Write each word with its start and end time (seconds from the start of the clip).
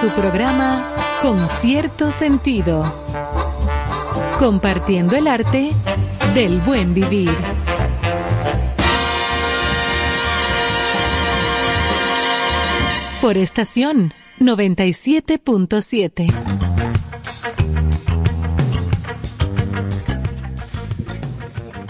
Su 0.00 0.08
programa 0.10 0.92
Con 1.22 1.38
cierto 1.48 2.10
sentido. 2.10 2.84
Compartiendo 4.38 5.16
el 5.16 5.26
arte 5.26 5.70
del 6.34 6.60
buen 6.60 6.92
vivir. 6.92 7.30
Por 13.22 13.38
estación 13.38 14.12
97.7. 14.38 16.26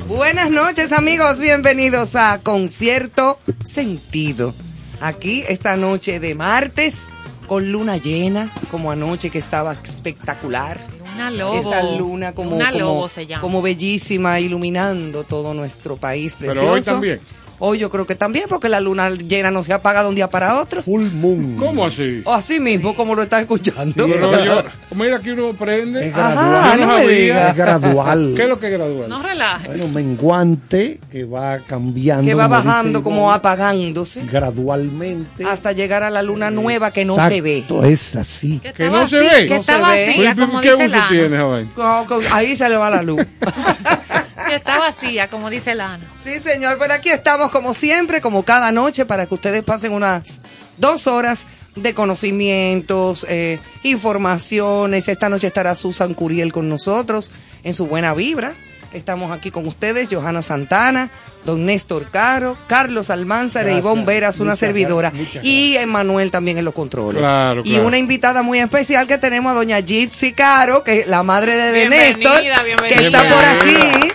Buenas 0.06 0.50
noches 0.50 0.92
amigos, 0.92 1.40
bienvenidos 1.40 2.14
a 2.14 2.38
Concierto 2.40 3.40
Sentido. 3.64 4.54
Aquí 5.00 5.42
esta 5.48 5.76
noche 5.76 6.20
de 6.20 6.36
martes 6.36 7.02
con 7.46 7.72
luna 7.72 7.96
llena, 7.96 8.52
como 8.70 8.90
anoche 8.90 9.30
que 9.30 9.38
estaba 9.38 9.72
espectacular. 9.72 10.80
Una 11.14 11.30
lobo. 11.30 11.54
Esa 11.58 11.82
luna 11.96 12.34
como, 12.34 12.50
como, 12.50 12.70
lobo 12.70 13.08
se 13.08 13.26
llama. 13.26 13.40
como 13.40 13.62
bellísima, 13.62 14.38
iluminando 14.40 15.24
todo 15.24 15.54
nuestro 15.54 15.96
país 15.96 16.34
precioso. 16.36 16.60
Pero 16.60 16.72
hoy 16.72 16.82
también. 16.82 17.20
Hoy 17.58 17.78
yo 17.78 17.88
creo 17.90 18.06
que 18.06 18.14
también, 18.14 18.44
porque 18.48 18.68
la 18.68 18.80
luna 18.80 19.08
llena 19.10 19.50
no 19.50 19.62
se 19.62 19.72
apaga 19.72 20.02
de 20.02 20.08
un 20.10 20.14
día 20.14 20.28
para 20.28 20.60
otro. 20.60 20.82
Full 20.82 21.06
moon. 21.12 21.56
¿Cómo 21.58 21.86
así? 21.86 22.20
O 22.24 22.32
así 22.32 22.60
mismo, 22.60 22.94
como 22.94 23.14
lo 23.14 23.22
estás 23.22 23.40
escuchando. 23.42 24.06
Pero 24.06 24.44
yo, 24.44 24.62
mira 24.94 25.18
que 25.20 25.32
uno 25.32 25.52
prende. 25.54 26.08
Es 26.08 26.14
Ajá, 26.14 26.32
gradual. 26.76 26.80
no 26.80 26.86
sabía. 26.98 27.48
Es 27.48 27.56
gradual. 27.56 28.32
¿Qué 28.36 28.42
es 28.42 28.48
lo 28.48 28.58
que 28.60 28.66
es 28.66 28.72
gradual? 28.72 29.08
No 29.08 29.22
relaje. 29.22 29.68
Bueno, 29.68 29.88
menguante 29.88 31.00
que 31.10 31.24
va 31.24 31.58
cambiando. 31.60 32.24
Que 32.28 32.34
va 32.34 32.46
bajando, 32.48 33.02
como 33.02 33.32
apagándose, 33.32 34.22
gradualmente. 34.30 35.44
hasta 35.44 35.72
llegar 35.72 36.02
a 36.02 36.10
la 36.10 36.22
luna 36.22 36.50
nueva 36.50 36.90
que 36.90 37.04
no 37.04 37.14
se 37.28 37.40
ve. 37.40 37.58
Exacto, 37.58 37.84
es 37.84 38.16
así. 38.16 38.58
Que, 38.58 38.72
Que 38.72 38.90
no 38.90 39.08
se 39.08 39.20
ve. 39.20 39.46
Que 39.46 39.54
No 39.54 39.60
está 39.60 39.72
se 39.72 39.78
ve. 39.78 40.06
vacía, 40.06 40.34
Pues, 40.34 40.46
como 40.46 40.60
¿Qué 40.60 40.70
dice 40.72 40.84
uso 40.84 40.94
Lana. 40.96 41.08
tiene, 41.08 41.38
joven? 41.38 41.70
Co- 41.74 42.04
co- 42.06 42.20
Ahí 42.32 42.54
se 42.56 42.68
le 42.68 42.76
va 42.76 42.90
la 42.90 43.02
luz. 43.02 43.20
Está 44.50 44.78
vacía, 44.78 45.28
como 45.28 45.50
dice 45.50 45.74
Lana. 45.74 46.04
Sí, 46.22 46.38
señor, 46.40 46.76
pero 46.78 46.94
aquí 46.94 47.10
estamos 47.10 47.50
como 47.50 47.74
siempre, 47.74 48.20
como 48.20 48.44
cada 48.44 48.72
noche, 48.72 49.04
para 49.06 49.26
que 49.26 49.34
ustedes 49.34 49.62
pasen 49.62 49.92
unas 49.92 50.40
dos 50.78 51.06
horas 51.06 51.40
de 51.74 51.92
conocimientos, 51.94 53.26
eh, 53.28 53.58
informaciones. 53.82 55.08
Esta 55.08 55.28
noche 55.28 55.46
estará 55.48 55.74
Susan 55.74 56.14
Curiel 56.14 56.52
con 56.52 56.68
nosotros 56.68 57.30
en 57.64 57.74
su 57.74 57.86
buena 57.86 58.14
vibra. 58.14 58.52
Estamos 58.92 59.30
aquí 59.30 59.50
con 59.50 59.66
ustedes, 59.66 60.08
Johanna 60.10 60.40
Santana, 60.40 61.10
don 61.44 61.66
Néstor 61.66 62.10
Caro, 62.10 62.56
Carlos 62.66 63.10
Almanzar 63.10 63.62
e 63.62 63.64
Gracias. 63.66 63.84
Ivonne 63.84 64.04
Veras, 64.06 64.36
una 64.38 64.52
Muchas 64.52 64.60
servidora, 64.60 65.10
gracias, 65.10 65.44
y 65.44 65.76
Emanuel 65.76 66.30
también 66.30 66.56
en 66.56 66.64
los 66.64 66.72
controles. 66.72 67.20
Claro, 67.20 67.60
Y 67.64 67.70
claro. 67.72 67.86
una 67.88 67.98
invitada 67.98 68.42
muy 68.42 68.58
especial 68.58 69.06
que 69.06 69.18
tenemos 69.18 69.52
a 69.52 69.54
doña 69.56 69.80
Gypsy 69.80 70.32
Caro, 70.32 70.82
que 70.82 71.00
es 71.00 71.06
la 71.08 71.22
madre 71.24 71.56
de, 71.56 71.72
de 71.72 71.72
Bienvenida, 71.72 72.40
Néstor, 72.40 72.64
bienvenida. 72.64 72.88
que 73.00 73.06
está 73.06 73.28
por 73.28 73.44
aquí, 73.44 74.12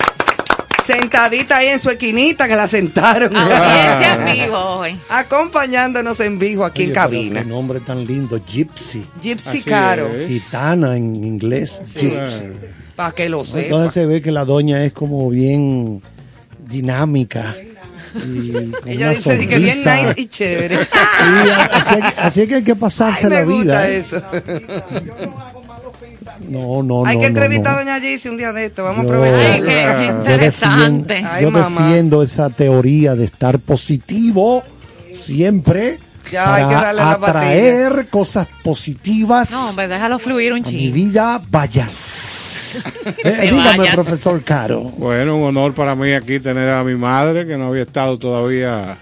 sentadita 0.82 1.58
ahí 1.58 1.68
en 1.68 1.80
su 1.80 1.90
esquinita, 1.90 2.48
que 2.48 2.56
la 2.56 2.68
sentaron. 2.68 3.36
Audiencia 3.36 4.14
en 4.16 4.26
vivo 4.46 4.58
hoy. 4.58 5.00
Acompañándonos 5.10 6.20
en 6.20 6.40
vivo 6.40 6.66
aquí 6.66 6.84
en 6.84 6.90
Oye, 6.90 6.96
cabina. 6.96 7.40
Qué 7.42 7.46
nombre 7.48 7.80
tan 7.80 8.06
lindo, 8.06 8.40
Gypsy. 8.46 9.06
Gypsy 9.22 9.50
Así 9.50 9.62
Caro, 9.64 10.08
es. 10.08 10.28
Gitana 10.30 10.96
en 10.98 11.16
inglés. 11.24 11.82
Gypsy. 11.86 12.14
para 12.96 13.12
que 13.14 13.30
lo 13.30 13.46
sepa. 13.46 13.62
Entonces 13.62 13.94
se 13.94 14.06
ve 14.06 14.22
que 14.22 14.32
la 14.32 14.46
doña 14.46 14.84
es 14.84 14.94
como 14.94 15.30
bien 15.30 16.02
dinámica. 16.68 17.56
Ella 18.86 19.12
dice 19.12 19.48
que 19.48 19.58
bien 19.58 19.78
nice 19.78 20.14
y 20.18 20.28
chévere. 20.28 20.80
Y 21.46 21.50
así, 21.50 21.96
así 22.18 22.42
es 22.42 22.48
que 22.50 22.56
hay 22.56 22.64
que 22.64 22.76
pasarse 22.76 23.28
Ay, 23.28 23.30
me 23.30 23.36
la 23.36 23.44
gusta 23.44 23.86
vida. 23.88 23.90
¿eh? 23.90 24.04
Eso. 26.40 26.50
No, 26.50 26.84
no, 26.84 27.06
Hay 27.06 27.16
no, 27.16 27.22
que 27.22 27.30
no, 27.30 27.38
entrevistar 27.38 27.74
no. 27.74 27.78
a 27.80 27.84
doña 27.84 28.00
Gypsy 28.00 28.30
un 28.30 28.38
día 28.38 28.52
de 28.54 28.66
esto. 28.66 28.84
Vamos 28.84 29.06
Yo- 29.06 29.14
a 29.14 29.16
Ay, 29.26 29.30
aprovecharlo. 29.32 29.66
qué 29.66 29.82
Yo 29.84 30.12
Yo 30.14 30.18
interesante. 30.20 31.14
defiendo, 31.14 31.30
Ay, 31.34 31.44
yo 31.44 31.52
defiendo 31.52 32.24
esa 32.24 32.50
teoría 32.50 33.16
de 33.16 33.26
estar 33.26 33.60
positivo 33.60 34.64
siempre 35.14 35.98
Ya, 36.32 36.56
hay 36.56 36.64
que 36.64 36.74
para 36.74 36.82
darle 36.94 37.02
la 37.02 37.12
atraer 37.12 38.08
cosas 38.10 38.48
positivas 38.64 39.52
No, 39.52 39.70
hombre, 39.70 39.88
déjalo 39.88 40.20
fluir 40.20 40.54
un 40.54 40.60
a 40.60 40.62
mi 40.62 40.70
chingo. 40.70 40.94
vida. 40.94 41.42
Vayas. 41.50 42.38
Eh, 43.26 43.50
dígame, 43.52 43.78
vayas. 43.80 43.96
profesor 43.96 44.42
Caro. 44.44 44.82
Bueno, 44.98 45.36
un 45.36 45.44
honor 45.44 45.74
para 45.74 45.94
mí 45.94 46.14
aquí 46.14 46.40
tener 46.40 46.70
a 46.70 46.82
mi 46.86 46.96
madre, 46.96 47.46
que 47.46 47.58
no 47.58 47.68
había 47.68 47.82
estado 47.82 48.18
todavía 48.18 48.98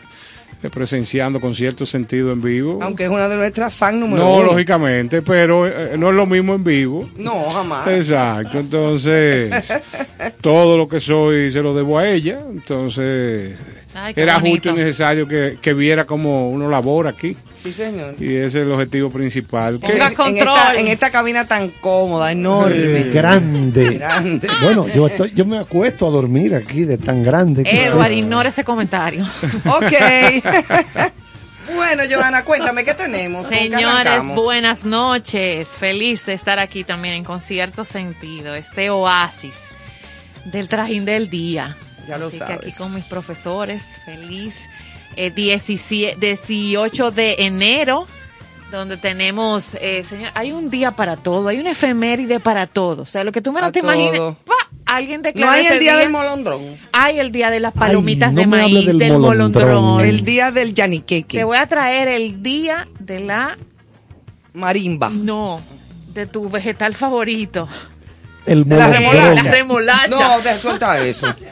presenciando 0.70 1.40
con 1.40 1.56
cierto 1.56 1.86
sentido 1.86 2.34
en 2.34 2.42
vivo. 2.42 2.80
Aunque 2.82 3.06
es 3.06 3.10
una 3.10 3.30
de 3.30 3.38
nuestras 3.38 3.74
fan 3.74 4.00
número 4.00 4.22
no, 4.24 4.36
uno. 4.36 4.44
lógicamente, 4.52 5.22
pero 5.22 5.66
eh, 5.66 5.96
no 5.98 6.10
es 6.10 6.16
lo 6.16 6.26
mismo 6.26 6.56
en 6.56 6.64
vivo. 6.66 7.10
No, 7.16 7.50
jamás. 7.50 7.88
Exacto, 7.88 8.60
entonces 8.60 9.82
todo 10.42 10.78
lo 10.78 10.90
que 10.90 11.00
soy 11.00 11.52
se 11.52 11.62
lo 11.62 11.74
debo 11.74 11.98
a 11.98 12.10
ella, 12.10 12.42
entonces 12.50 13.58
Ay, 14.02 14.14
era 14.16 14.38
bonito. 14.38 14.70
justo 14.70 14.70
y 14.70 14.84
necesario 14.84 15.28
que, 15.28 15.58
que 15.62 15.74
viera 15.74 16.06
cómo 16.06 16.50
uno 16.50 16.70
labora 16.70 17.10
aquí 17.12 17.36
Sí, 17.52 17.72
señor. 17.72 18.16
y 18.20 18.36
ese 18.36 18.46
es 18.48 18.56
el 18.56 18.72
objetivo 18.72 19.10
principal. 19.10 19.80
Que, 19.80 19.98
En, 19.98 20.14
control. 20.16 20.38
esta, 20.58 20.76
en 20.76 20.88
esta 20.88 21.12
cabina 21.12 21.46
tan 21.46 21.70
cómoda, 21.70 22.32
enorme. 22.32 23.04
Grande. 23.14 23.98
Grande. 23.98 24.48
Bueno, 24.62 24.88
yo 24.88 25.08
estoy, 25.08 25.32
yo 25.36 25.46
me 25.46 25.58
acuesto 25.58 26.08
a 26.08 26.10
dormir 26.10 26.56
aquí 26.56 26.84
de 26.86 26.98
tan 26.98 27.22
grande 27.24 27.64
que 27.64 27.86
Edward, 27.86 28.12
ignora 28.14 28.50
ese 28.50 28.64
comentario. 28.64 29.26
Ok. 29.66 29.94
bueno, 31.76 32.04
Johanna, 32.10 32.44
cuéntame, 32.44 32.84
¿qué 32.86 32.94
tenemos? 32.94 33.44
¿Con 33.46 33.52
qué 33.58 33.70
Señores, 33.70 34.24
buenas 34.36 34.86
noches. 34.86 35.70
Feliz 35.70 36.26
de 36.26 36.34
estar 36.34 36.60
aquí 36.60 36.84
también 36.84 37.16
en 37.16 37.24
concierto 37.24 37.84
sentido, 37.86 38.56
este 38.56 38.90
oasis 38.90 39.70
del 40.46 40.68
trajín 40.70 41.06
del 41.06 41.30
día. 41.30 41.76
Ya 42.10 42.18
lo 42.18 42.28
Así 42.28 42.40
que 42.40 42.54
aquí 42.54 42.72
con 42.74 42.94
mis 42.94 43.06
profesores, 43.06 43.98
feliz. 44.06 44.56
Eh, 45.16 45.32
17 45.32 46.18
18 46.20 47.12
de 47.12 47.36
enero, 47.40 48.06
donde 48.72 48.98
tenemos, 48.98 49.76
eh, 49.82 50.04
señor, 50.04 50.32
hay 50.36 50.52
un 50.52 50.70
día 50.70 50.92
para 50.92 51.18
todo, 51.18 51.48
hay 51.48 51.60
una 51.60 51.72
efeméride 51.72 52.40
para 52.40 52.68
todo. 52.68 53.04
O 53.04 53.06
sea, 53.06 53.24
lo 53.24 53.32
que 53.32 53.42
tú 53.42 53.52
menos 53.52 53.72
te 53.72 53.80
imagines, 53.80 54.16
todo. 54.16 54.38
¡pa! 54.46 54.54
alguien 54.86 55.22
No 55.22 55.24
declara 55.28 55.54
hay 55.54 55.66
ese 55.66 55.74
el 55.76 55.80
día 55.80 55.96
del 55.98 56.10
molondrón. 56.10 56.62
Hay 56.92 57.20
el 57.20 57.32
día 57.32 57.50
de 57.52 57.60
las 57.60 57.74
palomitas 57.74 58.30
Ay, 58.30 58.36
de 58.36 58.44
no 58.44 58.50
maíz, 58.50 58.86
del 58.88 58.98
del, 59.00 59.18
molondrón. 59.18 59.68
molondrón. 59.76 60.06
El 60.08 60.24
día 60.26 60.52
del 60.52 60.74
yaniqueque. 60.74 61.38
Te 61.40 61.44
voy 61.44 61.58
a 61.58 61.68
traer 61.68 62.08
el 62.08 62.42
día 62.44 62.88
de 63.00 63.20
la 63.20 63.58
Marimba. 64.54 65.10
no, 65.10 65.60
de 66.14 66.26
tu 66.28 66.50
vegetal 66.50 66.96
favorito. 66.96 67.68
El 68.46 68.64
De 68.68 68.76
la 68.78 68.88
molondrón. 68.88 69.04
remolacha. 69.16 69.44
La 69.44 69.52
remolacha. 69.52 70.08
No, 70.10 70.40
te 70.42 70.58
suelta 70.60 71.04
eso. 71.04 71.28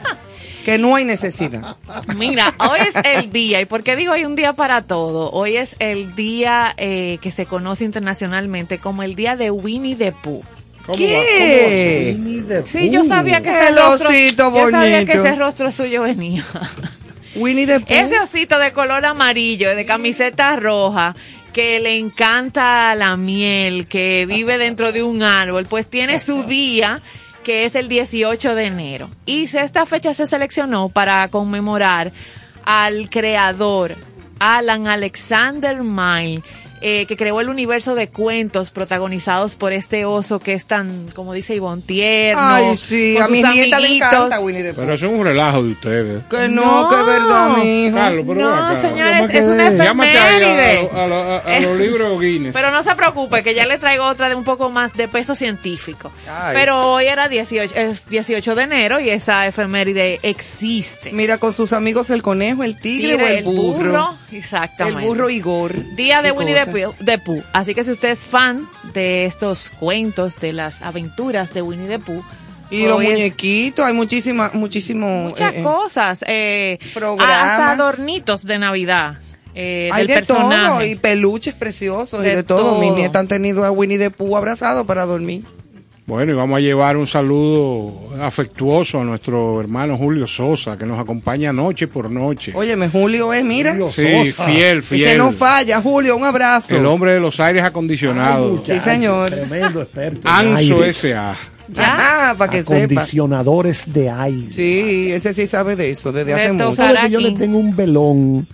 que 0.68 0.76
no 0.76 0.96
hay 0.96 1.06
necesidad. 1.06 1.76
Mira, 2.14 2.52
hoy 2.58 2.80
es 2.80 2.94
el 3.02 3.32
día, 3.32 3.62
¿y 3.62 3.64
por 3.64 3.82
qué 3.82 3.96
digo 3.96 4.12
hay 4.12 4.26
un 4.26 4.36
día 4.36 4.52
para 4.52 4.82
todo? 4.82 5.30
Hoy 5.30 5.56
es 5.56 5.76
el 5.78 6.14
día 6.14 6.74
eh, 6.76 7.18
que 7.22 7.30
se 7.30 7.46
conoce 7.46 7.86
internacionalmente 7.86 8.76
como 8.76 9.02
el 9.02 9.14
día 9.14 9.34
de 9.34 9.50
Winnie 9.50 9.96
the 9.96 10.12
Pooh. 10.12 10.42
¿cómo 10.84 10.98
¿Qué? 10.98 12.18
The 12.46 12.66
Sí, 12.66 12.90
yo 12.90 13.04
sabía 13.04 13.40
que 13.40 13.48
ese 13.48 13.68
El 13.68 13.76
rostro, 13.76 14.10
yo 14.12 14.70
sabía 14.70 15.06
que 15.06 15.12
ese 15.12 15.34
rostro 15.36 15.70
suyo 15.70 16.02
venía. 16.02 16.44
Winnie 17.36 17.66
the 17.66 17.80
Pooh. 17.80 17.94
Ese 17.94 18.20
osito 18.20 18.58
de 18.58 18.72
color 18.74 19.06
amarillo, 19.06 19.74
de 19.74 19.86
camiseta 19.86 20.56
roja, 20.56 21.16
que 21.54 21.80
le 21.80 21.96
encanta 21.96 22.94
la 22.94 23.16
miel, 23.16 23.86
que 23.86 24.26
vive 24.26 24.58
dentro 24.58 24.92
de 24.92 25.02
un 25.02 25.22
árbol, 25.22 25.64
pues 25.64 25.86
tiene 25.86 26.20
su 26.20 26.42
día 26.42 27.00
que 27.44 27.64
es 27.64 27.74
el 27.74 27.88
18 27.88 28.54
de 28.54 28.64
enero. 28.64 29.10
Y 29.26 29.44
esta 29.44 29.86
fecha 29.86 30.14
se 30.14 30.26
seleccionó 30.26 30.88
para 30.88 31.28
conmemorar 31.28 32.12
al 32.64 33.08
creador 33.10 33.96
Alan 34.38 34.86
Alexander 34.86 35.82
Mile, 35.82 36.42
eh, 36.82 37.06
que 37.06 37.16
creó 37.16 37.40
el 37.40 37.48
universo 37.48 37.94
de 37.94 38.08
cuentos 38.08 38.70
protagonizados 38.70 39.54
por 39.56 39.72
este 39.72 40.04
oso 40.04 40.38
que 40.40 40.54
es 40.54 40.66
tan, 40.66 41.08
como 41.14 41.32
dice 41.32 41.54
Ivonne, 41.54 41.82
tierno. 41.86 42.40
Ay, 42.42 42.76
sí, 42.76 43.16
a 43.18 43.28
mi 43.28 43.42
nieta 43.42 43.80
le 43.80 43.96
encanta 43.96 44.40
Winnie 44.40 44.62
the 44.62 44.72
Pooh. 44.74 44.82
Pero 44.82 44.94
eso 44.94 45.06
es 45.06 45.12
un 45.12 45.24
relajo 45.24 45.62
de 45.62 45.70
ustedes. 45.72 46.22
Que 46.30 46.48
no, 46.48 46.82
No. 46.82 46.88
que 46.88 46.94
es 47.00 47.06
verdad, 47.06 47.48
mi 47.56 47.86
hijo. 47.86 47.96
Carlos, 47.96 48.24
pero 48.28 48.38
ven 48.40 48.46
No, 48.46 48.66
acá. 48.66 48.76
señores, 48.76 49.28
Llama 49.28 49.32
es 49.38 49.44
una 49.46 49.68
efeméride. 49.68 50.90
a, 50.92 50.96
a- 50.96 51.04
a- 51.04 51.36
a- 51.38 51.56
a 51.56 51.60
los 51.60 51.78
libros 51.78 52.20
Guinness. 52.20 52.52
Pero 52.54 52.70
no 52.70 52.82
se 52.82 52.94
preocupe, 52.94 53.42
que 53.42 53.54
ya 53.54 53.66
le 53.66 53.78
traigo 53.78 54.04
otra 54.04 54.28
de 54.28 54.34
un 54.34 54.44
poco 54.44 54.70
más 54.70 54.92
de 54.94 55.08
peso 55.08 55.34
científico. 55.34 56.10
Ay. 56.30 56.54
Pero 56.54 56.92
hoy 56.92 57.06
era 57.06 57.28
18, 57.28 57.74
es 57.74 58.06
18 58.08 58.54
de 58.54 58.62
enero 58.62 59.00
y 59.00 59.10
esa 59.10 59.46
efeméride 59.46 60.18
existe. 60.22 61.12
Mira, 61.12 61.38
con 61.38 61.52
sus 61.52 61.72
amigos 61.72 62.10
el 62.10 62.22
conejo, 62.22 62.64
el 62.64 62.78
tigre, 62.78 63.14
o 63.14 63.26
el, 63.26 63.44
burro. 63.44 64.10
exactamente. 64.32 65.00
El 65.02 65.06
burro 65.08 65.30
Igor. 65.30 65.74
Día 65.94 66.22
de 66.22 66.32
Winnie 66.32 66.54
the 66.54 66.67
the 67.04 67.18
Pooh. 67.18 67.42
Así 67.52 67.74
que 67.74 67.84
si 67.84 67.90
usted 67.90 68.10
es 68.10 68.24
fan 68.24 68.68
de 68.94 69.26
estos 69.26 69.70
cuentos, 69.78 70.38
de 70.40 70.52
las 70.52 70.82
aventuras 70.82 71.52
de 71.54 71.62
Winnie 71.62 71.88
the 71.88 71.98
Pooh, 71.98 72.22
Y 72.70 72.86
los 72.86 73.02
muñequitos, 73.02 73.84
hay 73.84 73.94
muchísimas, 73.94 74.52
muchísimos. 74.54 75.30
muchas 75.30 75.54
eh, 75.54 75.62
cosas. 75.62 76.24
Eh, 76.26 76.78
Programas. 76.92 77.34
Hasta 77.42 77.72
adornitos 77.72 78.44
de 78.44 78.58
Navidad. 78.58 79.18
eh, 79.54 79.88
Hay 79.92 80.06
del 80.06 80.16
de 80.20 80.26
todo, 80.26 80.36
personaje. 80.48 80.88
y 80.88 80.94
peluches 80.96 81.54
preciosos, 81.54 82.20
y 82.20 82.28
De 82.28 82.36
de 82.36 82.42
todo. 82.42 82.74
todo. 82.74 82.80
Mis 82.80 82.92
nietas 82.92 83.20
han 83.20 83.28
tenido 83.28 83.64
a 83.64 83.70
Winnie 83.70 83.98
the 83.98 84.10
Pooh 84.10 84.36
abrazado 84.36 84.84
para 84.84 85.06
dormir. 85.06 85.44
Bueno, 86.08 86.32
y 86.32 86.34
vamos 86.36 86.56
a 86.56 86.60
llevar 86.60 86.96
un 86.96 87.06
saludo 87.06 87.92
afectuoso 88.22 88.98
a 88.98 89.04
nuestro 89.04 89.60
hermano 89.60 89.98
Julio 89.98 90.26
Sosa, 90.26 90.74
que 90.78 90.86
nos 90.86 90.98
acompaña 90.98 91.52
noche 91.52 91.86
por 91.86 92.10
noche. 92.10 92.52
Óyeme, 92.54 92.88
Julio 92.88 93.30
es, 93.34 93.44
mira. 93.44 93.72
Julio 93.72 93.90
Sí, 93.92 94.30
Sosa. 94.30 94.46
fiel, 94.46 94.78
Ese 94.78 94.86
fiel. 94.96 95.18
no 95.18 95.32
falla, 95.32 95.82
Julio, 95.82 96.16
un 96.16 96.24
abrazo. 96.24 96.74
El 96.74 96.86
hombre 96.86 97.12
de 97.12 97.20
los 97.20 97.38
aires 97.40 97.62
acondicionados. 97.62 98.62
Sí, 98.64 98.80
señor. 98.80 99.28
Tremendo 99.28 99.82
experto. 99.82 100.26
Anso. 100.26 100.82
S.A. 100.82 101.36
¿Ya? 101.70 102.34
para 102.38 102.50
que 102.50 102.62
sepa. 102.62 102.76
Acondicionadores 102.84 103.92
de 103.92 104.08
aire. 104.08 104.50
Sí, 104.50 105.10
ese 105.12 105.34
sí 105.34 105.46
sabe 105.46 105.76
de 105.76 105.90
eso, 105.90 106.10
desde 106.10 106.32
hace 106.32 106.52
mucho. 106.52 106.74
¿Sabe 106.74 107.00
que 107.02 107.10
yo 107.10 107.20
le 107.20 107.32
tengo 107.32 107.58
un 107.58 107.76
velón 107.76 108.46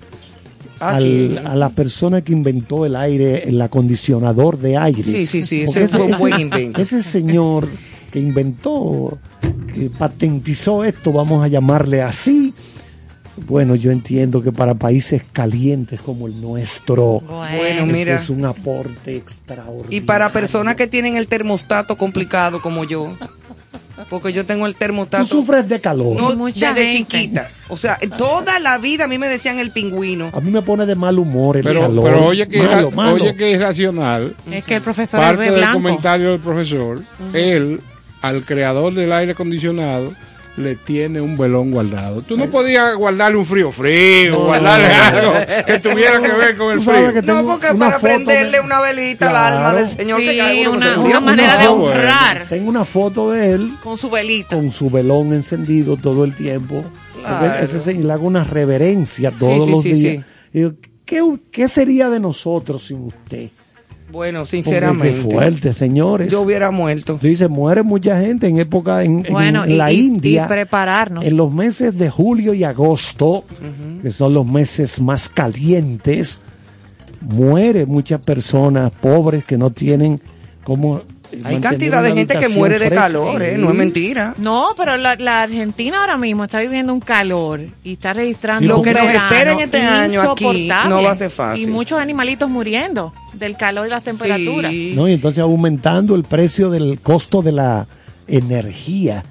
Aquí. 0.81 1.37
al- 1.39 1.47
a 1.47 1.55
la 1.57 1.71
persona 1.71 2.23
que 2.23 2.33
inventó 2.33 2.85
el 2.87 2.97
aire, 2.97 3.49
el 3.49 3.61
acondicionador 3.63 4.59
de 4.59 4.77
aire? 4.77 5.03
Sí, 5.03 5.27
sí, 5.27 5.43
sí, 5.43 5.63
ese 5.63 5.89
fue 5.89 6.03
un 6.03 6.19
buen 6.19 6.41
invento. 6.41 6.81
Ese 6.81 7.03
señor 7.03 7.69
que 8.11 8.19
inventó, 8.21 9.19
que 9.73 9.91
patentizó 9.91 10.85
esto, 10.85 11.13
vamos 11.13 11.45
a 11.45 11.49
llamarle 11.49 12.03
así. 12.03 12.53
Bueno, 13.49 13.75
yo 13.75 13.91
entiendo 13.91 14.41
que 14.43 14.53
para 14.53 14.75
países 14.75 15.23
calientes 15.33 16.01
como 16.01 16.29
el 16.29 16.41
nuestro, 16.41 17.21
Bueno, 17.21 17.83
eso 17.83 17.87
mira. 17.87 18.15
es 18.15 18.31
un 18.31 18.45
aporte 18.45 19.17
extraordinario. 19.17 19.97
Y 19.97 20.01
para 20.03 20.31
personas 20.31 20.77
que 20.77 20.87
tienen 20.87 21.17
el 21.17 21.27
termostato 21.27 21.97
complicado 21.99 22.61
como 22.63 22.85
yo, 22.85 23.13
porque 24.11 24.33
yo 24.33 24.45
tengo 24.45 24.67
el 24.67 24.73
Tú 24.75 24.79
termostato 24.79 25.27
sufres 25.27 25.69
de 25.69 25.81
calor. 25.81 26.17
no, 26.17 26.35
Mucha 26.37 26.75
desde 26.75 26.93
gente. 26.93 27.19
chiquita. 27.19 27.49
O 27.69 27.77
sea, 27.77 27.99
toda 28.17 28.59
la 28.59 28.79
vida 28.79 29.05
a 29.05 29.09
mí 29.09 29.19
me 29.19 29.29
decían 29.29 29.59
el 29.59 29.71
pingüino. 29.71 30.31
A 30.33 30.41
mí 30.41 30.51
me 30.51 30.63
pone 30.63 30.85
de 30.87 30.95
mal 30.95 31.19
humor 31.19 31.57
el 31.57 31.65
Pero, 31.65 31.81
calor. 31.83 32.05
pero 32.05 32.25
oye, 32.27 32.49
que 32.49 32.59
Malo, 32.63 32.89
es, 32.89 32.95
malo. 32.95 33.15
oye 33.15 33.35
que 33.37 33.53
es 33.55 33.61
racional. 33.61 34.35
Es 34.51 34.65
que 34.65 34.77
el 34.77 34.83
profesor 34.83 35.21
Parte 35.21 35.45
es 35.45 35.51
del 35.51 35.61
blanco. 35.61 35.75
comentario 35.75 36.31
del 36.33 36.41
profesor, 36.41 37.01
él, 37.33 37.81
al 38.21 38.45
creador 38.45 38.95
del 38.95 39.13
aire 39.13 39.33
acondicionado, 39.33 40.13
le 40.57 40.77
tiene 40.77 41.21
un 41.21 41.37
velón 41.37 41.71
guardado. 41.73 42.23
Tú 42.23 42.37
no 42.37 42.47
podías 42.49 42.95
guardarle 42.97 43.39
un 43.39 43.45
frío 43.47 43.73
frío, 43.73 44.45
guardarle 44.45 44.87
algo 44.87 45.33
que 45.67 45.81
tuviera 45.81 46.21
que 46.21 46.29
ver 46.29 46.57
con 46.57 46.73
el 46.73 46.81
frío. 46.81 47.13
que 47.13 47.23
No, 47.23 47.43
porque 47.43 47.71
una 47.71 47.87
para 47.87 47.99
foto 47.99 48.03
prenderle 48.03 48.59
de- 48.59 48.61
una 48.61 48.81
velita 48.81 49.31
al 49.31 49.37
alma 49.37 49.75
del 49.75 49.89
Señor 49.89 50.21
que 50.21 50.31
Sí, 50.33 50.61
uno 50.67 50.71
una, 50.73 50.99
una 51.01 51.21
manera 51.21 51.59
de 51.59 51.67
honrar 51.69 52.47
Tengo 52.49 52.69
una 52.71 52.85
foto 52.85 53.31
de 53.33 53.53
él 53.53 53.73
con 53.83 53.97
su 53.99 54.09
velita. 54.11 54.55
con 54.57 54.71
su 54.71 54.91
velón 54.91 55.33
encendido 55.33 55.97
todo 55.97 56.25
el 56.25 56.35
tiempo. 56.35 56.85
Claro. 57.21 57.55
ese 57.65 57.81
señor 57.81 58.05
le 58.05 58.13
hago 58.13 58.27
una 58.27 58.45
reverencia 58.45 59.31
todos 59.33 59.65
sí, 59.65 59.71
los 59.71 59.83
sí, 59.83 59.93
días. 59.95 60.25
sí. 60.25 60.25
Y 60.53 60.59
digo, 60.59 60.75
¿qué, 61.07 61.23
qué 61.51 61.69
sería 61.69 62.11
de 62.11 62.21
nosotros 62.21 62.85
sin 62.87 63.03
usted? 63.05 63.49
Bueno, 64.15 64.39
Porque 64.41 64.51
sinceramente. 64.51 65.11
Qué 65.23 65.31
fuerte, 65.35 65.73
señores. 65.75 66.31
Yo 66.31 66.41
hubiera 66.41 66.71
muerto. 66.71 67.19
Dice, 67.21 67.49
muere 67.49 67.83
mucha 67.83 68.19
gente 68.21 68.47
en 68.47 68.59
época 68.59 69.03
en, 69.05 69.27
en- 69.27 69.33
Bueno, 69.33 69.65
en 69.65 69.73
y, 69.73 69.75
la 69.77 69.93
y- 69.93 70.01
India. 70.07 70.45
y 70.45 70.49
prepararnos. 70.49 71.27
En 71.27 71.37
los 71.37 71.53
meses 71.53 71.99
de 71.99 72.09
julio 72.09 72.55
y 72.55 72.65
agosto, 72.65 73.45
que 74.03 74.11
son 74.13 74.33
los 74.33 74.47
meses 74.47 75.01
más 75.01 75.29
calientes, 75.29 76.39
muere 77.21 77.87
muchas 77.87 78.21
personas 78.21 78.93
pobres 78.93 79.45
que 79.45 79.59
no 79.59 79.71
tienen 79.71 80.21
cómo. 80.63 81.03
Hay 81.43 81.59
cantidad 81.59 82.03
de 82.03 82.13
gente 82.13 82.39
que 82.39 82.49
muere 82.49 82.79
de 82.79 82.91
calor, 82.91 83.43
¿eh? 83.43 83.57
No 83.59 83.71
es 83.71 83.75
mentira. 83.75 84.35
No, 84.39 84.69
pero 84.77 84.97
la, 84.97 85.17
la 85.17 85.43
Argentina 85.43 86.01
ahora 86.01 86.17
mismo 86.17 86.45
está 86.45 86.61
viviendo 86.61 86.93
un 86.93 87.01
calor 87.01 87.61
y 87.83 87.93
está 87.95 88.13
registrando 88.13 88.69
Lo 88.69 88.79
un 88.79 88.85
que 88.85 88.93
nos 88.93 89.07
verano 89.07 89.29
espera 89.29 89.53
en 89.53 89.61
este 89.61 89.81
año 89.81 90.21
aquí 90.21 90.45
insoportable. 90.45 90.91
no 90.91 91.03
va 91.03 91.11
a 91.11 91.17
ser 91.17 91.31
fácil. 91.31 91.63
Y 91.63 91.67
muchos 91.67 91.99
animalitos 91.99 92.49
muriendo 92.49 93.13
del 93.33 93.57
calor 93.57 93.87
y 93.87 93.91
las 93.91 94.05
temperaturas. 94.05 94.71
Sí. 94.71 94.93
¿no? 94.95 95.09
Y 95.09 95.13
entonces 95.13 95.43
aumentando 95.43 96.15
el 96.15 96.23
precio 96.25 96.71
del 96.71 97.01
costo 97.01 97.43
de 97.43 97.53
la 97.53 97.87
energía. 98.29 99.25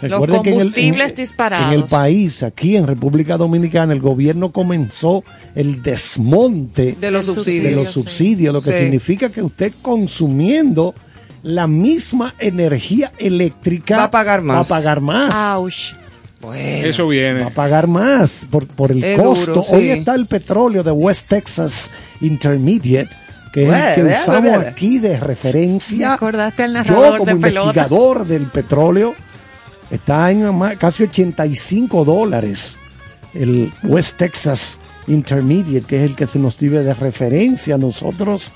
Recuerden 0.00 0.42
que 0.42 0.54
en 0.54 0.60
el- 0.60 0.72
en- 0.76 1.14
disparados. 1.14 1.68
En 1.72 1.74
el 1.78 1.84
país, 1.84 2.42
aquí 2.42 2.76
en 2.76 2.86
República 2.88 3.36
Dominicana, 3.36 3.92
el 3.92 4.00
gobierno 4.00 4.50
comenzó 4.50 5.22
el 5.54 5.80
desmonte 5.80 6.96
De 7.00 7.10
los 7.12 7.26
subsidios. 7.26 7.64
de 7.64 7.70
los 7.72 7.86
sí. 7.86 7.92
subsidios, 7.92 8.52
lo 8.52 8.60
que 8.60 8.72
Sí. 8.72 8.78
significa 8.78 9.28
que 9.30 9.42
usted 9.42 9.72
consumiendo 9.80 10.92
la 11.42 11.66
misma 11.66 12.34
energía 12.38 13.12
eléctrica 13.18 13.96
Va 13.96 14.04
a 14.04 14.10
pagar 14.10 14.42
más. 14.42 14.56
Va 14.56 14.60
a 14.60 14.64
pagar 14.64 15.00
más. 15.00 15.56
Ouch. 15.56 15.94
Bueno. 16.40 16.86
Eso 16.88 17.04
Va 17.04 17.08
a 17.08 17.12
viene. 17.12 17.50
pagar 17.52 17.86
más 17.86 18.46
por, 18.50 18.66
por 18.66 18.90
el 18.92 19.02
Es 19.02 19.18
costo. 19.20 19.46
duro, 19.52 19.62
sí. 19.62 19.74
Hoy 19.74 19.90
está 19.90 20.14
el 20.14 20.26
petróleo 20.26 20.82
de 20.82 20.90
West 20.90 21.28
Texas 21.28 21.90
Intermediate, 22.20 23.10
que 23.52 23.62
es 23.64 23.68
el 23.72 23.94
que 23.94 24.02
bueno, 24.02 24.16
usamos 24.22 24.50
bueno. 24.50 24.64
aquí 24.68 24.98
de 24.98 25.10
Me 25.10 25.20
referencia. 25.20 26.14
acordaste 26.14 26.62
al 26.64 26.72
Yo 26.72 26.78
narrador 26.94 27.18
como 27.18 27.24
de 27.26 27.36
pelota. 27.36 27.66
investigador 27.68 28.26
del 28.26 28.42
petróleo 28.46 29.14
está 29.90 30.30
en 30.30 30.44
casi 30.78 31.04
85 31.04 32.04
dólares 32.04 32.76
el 33.34 33.70
West 33.84 34.16
Texas 34.16 34.78
Intermediate, 35.06 35.86
que 35.86 35.96
es 35.96 36.02
el 36.02 36.16
que 36.16 36.26
se 36.26 36.38
nos 36.38 36.56
sirve 36.56 36.82
de 36.82 36.94
referencia 36.94 37.76
a 37.76 37.78
nosotros. 37.78 38.50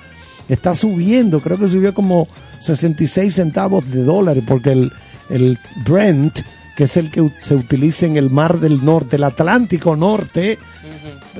Está 0.49 0.75
subiendo, 0.75 1.41
creo 1.41 1.59
que 1.59 1.69
subió 1.69 1.93
como 1.95 2.27
66 2.61 3.35
centavos 3.35 3.91
de 3.91 4.03
dólares, 4.03 4.43
porque 4.47 4.73
el, 4.73 4.93
el 5.31 5.59
Brent, 5.87 6.39
que 6.77 6.85
es 6.85 6.97
el 6.97 7.11
que 7.11 7.31
se 7.41 7.55
utiliza 7.55 8.07
en 8.07 8.17
el 8.17 8.31
Mar 8.31 8.59
del 8.61 8.85
Norte, 8.85 9.17
el 9.17 9.25
Atlántico 9.25 9.97
Norte, 9.97 10.59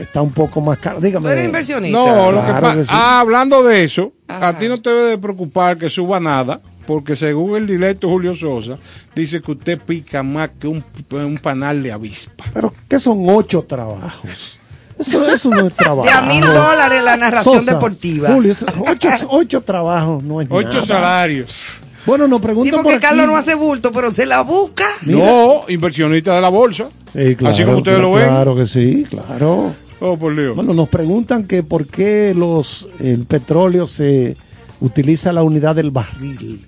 está 0.01 0.23
un 0.23 0.33
poco 0.33 0.61
más 0.61 0.79
caro. 0.79 1.01
Dígame. 1.01 1.27
¿Tú 1.27 1.33
eres 1.33 1.45
inversionista? 1.47 1.99
No, 1.99 2.33
lo 2.33 2.41
que 2.41 2.47
Claro 2.47 2.61
pasa, 2.63 2.75
que 2.77 2.85
sí. 2.85 2.91
ah, 2.93 3.21
hablando 3.21 3.63
de 3.63 3.85
eso, 3.85 4.13
Ajá. 4.29 4.49
a 4.49 4.59
ti 4.59 4.69
no 4.69 4.81
te 4.81 4.91
debe 4.91 5.11
de 5.11 5.19
preocupar 5.19 5.77
que 5.79 5.89
suba 5.91 6.21
nada, 6.21 6.61
porque 6.87 7.17
según 7.17 7.57
el 7.57 7.67
directo 7.67 8.09
Julio 8.09 8.35
Sosa, 8.37 8.79
dice 9.15 9.41
que 9.43 9.53
usted 9.53 9.79
pica 9.79 10.23
más 10.23 10.51
que 10.59 10.69
un, 10.69 10.85
un 11.11 11.39
panal 11.39 11.83
de 11.83 11.93
avispa. 11.93 12.45
Pero, 12.55 12.73
¿qué 12.89 12.99
son 13.01 13.25
ocho 13.29 13.63
trabajos? 13.65 14.59
Eso, 14.99 15.29
eso 15.29 15.51
no 15.51 15.67
es 15.67 15.75
trabajo. 15.75 16.03
De 16.09 16.11
a 16.11 16.23
mil 16.23 16.41
dólares 16.45 17.03
la 17.05 17.17
narración 17.17 17.61
Sosa, 17.61 17.75
deportiva. 17.75 18.31
Julio, 18.31 18.55
ocho, 18.89 19.09
ocho 19.31 19.61
trabajos 19.63 20.23
no 20.23 20.41
es 20.41 20.49
Ocho 20.51 20.69
nada. 20.73 20.87
salarios. 20.87 21.81
Bueno, 22.07 22.29
nos 22.29 22.39
Sí, 22.39 22.43
preguntan 22.45 22.73
porque 22.77 22.85
por 22.85 22.93
aquí. 22.95 23.03
Carlos 23.03 23.27
no 23.27 23.37
hace 23.37 23.55
bulto, 23.55 23.91
pero 23.93 24.11
se 24.13 24.27
la 24.27 24.43
busca. 24.43 24.85
Mira. 25.05 25.19
No, 25.19 25.61
inversionista 25.69 26.35
de 26.37 26.41
la 26.41 26.49
bolsa. 26.49 26.87
Sí, 27.13 27.35
claro, 27.35 27.55
Así 27.55 27.65
como 27.65 27.79
ustedes 27.79 27.99
claro, 27.99 28.11
lo 28.13 28.17
ven. 28.17 28.29
Claro 28.29 28.57
que 28.57 28.65
sí, 28.67 29.05
claro. 29.11 29.75
Oh, 29.99 30.17
por 30.17 30.37
Dios. 30.37 30.55
Bueno, 30.55 30.73
nos 30.73 30.89
preguntan 30.89 31.45
que 31.45 31.63
por 31.63 31.87
qué 31.87 32.33
los, 32.37 32.89
el 33.01 33.25
petróleo 33.27 33.87
se 33.89 34.37
utiliza 34.81 35.33
la 35.33 35.43
unidad 35.43 35.75
del 35.75 35.91
barril. 35.91 36.65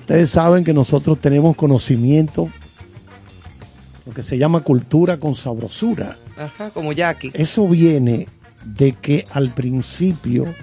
Ustedes 0.00 0.30
saben 0.30 0.62
que 0.62 0.72
nosotros 0.72 1.18
tenemos 1.20 1.56
conocimiento, 1.56 2.48
lo 4.06 4.12
que 4.12 4.22
se 4.22 4.38
llama 4.38 4.60
cultura 4.60 5.18
con 5.18 5.34
sabrosura. 5.34 6.16
Ajá, 6.38 6.70
como 6.70 6.92
Jackie. 6.92 7.30
Eso 7.34 7.66
viene 7.68 8.28
de 8.64 8.92
que 8.92 9.24
al 9.32 9.50
principio 9.50 10.54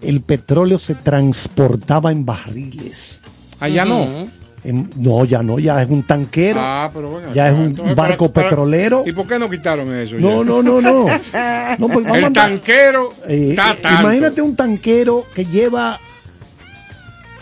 el 0.00 0.20
petróleo 0.20 0.78
se 0.78 0.94
transportaba 0.94 2.12
en 2.12 2.24
barriles. 2.24 3.22
Allá 3.60 3.84
no. 3.84 4.02
Ujú. 4.02 4.28
En- 4.64 4.90
no, 4.96 5.24
ya 5.26 5.42
no, 5.42 5.58
ya 5.58 5.82
es 5.82 5.90
un 5.90 6.02
tanquero. 6.04 6.58
Ah, 6.62 6.90
pero 6.92 7.10
bueno. 7.10 7.32
Ya 7.32 7.48
es 7.50 7.54
un 7.54 7.94
barco 7.94 8.32
petrolero. 8.32 9.04
¿Y 9.06 9.12
por 9.12 9.26
qué 9.26 9.38
no 9.38 9.50
quitaron 9.50 9.94
eso? 9.94 10.16
no, 10.18 10.38
ya? 10.42 10.44
no, 10.44 10.62
no, 10.62 10.80
no. 10.80 11.04
No, 11.78 11.88
pues 11.88 12.04
vamos 12.06 12.22
a 12.24 12.26
El 12.28 12.32
tanquero 12.32 13.12
eh, 13.26 13.48
está 13.50 13.72
eh, 13.72 13.78
tanto. 13.82 14.00
imagínate 14.02 14.40
un 14.42 14.54
tanquero 14.54 15.26
que 15.34 15.44
lleva 15.44 15.98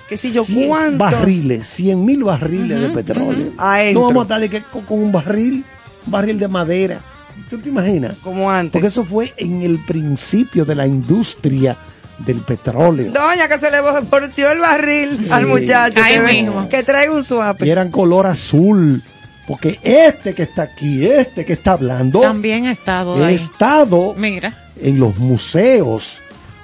¿Qué 0.08 0.16
sé 0.16 0.32
yo 0.32 0.44
100 0.44 0.68
cuánto? 0.68 0.98
barriles, 0.98 1.66
100 1.66 2.04
mil 2.04 2.24
barriles 2.24 2.80
de 2.80 2.88
petróleo. 2.90 3.52
No 3.94 4.00
vamos 4.02 4.16
a 4.16 4.22
estar 4.22 4.40
de 4.40 4.50
que 4.50 4.62
con, 4.62 4.84
un 4.88 5.12
barril, 5.12 5.64
barril 6.06 6.38
de 6.38 6.48
madera. 6.48 7.00
¿Tú 7.48 7.58
te 7.58 7.68
imaginas? 7.70 8.16
Como 8.22 8.50
antes. 8.50 8.72
Porque 8.72 8.88
eso 8.88 9.04
fue 9.04 9.32
en 9.36 9.62
el 9.62 9.78
principio 9.78 10.64
de 10.64 10.74
la 10.74 10.86
industria 10.86 11.76
del 12.18 12.38
petróleo. 12.38 13.10
Doña, 13.12 13.48
que 13.48 13.58
se 13.58 13.70
le 13.70 13.80
volteó 13.80 14.50
el 14.52 14.58
barril 14.60 15.28
al 15.30 15.46
muchacho. 15.46 16.00
Ahí 16.02 16.14
que, 16.14 16.20
mismo. 16.20 16.68
que 16.68 16.82
trae 16.82 17.08
un 17.10 17.22
swap. 17.24 17.62
Y 17.62 17.70
eran 17.70 17.90
color 17.90 18.26
azul. 18.26 19.02
Porque 19.46 19.78
este 19.82 20.34
que 20.34 20.44
está 20.44 20.62
aquí, 20.62 21.04
este 21.04 21.44
que 21.44 21.54
está 21.54 21.72
hablando, 21.72 22.20
También 22.20 22.66
ha 22.66 22.72
estado 22.72 23.22
ahí. 23.24 23.34
estado 23.34 24.14
Mira. 24.16 24.68
en 24.80 25.00
los 25.00 25.16
museos. 25.18 26.20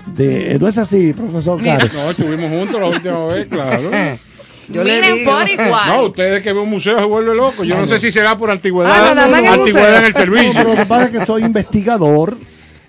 De, 0.06 0.56
¿No 0.60 0.68
es 0.68 0.78
así, 0.78 1.12
profesor. 1.12 1.62
Caro? 1.62 1.88
No, 1.92 2.10
estuvimos 2.10 2.50
juntos 2.50 2.80
la 2.80 2.86
última 2.86 3.24
vez, 3.26 3.46
claro. 3.48 3.90
Yo 4.70 4.84
le 4.84 4.94
Miren 5.00 5.14
digo. 5.16 5.30
por 5.32 5.48
igual. 5.48 5.86
No, 5.88 6.02
ustedes 6.06 6.42
que 6.42 6.52
ven 6.52 6.62
un 6.62 6.70
museo 6.70 6.98
se 6.98 7.04
vuelve 7.04 7.34
loco. 7.34 7.64
Yo 7.64 7.76
no 7.78 7.86
sé 7.86 7.98
si 7.98 8.12
será 8.12 8.36
por 8.36 8.50
antigüedad, 8.50 8.92
Ah, 8.94 9.14
nada 9.14 9.28
más 9.28 9.38
en 9.40 9.46
el 9.46 9.52
antigüedad 9.54 9.88
museo. 9.88 9.98
en 9.98 10.04
el 10.04 10.12
No, 10.12 10.18
pero 10.18 10.32
lo 10.32 10.42
servicio. 10.42 10.76
que 10.76 10.86
pasa 10.86 11.04
es 11.04 11.10
que 11.10 11.26
soy 11.26 11.44
investigador. 11.44 12.36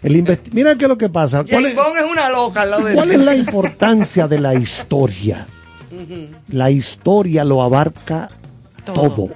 El 0.01 0.15
investi- 0.15 0.49
Mira 0.53 0.75
qué 0.77 0.85
es 0.85 0.89
lo 0.89 0.97
que 0.97 1.09
pasa. 1.09 1.43
¿Cuál 1.49 1.65
es, 1.65 1.73
es 1.73 2.11
una 2.11 2.29
loca 2.29 2.61
al 2.61 2.69
lado 2.69 2.85
de 2.85 2.93
cuál 2.93 3.11
es 3.11 3.19
la 3.19 3.35
importancia 3.35 4.27
de 4.27 4.39
la 4.39 4.53
historia? 4.55 5.45
La 6.49 6.71
historia 6.71 7.43
lo 7.43 7.61
abarca 7.61 8.29
Todo. 8.85 8.95
todo. 9.09 9.29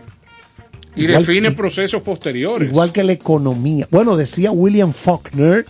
Y 0.96 1.06
Igual- 1.06 1.26
define 1.26 1.52
procesos 1.52 2.02
posteriores. 2.02 2.70
Igual 2.70 2.92
que 2.92 3.04
la 3.04 3.14
economía. 3.14 3.88
Bueno, 3.90 4.16
decía 4.16 4.52
William 4.52 4.94
Faulkner, 4.94 5.66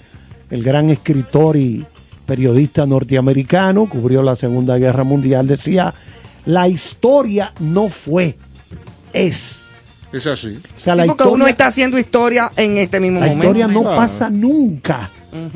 el 0.52 0.64
gran 0.64 0.90
escritor 0.90 1.56
y 1.58 1.86
periodista 2.26 2.86
norteamericano, 2.86 3.88
cubrió 3.90 4.22
la 4.22 4.36
Segunda 4.36 4.78
Guerra 4.78 5.04
Mundial, 5.04 5.48
decía, 5.48 5.94
la 6.46 6.68
historia 6.68 7.54
no 7.60 7.90
fue, 7.90 8.38
es. 9.14 9.62
Es 10.12 10.28
así. 10.28 10.60
O 10.78 10.80
sea, 10.80 10.94
Sí, 10.94 10.98
la 11.00 11.06
porque 11.06 11.24
historia, 11.24 11.34
uno 11.34 11.48
está 11.48 11.68
haciendo 11.68 11.98
historia 11.98 12.52
en 12.56 12.78
este 12.78 13.00
mismo 13.00 13.20
la 13.20 13.28
momento. 13.28 13.46
historia 13.48 13.68
no 13.68 13.82
Claro. 13.82 13.98
pasa 13.98 14.30
nunca. 14.30 15.10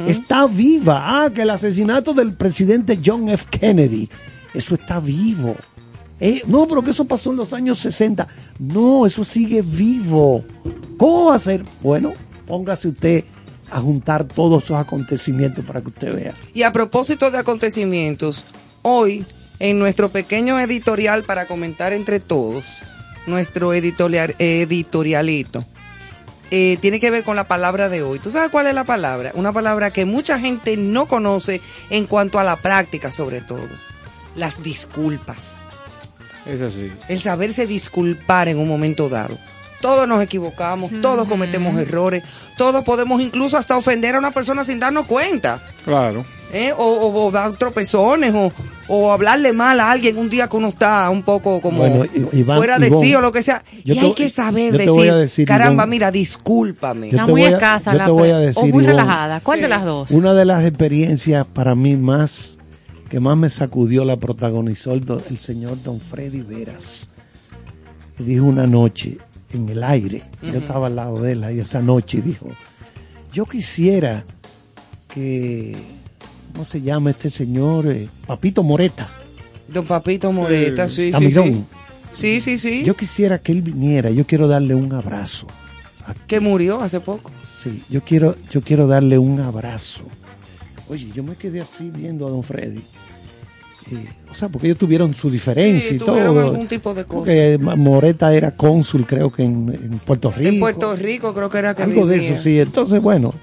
Está 0.07 0.47
viva. 0.47 1.23
Ah, 1.25 1.29
que 1.31 1.43
el 1.43 1.51
asesinato 1.51 2.15
del 2.15 2.33
presidente 2.33 2.99
John 3.05 3.29
F. 3.29 3.45
Kennedy, 3.51 4.09
eso 4.55 4.73
está 4.73 4.99
vivo. 4.99 5.55
Eh, 6.19 6.41
no, 6.47 6.67
pero 6.67 6.81
que 6.83 6.89
eso 6.89 7.05
pasó 7.05 7.29
en 7.29 7.37
los 7.37 7.53
años 7.53 7.77
60. 7.77 8.27
No, 8.57 9.05
eso 9.05 9.23
sigue 9.23 9.61
vivo. 9.61 10.43
¿Cómo 10.97 11.25
va 11.25 11.35
a 11.35 11.39
ser? 11.39 11.63
Bueno, 11.83 12.13
póngase 12.47 12.87
usted 12.87 13.23
a 13.69 13.79
juntar 13.79 14.23
todos 14.23 14.63
esos 14.63 14.77
acontecimientos 14.77 15.63
para 15.63 15.81
que 15.81 15.89
usted 15.89 16.15
vea. 16.15 16.33
Y 16.55 16.63
a 16.63 16.71
propósito 16.71 17.29
de 17.29 17.37
acontecimientos, 17.37 18.45
hoy 18.81 19.23
en 19.59 19.79
nuestro 19.79 20.09
pequeño 20.09 20.59
editorial 20.59 21.23
para 21.23 21.47
comentar 21.47 21.93
entre 21.93 22.19
todos, 22.19 22.65
nuestro 23.25 23.73
editorial, 23.73 24.35
editorialito, 24.39 25.65
eh, 26.49 26.77
tiene 26.79 26.99
que 26.99 27.11
ver 27.11 27.23
con 27.23 27.35
la 27.35 27.47
palabra 27.47 27.89
de 27.89 28.03
hoy. 28.03 28.19
¿Tú 28.19 28.31
sabes 28.31 28.49
cuál 28.49 28.67
es 28.67 28.73
la 28.73 28.85
palabra? 28.85 29.31
Una 29.33 29.51
palabra 29.51 29.91
que 29.91 30.05
mucha 30.05 30.39
gente 30.39 30.77
no 30.77 31.05
conoce 31.07 31.61
en 31.89 32.05
cuanto 32.05 32.39
a 32.39 32.43
la 32.43 32.55
práctica 32.55 33.11
sobre 33.11 33.41
todo. 33.41 33.67
Las 34.35 34.63
disculpas. 34.63 35.59
Es 36.45 36.61
así. 36.61 36.91
El 37.09 37.19
saberse 37.19 37.67
disculpar 37.67 38.47
en 38.47 38.59
un 38.59 38.67
momento 38.67 39.09
dado. 39.09 39.37
Todos 39.81 40.07
nos 40.07 40.23
equivocamos, 40.23 40.91
todos 41.01 41.27
cometemos 41.27 41.79
errores, 41.79 42.23
todos 42.57 42.83
podemos 42.83 43.21
incluso 43.21 43.57
hasta 43.57 43.77
ofender 43.77 44.15
a 44.15 44.19
una 44.19 44.31
persona 44.31 44.63
sin 44.63 44.79
darnos 44.79 45.05
cuenta. 45.05 45.61
Claro. 45.85 46.25
¿Eh? 46.53 46.71
o, 46.77 46.83
o- 46.83 47.25
o 47.27 47.31
dar 47.31 47.51
tropezones 47.53 48.33
o, 48.33 48.51
o 48.87 49.11
hablarle 49.11 49.51
mal 49.53 49.79
a 49.79 49.91
alguien 49.91 50.17
un 50.17 50.29
día 50.29 50.47
que 50.47 50.55
uno 50.57 50.69
está 50.69 51.09
un 51.09 51.23
poco 51.23 51.59
como 51.61 51.79
Bueno, 51.79 52.05
I- 52.05 52.39
Iván, 52.39 52.57
fuera 52.57 52.79
de 52.79 52.89
sí 52.89 53.13
o 53.15 53.21
lo 53.21 53.31
que 53.31 53.41
sea. 53.43 53.63
y 53.83 53.93
te- 53.93 53.99
hay 53.99 54.13
que 54.13 54.29
saber 54.29 54.77
decir, 54.77 55.13
decir, 55.13 55.47
caramba, 55.47 55.85
mira, 55.85 56.09
discúlpame. 56.11 57.09
Está 57.09 57.25
muy 57.25 57.43
escasa 57.43 57.93
la 57.93 58.05
te 58.05 58.11
voy 58.11 58.29
a 58.29 58.37
pre- 58.37 58.45
decir, 58.47 58.63
O 58.63 58.67
muy 58.67 58.85
relajada. 58.85 59.39
¿Cuál 59.41 59.61
de 59.61 59.67
las 59.67 59.83
dos? 59.83 60.11
Una 60.11 60.33
de 60.33 60.45
las 60.45 60.63
experiencias 60.65 61.45
para 61.47 61.75
mí 61.75 61.95
más 61.95 62.57
que 63.09 63.19
más 63.21 63.37
me 63.37 63.49
sacudió 63.49 64.03
la 64.03 64.17
protagonizó 64.17 64.93
el, 64.93 65.05
do- 65.05 65.21
el 65.29 65.37
señor 65.37 65.81
Don 65.83 65.99
Freddy 65.99 66.41
Veras. 66.41 67.09
Y 68.19 68.23
dijo 68.23 68.45
una 68.45 68.67
noche 68.67 69.17
en 69.53 69.69
el 69.69 69.81
aire, 69.83 70.23
yo 70.41 70.57
estaba 70.59 70.87
al 70.87 70.95
lado 70.97 71.21
de 71.21 71.31
él 71.33 71.43
ahí 71.43 71.59
esa 71.59 71.81
noche 71.81 72.17
y 72.17 72.21
dijo, 72.21 72.47
yo 73.31 73.45
quisiera 73.45 74.25
que, 75.07 75.77
¿cómo 76.51 76.65
se 76.65 76.81
llama 76.81 77.11
este 77.11 77.29
señor? 77.29 77.87
Eh, 77.87 78.07
Papito 78.25 78.63
Moreta, 78.63 79.09
Don 79.67 79.85
Papito 79.85 80.31
Moreta, 80.31 80.87
sí, 80.87 81.09
sí, 81.11 81.13
Amigón. 81.13 81.53
sí. 81.53 81.65
Sí, 82.13 82.41
sí, 82.41 82.57
sí. 82.57 82.83
Yo 82.83 82.95
quisiera 82.95 83.37
que 83.37 83.51
él 83.51 83.61
viniera, 83.61 84.09
yo 84.09 84.25
quiero 84.25 84.47
darle 84.47 84.73
un 84.73 84.91
abrazo. 84.93 85.45
que 86.25 86.39
murió 86.39 86.81
hace 86.81 86.99
poco. 86.99 87.31
Sí, 87.63 87.83
yo 87.89 88.01
quiero, 88.01 88.35
yo 88.49 88.61
quiero 88.61 88.87
darle 88.87 89.17
un 89.19 89.39
abrazo. 89.39 90.01
Oye, 90.89 91.09
yo 91.13 91.21
me 91.23 91.35
quedé 91.35 91.61
así 91.61 91.91
viendo 91.93 92.25
a 92.25 92.29
don 92.31 92.41
Freddy. 92.43 92.79
Eh, 93.91 94.05
o 94.31 94.33
sea, 94.33 94.49
porque 94.49 94.67
ellos 94.67 94.77
tuvieron 94.79 95.13
su 95.13 95.29
diferencia 95.29 95.89
Sí, 95.89 95.95
y 95.95 95.97
tuvieron 95.99 96.33
todo. 96.35 96.45
algún 96.49 96.67
tipo 96.67 96.93
de 96.93 97.03
cosa. 97.05 97.19
Porque 97.19 97.57
Moreta 97.61 98.33
era 98.33 98.51
cónsul, 98.55 99.05
creo 99.05 99.31
que 99.31 99.43
en, 99.43 99.69
en 99.73 99.99
Puerto 99.99 100.31
Rico. 100.31 100.49
En 100.49 100.59
Puerto 100.59 100.95
Rico 100.95 101.33
creo 101.33 101.49
que 101.49 101.57
era 101.59 101.75
que 101.75 101.83
Algo 101.83 102.05
de 102.07 102.17
eso, 102.33 102.41
sí. 102.41 102.59
Entonces, 102.59 103.01
bueno, 103.01 103.33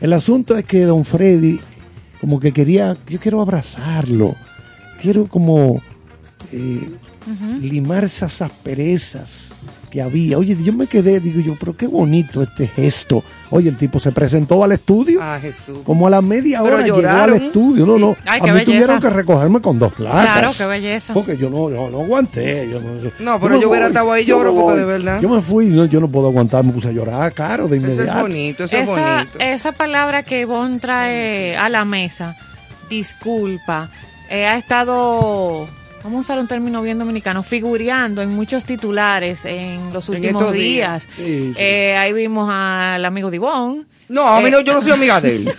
el 0.00 0.12
asunto 0.12 0.56
es 0.56 0.64
que 0.64 0.80
don 0.84 1.04
Freddy, 1.04 1.60
como 2.20 2.40
que 2.40 2.52
quería, 2.52 2.96
yo 3.08 3.20
quiero 3.20 3.40
abrazarlo, 3.40 4.36
quiero 5.00 5.26
como 5.26 5.82
eh, 6.52 6.90
limar 7.60 8.04
esas 8.04 8.42
asperezas 8.42 9.52
que 9.96 10.02
había. 10.02 10.36
Oye, 10.36 10.54
yo 10.62 10.74
me 10.74 10.86
quedé, 10.86 11.20
digo 11.20 11.40
yo, 11.40 11.56
pero 11.58 11.74
qué 11.74 11.86
bonito 11.86 12.42
este 12.42 12.66
gesto. 12.66 13.24
Oye, 13.48 13.70
el 13.70 13.76
tipo 13.78 13.98
se 13.98 14.12
presentó 14.12 14.62
al 14.62 14.72
estudio. 14.72 15.20
Ah, 15.22 15.38
Jesús. 15.40 15.78
Como 15.84 16.06
a 16.06 16.10
la 16.10 16.20
media 16.20 16.60
Pero 16.62 16.74
hora 16.74 16.84
llegó 16.84 16.98
al 17.08 17.32
estudio. 17.34 17.86
No, 17.86 17.96
no. 17.98 18.14
Ay, 18.26 18.40
a 18.40 18.44
mí 18.44 18.50
belleza. 18.50 18.64
tuvieron 18.66 19.00
que 19.00 19.08
recogerme 19.08 19.60
con 19.62 19.78
dos 19.78 19.94
placas. 19.94 20.22
Claro, 20.22 20.50
qué 20.58 20.66
belleza. 20.66 21.14
Porque 21.14 21.38
yo 21.38 21.48
no, 21.48 21.70
yo 21.70 21.88
no 21.90 22.02
aguanté. 22.02 22.68
Yo 22.70 22.78
no, 22.80 23.00
yo- 23.02 23.10
No, 23.20 23.40
pero 23.40 23.58
yo 23.58 23.70
hubiera 23.70 23.86
estado 23.86 24.12
ahí, 24.12 24.26
lloro, 24.26 24.54
porque 24.54 24.80
de 24.80 24.84
verdad. 24.84 25.20
Yo 25.22 25.30
me 25.30 25.40
fui, 25.40 25.66
no, 25.66 25.86
yo 25.86 25.98
no 25.98 26.08
puedo 26.10 26.26
aguantar, 26.28 26.62
me 26.62 26.72
puse 26.72 26.88
a 26.88 26.92
llorar, 26.92 27.32
caro, 27.32 27.66
de 27.66 27.78
Eso 27.78 27.86
es 27.86 27.92
inmediato. 27.94 28.20
bonito, 28.20 28.64
eso 28.64 28.76
es 28.76 28.88
esa, 28.90 29.16
bonito. 29.16 29.38
esa 29.38 29.72
palabra 29.72 30.22
que 30.24 30.40
Ivonne 30.42 30.78
trae 30.78 31.56
a 31.56 31.70
la 31.70 31.86
mesa, 31.86 32.36
disculpa, 32.90 33.90
eh, 34.28 34.46
ha 34.46 34.58
estado, 34.58 35.66
vamos 36.06 36.18
a 36.18 36.20
usar 36.20 36.38
un 36.38 36.46
término 36.46 36.82
bien 36.82 36.98
dominicano, 37.00 37.42
figureando 37.42 38.22
en 38.22 38.28
muchos 38.30 38.64
titulares 38.64 39.44
en 39.44 39.92
los 39.92 40.08
últimos 40.08 40.52
días. 40.52 41.06
días. 41.08 41.08
Sí, 41.16 41.52
sí. 41.52 41.54
Eh, 41.58 41.96
ahí 41.96 42.12
vimos 42.12 42.48
al 42.52 43.04
amigo 43.04 43.28
de 43.30 43.36
Ivonne. 43.36 43.82
No, 44.08 44.28
a 44.28 44.40
mí 44.40 44.46
Eh, 44.46 44.50
no, 44.52 44.60
yo 44.60 44.74
no 44.74 44.82
soy 44.82 44.92
amiga 44.92 45.20
de 45.20 45.34
él. 45.36 45.52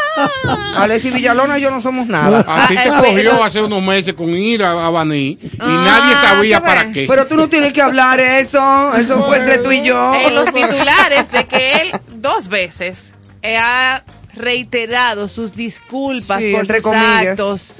Alexis 0.76 1.12
Villalona 1.12 1.58
y 1.58 1.62
yo 1.62 1.70
no 1.70 1.82
somos 1.82 2.06
nada. 2.06 2.42
A 2.48 2.66
ti 2.66 2.74
te 2.74 2.80
Ah, 2.80 3.02
eh, 3.04 3.10
cogió 3.12 3.44
hace 3.44 3.62
unos 3.62 3.82
meses 3.82 4.14
con 4.14 4.30
ir 4.30 4.64
a, 4.64 4.86
a 4.86 4.90
Baní 4.90 5.38
y 5.42 5.50
Ah, 5.60 5.82
nadie 5.84 6.14
sabía 6.16 6.60
¿qué 6.60 6.66
para 6.66 6.92
qué. 6.92 7.04
Pero 7.06 7.26
tú 7.26 7.34
no 7.36 7.46
tienes 7.48 7.74
que 7.74 7.82
hablar 7.82 8.18
eso. 8.20 8.94
Eso 8.96 9.22
fue 9.24 9.36
entre 9.36 9.58
tú 9.58 9.70
y 9.70 9.82
yo. 9.82 10.14
en 10.14 10.34
los 10.34 10.50
titulares 10.52 11.30
de 11.30 11.44
que 11.46 11.72
él 11.72 11.90
dos 12.14 12.48
veces 12.48 13.12
eh, 13.42 13.58
ha 13.58 14.02
reiterado 14.34 15.28
sus 15.28 15.54
disculpas 15.54 16.40
Sí, 16.40 16.52
por 16.54 16.66
sus 16.66 16.76
comillas. 16.78 17.26
actos. 17.28 17.74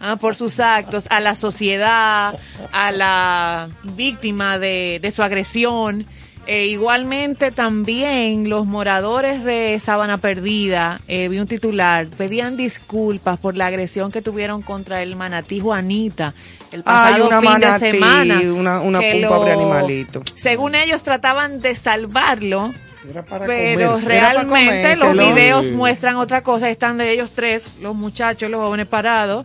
Ah, 0.00 0.16
por 0.16 0.34
sus 0.34 0.60
actos 0.60 1.06
a 1.10 1.20
la 1.20 1.34
sociedad, 1.34 2.34
a 2.72 2.92
la 2.92 3.68
víctima 3.82 4.58
de, 4.58 4.98
de 5.02 5.10
su 5.10 5.22
agresión. 5.22 6.06
E 6.46 6.66
igualmente 6.68 7.50
también 7.50 8.48
los 8.48 8.64
moradores 8.64 9.44
de 9.44 9.78
Sabana 9.80 10.16
Perdida, 10.16 10.98
eh, 11.06 11.28
vi 11.28 11.38
un 11.40 11.46
titular, 11.46 12.06
pedían 12.06 12.56
disculpas 12.56 13.38
por 13.38 13.54
la 13.54 13.66
agresión 13.66 14.10
que 14.10 14.22
tuvieron 14.22 14.62
contra 14.62 15.02
el 15.02 15.14
manatí 15.14 15.60
Juanita 15.60 16.32
el 16.72 16.80
Ay, 16.80 16.82
pasado 16.84 17.26
una 17.28 17.40
fin 17.42 17.50
manatí, 17.50 17.84
de 17.84 17.92
semana. 17.92 18.40
una- 18.54 18.80
una- 18.80 18.98
un 19.00 19.26
pobre 19.28 19.52
animalito. 19.52 20.22
Según 20.36 20.74
ellos 20.74 21.02
trataban 21.02 21.60
de 21.60 21.74
salvarlo, 21.74 22.72
Era 23.10 23.22
para 23.26 23.44
pero 23.46 23.90
comerse. 23.92 24.16
Era 24.16 24.28
para 24.32 24.44
realmente 24.44 24.96
los 24.96 25.12
videos 25.12 25.66
Sí. 25.66 25.72
muestran 25.72 26.16
otra 26.16 26.42
cosa. 26.42 26.68
Están 26.70 26.96
de 26.96 27.12
ellos 27.12 27.30
tres, 27.34 27.74
los 27.82 27.94
muchachos, 27.94 28.50
los 28.50 28.60
jóvenes 28.60 28.86
parados, 28.86 29.44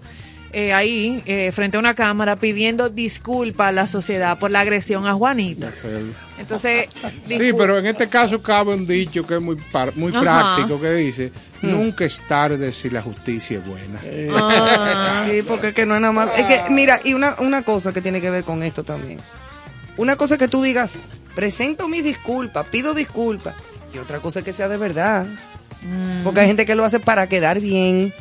eh, 0.53 0.71
ahí, 0.73 1.21
eh, 1.25 1.51
frente 1.51 1.77
a 1.77 1.79
una 1.79 1.95
cámara, 1.95 2.35
pidiendo 2.37 2.89
disculpas 2.89 3.69
a 3.69 3.71
la 3.71 3.87
sociedad 3.87 4.37
por 4.39 4.51
la 4.51 4.59
agresión 4.61 5.05
a 5.07 5.13
Juanita. 5.13 5.71
Entonces, 6.39 6.89
Sí, 7.25 7.51
pero 7.57 7.77
en 7.79 7.85
este 7.87 8.07
caso 8.07 8.41
cabe 8.41 8.73
un 8.73 8.85
dicho 8.87 9.25
que 9.25 9.35
es 9.35 9.41
muy, 9.41 9.55
par- 9.71 9.95
muy 9.95 10.11
Ajá. 10.11 10.21
práctico 10.21 10.79
que 10.79 10.91
dice, 10.93 11.31
nunca 11.61 12.05
es 12.05 12.21
tarde 12.27 12.71
si 12.71 12.89
la 12.89 13.01
justicia 13.01 13.59
es 13.59 13.65
buena. 13.67 13.99
Ah, 14.37 15.25
Sí, 15.29 15.41
porque 15.41 15.69
es 15.69 15.73
que 15.73 15.85
no 15.85 15.95
es 15.95 16.01
nada 16.01 16.13
más. 16.13 16.29
Es 16.37 16.45
que, 16.45 16.61
mira, 16.71 16.99
y 17.03 17.13
una, 17.13 17.35
una 17.39 17.61
cosa 17.63 17.91
que 17.93 18.01
tiene 18.01 18.21
que 18.21 18.29
ver 18.29 18.43
con 18.43 18.63
esto 18.63 18.83
también. 18.83 19.19
Una 19.97 20.15
cosa 20.15 20.37
que 20.37 20.47
tú 20.47 20.61
digas, 20.61 20.97
presento 21.35 21.87
mis 21.87 22.03
disculpas, 22.03 22.65
pido 22.67 22.93
disculpas. 22.93 23.55
Y 23.93 23.97
otra 23.99 24.19
cosa 24.19 24.39
es 24.39 24.45
que 24.45 24.53
sea 24.53 24.67
de 24.67 24.77
verdad. 24.77 25.25
mm, 25.83 26.23
Porque 26.23 26.39
hay 26.41 26.47
gente 26.47 26.65
que 26.65 26.75
lo 26.75 26.83
hace 26.83 26.99
para 26.99 27.27
quedar 27.27 27.59
bien. 27.59 28.11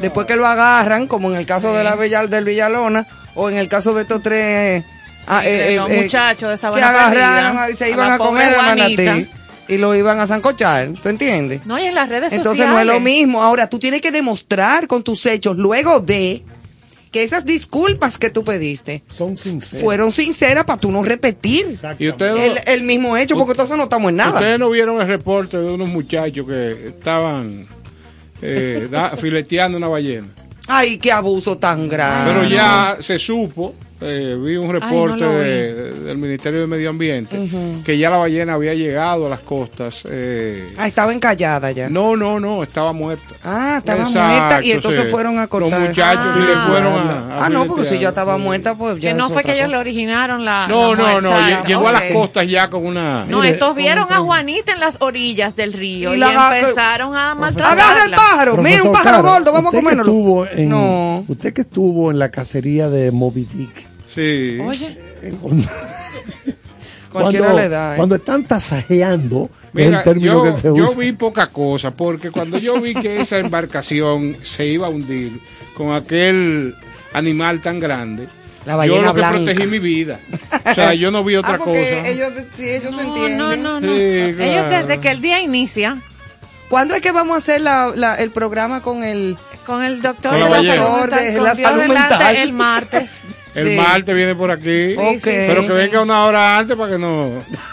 Después 0.00 0.26
que 0.26 0.36
lo 0.36 0.46
agarran, 0.46 1.06
como 1.06 1.30
en 1.30 1.36
el 1.36 1.46
caso 1.46 1.72
de 1.74 1.82
la 1.84 1.96
Bella, 1.96 2.26
del 2.26 2.44
Villalona, 2.44 3.06
o 3.34 3.50
en 3.50 3.56
el 3.56 3.68
caso 3.68 3.94
de 3.94 4.02
estos 4.02 4.22
tres 4.22 4.84
ah, 5.26 5.42
de 5.42 5.76
los 5.76 5.90
muchachos 5.90 6.48
de 6.48 6.54
que 6.54 6.58
Sabana 6.58 6.88
agarraron 6.90 7.56
Perdida, 7.56 7.70
y 7.70 7.76
se 7.76 7.84
a 7.84 7.88
iban 7.88 8.08
la 8.08 8.14
a, 8.14 8.18
comer 8.18 8.52
el 8.52 8.56
manatí 8.56 9.28
y 9.68 9.76
lo 9.76 9.94
iban 9.94 10.18
a 10.18 10.26
zancochar. 10.26 10.94
¿Tú 11.02 11.08
entiendes? 11.08 11.66
no, 11.66 11.78
y 11.78 11.84
en 11.84 11.94
las 11.94 12.08
redes 12.08 12.32
Entonces 12.32 12.64
sociales. 12.64 12.74
no 12.74 12.80
es 12.80 12.86
lo 12.86 13.00
mismo. 13.00 13.42
Ahora 13.42 13.68
tú 13.68 13.78
tienes 13.78 14.00
que 14.00 14.10
demostrar 14.10 14.86
con 14.86 15.02
tus 15.02 15.26
hechos 15.26 15.56
luego 15.56 16.00
de 16.00 16.42
que 17.12 17.22
esas 17.22 17.44
disculpas 17.44 18.18
que 18.18 18.30
tú 18.30 18.44
pediste 18.44 19.02
Son 19.08 19.36
sinceros. 19.38 19.82
fueron 19.82 20.12
sinceras 20.12 20.64
para 20.64 20.78
tú 20.78 20.90
no 20.90 21.02
repetir 21.02 21.66
Y 21.98 22.08
ustedes, 22.08 22.58
el, 22.58 22.60
el 22.66 22.82
mismo 22.82 23.16
hecho, 23.16 23.36
porque 23.36 23.52
entonces 23.52 23.76
no 23.76 23.84
estamos 23.84 24.10
en 24.10 24.16
nada. 24.16 24.34
ustedes 24.34 24.58
no 24.58 24.70
vieron 24.70 25.00
el 25.00 25.08
reporte 25.08 25.56
de 25.58 25.70
unos 25.70 25.88
muchachos 25.88 26.46
que 26.46 26.88
estaban 26.88 27.66
eh, 28.42 28.88
da- 28.90 29.16
fileteando 29.16 29.76
una 29.78 29.88
ballena. 29.88 30.28
Ay, 30.68 30.98
qué 30.98 31.10
abuso 31.12 31.56
tan 31.58 31.88
grande. 31.88 32.32
Pero 32.32 32.44
ya 32.48 32.96
se 33.00 33.18
supo, 33.18 33.74
eh, 34.00 34.38
vi 34.40 34.56
un 34.56 34.70
reporte 34.72 35.22
no 35.24 35.26
lo 35.32 35.38
vi. 35.40 35.44
de- 35.44 35.74
de- 35.74 36.00
del 36.04 36.18
Ministerio 36.18 36.60
de 36.60 36.66
Medio 36.68 36.90
Ambiente, 36.90 37.36
que 37.84 37.98
ya 37.98 38.10
la 38.10 38.16
ballena 38.18 38.54
había 38.54 38.72
llegado 38.74 39.26
a 39.26 39.28
las 39.28 39.40
costas. 39.40 40.04
eh, 40.08 40.72
Ah, 40.78 40.86
estaba 40.86 41.12
encallada 41.12 41.70
ya. 41.72 41.88
no, 41.88 42.16
no, 42.16 42.38
no, 42.38 42.62
estaba 42.62 42.92
muerta. 42.92 43.34
Ah, 43.44 43.76
estaba 43.78 44.02
Exacto, 44.02 44.28
muerta 44.28 44.62
y 44.64 44.70
entonces 44.72 45.02
sí. 45.04 45.10
fueron 45.10 45.38
a 45.38 45.46
cortar. 45.48 45.80
Los 45.80 45.88
muchachos 45.88 46.24
Ah. 46.26 46.38
le 46.38 46.70
fueron 46.70 46.92
a, 46.94 47.34
a 47.40 47.44
Ah, 47.46 47.48
no, 47.48 47.64
porque 47.66 47.84
si 47.86 47.98
ya 47.98 48.10
estaba 48.10 48.38
muerta, 48.38 48.74
pues 48.74 49.00
ya 49.00 49.10
Que 49.10 49.14
no 49.14 49.28
fue 49.30 49.42
que 49.42 49.52
ellos 49.54 49.70
le 49.70 49.76
originaron 49.76 50.44
la. 50.44 50.66
No, 50.68 50.94
la 50.94 51.02
no, 51.14 51.20
no, 51.20 51.64
llegó 51.66 51.88
a 51.88 51.92
las 51.92 52.12
costas 52.12 52.48
ya 52.48 52.70
con 52.70 52.86
una... 52.86 53.24
No, 53.26 53.38
Mire, 53.40 53.54
estos 53.54 53.74
vieron 53.74 54.04
a 54.12 54.16
¿cómo- 54.18 54.26
Juanita 54.26 54.72
en 54.72 54.80
las 54.80 54.96
orillas 55.00 55.56
del 55.56 55.72
río 55.72 56.12
Y 56.12 56.16
y, 56.16 56.20
la 56.20 56.58
empezaron 56.58 57.14
a 57.16 57.34
maltratarla. 57.34 57.82
Agarra 57.84 58.04
el 58.04 58.12
pájaro, 58.12 58.56
mira 58.58 58.82
un 58.82 58.92
pájaro 58.92 59.22
gordo, 59.22 59.52
vamos 59.52 59.74
a 59.74 59.76
usted 59.76 59.78
que 59.78 59.84
comérnoslo. 59.96 60.12
estuvo 60.44 60.46
en- 60.46 60.68
No. 60.68 61.24
Usted 61.28 61.52
que 61.52 61.62
estuvo 61.62 62.10
en 62.10 62.18
la 62.18 62.30
cacería 62.30 62.88
de 62.88 63.10
Moby 63.10 63.44
Dick. 63.52 63.87
Sí. 64.12 64.58
Oye, 64.64 64.98
eh, 65.22 65.34
cuando- 65.40 65.68
Cualquiera 67.12 67.46
cuando, 67.46 67.62
le 67.62 67.68
da, 67.70 67.94
¿eh? 67.94 67.96
cuando 67.96 68.14
están 68.16 68.44
tasajeando, 68.44 69.48
es 69.68 69.72
Mira, 69.72 69.98
el 69.98 70.04
término 70.04 70.32
yo, 70.34 70.42
que 70.44 70.52
se 70.52 70.68
yo 70.68 70.74
usa. 70.74 70.98
vi 70.98 71.12
poca 71.12 71.46
cosa, 71.46 71.90
porque 71.90 72.30
cuando 72.30 72.58
yo 72.58 72.78
vi 72.82 72.94
que 72.94 73.20
esa 73.22 73.38
embarcación 73.38 74.36
se 74.42 74.66
iba 74.66 74.88
a 74.88 74.90
hundir 74.90 75.40
con 75.74 75.94
aquel 75.94 76.74
animal 77.14 77.62
tan 77.62 77.80
grande, 77.80 78.28
La 78.66 78.72
yo 78.72 78.76
ballena 78.78 79.00
lo 79.06 79.14
que 79.14 79.18
blanca. 79.20 79.36
protegí 79.38 79.66
mi 79.70 79.78
vida. 79.78 80.20
O 80.70 80.74
sea, 80.74 80.92
yo 80.92 81.10
no 81.10 81.24
vi 81.24 81.36
otra 81.36 81.54
Ah, 81.54 81.58
cosa. 81.58 81.78
Ellos, 82.06 82.30
sí, 82.54 82.68
ellos 82.68 82.94
no, 82.94 83.00
entienden. 83.00 83.38
no, 83.38 83.56
no, 83.56 83.80
no. 83.80 83.86
Sí, 83.88 83.94
Ellos 84.02 84.36
claro. 84.66 84.86
desde 84.86 85.00
que 85.00 85.08
el 85.10 85.20
día 85.22 85.40
inicia 85.40 85.96
¿Cuándo 86.68 86.94
es 86.94 87.00
que 87.00 87.12
vamos 87.12 87.34
a 87.36 87.38
hacer 87.38 87.62
la, 87.62 87.90
la- 87.96 88.16
el 88.16 88.30
programa 88.30 88.82
con 88.82 89.02
el... 89.02 89.38
con 89.64 89.82
el 89.82 90.02
doctor 90.02 90.32
Con 90.32 90.40
la 90.40 90.44
de 90.44 90.50
la 90.50 90.56
ballena. 90.58 90.76
salud 90.76 90.98
Doctor 91.00 91.20
de 91.22 91.40
la 91.40 91.54
salud 91.54 91.82
mental. 91.84 92.36
el 92.36 92.52
martes. 92.52 93.20
El 93.58 93.68
Sí. 93.70 93.76
martes 93.76 94.14
viene 94.14 94.34
por 94.34 94.50
aquí. 94.50 94.94
Ok. 94.96 95.22
Pero 95.22 95.66
que 95.66 95.72
venga 95.72 96.00
una 96.02 96.24
hora 96.24 96.58
antes 96.58 96.76
para 96.76 96.92
que 96.92 96.98
nos 96.98 97.28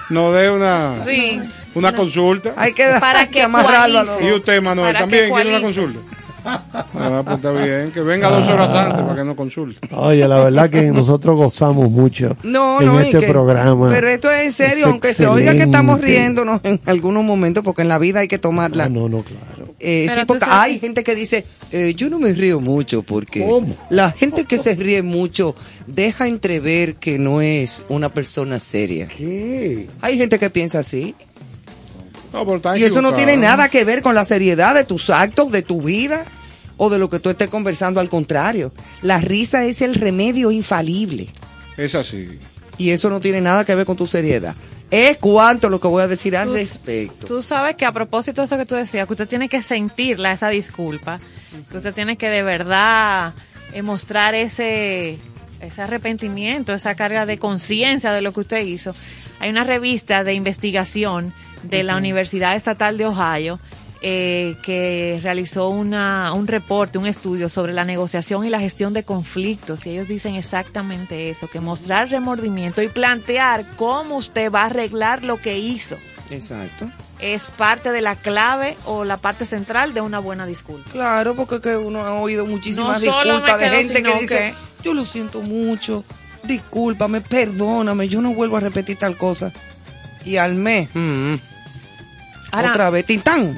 no 0.10 0.32
dé 0.32 0.50
una, 0.50 0.94
Sí. 1.04 1.40
una 1.74 1.94
consulta. 1.96 2.54
Hay 2.58 2.74
que, 2.74 2.86
Para 3.00 3.28
que 3.28 3.42
amarrarlo 3.42 4.00
a. 4.00 4.06
Y 4.22 4.32
usted, 4.32 4.62
Manuel, 4.62 4.88
Para 4.94 5.00
también 5.00 5.34
quiere 5.34 5.50
una 5.50 5.62
consulta. 5.62 6.00
Ah, 6.48 7.24
pues 7.26 7.38
está 7.38 7.52
bien. 7.52 7.92
Que 7.92 8.02
venga 8.02 8.30
dos 8.30 8.48
horas 8.48 8.70
antes 8.70 9.02
para 9.02 9.16
que 9.16 9.24
no 9.24 9.36
consulte. 9.36 9.80
Oye, 9.96 10.28
la 10.28 10.44
verdad 10.44 10.70
que 10.70 10.84
nosotros 10.92 11.36
gozamos 11.36 11.90
mucho 11.90 12.38
No, 12.44 12.82
en 12.82 12.88
no, 12.88 13.00
este 13.00 13.18
que- 13.20 13.28
programa. 13.28 13.90
Pero 13.90 14.08
esto 14.10 14.30
es 14.32 14.44
en 14.46 14.52
serio, 14.54 14.78
Es 14.78 14.86
aunque 14.86 15.14
se 15.16 15.26
oiga 15.26 15.54
que 15.54 15.64
estamos 15.64 16.00
riéndonos 16.02 16.60
en 16.64 16.80
algunos 16.86 17.24
momentos, 17.24 17.64
porque 17.64 17.82
en 17.82 17.88
la 17.88 17.98
vida 17.98 18.20
hay 18.20 18.28
que 18.28 18.38
tomarla. 18.38 18.84
Ah, 18.84 18.90
no, 18.90 19.10
no, 19.10 19.24
claro. 19.24 19.55
Eh, 19.88 20.06
Pero 20.08 20.16
sí, 20.16 20.22
tú 20.22 20.28
porque 20.28 20.40
sabes 20.46 20.58
hay 20.60 20.74
que- 20.74 20.80
gente 20.80 21.04
que 21.04 21.14
dice, 21.14 21.46
eh, 21.72 21.94
yo 21.96 22.10
no 22.10 22.18
me 22.18 22.34
río 22.34 22.60
mucho 22.60 23.04
porque 23.04 23.46
¿Cómo? 23.46 23.78
la 23.92 24.12
gente 24.12 24.46
que 24.46 24.58
se 24.58 24.74
ríe 24.74 25.04
mucho 25.04 25.56
deja 25.86 26.28
entrever 26.28 26.96
que 26.96 27.20
no 27.20 27.40
es 27.40 27.84
una 27.88 28.12
persona 28.12 28.60
seria. 28.60 29.08
¿Qué? 29.08 29.86
Hay 30.02 30.18
gente 30.18 30.40
que 30.40 30.50
piensa 30.50 30.80
así. 30.80 31.14
No, 32.34 32.46
pero 32.48 32.76
Y 32.76 32.84
eso 32.84 33.02
no 33.04 33.14
tiene 33.14 33.38
nada 33.38 33.70
que 33.70 33.84
ver 33.84 34.02
con 34.02 34.16
la 34.16 34.26
seriedad 34.26 34.74
de 34.74 34.86
tus 34.86 35.12
actos, 35.12 35.52
de 35.52 35.62
tu 35.62 35.82
vida 35.84 36.26
o 36.78 36.90
de 36.90 36.98
lo 36.98 37.08
que 37.10 37.20
tú 37.20 37.30
estés 37.30 37.48
conversando. 37.50 38.00
Al 38.00 38.10
contrario, 38.10 38.74
la 39.04 39.20
risa 39.20 39.66
es 39.66 39.82
el 39.84 39.94
remedio 39.94 40.50
infalible. 40.52 41.28
Es 41.78 41.94
así. 41.94 42.40
Y 42.80 42.90
eso 42.90 43.10
no 43.12 43.20
tiene 43.20 43.40
nada 43.40 43.64
que 43.66 43.76
ver 43.76 43.86
con 43.86 43.96
tu 43.96 44.08
seriedad. 44.08 44.56
Es 44.92 45.18
cuanto 45.18 45.70
lo 45.70 45.80
que 45.80 45.88
voy 45.88 46.04
a 46.04 46.08
decir 46.08 46.38
al 46.38 46.48
Tú- 46.50 46.54
respecto. 46.54 47.26
Tú 47.26 47.42
sabes 47.42 47.76
que 47.76 47.86
a 47.86 47.92
propósito 47.92 48.42
de 48.42 48.46
eso 48.46 48.58
que 48.58 48.66
tú 48.66 48.76
decías, 48.76 49.08
que 49.08 49.14
usted 49.14 49.28
tiene 49.28 49.50
que 49.50 49.62
sentirla, 49.62 50.32
esa 50.32 50.50
disculpa, 50.50 51.20
que 51.72 51.78
usted 51.78 51.94
tiene 51.94 52.18
que 52.18 52.30
de 52.30 52.44
verdad 52.44 53.34
eh, 53.74 53.82
mostrar 53.82 54.36
ese, 54.36 55.18
ese 55.60 55.82
arrepentimiento, 55.82 56.74
esa 56.74 56.96
carga 56.96 57.26
de 57.26 57.38
conciencia 57.40 58.12
de 58.12 58.22
lo 58.22 58.32
que 58.32 58.42
usted 58.42 58.64
hizo. 58.66 58.96
Hay 59.40 59.50
una 59.50 59.64
revista 59.64 60.24
de 60.24 60.34
investigación 60.34 61.34
de 61.64 61.84
la 61.84 61.98
Universidad 61.98 62.56
Estatal 62.56 62.98
de 62.98 63.06
Ohio 63.08 63.60
eh, 64.02 64.56
que 64.62 65.20
realizó 65.24 65.70
una, 65.70 66.34
un 66.34 66.48
reporte, 66.48 66.98
un 66.98 67.06
estudio 67.08 67.50
sobre 67.50 67.74
la 67.74 67.86
negociación 67.86 68.46
y 68.46 68.50
la 68.50 68.60
gestión 68.60 68.94
de 68.94 69.04
conflictos. 69.04 69.86
Y 69.86 69.92
ellos 69.92 70.08
dicen 70.08 70.36
exactamente 70.36 71.30
eso, 71.30 71.48
que 71.50 71.60
mostrar 71.60 72.10
remordimiento 72.10 72.82
y 72.82 72.88
plantear 72.88 73.66
cómo 73.78 74.18
usted 74.18 74.52
va 74.52 74.64
a 74.64 74.66
arreglar 74.68 75.24
lo 75.24 75.38
que 75.38 75.58
hizo 75.58 75.98
Exacto. 76.30 76.90
es 77.20 77.44
parte 77.58 77.92
de 77.92 78.02
la 78.02 78.16
clave 78.16 78.78
o 78.86 79.04
la 79.06 79.18
parte 79.18 79.46
central 79.46 79.94
de 79.94 80.02
una 80.02 80.20
buena 80.20 80.46
disculpa. 80.46 80.90
Claro, 80.92 81.36
porque 81.36 81.62
que 81.62 81.76
uno 81.78 82.02
ha 82.02 82.14
oído 82.16 82.46
muchísimas 82.46 83.02
No 83.02 83.22
disculpas 83.24 83.60
de 83.60 83.70
gente 83.70 84.04
que 84.04 84.20
dice, 84.20 84.38
que- 84.38 84.54
yo 84.84 84.94
lo 84.94 85.06
siento 85.06 85.42
mucho, 85.42 86.04
discúlpame, 86.44 87.22
perdóname, 87.22 88.08
yo 88.08 88.22
no 88.22 88.34
vuelvo 88.34 88.58
a 88.58 88.60
repetir 88.60 88.98
tal 88.98 89.18
cosa. 89.18 89.52
Y 90.24 90.38
al 90.38 90.54
mes, 90.56 90.90
mm, 90.94 91.36
Ahora, 92.56 92.72
otra 92.72 92.90
vez, 92.90 93.06
tintán. 93.06 93.58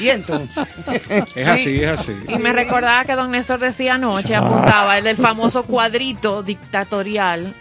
Y 0.00 0.08
entonces, 0.08 0.64
Es 1.34 1.46
así, 1.46 1.82
es 1.82 2.00
así. 2.00 2.12
Y 2.28 2.38
me 2.38 2.52
recordaba 2.52 3.04
que 3.04 3.14
don 3.14 3.30
Néstor 3.30 3.60
decía 3.60 3.94
anoche, 3.94 4.34
apuntaba 4.34 4.98
el 4.98 5.04
del 5.04 5.16
famoso 5.16 5.64
cuadrito 5.64 6.42
dictatorial 6.42 7.54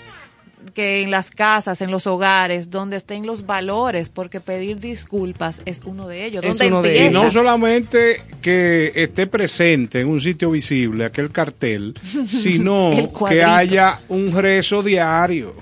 que 0.73 1.01
en 1.01 1.11
las 1.11 1.31
casas, 1.31 1.81
en 1.81 1.91
los 1.91 2.07
hogares, 2.07 2.69
donde 2.69 2.97
estén 2.97 3.25
los 3.25 3.45
valores, 3.45 4.09
porque 4.09 4.39
pedir 4.39 4.79
disculpas 4.79 5.61
es 5.65 5.81
uno 5.85 6.07
de 6.07 6.25
ellos. 6.25 6.43
Es 6.43 6.57
¿Dónde 6.57 6.67
uno 6.67 6.81
de 6.81 6.95
Y 6.95 6.97
empieza? 6.99 7.23
no 7.23 7.31
solamente 7.31 8.23
que 8.41 8.91
esté 8.95 9.27
presente 9.27 9.99
en 9.99 10.07
un 10.07 10.21
sitio 10.21 10.51
visible 10.51 11.05
aquel 11.05 11.31
cartel, 11.31 11.95
sino 12.29 12.91
que 13.27 13.43
haya 13.43 13.99
un 14.09 14.31
rezo 14.33 14.81
diario. 14.81 15.53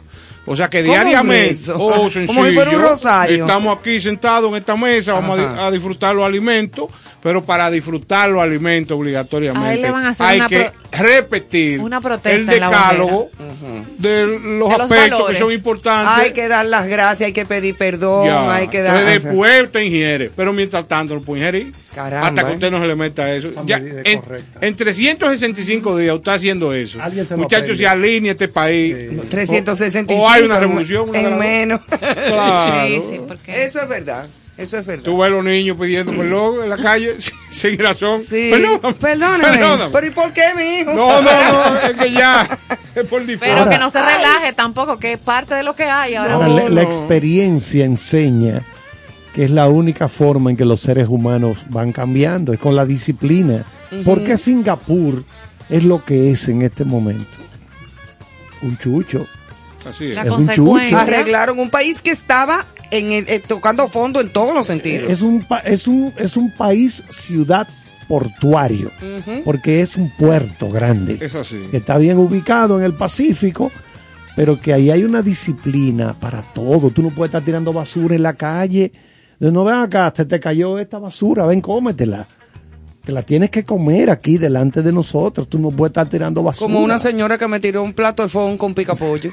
O 0.52 0.56
sea 0.56 0.68
que 0.68 0.82
¿Cómo 0.84 0.94
un 0.94 1.00
diariamente, 1.04 1.72
oh, 1.76 1.78
Como 1.78 2.10
si 2.10 2.26
fuera 2.28 2.72
un 2.72 2.82
rosario. 2.82 3.46
estamos 3.46 3.78
aquí 3.78 4.02
sentados 4.02 4.50
en 4.50 4.56
esta 4.58 4.76
mesa, 4.76 5.14
vamos 5.14 5.38
a, 5.38 5.42
di- 5.42 5.48
Ajá. 5.48 5.68
a 5.68 5.72
disfrutar 5.72 6.16
los 6.16 6.26
alimentos, 6.26 6.90
pero 7.22 7.44
para 7.46 7.70
disfrutar 7.70 8.30
los 8.32 8.42
alimentos 8.42 8.98
obligatoriamente 8.98 9.68
A 9.70 9.74
él 9.76 9.82
le 9.84 9.92
van 9.92 10.06
a 10.06 10.10
hacer 10.10 10.26
hay 10.26 10.38
una 10.40 10.48
que 10.48 10.72
repetir 10.92 11.80
una 11.80 12.02
el 12.26 12.46
decálogo 12.46 13.30
de 13.98 14.26
los 14.26 14.42
De 14.42 14.50
los 14.58 14.72
aspectos 14.72 14.90
valores. 15.12 15.38
que 15.38 15.44
son 15.44 15.54
importantes. 15.54 16.14
hay 16.26 16.34
que 16.34 16.48
dar 16.48 16.66
las 16.66 16.88
gracias, 16.88 17.28
hay 17.28 17.34
que 17.34 17.46
pedir 17.46 17.76
perdón, 17.76 18.26
Ya. 18.28 18.54
hay 18.54 18.68
que 18.68 18.82
dar... 18.82 18.98
Entonces, 18.98 19.24
después 19.24 19.64
usted 19.64 19.80
ingiere, 19.82 20.32
pero 20.36 20.54
mientras 20.54 20.88
tanto 20.88 21.16
no 21.16 21.22
puede 21.22 21.42
ingerir. 21.42 21.74
Caramba, 21.94 22.28
hasta 22.28 22.44
que 22.44 22.52
¿eh? 22.52 22.54
usted 22.54 22.72
no 22.72 22.80
se 22.80 22.88
le 22.88 22.96
meta 22.96 23.34
eso. 23.34 23.50
Ya, 23.66 23.78
en, 23.78 24.22
en 24.62 24.76
365 24.76 25.98
días 25.98 26.16
usted 26.16 26.32
haciendo 26.32 26.74
eso. 26.74 27.00
Lo 27.00 27.38
Muchachos, 27.38 27.78
se 27.78 27.88
alinea 27.88 28.32
este 28.34 28.48
país. 28.48 28.96
365. 29.30 30.14
O 30.22 30.30
hay 30.30 30.44
una 30.44 30.60
revolución. 30.60 31.10
una 31.10 31.20
En 31.20 31.38
menos. 31.40 31.82
Claro. 32.00 32.88
Sí, 32.88 33.02
sí, 33.10 33.22
porque 33.28 33.64
Eso 33.64 33.82
es 33.82 33.90
verdad, 33.90 34.26
eso 34.60 34.78
es 34.78 34.86
verdad. 34.86 35.04
Tú 35.04 35.18
ves 35.18 35.28
a 35.28 35.30
los 35.36 35.44
niños 35.46 35.78
pidiendo 35.80 36.12
perdón 36.14 36.64
en 36.64 36.70
la 36.70 36.78
calle 36.78 37.16
sin 37.50 37.78
razón. 37.80 38.20
Sí, 38.20 38.50
Perdóname, 38.52 38.94
perdóname. 38.96 39.44
perdóname. 39.58 39.92
Pero 39.92 40.08
¿y 40.08 40.10
por 40.12 40.34
qué, 40.34 40.44
mi 40.56 40.80
hijo? 40.80 40.94
No, 40.94 41.22
no, 41.22 41.32
no, 41.72 41.78
es 41.80 41.94
que 41.94 42.12
ya 42.12 42.48
es 42.96 43.06
por 43.08 43.26
default. 43.26 43.42
pero 43.54 43.70
que 43.70 43.78
no 43.78 43.90
se 43.90 44.00
relaje 44.00 44.54
tampoco, 44.54 44.98
que 45.00 45.14
es 45.14 45.20
parte 45.20 45.56
de 45.56 45.64
lo 45.64 45.76
que 45.76 45.84
hay 45.86 46.16
ahora. 46.16 46.34
Ahora, 46.36 46.48
No, 46.48 46.56
la, 46.60 46.70
la 46.70 46.84
experiencia 46.84 47.86
enseña 47.86 48.62
que 49.34 49.44
es 49.46 49.52
la 49.52 49.68
única 49.68 50.08
forma 50.08 50.50
en 50.50 50.58
que 50.58 50.66
los 50.66 50.80
seres 50.80 51.08
humanos 51.08 51.60
van 51.70 51.92
cambiando, 51.92 52.52
es 52.52 52.60
con 52.60 52.76
la 52.76 52.86
disciplina. 52.86 53.64
¿Por 54.04 54.24
qué 54.24 54.38
Singapur 54.38 55.24
es 55.70 55.84
lo 55.84 56.04
que 56.04 56.32
es 56.32 56.48
en 56.50 56.64
este 56.64 56.84
momento? 56.84 57.38
Un 58.62 58.78
chucho. 58.78 59.26
Así 59.88 60.10
es. 60.10 60.16
La 60.16 60.22
Es 60.24 60.30
un 60.30 60.36
consecuencia. 60.38 61.02
Arreglaron 61.02 61.60
un 61.60 61.70
país 61.70 62.02
que 62.02 62.12
estaba 62.12 62.66
en 62.92 63.12
el- 63.12 63.30
eh, 63.30 63.42
tocando 63.46 63.88
fondo 63.88 64.20
en 64.22 64.30
todos 64.32 64.54
los 64.54 64.66
sentidos. 64.68 65.10
Es 65.10 65.22
un, 65.22 65.44
pa- 65.44 65.60
es 65.60 65.88
un, 65.88 66.14
es 66.18 66.36
un 66.38 66.52
país 66.52 67.04
ciudad 67.10 67.68
portuario, 68.08 68.92
porque 69.46 69.82
es 69.82 69.96
un 69.96 70.10
puerto 70.10 70.70
grande. 70.70 71.20
Es 71.22 71.36
así. 71.36 71.58
que 71.70 71.78
está 71.78 71.98
bien 71.98 72.18
ubicado 72.18 72.80
en 72.80 72.86
el 72.86 72.94
Pacífico, 72.96 73.72
pero 74.36 74.60
que 74.60 74.74
ahí 74.74 74.90
hay 74.90 75.04
una 75.04 75.22
disciplina 75.22 76.16
para 76.20 76.42
todo. 76.54 76.90
Tú 76.90 77.04
no 77.04 77.10
puedes 77.12 77.30
estar 77.30 77.44
tirando 77.44 77.72
basura 77.72 78.16
en 78.16 78.24
la 78.24 78.34
calle. 78.34 78.92
No 79.40 79.64
ven 79.64 79.76
acá, 79.76 80.12
te, 80.12 80.26
te 80.26 80.40
cayó 80.40 80.80
esta 80.80 80.98
basura, 81.00 81.46
ven, 81.46 81.62
cómetela. 81.62 82.26
Te 83.10 83.16
la 83.16 83.24
tienes 83.24 83.50
que 83.50 83.64
comer 83.64 84.12
aquí 84.12 84.38
delante 84.38 84.84
de 84.84 84.92
nosotros. 84.94 85.50
Tú 85.50 85.58
no 85.58 85.72
puedes 85.72 85.90
estar 85.90 86.08
tirando 86.08 86.44
basura. 86.44 86.68
Como 86.72 86.80
una 86.84 87.00
señora 87.00 87.40
que 87.40 87.48
me 87.48 87.60
tiró 87.60 87.82
un 87.82 87.94
plato 87.94 88.22
de 88.22 88.30
fogón 88.30 88.56
con 88.56 88.76
picapollo 88.76 89.32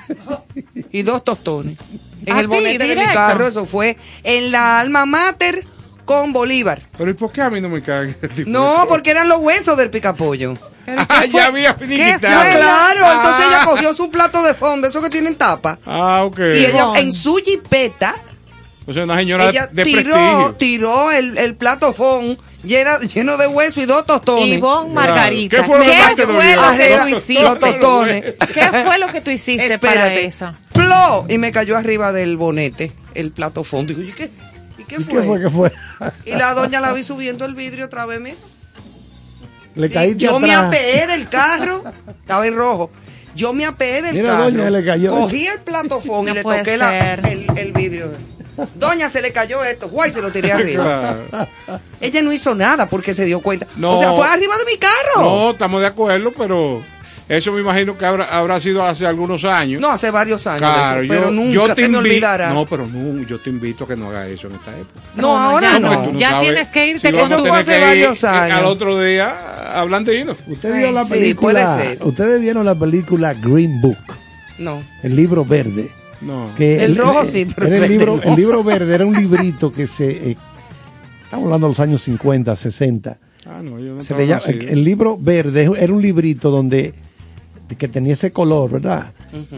y 0.92 1.02
dos 1.02 1.22
tostones. 1.24 1.76
En 2.24 2.34
¿A 2.34 2.40
el 2.40 2.46
bonete 2.48 2.78
de 2.78 2.84
mi 2.84 2.88
directo? 2.94 3.12
carro, 3.18 3.46
eso 3.46 3.66
fue 3.66 3.98
en 4.24 4.50
la 4.50 4.80
alma 4.80 5.04
mater 5.04 5.62
con 6.06 6.32
Bolívar. 6.32 6.80
Pero 6.96 7.10
¿y 7.10 7.12
por 7.12 7.30
qué 7.32 7.42
a 7.42 7.50
mí 7.50 7.60
no 7.60 7.68
me 7.68 7.82
tipo 7.82 7.92
de 8.34 8.44
No, 8.46 8.86
porque 8.88 9.10
eran 9.10 9.28
los 9.28 9.42
huesos 9.42 9.76
del 9.76 9.90
picapollo. 9.90 10.54
Ah, 10.86 11.26
ya 11.26 11.44
había 11.48 11.74
¿Qué 11.76 11.84
finiquitado. 11.86 12.40
fue? 12.44 12.50
Claro, 12.52 13.00
Ah. 13.04 13.12
entonces 13.14 13.46
ella 13.46 13.64
cogió 13.66 13.92
su 13.94 14.10
plato 14.10 14.42
de 14.42 14.54
fondo, 14.54 14.86
esos 14.88 15.04
que 15.04 15.10
tienen 15.10 15.34
tapa. 15.34 15.78
Ah, 15.84 16.22
ok. 16.24 16.38
Y 16.38 16.64
ella 16.64 16.84
Bon. 16.86 16.96
en 16.96 17.12
su 17.12 17.36
jipeta, 17.44 18.14
O 18.88 18.92
sea, 18.92 19.02
una 19.04 19.16
señora 19.16 19.48
ella 19.50 19.66
de 19.66 19.82
tiró, 19.82 20.02
prestigio. 20.02 20.54
tiró 20.58 21.10
el, 21.10 21.36
el 21.38 21.56
plato 21.56 21.92
fond 21.92 22.38
llena, 22.62 23.00
lleno 23.00 23.36
de 23.36 23.48
hueso 23.48 23.80
y 23.80 23.86
dos 23.86 24.06
tostones. 24.06 24.58
Ivonne 24.58 24.94
Margarita, 24.94 25.56
¿Qué 25.56 25.62
fue 25.64 25.78
lo 25.78 25.84
que 25.84 25.98
más 25.98 26.14
te 26.14 26.26
fue 26.26 26.54
lo 26.56 26.76
que 26.76 26.96
tú 26.96 27.04
los 27.10 27.18
hiciste? 27.22 27.44
tostones. 27.58 28.24
¿Qué 28.54 28.62
fue 28.84 28.98
lo 28.98 29.08
que 29.08 29.20
tú 29.20 29.30
hiciste 29.32 29.78
para 29.80 29.92
Espérate. 30.06 30.24
eso? 30.26 30.52
¡Plo! 30.72 31.26
Y 31.28 31.38
me 31.38 31.50
cayó 31.50 31.76
arriba 31.76 32.12
del 32.12 32.36
bonete 32.36 32.92
el 33.14 33.32
plato 33.32 33.64
fondo. 33.64 33.92
Digo, 33.92 34.08
¿y 34.08 34.12
qué? 34.12 34.30
¿Y 34.78 34.84
qué 34.84 34.96
¿Y 34.96 35.00
fue? 35.00 35.14
qué 35.20 35.26
fue 35.26 35.40
que 35.40 35.50
fue? 35.50 35.72
Y 36.24 36.30
la 36.36 36.54
doña 36.54 36.80
la 36.80 36.92
vi 36.92 37.02
subiendo 37.02 37.44
el 37.44 37.54
vidrio 37.56 37.86
otra 37.86 38.06
vez, 38.06 38.20
mira. 38.20 38.36
Le 39.74 39.88
Y 39.88 39.90
caíste 39.90 40.24
yo 40.24 40.38
me 40.38 40.52
atrás. 40.54 40.68
apeé 40.68 41.06
del 41.08 41.28
carro. 41.28 41.82
Estaba 42.20 42.46
en 42.46 42.54
rojo. 42.56 42.90
Yo 43.34 43.52
me 43.52 43.66
apeé 43.66 44.00
del 44.00 44.14
Mira, 44.14 44.28
carro. 44.28 44.44
doña, 44.44 44.70
le 44.70 44.84
cayó. 44.84 45.10
Cogí 45.10 45.46
el 45.46 45.58
plato 45.58 46.00
fondo 46.00 46.26
No 46.26 46.30
y 46.30 46.34
le 46.34 46.42
toqué 46.42 46.76
la- 46.78 47.14
el, 47.14 47.46
el 47.56 47.72
vidrio. 47.72 48.10
Doña, 48.74 49.10
se 49.10 49.20
le 49.22 49.32
cayó 49.32 49.62
esto. 49.64 49.88
Guay, 49.88 50.10
se 50.12 50.22
lo 50.22 50.30
tiré 50.30 50.52
arriba. 50.52 51.16
Claro. 51.30 51.80
Ella 52.00 52.22
no 52.22 52.32
hizo 52.32 52.54
nada 52.54 52.88
porque 52.88 53.14
se 53.14 53.24
dio 53.24 53.40
cuenta. 53.40 53.66
No. 53.76 53.96
O 53.96 53.98
sea, 54.00 54.12
fue 54.12 54.26
arriba 54.28 54.54
de 54.58 54.64
mi 54.72 54.78
carro. 54.78 55.20
No, 55.22 55.50
estamos 55.50 55.80
de 55.80 55.86
acuerdo, 55.88 56.32
pero 56.36 56.82
eso 57.28 57.50
me 57.52 57.60
imagino 57.60 57.98
que 57.98 58.06
habrá, 58.06 58.24
habrá 58.26 58.60
sido 58.60 58.84
hace 58.86 59.04
algunos 59.06 59.44
años. 59.44 59.80
No, 59.80 59.90
hace 59.90 60.10
varios 60.10 60.46
años. 60.46 60.60
Claro, 60.60 61.02
eso, 61.02 61.12
yo, 61.12 61.20
pero 61.20 61.30
nunca 61.32 61.52
yo 61.52 61.74
te 61.74 61.82
se 61.82 61.88
me 61.88 61.98
olvidará. 61.98 62.52
No, 62.52 62.64
pero 62.66 62.86
no, 62.86 63.22
yo 63.26 63.38
te 63.40 63.50
invito 63.50 63.84
a 63.84 63.88
que 63.88 63.96
no 63.96 64.08
hagas 64.10 64.28
eso 64.28 64.46
en 64.46 64.54
esta 64.54 64.70
época. 64.76 65.00
No, 65.16 65.36
ahora 65.38 65.72
ya 65.72 65.78
no. 65.80 66.12
No 66.12 66.18
Ya 66.18 66.30
sabes 66.30 66.40
tienes 66.48 66.68
que 66.68 66.86
irte 66.86 67.10
si 67.10 67.16
Eso 67.16 67.38
fue 67.40 67.50
hace 67.50 67.78
varios 67.80 68.24
años. 68.24 68.58
Al 68.58 68.64
otro 68.66 69.00
día, 69.02 69.78
hablando 69.78 70.10
de 70.12 70.18
irnos. 70.20 70.36
Usted 70.46 70.72
Sí, 70.72 70.78
vio 70.78 70.92
la 70.92 71.04
sí, 71.04 71.10
película. 71.10 71.52
puede 71.76 71.84
ser. 71.96 71.98
Ustedes 72.06 72.40
vieron 72.40 72.64
la 72.64 72.74
película 72.74 73.34
Green 73.34 73.80
Book, 73.80 73.98
No. 74.58 74.82
el 75.02 75.16
libro 75.16 75.44
verde. 75.44 75.90
No. 76.26 76.50
Que 76.56 76.84
El 76.84 76.96
rojo 76.96 77.24
sí, 77.24 77.46
pero 77.54 77.68
era 77.68 77.86
el, 77.86 77.90
libro, 77.92 78.16
no. 78.16 78.22
el 78.22 78.34
libro 78.36 78.64
verde 78.64 78.94
era 78.94 79.06
un 79.06 79.14
librito 79.14 79.72
que 79.72 79.86
se. 79.86 80.30
eh, 80.32 80.36
estamos 81.24 81.44
hablando 81.46 81.68
de 81.68 81.70
los 81.70 81.80
años 81.80 82.02
50, 82.02 82.54
60. 82.56 83.18
Ah, 83.46 83.60
no, 83.62 83.78
yo 83.78 83.92
no 83.94 83.96
Se 83.96 84.02
estaba 84.02 84.20
le 84.20 84.26
llama- 84.26 84.42
nacido. 84.46 84.68
el 84.68 84.84
libro 84.84 85.16
verde 85.16 85.70
era 85.78 85.92
un 85.92 86.02
librito 86.02 86.50
donde 86.50 86.94
que 87.78 87.88
tenía 87.88 88.12
ese 88.12 88.30
color, 88.30 88.70
¿verdad? 88.70 89.12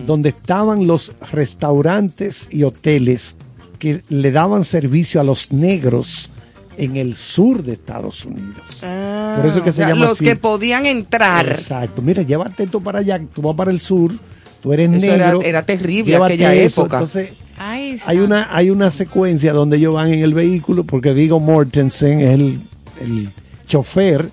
Donde 0.06 0.30
estaban 0.30 0.86
los 0.86 1.12
restaurantes 1.32 2.48
y 2.50 2.62
hoteles 2.62 3.36
que 3.78 4.02
le 4.08 4.30
daban 4.32 4.64
servicio 4.64 5.20
a 5.20 5.24
los 5.24 5.52
negros 5.52 6.30
en 6.78 6.96
el 6.96 7.14
sur 7.14 7.62
de 7.62 7.72
Estados 7.74 8.24
Unidos. 8.24 8.62
Por 8.80 9.46
eso 9.46 9.58
es 9.58 9.62
que 9.64 9.70
O 9.70 9.72
se 9.72 9.78
sea, 9.78 9.88
llama 9.88 10.02
los 10.06 10.12
así. 10.12 10.24
que 10.24 10.36
podían 10.36 10.86
entrar. 10.86 11.48
Exacto. 11.48 12.00
Mira, 12.02 12.22
llévate 12.22 12.62
esto 12.64 12.80
para 12.80 13.00
allá, 13.00 13.20
tú 13.34 13.42
vas 13.42 13.54
para 13.56 13.70
el 13.70 13.80
sur, 13.80 14.12
tú 14.62 14.72
eres 14.72 14.92
Eso 14.92 15.06
era- 15.12 15.26
negro. 15.26 15.42
era 15.42 15.62
terrible 15.64 16.12
llévate 16.12 16.34
aquella 16.34 16.54
eso. 16.54 16.82
época. 16.82 16.96
Entonces, 16.98 17.30
Ay, 17.58 17.98
hay 18.06 18.18
una, 18.18 18.54
hay 18.56 18.70
una 18.70 18.90
secuencia 18.90 19.52
donde 19.52 19.78
ellos 19.78 19.94
van 19.94 20.12
en 20.12 20.20
el 20.20 20.32
vehículo 20.34 20.84
porque 20.84 21.12
Vigo 21.12 21.40
Mortensen 21.40 22.20
es 22.20 22.34
el, 22.34 22.60
el 23.00 23.28
chofer 23.66 24.28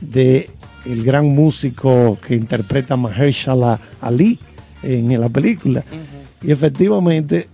de 0.00 0.48
el 0.86 1.04
gran 1.04 1.26
músico 1.26 2.16
que 2.26 2.34
interpreta 2.36 2.96
Mahershala 2.96 3.78
Ali 4.00 4.38
en 4.82 5.20
la 5.20 5.28
película. 5.28 5.84
Y 6.42 6.50
efectivamente, 6.52 7.48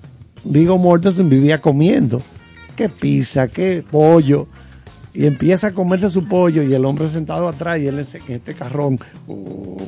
Vigo 0.45 0.79
Mortensen 0.79 1.29
vivía 1.29 1.61
comiendo. 1.61 2.23
Qué 2.77 2.89
pizza, 2.89 3.49
qué 3.49 3.83
pollo. 3.91 4.47
Y 5.15 5.25
empieza 5.27 5.69
a 5.69 5.73
comerse 5.73 6.11
su 6.11 6.29
pollo 6.29 6.63
y 6.63 6.73
el 6.75 6.85
hombre 6.85 7.09
sentado 7.09 7.49
atrás 7.49 7.79
y 7.81 7.87
él 7.87 7.99
en 7.99 8.35
este 8.35 8.55
carrón. 8.55 9.01
uh, 9.27 9.79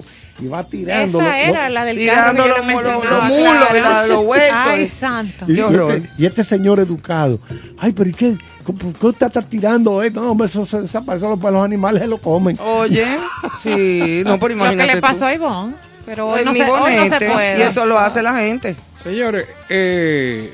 y 0.41 0.47
va 0.49 0.63
tirando. 0.65 1.19
Esa 1.21 1.29
lo- 1.29 1.35
era 1.35 1.69
lo- 1.69 1.75
la 1.75 1.85
del 1.85 1.97
Tirando 1.97 2.43
carro 2.45 2.55
que 2.55 2.73
los, 2.73 2.83
los- 2.85 3.05
los 3.05 3.23
mulos, 3.25 3.39
claro. 3.69 3.75
la- 3.75 4.07
los 4.07 4.25
huesos. 4.27 4.57
Ay, 4.57 4.89
santo. 4.89 5.45
Y, 5.49 5.55
Qué 5.55 5.61
y 5.61 5.61
horror. 5.63 5.93
este, 5.95 6.11
y 6.19 6.27
este 6.27 6.45
señor 6.45 6.79
educado, 6.81 7.41
ay, 7.79 7.93
pero 7.93 8.11
¿y 8.11 8.15
qué? 8.15 8.39
¿Por 8.65 8.93
qué 8.93 9.07
usted 9.07 9.27
está 9.29 9.43
tirando 9.43 10.03
esto? 10.03 10.21
No, 10.21 10.31
hombre, 10.33 10.47
eso 10.47 10.65
se 10.67 10.83
desapareció, 10.83 11.37
para 11.39 11.53
los 11.53 11.65
animales 11.65 12.03
se 12.03 12.09
lo 12.09 12.19
comen. 12.19 12.59
Oye, 12.61 13.05
sí, 13.63 14.23
no, 14.27 14.39
pero 14.39 14.55
Lo 14.55 14.65
que 14.65 14.73
imagínate 14.73 14.95
le 14.95 15.01
pasó 15.01 15.19
tú. 15.21 15.25
a 15.25 15.35
Ivonne. 15.35 15.75
Pero 16.07 16.29
hoy 16.29 16.45
no, 16.45 16.55
se, 16.55 16.63
hoy 16.65 16.95
no 16.97 17.09
se 17.19 17.27
puede. 17.31 17.59
Y 17.59 17.63
eso 17.63 17.85
lo 17.85 17.99
hace 17.99 18.23
la 18.23 18.35
gente. 18.37 18.77
Señores, 19.03 19.47
eh, 19.69 20.53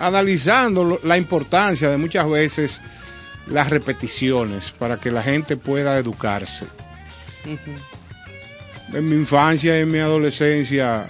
analizando 0.00 0.84
lo- 0.84 1.00
la 1.04 1.16
importancia 1.18 1.88
de 1.90 1.96
muchas 1.98 2.28
veces 2.28 2.80
las 3.46 3.68
repeticiones 3.70 4.70
para 4.78 4.96
que 4.98 5.10
la 5.10 5.22
gente 5.22 5.56
pueda 5.56 5.96
educarse. 5.98 6.66
En 8.92 9.08
mi 9.08 9.16
infancia 9.16 9.78
y 9.78 9.82
en 9.82 9.90
mi 9.90 9.98
adolescencia, 9.98 11.06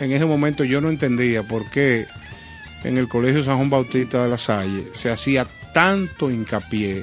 en 0.00 0.12
ese 0.12 0.26
momento 0.26 0.64
yo 0.64 0.80
no 0.80 0.90
entendía 0.90 1.42
por 1.42 1.70
qué 1.70 2.06
en 2.84 2.98
el 2.98 3.08
Colegio 3.08 3.42
San 3.42 3.56
Juan 3.56 3.70
Bautista 3.70 4.22
de 4.22 4.28
la 4.28 4.38
Salle 4.38 4.84
se 4.92 5.10
hacía 5.10 5.46
tanto 5.72 6.30
hincapié 6.30 7.02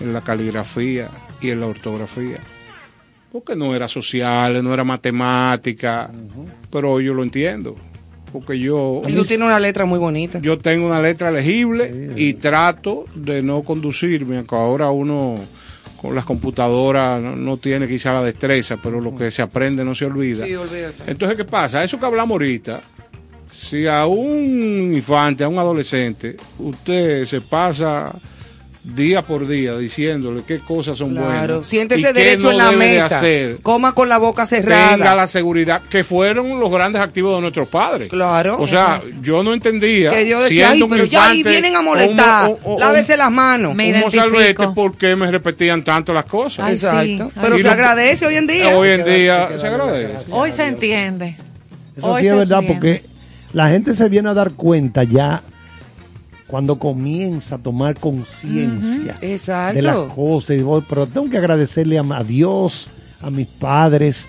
en 0.00 0.12
la 0.12 0.20
caligrafía 0.22 1.10
y 1.40 1.50
en 1.50 1.60
la 1.60 1.66
ortografía. 1.66 2.38
Porque 3.32 3.56
no 3.56 3.74
era 3.74 3.88
social, 3.88 4.62
no 4.64 4.72
era 4.72 4.84
matemática, 4.84 6.10
pero 6.70 6.92
hoy 6.92 7.06
yo 7.06 7.14
lo 7.14 7.22
entiendo. 7.22 7.76
Porque 8.32 8.58
yo, 8.58 9.02
Y 9.06 9.14
tú 9.14 9.24
tienes 9.24 9.46
una 9.46 9.60
letra 9.60 9.84
muy 9.84 9.98
bonita. 9.98 10.38
yo 10.40 10.58
tengo 10.58 10.86
una 10.86 11.00
letra 11.00 11.30
legible 11.30 12.12
y 12.16 12.34
trato 12.34 13.04
de 13.14 13.42
no 13.42 13.62
conducirme, 13.62 14.38
aunque 14.38 14.54
ahora 14.54 14.90
uno 14.90 15.36
con 16.06 16.14
las 16.14 16.24
computadoras 16.24 17.20
no, 17.20 17.34
no 17.34 17.56
tiene 17.56 17.88
quizá 17.88 18.12
la 18.12 18.22
destreza, 18.22 18.76
pero 18.80 19.00
lo 19.00 19.14
que 19.16 19.30
se 19.30 19.42
aprende 19.42 19.84
no 19.84 19.94
se 19.94 20.06
olvida. 20.06 20.46
Sí, 20.46 20.54
olvídate. 20.54 21.10
Entonces, 21.10 21.36
¿qué 21.36 21.44
pasa? 21.44 21.82
Eso 21.82 21.98
que 21.98 22.06
hablamos 22.06 22.34
ahorita, 22.34 22.80
si 23.52 23.86
a 23.86 24.06
un 24.06 24.92
infante, 24.94 25.42
a 25.42 25.48
un 25.48 25.58
adolescente, 25.58 26.36
usted 26.58 27.24
se 27.24 27.40
pasa 27.40 28.12
día 28.94 29.22
por 29.22 29.48
día 29.48 29.76
diciéndole 29.76 30.42
qué 30.46 30.60
cosas 30.60 30.96
son 30.96 31.10
Claro, 31.10 31.54
buenas. 31.54 31.66
y 31.66 31.70
siéntese 31.70 32.02
qué 32.02 32.12
derecho 32.12 32.44
no 32.44 32.50
en 32.52 32.58
la 32.58 32.70
debe 32.70 32.86
de 32.86 33.02
mesa. 33.02 33.16
hacer, 33.18 33.56
Coma 33.62 33.92
con 33.94 34.08
la 34.08 34.18
boca 34.18 34.46
cerrada. 34.46 34.90
tenga 34.96 35.14
la 35.16 35.26
seguridad, 35.26 35.82
que 35.90 36.04
fueron 36.04 36.60
los 36.60 36.70
grandes 36.70 37.02
activos 37.02 37.34
de 37.36 37.40
nuestros 37.40 37.68
padres. 37.68 38.08
Claro. 38.08 38.56
O 38.60 38.66
sea, 38.68 39.00
yo 39.20 39.42
no 39.42 39.52
entendía. 39.54 40.10
Que 40.10 40.28
yo 40.28 40.40
decía, 40.42 40.70
ay, 40.70 40.84
pero 40.88 41.04
ya 41.04 41.30
ahí 41.30 41.42
vienen 41.42 41.74
a 41.76 41.82
molestar. 41.82 42.48
un- 42.50 42.56
un- 42.74 42.80
Lávese 42.80 43.16
las 43.16 43.30
manos. 43.30 43.74
Me 43.74 43.92
un 44.04 44.74
¿por 44.74 44.96
qué 44.96 45.16
me 45.16 45.30
repetían 45.30 45.82
tanto 45.82 46.12
las 46.12 46.24
cosas? 46.26 46.64
Ay. 46.66 46.74
Exacto. 46.74 47.30
Pero 47.40 47.58
se 47.58 47.68
agradece 47.68 48.26
hoy 48.26 48.36
en 48.36 48.46
día. 48.46 48.76
Hoy 48.76 48.88
en 48.90 49.04
día 49.04 49.48
se 49.58 49.66
agradece. 49.66 50.12
gracias 50.12 50.32
Hoy 50.32 50.52
se 50.52 50.62
entiende. 50.64 51.36
Eso 51.96 52.10
Hoy 52.12 52.22
sí 52.22 52.28
es 52.28 52.34
verdad, 52.36 52.60
entiende. 52.60 53.00
porque 53.00 53.02
la 53.52 53.68
gente 53.70 53.94
se 53.94 54.08
viene 54.08 54.28
a 54.28 54.34
dar 54.34 54.52
cuenta 54.52 55.02
ya 55.04 55.42
cuando 56.46 56.78
comienza 56.78 57.56
a 57.56 57.58
tomar 57.58 57.98
conciencia 57.98 59.18
de 59.20 59.82
las 59.82 59.96
cosas. 60.14 60.56
Y 60.56 60.64
Pero 60.88 61.06
tengo 61.06 61.28
que 61.28 61.38
agradecerle 61.38 61.98
a, 61.98 62.02
a 62.02 62.22
Dios, 62.24 62.88
a 63.22 63.30
mis 63.30 63.46
padres, 63.48 64.28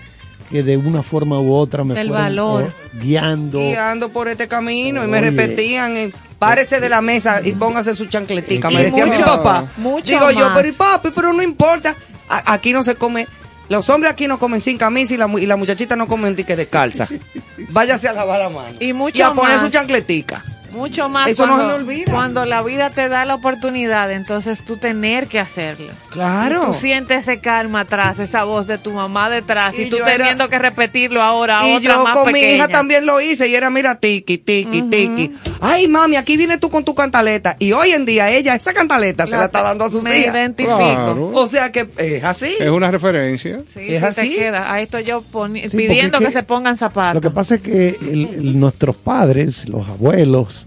que 0.50 0.62
de 0.62 0.76
una 0.76 1.02
forma 1.02 1.38
u 1.40 1.52
otra 1.54 1.84
me 1.84 2.00
El 2.00 2.08
fueron 2.08 2.24
valor. 2.26 2.62
oh, 2.74 2.98
guiando. 2.98 3.60
guiando 3.60 4.08
por 4.08 4.28
este 4.28 4.48
camino 4.48 5.04
y 5.04 5.06
me 5.06 5.20
repetían 5.20 5.96
eh, 5.96 6.12
párese 6.38 6.80
de 6.80 6.88
la 6.88 7.02
mesa 7.02 7.40
y 7.44 7.52
póngase 7.52 7.94
su 7.94 8.06
chancletica 8.06 8.70
Y 8.70 8.74
me 8.74 8.82
decía 8.84 9.04
mi 9.04 9.10
mucho- 9.12 9.24
papá 9.24 9.66
mucho 9.76 10.10
digo 10.12 10.30
yo 10.30 10.48
pero 10.54 10.68
y 10.68 10.72
papi 10.72 11.08
pero 11.14 11.32
no 11.34 11.42
importa 11.42 11.94
A- 12.30 12.54
aquí 12.54 12.72
no 12.72 12.82
se 12.82 12.94
come 12.94 13.26
los 13.68 13.90
hombres 13.90 14.10
aquí 14.12 14.26
no 14.26 14.38
comen 14.38 14.60
sin 14.62 14.78
camisa 14.78 15.12
y 15.12 15.16
la, 15.18 15.28
y 15.38 15.44
la 15.44 15.56
muchachita 15.56 15.96
no 15.96 16.06
comen 16.06 16.34
tique 16.34 16.56
de 16.56 16.66
calza 16.66 17.06
váyase 17.70 18.08
a 18.08 18.12
lavar 18.14 18.38
la 18.40 18.48
mano 18.48 18.74
Y 18.80 18.92
mucho 18.94 19.26
a 19.26 19.34
poner 19.34 19.56
más. 19.58 19.66
su 19.66 19.70
chancletica 19.70 20.42
Mucho 20.72 21.08
más 21.08 21.28
Eso 21.30 21.46
no 21.46 21.54
cuando, 21.56 21.76
se 21.76 21.78
me 21.84 21.84
olvida. 21.90 22.12
cuando 22.12 22.44
la 22.44 22.62
vida 22.62 22.90
te 22.90 23.08
da 23.08 23.24
la 23.24 23.34
oportunidad, 23.36 24.12
entonces 24.12 24.64
tú 24.64 24.76
tener 24.76 25.26
que 25.26 25.40
hacerlo. 25.40 25.88
claro 26.10 26.62
Y 26.62 26.66
tú 26.66 26.74
sientes 26.74 27.22
ese 27.22 27.38
calma 27.40 27.80
atrás, 27.80 28.18
esa 28.18 28.44
voz 28.44 28.66
de 28.66 28.78
tu 28.78 28.92
mamá 28.92 29.30
detrás, 29.30 29.74
y, 29.78 29.82
Y 29.82 29.90
tú 29.90 29.96
era- 29.96 30.06
teniendo 30.06 30.48
que 30.48 30.58
repetirlo 30.58 31.22
ahora 31.22 31.60
a 31.60 31.68
y 31.68 31.76
otra 31.76 31.94
yo 31.94 32.04
más 32.04 32.16
con 32.16 32.32
mi 32.32 32.40
hija 32.40 32.68
también 32.68 33.06
lo 33.06 33.20
hice 33.20 33.48
y 33.48 33.54
era 33.54 33.70
mira 33.70 33.96
tiki 33.96 34.38
tiki 34.38 34.82
tiki 34.82 35.30
ay 35.60 35.88
mami 35.88 36.16
aquí 36.16 36.36
vienes 36.36 36.60
tú 36.60 36.70
con 36.70 36.84
tu 36.84 36.94
cantaleta 36.94 37.56
y 37.58 37.72
hoy 37.72 37.90
en 37.92 38.04
día 38.04 38.30
ella 38.30 38.54
esa 38.54 38.72
cantaleta 38.72 39.26
se 39.26 39.36
la 39.36 39.46
está 39.46 39.62
dando 39.62 39.84
a 39.84 39.88
sus 39.88 40.04
Me 40.04 40.18
hijas 40.18 40.34
identifico. 40.34 40.76
Claro. 40.76 41.30
o 41.34 41.46
sea 41.46 41.72
que 41.72 41.88
es 41.96 42.24
así 42.24 42.54
Es 42.60 42.68
una 42.68 42.90
referencia. 42.90 43.62
Sí, 43.68 43.80
¿Es 43.88 44.00
sí 44.00 44.04
así? 44.06 44.30
te 44.30 44.36
queda. 44.36 44.72
A 44.72 44.80
esto 44.80 45.00
yo 45.00 45.22
poni- 45.32 45.68
Sí, 45.68 45.76
pidiendo 45.76 46.18
es 46.18 46.24
que, 46.24 46.26
que 46.26 46.32
se 46.32 46.42
pongan 46.42 46.76
zapatos. 46.76 47.14
Lo 47.16 47.20
que 47.20 47.30
pasa 47.34 47.56
es 47.56 47.60
que 47.62 47.88
el- 48.00 48.28
el- 48.34 48.60
nuestros 48.60 48.94
padres, 48.96 49.68
los 49.68 49.88
abuelos, 49.88 50.66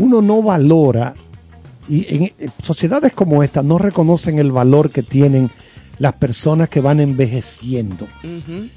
uno 0.00 0.22
no 0.22 0.42
valora, 0.42 1.14
y 1.86 2.06
en, 2.14 2.22
en 2.38 2.52
sociedades 2.62 3.12
como 3.12 3.42
esta 3.42 3.62
no 3.62 3.78
reconocen 3.78 4.38
el 4.38 4.50
valor 4.50 4.90
que 4.90 5.02
tienen 5.02 5.50
las 5.98 6.14
personas 6.14 6.70
que 6.70 6.80
van 6.80 6.98
envejeciendo. 6.98 8.08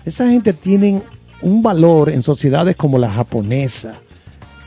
Esa 0.04 0.28
gente 0.28 0.52
tienen 0.52 1.02
un 1.42 1.64
valor 1.64 2.10
en 2.10 2.22
sociedades 2.22 2.76
como 2.76 2.98
la 2.98 3.10
japonesa, 3.10 4.02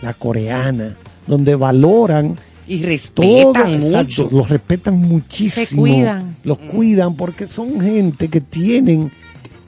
la 0.01 0.15
coreana, 0.15 0.97
donde 1.27 1.55
valoran 1.55 2.37
y 2.67 2.81
todo, 2.81 2.87
respetan 2.87 3.75
exacto, 3.75 4.23
mucho 4.23 4.37
los 4.37 4.49
respetan 4.49 4.99
muchísimo. 4.99 5.67
Se 5.67 5.77
cuidan. 5.77 6.37
Los 6.45 6.59
cuidan 6.59 7.15
porque 7.15 7.47
son 7.47 7.79
gente 7.81 8.29
que 8.29 8.41
tienen 8.41 9.13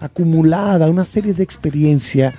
acumulada 0.01 0.89
una 0.89 1.05
serie 1.05 1.35
de 1.35 1.43
experiencias 1.43 2.35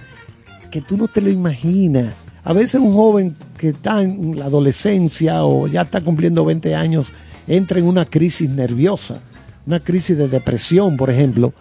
que 0.71 0.81
tú 0.81 0.97
no 0.97 1.07
te 1.07 1.21
lo 1.21 1.29
imaginas. 1.29 2.15
A 2.43 2.53
veces 2.53 2.81
un 2.81 2.93
joven 2.93 3.35
que 3.57 3.69
está 3.69 4.01
en 4.01 4.37
la 4.39 4.45
adolescencia 4.45 5.43
o 5.43 5.67
ya 5.67 5.81
está 5.81 6.01
cumpliendo 6.01 6.45
20 6.45 6.73
años 6.75 7.07
entra 7.47 7.79
en 7.79 7.87
una 7.87 8.05
crisis 8.05 8.49
nerviosa, 8.51 9.19
una 9.65 9.79
crisis 9.79 10.17
de 10.17 10.27
depresión, 10.27 10.95
por 10.97 11.09
ejemplo. 11.09 11.53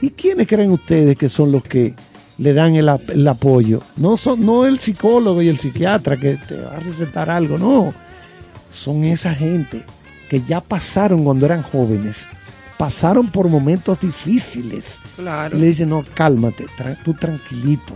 ¿Y 0.00 0.10
quiénes 0.10 0.46
creen 0.46 0.70
ustedes 0.72 1.16
que 1.16 1.28
son 1.28 1.52
los 1.52 1.62
que 1.62 1.94
le 2.38 2.54
dan 2.54 2.74
el, 2.74 2.88
ap- 2.88 3.10
el 3.10 3.26
apoyo? 3.28 3.82
No 3.96 4.16
son 4.16 4.44
no 4.44 4.64
el 4.66 4.78
psicólogo 4.78 5.42
y 5.42 5.48
el 5.48 5.58
psiquiatra 5.58 6.16
que 6.16 6.36
te 6.36 6.60
va 6.60 6.76
a 6.76 6.80
recetar 6.80 7.28
algo, 7.30 7.58
no 7.58 7.92
son 8.70 9.04
esa 9.04 9.34
gente 9.34 9.84
que 10.30 10.40
ya 10.48 10.60
pasaron 10.62 11.24
cuando 11.24 11.44
eran 11.44 11.62
jóvenes, 11.62 12.30
pasaron 12.78 13.30
por 13.30 13.48
momentos 13.48 14.00
difíciles. 14.00 15.00
Claro. 15.16 15.56
Y 15.56 15.60
le 15.60 15.66
dicen, 15.66 15.90
no, 15.90 16.02
cálmate, 16.14 16.66
tra- 16.78 16.96
tú 17.04 17.12
tranquilito. 17.14 17.94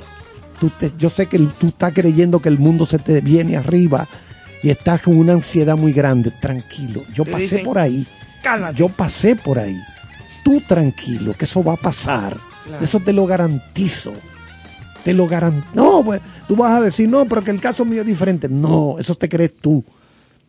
Tú 0.61 0.71
te- 0.71 0.93
yo 0.99 1.09
sé 1.11 1.27
que 1.27 1.39
tú 1.39 1.69
estás 1.69 1.93
creyendo 1.93 2.41
que 2.41 2.49
el 2.49 2.59
mundo 2.59 2.87
se 2.87 2.99
te 2.99 3.21
viene 3.21 3.57
arriba 3.57 4.07
y 4.63 4.71
estás 4.71 5.03
con 5.03 5.17
una 5.17 5.35
ansiedad 5.35 5.77
muy 5.77 5.93
grande. 5.93 6.31
Tranquilo, 6.31 7.03
yo 7.13 7.25
Te 7.25 7.31
pasé 7.33 7.43
dicen, 7.45 7.65
por 7.65 7.79
ahí. 7.79 8.07
cálmate 8.43 8.75
Yo 8.79 8.89
pasé 8.89 9.37
por 9.37 9.59
ahí. 9.59 9.79
Tú 10.45 10.61
tranquilo, 10.67 11.35
que 11.37 11.45
eso 11.45 11.63
va 11.63 11.75
a 11.75 11.77
pasar. 11.77 12.37
Claro. 12.67 12.83
Eso 12.85 13.01
te 13.01 13.13
lo 13.13 13.27
garantizo. 13.27 14.13
Te 15.05 15.13
lo 15.13 15.27
garantizo. 15.27 15.69
No, 15.75 16.03
pues 16.05 16.21
tú 16.49 16.57
vas 16.57 16.73
a 16.73 16.81
decir, 16.81 17.09
no, 17.09 17.27
pero 17.27 17.43
que 17.45 17.51
el 17.51 17.61
caso 17.61 17.85
mío 17.85 18.01
es 18.01 18.07
diferente. 18.07 18.49
No, 18.49 18.97
eso 18.99 19.15
te 19.15 19.29
crees 19.29 19.57
tú. 19.57 19.85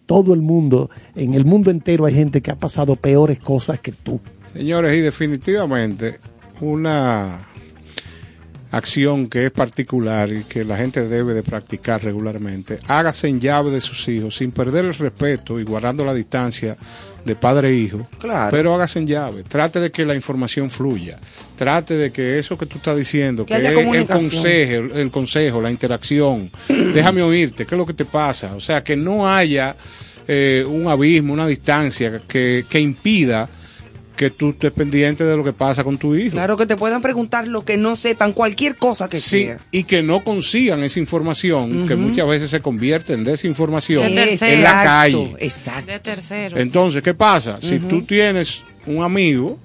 Todo 0.06 0.34
el 0.34 0.42
mundo, 0.42 0.90
en 1.16 1.34
el 1.34 1.44
mundo 1.46 1.70
entero 1.70 2.06
hay 2.06 2.14
gente 2.16 2.42
que 2.42 2.50
ha 2.52 2.56
pasado 2.56 2.96
peores 2.96 3.40
cosas 3.40 3.80
que 3.82 3.92
tú. 3.92 4.20
Señores, 4.54 4.96
y 4.96 5.02
definitivamente 5.02 6.20
una 6.62 7.40
acción 8.72 9.30
que 9.30 9.46
es 9.46 9.52
particular 9.52 10.32
y 10.32 10.44
que 10.44 10.64
la 10.64 10.78
gente 10.78 11.08
debe 11.08 11.34
de 11.34 11.44
practicar 11.44 12.04
regularmente. 12.04 12.80
Hágase 12.88 13.28
en 13.28 13.40
llave 13.40 13.72
de 13.72 13.82
sus 13.82 14.08
hijos 14.08 14.36
sin 14.36 14.52
perder 14.52 14.86
el 14.86 14.94
respeto 14.94 15.60
y 15.60 15.64
guardando 15.64 16.04
la 16.04 16.14
distancia 16.14 16.76
de 17.24 17.36
padre 17.36 17.70
e 17.70 17.76
hijo. 17.76 18.08
Claro. 18.20 18.52
Pero 18.52 18.74
hágase 18.74 19.00
en 19.00 19.08
llave. 19.08 19.44
Trate 19.44 19.80
de 19.80 19.92
que 19.92 20.06
la 20.06 20.16
información 20.16 20.70
fluya. 20.70 21.18
Trate 21.56 21.96
de 21.96 22.12
que 22.12 22.40
eso 22.40 22.58
que 22.58 22.66
tú 22.66 22.78
estás 22.78 22.98
diciendo, 22.98 23.46
Que 23.46 23.56
es 23.56 23.66
el 23.66 24.08
consejo, 24.08 24.96
el 24.96 25.12
consejo, 25.12 25.62
la 25.62 25.72
interacción, 25.72 26.50
déjame 26.94 27.22
oírte, 27.22 27.66
¿qué 27.66 27.76
es 27.76 27.80
lo 27.80 27.86
que 27.86 27.94
te 27.94 28.06
pasa? 28.06 28.56
O 28.56 28.62
sea, 28.62 28.84
que 28.84 28.96
no 28.96 29.30
haya 29.30 29.76
eh, 30.28 30.64
un 30.68 30.88
abismo, 30.88 31.34
una 31.34 31.48
distancia 31.48 32.22
que, 32.28 32.66
que 32.70 32.80
impida 32.80 33.50
que 34.18 34.30
tú 34.32 34.50
estés 34.50 34.72
pendiente 34.74 35.24
de 35.24 35.38
lo 35.38 35.44
que 35.44 35.54
pasa 35.54 35.84
con 35.84 35.98
tu 35.98 36.16
hijo. 36.16 36.32
Claro 36.32 36.58
que 36.58 36.66
te 36.66 36.76
puedan 36.76 37.02
preguntar 37.02 37.48
lo 37.48 37.64
que 37.64 37.78
no 37.78 37.96
sepan, 37.96 38.34
cualquier 38.34 38.76
cosa 38.76 39.08
que 39.08 39.20
Sí, 39.20 39.46
sea. 39.46 39.60
y 39.72 39.84
que 39.86 40.02
no 40.04 40.24
consigan 40.24 40.84
esa 40.84 41.00
información, 41.00 41.88
que 41.88 41.96
muchas 41.96 42.28
veces 42.28 42.50
se 42.50 42.60
convierte 42.60 43.14
en 43.14 43.24
desinformación 43.24 44.14
De 44.14 44.26
tercero. 44.26 44.54
en 44.54 44.64
la 44.64 44.84
calle. 44.84 45.34
Exacto. 45.40 45.92
De 45.92 46.00
terceros. 46.00 46.60
Entonces, 46.60 47.02
¿qué 47.04 47.14
pasa? 47.14 47.60
Si 47.62 47.80
tú 47.80 48.02
tienes 48.02 48.64
un 48.88 49.04
amigo 49.04 49.60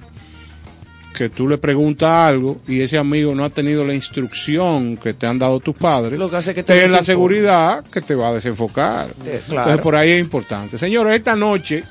que 1.17 1.29
tú 1.29 1.47
le 1.49 1.59
preguntas 1.59 2.09
algo 2.11 2.61
y 2.67 2.81
ese 2.81 2.97
amigo 2.99 3.35
no 3.35 3.45
ha 3.45 3.51
tenido 3.51 3.85
la 3.85 3.95
instrucción 3.95 4.97
que 4.97 5.13
te 5.15 5.27
han 5.27 5.39
dado 5.39 5.61
tus 5.61 5.75
padres, 5.77 6.19
Lo 6.19 6.31
que 6.31 6.37
hace 6.37 6.55
que 6.55 6.63
te 6.63 6.79
ten 6.81 6.91
la 6.93 7.03
seguridad 7.03 7.85
que 7.85 8.01
te 8.01 8.15
va 8.15 8.29
a 8.29 8.33
desenfocar. 8.35 9.09
Eh, 9.27 9.43
claro. 9.47 9.63
Entonces, 9.63 9.83
por 9.83 9.97
ahí 9.97 10.11
es 10.13 10.21
importante. 10.21 10.79
Señores, 10.79 11.17
esta 11.17 11.37
noche, 11.37 11.85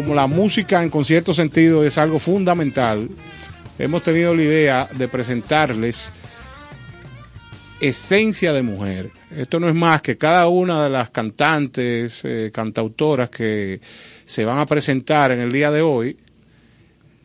como 0.00 0.14
la 0.14 0.26
música 0.26 0.82
en 0.82 0.88
concierto 0.88 1.34
sentido 1.34 1.84
es 1.84 1.98
algo 1.98 2.18
fundamental, 2.18 3.06
hemos 3.78 4.02
tenido 4.02 4.34
la 4.34 4.42
idea 4.42 4.88
de 4.96 5.08
presentarles 5.08 6.10
Esencia 7.82 8.54
de 8.54 8.62
Mujer. 8.62 9.10
Esto 9.30 9.60
no 9.60 9.68
es 9.68 9.74
más 9.74 10.00
que 10.00 10.16
cada 10.16 10.48
una 10.48 10.84
de 10.84 10.88
las 10.88 11.10
cantantes, 11.10 12.24
eh, 12.24 12.50
cantautoras 12.50 13.28
que 13.28 13.78
se 14.24 14.46
van 14.46 14.58
a 14.58 14.64
presentar 14.64 15.32
en 15.32 15.40
el 15.40 15.52
día 15.52 15.70
de 15.70 15.82
hoy, 15.82 16.16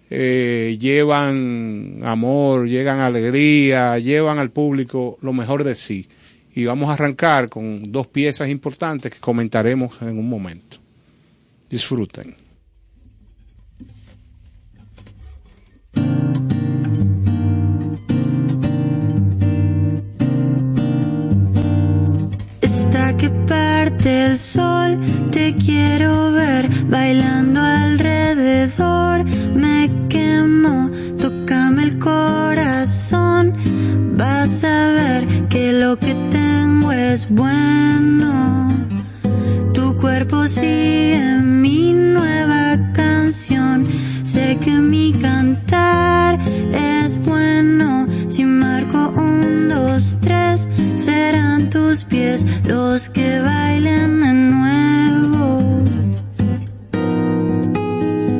eh, 0.09 0.75
llevan 0.77 2.01
amor, 2.03 2.67
llevan 2.67 2.99
alegría, 2.99 3.97
llevan 3.99 4.37
al 4.37 4.51
público 4.51 5.17
lo 5.21 5.31
mejor 5.31 5.63
de 5.63 5.75
sí. 5.75 6.09
Y 6.53 6.65
vamos 6.65 6.89
a 6.89 6.93
arrancar 6.93 7.47
con 7.47 7.89
dos 7.89 8.07
piezas 8.07 8.49
importantes 8.49 9.13
que 9.13 9.19
comentaremos 9.21 9.93
en 10.01 10.19
un 10.19 10.27
momento. 10.27 10.77
Disfruten. 11.69 12.44
Parte 24.05 24.25
el 24.25 24.37
sol, 24.37 24.99
te 25.31 25.55
quiero 25.55 26.31
ver 26.31 26.69
bailando 26.89 27.59
alrededor. 27.61 29.25
Me 29.55 29.89
quemo, 30.09 30.91
tócame 31.19 31.83
el 31.83 31.97
corazón. 31.97 33.53
Vas 34.15 34.63
a 34.63 34.91
ver 34.91 35.47
que 35.49 35.73
lo 35.73 35.97
que 35.97 36.13
tengo 36.29 36.91
es 36.91 37.27
bueno. 37.29 38.69
Tu 39.73 39.95
cuerpo 39.97 40.47
sigue 40.47 41.39
mi 41.41 41.93
nueva 41.93 42.77
canción. 42.93 43.87
Sé 44.23 44.57
que 44.57 44.73
mi 44.73 45.13
cantar 45.13 46.34
tus 51.87 52.03
pies 52.05 52.43
los 52.65 53.09
que 53.11 53.39
bailen 53.39 54.19
de 54.19 54.33
nuevo. 54.55 55.59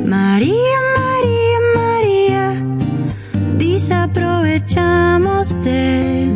María, 0.04 0.78
María, 0.98 1.58
María, 1.80 2.44
desaprovechamos 3.58 5.44
de. 5.64 6.26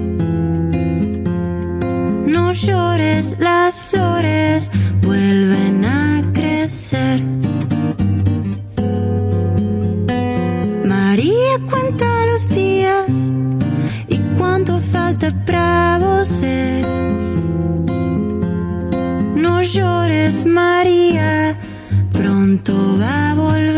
No 2.35 2.53
llores, 2.53 3.37
las 3.39 3.83
flores 3.83 4.71
vuelven 5.03 5.85
a 5.85 6.23
crecer. 6.33 7.21
María 10.85 11.55
cuenta 11.71 12.07
los 12.27 12.49
días 12.49 13.33
y 14.09 14.17
cuánto 14.39 14.79
falta 14.93 15.29
para 15.45 15.99
vos. 15.99 16.21
No 19.61 19.67
llores, 19.67 20.47
María, 20.47 21.55
pronto 22.15 22.97
va 22.99 23.33
a 23.33 23.35
volver. 23.35 23.75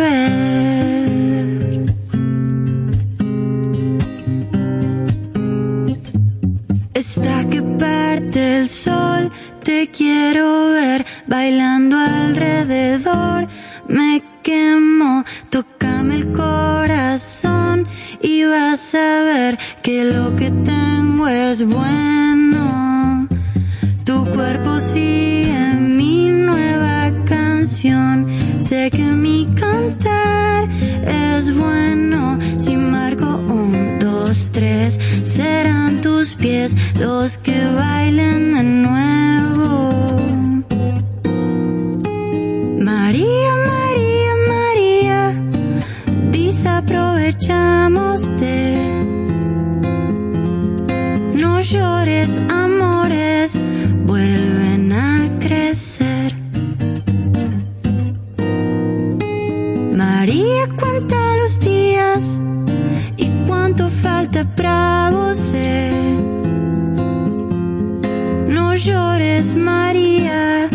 Hasta 6.94 7.48
que 7.50 7.62
parte 7.80 8.58
el 8.58 8.68
sol, 8.68 9.32
te 9.64 9.90
quiero 9.90 10.66
ver 10.70 11.04
bailando 11.26 11.98
alrededor. 11.98 13.48
Me 13.88 14.22
quemo, 14.44 15.24
tócame 15.50 16.14
el 16.14 16.30
corazón 16.30 17.88
y 18.20 18.44
vas 18.44 18.94
a 18.94 19.22
ver 19.24 19.58
que 19.82 20.04
lo 20.04 20.36
que 20.36 20.52
tengo 20.52 21.26
es 21.26 21.66
bueno. 21.66 22.91
Tu 24.04 24.24
cuerpo 24.24 24.80
sigue 24.80 25.74
mi 25.74 26.26
nueva 26.26 27.12
canción. 27.24 28.26
Sé 28.58 28.90
que 28.90 29.04
mi 29.04 29.46
cantar 29.54 30.68
es 31.06 31.56
bueno. 31.56 32.38
Si 32.58 32.76
marco 32.76 33.26
un, 33.26 33.98
dos, 34.00 34.48
tres, 34.50 34.98
serán 35.22 36.00
tus 36.00 36.34
pies 36.34 36.74
los 36.98 37.38
que 37.38 37.64
bailen 37.64 38.52
de 38.54 38.62
nuevo. 38.62 39.90
María, 42.80 43.52
María, 43.72 44.32
María, 44.48 45.20
desaprovechamos 46.32 48.22
de. 48.40 48.74
No 51.40 51.60
llores, 51.60 52.38
amores, 52.48 52.71
María 59.96 60.68
cuenta 60.78 61.36
los 61.36 61.58
días 61.60 62.38
y 63.16 63.30
cuánto 63.46 63.88
falta 63.88 64.44
para 64.54 65.08
vos. 65.10 65.50
No 68.48 68.74
llores, 68.74 69.54
María, 69.54 70.68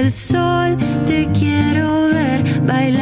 parte 0.00 0.06
el 0.06 0.12
sol, 0.12 0.76
te 1.06 1.28
quiero 1.32 2.08
ver 2.08 2.60
bailando 2.62 2.99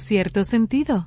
Cierto 0.00 0.44
sentido. 0.44 1.06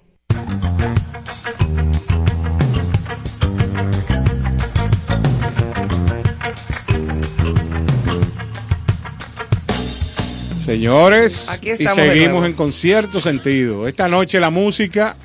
Señores, 10.75 11.49
Aquí 11.49 11.71
y 11.77 11.85
seguimos 11.85 12.45
en 12.45 12.53
concierto 12.53 13.19
sentido. 13.19 13.89
Esta 13.89 14.07
noche 14.07 14.39
la 14.39 14.49
música 14.49 15.17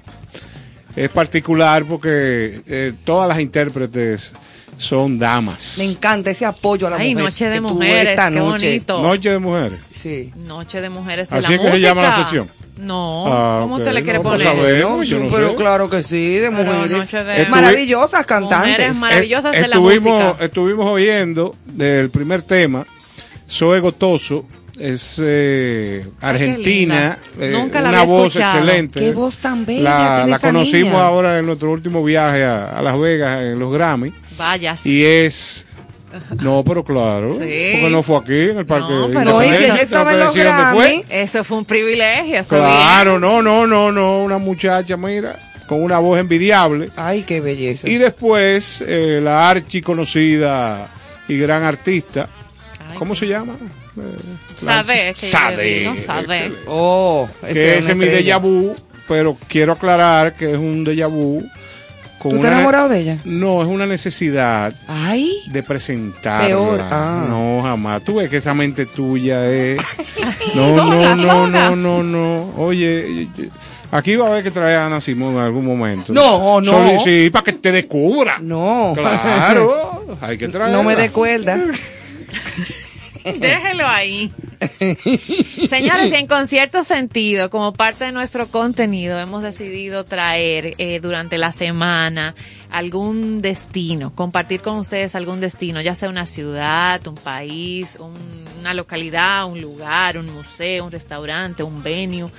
es 0.97 1.09
particular 1.09 1.85
porque 1.85 2.63
eh, 2.67 2.93
todas 3.05 3.29
las 3.29 3.39
intérpretes 3.39 4.33
son 4.77 5.19
damas. 5.21 5.77
Me 5.79 5.85
encanta 5.85 6.31
ese 6.31 6.45
apoyo 6.47 6.89
a 6.89 6.91
la 6.91 6.97
Ay, 6.97 7.11
mujer. 7.15 7.25
Noche 7.25 7.49
de 7.49 7.61
Mujeres, 7.61 8.09
esta 8.09 8.29
qué 8.31 8.37
noche. 8.39 8.67
bonito. 8.69 9.03
Noche 9.03 9.31
de 9.31 9.39
mujeres. 9.39 9.81
Sí. 9.93 10.33
Noche 10.37 10.81
de 10.81 10.89
mujeres 10.89 11.31
de 11.31 11.37
Así 11.39 11.49
la 11.49 11.55
es 11.55 11.61
que 11.61 11.71
se 11.71 11.81
llama 11.81 12.03
la 12.03 12.25
sesión. 12.25 12.51
No, 12.79 13.25
Ah, 13.29 13.59
¿cómo 13.63 13.75
ok. 13.77 13.81
usted 13.83 13.93
le 13.95 14.03
quiere 14.03 14.19
No, 14.19 14.23
pues, 14.25 14.43
poner? 14.43 14.57
ver. 14.63 14.83
No, 14.83 15.03
yo 15.05 15.17
sí, 15.19 15.23
no 15.25 15.31
pero 15.31 15.51
sé. 15.51 15.57
claro 15.57 15.89
que 15.89 16.03
sí, 16.03 16.35
de 16.39 16.51
mujeres. 16.51 16.91
noche 16.91 17.23
de- 17.25 17.47
Maravillosas 17.47 18.27
cantantes. 18.27 18.73
Mujeres 18.73 18.97
maravillosas 18.97 19.53
de 19.53 19.61
la 19.61 19.67
estuvimos, 19.77 20.23
música. 20.25 20.45
estuvimos 20.45 20.87
oyendo 20.91 21.55
del 21.67 22.11
primer 22.11 22.43
tema, 22.43 22.85
Zoe 23.49 23.79
Gotoso, 23.81 24.45
es 24.79 25.21
eh, 25.23 26.05
argentina, 26.21 27.19
linda. 27.35 27.47
eh, 27.47 27.51
Nunca 27.53 27.81
la 27.81 27.89
una 27.91 28.01
había 28.01 28.13
voz 28.13 28.27
escuchado. 28.29 28.59
excelente. 28.59 29.01
Qué 29.01 29.13
voz 29.13 29.39
tan 29.39 29.65
bella 29.65 29.83
La, 29.83 30.15
tiene 30.17 30.31
la 30.31 30.37
esa 30.37 30.47
conocimos 30.49 30.91
niña. 30.93 31.07
ahora 31.07 31.39
en 31.39 31.47
nuestro 31.47 31.71
último 31.73 32.05
viaje 32.05 32.45
a, 32.45 32.79
a 32.79 32.83
Las 32.83 32.99
Vegas 32.99 33.43
en 33.43 33.59
los 33.59 33.73
Grammy 33.73 34.13
Vayas. 34.37 34.85
y 34.87 35.05
es 35.05 35.67
no, 36.41 36.63
pero 36.65 36.83
claro, 36.83 37.33
Sí. 37.35 37.39
porque 37.73 37.89
no 37.91 38.03
fue 38.03 38.17
aquí 38.19 38.51
en 38.51 38.59
el 38.59 38.65
parque 38.67 38.89
No, 38.91 39.09
de 39.09 39.15
pero 39.19 39.41
estaba 39.43 40.13
en 40.13 40.19
los. 40.21 40.35
Grammy. 40.35 41.05
Eso 41.11 41.45
fue 41.45 41.59
un 41.59 41.65
privilegio. 41.67 42.43
Claro, 42.45 43.13
bien. 43.19 43.21
no, 43.23 43.43
no, 43.43 43.67
no, 43.67 43.93
no, 43.93 44.23
una 44.23 44.39
muchacha, 44.39 44.97
mira, 44.97 45.39
con 45.69 45.83
una 45.83 45.99
voz 45.99 46.19
envidiable. 46.19 46.91
Ay, 46.97 47.23
qué 47.27 47.43
belleza. 47.43 47.87
Y 47.89 47.97
después 47.97 48.83
eh, 48.87 49.21
la 49.23 49.51
archi 49.51 49.83
conocida 49.83 50.89
y 51.29 51.37
gran 51.37 51.65
artista, 51.65 52.29
Ay, 52.89 52.97
¿cómo 52.97 53.15
sí. 53.15 53.21
se 53.21 53.27
llama? 53.29 53.55
Eh, 53.99 54.17
Sade, 54.57 54.93
que 54.95 55.05
yo 55.05 55.07
le 55.07 55.15
Sade. 55.15 55.79
digo, 55.81 55.97
Sade. 55.97 56.21
excelente. 56.23 56.59
Oh, 56.67 57.29
Que 57.41 57.79
ese 57.79 57.91
es 57.91 57.97
mi 57.97 58.05
déjà 58.07 58.39
vu 58.41 58.75
pero 59.09 59.37
quiero 59.49 59.73
aclarar 59.73 60.35
que 60.35 60.51
es 60.53 60.57
un 60.59 60.85
déjà 60.85 61.07
vu. 61.09 61.45
Con 62.19 62.33
¿Tú 62.33 62.41
te 62.41 62.47
has 62.49 62.55
enamorado 62.55 62.89
de 62.89 63.01
ella? 63.01 63.19
No, 63.25 63.63
es 63.63 63.69
una 63.69 63.87
necesidad 63.87 64.73
Ay, 64.89 65.33
de 65.51 65.63
presentarla. 65.63 66.47
Peor, 66.49 66.81
ah. 66.91 67.25
No, 67.29 67.61
jamás. 67.63 68.03
Tú 68.03 68.17
ves 68.17 68.29
que 68.31 68.39
esa 68.39 68.53
mente 68.55 68.87
tuya 68.87 69.47
es... 69.49 69.81
No, 70.57 70.75
Sola, 70.77 71.15
no, 71.15 71.17
no, 71.17 71.23
sola. 71.47 71.71
no, 71.71 71.77
no, 71.77 72.03
no. 72.03 72.55
Oye, 72.57 73.29
aquí 73.93 74.17
va 74.17 74.27
a 74.27 74.31
haber 74.31 74.43
que 74.43 74.51
traer 74.51 74.79
a 74.79 74.87
Ana 74.87 75.01
Simón 75.01 75.35
en 75.35 75.41
algún 75.41 75.65
momento. 75.67 76.13
No, 76.13 76.61
no. 76.61 76.71
Solo- 76.73 77.05
sí, 77.05 77.29
para 77.31 77.45
que 77.45 77.53
te 77.53 77.71
descubra. 77.71 78.39
no. 78.41 78.93
Claro, 78.97 80.17
hay 80.21 80.37
que 80.39 80.49
traerla. 80.49 80.77
no 80.77 80.83
me 80.83 80.97
dé 80.97 81.11
cuerda. 81.11 81.61
Déjelo 83.39 83.87
ahí. 83.89 84.31
Señores, 85.69 86.13
y 86.13 86.15
en 86.15 86.27
con 86.27 86.47
cierto 86.49 86.85
sentido, 86.85 87.51
como 87.51 87.73
parte 87.73 88.05
de 88.07 88.13
nuestro 88.13 88.47
contenido, 88.47 89.19
hemos 89.19 89.43
decidido 89.43 90.05
traer 90.05 90.75
eh, 90.79 91.01
durante 91.01 91.39
la 91.39 91.53
semana 91.53 92.35
algún 92.71 93.41
destino, 93.43 94.13
compartir 94.15 94.61
con 94.61 94.77
ustedes 94.79 95.15
algún 95.15 95.41
destino, 95.41 95.81
ya 95.81 95.95
sea 95.95 96.09
una 96.09 96.27
ciudad, 96.27 97.07
un 97.07 97.15
país, 97.15 97.97
un- 98.01 98.15
una 98.61 98.75
localidad, 98.75 99.47
un 99.47 99.61
lugar, 99.61 100.19
un 100.19 100.27
museo, 100.33 100.87
un 100.87 100.91
restaurante, 100.91 101.63
un 101.63 101.83
venue, 101.85 102.31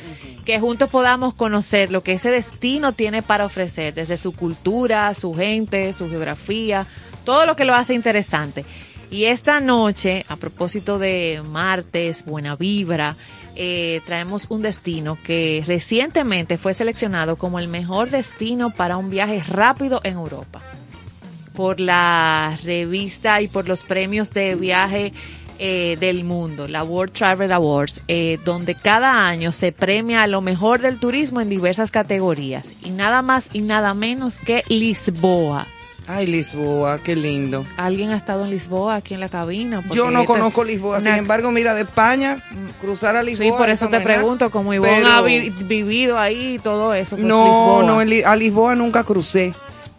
que 0.46 0.60
juntos 0.60 0.90
podamos 0.90 1.34
conocer 1.34 1.90
lo 1.92 2.04
que 2.04 2.14
ese 2.14 2.32
destino 2.32 2.92
tiene 2.92 3.22
para 3.22 3.46
ofrecer, 3.46 3.94
desde 3.94 4.18
su 4.18 4.34
cultura, 4.36 5.14
su 5.14 5.34
gente, 5.34 5.94
su 5.94 6.10
geografía, 6.10 6.86
todo 7.24 7.46
lo 7.46 7.56
que 7.56 7.64
lo 7.66 7.74
hace 7.76 7.94
interesante. 7.94 8.66
Y 9.10 9.26
esta 9.26 9.60
noche, 9.60 10.26
a 10.28 10.36
propósito 10.36 11.00
de 11.00 11.42
martes, 11.50 12.26
buena 12.26 12.56
vibra, 12.56 13.16
eh, 13.56 14.02
traemos 14.06 14.48
un 14.50 14.62
destino 14.62 15.18
que 15.24 15.64
recientemente 15.66 16.58
fue 16.58 16.74
seleccionado 16.74 17.38
como 17.38 17.58
el 17.58 17.70
mejor 17.70 18.10
destino 18.10 18.72
para 18.72 18.98
un 18.98 19.10
viaje 19.10 19.42
rápido 19.48 20.02
en 20.04 20.14
Europa. 20.14 20.62
Por 21.56 21.80
la 21.80 22.56
revista 22.64 23.42
y 23.42 23.48
por 23.48 23.68
los 23.68 23.82
premios 23.82 24.32
de 24.32 24.56
viaje 24.56 25.14
eh, 25.58 25.98
del 26.00 26.24
mundo, 26.24 26.68
la 26.68 26.84
World 26.84 27.14
Travel 27.14 27.52
Awards, 27.52 28.02
eh, 28.08 28.38
donde 28.46 28.76
cada 28.76 29.28
año 29.28 29.52
se 29.52 29.72
premia 29.72 30.22
a 30.22 30.28
lo 30.28 30.42
mejor 30.42 30.82
del 30.82 31.00
turismo 31.00 31.42
en 31.42 31.50
diversas 31.50 31.90
categorías. 31.90 32.74
Y 32.84 32.92
nada 32.92 33.24
más 33.24 33.50
y 33.54 33.62
nada 33.62 33.96
menos 33.96 34.38
que 34.38 34.64
Lisboa. 34.68 35.66
Ay, 36.10 36.26
Lisboa, 36.26 37.00
qué 37.04 37.18
lindo. 37.18 37.66
¿Alguien 37.76 38.12
ha 38.12 38.16
estado 38.16 38.46
en 38.46 38.52
Lisboa 38.52 38.96
aquí 38.96 39.14
en 39.14 39.20
la 39.20 39.28
cabina? 39.28 39.82
Porque 39.82 39.98
Yo 39.98 40.10
no 40.10 40.22
esta- 40.22 40.34
conozco 40.34 40.64
Lisboa, 40.64 41.02
sin 41.02 41.14
embargo, 41.14 41.52
mira, 41.52 41.74
de 41.76 41.82
España, 41.82 42.38
cruzar 42.80 43.18
a 43.18 43.24
Lisboa. 43.24 43.46
Sí, 43.46 43.52
por 43.58 43.70
eso 43.70 43.88
te 43.88 43.94
nada. 44.00 44.04
pregunto, 44.06 44.50
como 44.50 44.74
Ivonne 44.74 44.94
Pero- 45.00 45.10
ha 45.10 45.22
vi- 45.22 45.50
vivido 45.50 46.18
ahí 46.18 46.56
y 46.56 46.60
todo 46.60 46.94
eso, 46.94 47.18
pues 47.18 47.28
no, 47.28 47.46
Lisboa. 47.48 47.84
no, 47.84 48.04
Li- 48.06 48.24
a 48.24 48.38
Lisboa 48.38 48.74
nunca 48.76 49.04
crucé, 49.04 49.54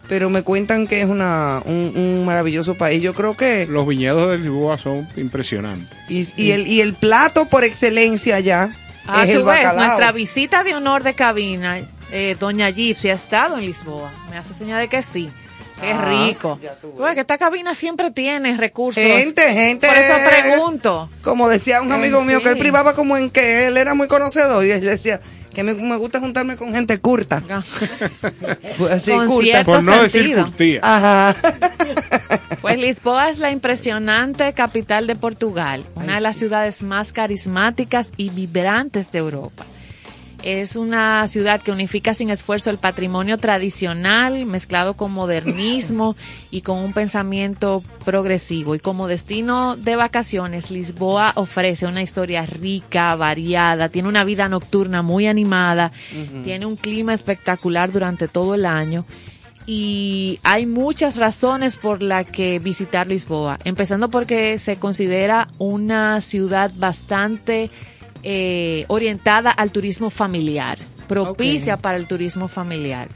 pero 0.07 0.31
me 0.31 0.41
cuentan 0.41 0.87
que 0.87 1.01
es 1.01 1.07
una, 1.07 1.61
un, 1.65 1.93
un 1.95 2.25
maravilloso 2.25 2.73
país. 2.73 3.03
Yo 3.03 3.13
creo 3.13 3.37
que... 3.37 3.67
Los 3.67 3.85
viñedos 3.87 4.31
de 4.31 4.39
Lisboa 4.39 4.79
son 4.79 5.07
impresionantes. 5.15 5.95
Y, 6.09 6.25
y 6.41 6.51
el, 6.53 6.65
y 6.65 6.81
el 6.81 6.95
plato 6.95 7.45
por 7.45 7.63
excelencia 7.63 8.35
allá 8.37 8.71
Ah, 9.05 9.25
es 9.27 9.33
tú 9.33 9.39
el 9.41 9.45
ves, 9.45 9.63
bacalao. 9.63 9.85
nuestra 9.85 10.11
visita 10.11 10.63
de 10.63 10.73
honor 10.73 11.03
de 11.03 11.13
cabina, 11.13 11.77
eh, 12.11 12.35
Doña 12.39 12.71
Gypsy 12.71 13.09
ha 13.09 13.13
estado 13.13 13.59
en 13.59 13.65
Lisboa. 13.67 14.11
Me 14.31 14.37
hace 14.37 14.55
señal 14.55 14.79
de 14.81 14.87
que 14.87 15.03
sí. 15.03 15.29
Qué 15.81 15.91
Ah, 15.91 16.25
rico. 16.27 16.59
tú 16.81 17.01
ves 17.01 17.13
que 17.15 17.21
esta 17.21 17.37
cabina 17.37 17.73
siempre 17.75 18.11
tiene 18.11 18.55
recursos. 18.57 19.01
Gente, 19.03 19.53
gente. 19.53 19.87
Por 19.87 19.95
eso 19.97 20.13
pregunto. 20.29 21.09
Como 21.21 21.47
decía 21.49 21.81
un 21.81 21.91
Eh, 21.91 21.95
amigo 21.95 22.21
mío, 22.23 22.41
que 22.41 22.49
él 22.49 22.57
privaba 22.57 22.93
como 22.95 23.15
en 23.17 23.29
que 23.29 23.67
él 23.67 23.77
era 23.77 23.93
muy 23.93 24.07
conocedor 24.07 24.65
y 24.65 24.71
él 24.71 24.81
decía 24.81 25.21
que 25.53 25.63
me, 25.63 25.73
me 25.73 25.95
gusta 25.97 26.19
juntarme 26.19 26.55
con 26.57 26.73
gente 26.73 26.99
curta. 26.99 27.41
Pues 28.77 28.91
así, 28.91 29.11
Con 29.11 29.27
curta. 29.27 29.43
cierto 29.45 29.71
Por 29.71 29.83
no 29.83 30.01
decir 30.03 30.35
curtía. 30.35 30.79
Ajá. 30.83 31.35
Pues 32.61 32.77
Lisboa 32.77 33.29
es 33.29 33.39
la 33.39 33.51
impresionante 33.51 34.51
capital 34.53 35.07
de 35.07 35.15
Portugal, 35.15 35.85
una 35.95 36.13
Ay, 36.13 36.15
de 36.15 36.21
las 36.21 36.33
sí. 36.33 36.39
ciudades 36.39 36.83
más 36.83 37.13
carismáticas 37.13 38.11
y 38.17 38.29
vibrantes 38.31 39.11
de 39.13 39.19
Europa. 39.19 39.63
Es 40.43 40.75
una 40.77 41.27
ciudad 41.27 41.61
que 41.61 41.71
unifica 41.71 42.13
sin 42.13 42.29
esfuerzo 42.29 42.69
el 42.69 42.77
patrimonio 42.77 43.37
tradicional 43.37 44.45
mezclado 44.45 44.95
con 44.95 45.11
modernismo 45.11 46.15
y 46.51 46.61
con 46.61 46.77
un 46.77 46.93
pensamiento 46.93 47.83
progresivo. 48.05 48.73
Y 48.73 48.79
como 48.79 49.07
destino 49.07 49.75
de 49.75 49.95
vacaciones, 49.97 50.71
Lisboa 50.71 51.33
ofrece 51.35 51.87
una 51.87 52.01
historia 52.01 52.45
rica, 52.45 53.15
variada, 53.15 53.89
tiene 53.89 54.07
una 54.07 54.23
vida 54.23 54.47
nocturna 54.47 55.01
muy 55.01 55.27
animada, 55.27 55.91
tiene 56.43 56.65
un 56.65 56.77
clima 56.77 57.13
espectacular 57.13 57.91
durante 57.91 58.27
todo 58.27 58.55
el 58.55 58.65
año 58.65 59.05
y 59.71 60.39
hay 60.41 60.65
muchas 60.65 61.17
razones 61.17 61.75
por 61.75 62.01
las 62.01 62.27
que 62.27 62.57
visitar 62.57 63.05
Lisboa, 63.05 63.59
empezando 63.65 64.09
porque 64.09 64.57
se 64.57 64.77
considera 64.77 65.47
una 65.59 66.21
ciudad 66.21 66.71
bastante 66.77 67.69
eh, 68.23 68.85
orientada 68.87 69.51
al 69.51 69.71
turismo 69.71 70.09
familiar, 70.09 70.77
propicia 71.07 71.77
para 71.77 71.97
el 71.97 72.07
turismo 72.07 72.47
familiar. 72.47 73.09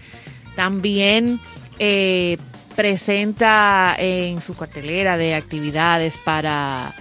También 0.56 1.40
eh, 1.80 2.38
presenta 2.76 3.96
en 3.98 4.42
su 4.42 4.56
cartelera 4.56 5.18
de 5.18 5.36
actividades 5.36 6.18
para 6.18 6.94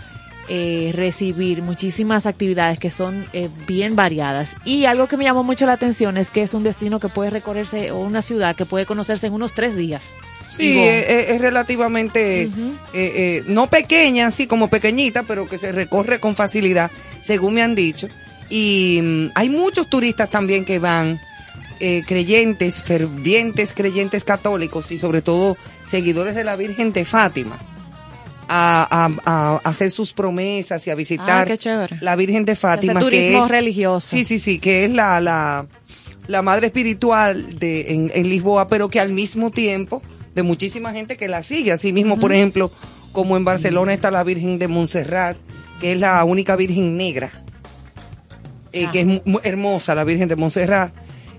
eh, 0.49 0.91
recibir 0.95 1.63
muchísimas 1.63 2.27
actividades 2.27 2.79
que 2.79 2.91
son 2.91 3.27
eh, 3.33 3.49
bien 3.67 3.95
variadas. 3.97 4.57
Y 4.65 4.85
algo 4.87 5.07
que 5.09 5.17
me 5.17 5.25
llamó 5.25 5.43
mucho 5.45 5.67
la 5.67 5.73
atención 5.75 6.17
es 6.17 6.31
que 6.31 6.43
es 6.43 6.55
un 6.55 6.63
destino 6.65 6.99
que 7.01 7.09
puede 7.09 7.31
recorrerse 7.31 7.91
o 7.93 7.99
una 8.01 8.23
ciudad 8.23 8.57
que 8.57 8.67
puede 8.67 8.87
conocerse 8.87 9.27
en 9.29 9.33
unos 9.35 9.53
tres 9.55 9.77
días. 9.77 10.15
Sí, 10.49 10.79
es, 10.81 11.31
es- 11.31 11.41
relativamente, 11.41 12.43
eh, 12.43 12.51
eh, 12.95 13.45
no 13.47 13.69
pequeña, 13.69 14.27
así 14.27 14.47
como 14.47 14.69
pequeñita, 14.69 15.23
pero 15.23 15.47
que 15.47 15.59
se 15.59 15.73
recorre 15.73 16.19
con 16.21 16.35
facilidad, 16.37 16.91
según 17.23 17.55
me 17.55 17.63
han 17.63 17.75
dicho. 17.75 18.09
Y 18.51 19.01
mm, 19.03 19.27
hay 19.35 19.49
muchos 19.49 19.89
turistas 19.89 20.29
también 20.29 20.65
que 20.67 20.79
van, 20.79 21.21
eh, 21.81 22.03
creyentes, 22.07 22.83
fervientes 22.83 23.73
creyentes 23.75 24.25
católicos 24.25 24.91
y 24.93 24.99
sobre 24.99 25.23
todo 25.23 25.57
seguidores 25.85 26.35
de 26.35 26.45
la 26.45 26.55
Virgen 26.57 26.93
de 26.93 27.05
Fátima, 27.05 27.59
a, 28.49 28.87
a- 28.91 29.11
a 29.25 29.57
hacer 29.69 29.91
sus 29.91 30.13
promesas 30.13 30.87
y 30.87 30.91
a 30.91 30.95
visitar 30.95 31.51
Ah, 31.51 31.87
la 32.01 32.17
Virgen 32.17 32.45
de 32.45 32.57
Fátima. 32.57 32.95
Hacer 33.01 33.11
que 33.11 33.17
turismo 33.19 33.45
es- 33.47 33.51
religioso. 33.51 34.09
Sí, 34.09 34.25
sí, 34.25 34.39
sí, 34.39 34.59
que 34.59 34.85
es 34.85 34.91
la, 34.91 35.21
la, 35.21 35.67
la 36.27 36.43
madre 36.43 36.67
espiritual 36.69 37.59
de, 37.59 37.95
en, 37.95 38.11
en 38.15 38.29
Lisboa, 38.29 38.69
pero 38.69 38.89
que 38.89 39.01
al 39.01 39.13
mismo 39.13 39.51
tiempo 39.51 40.03
de 40.35 40.43
muchísima 40.43 40.93
gente 40.93 41.17
que 41.17 41.29
la 41.29 41.43
sigue. 41.43 41.73
Así 41.73 41.93
mismo, 41.93 42.19
por 42.19 42.33
ejemplo, 42.33 42.71
como 43.13 43.37
en 43.37 43.45
Barcelona 43.45 43.93
está 43.95 44.11
la 44.11 44.23
Virgen 44.25 44.59
de 44.59 44.69
Montserrat, 44.69 45.37
que 45.81 45.93
es 45.93 45.99
la 45.99 46.23
única 46.25 46.57
Virgen 46.57 46.97
negra, 46.97 47.31
eh, 48.73 48.85
Ah. 48.87 48.91
que 48.91 49.01
es 49.01 49.07
hermosa, 49.45 49.95
la 49.95 50.05
Virgen 50.05 50.29
de 50.29 50.37
Montserrat. 50.37 50.93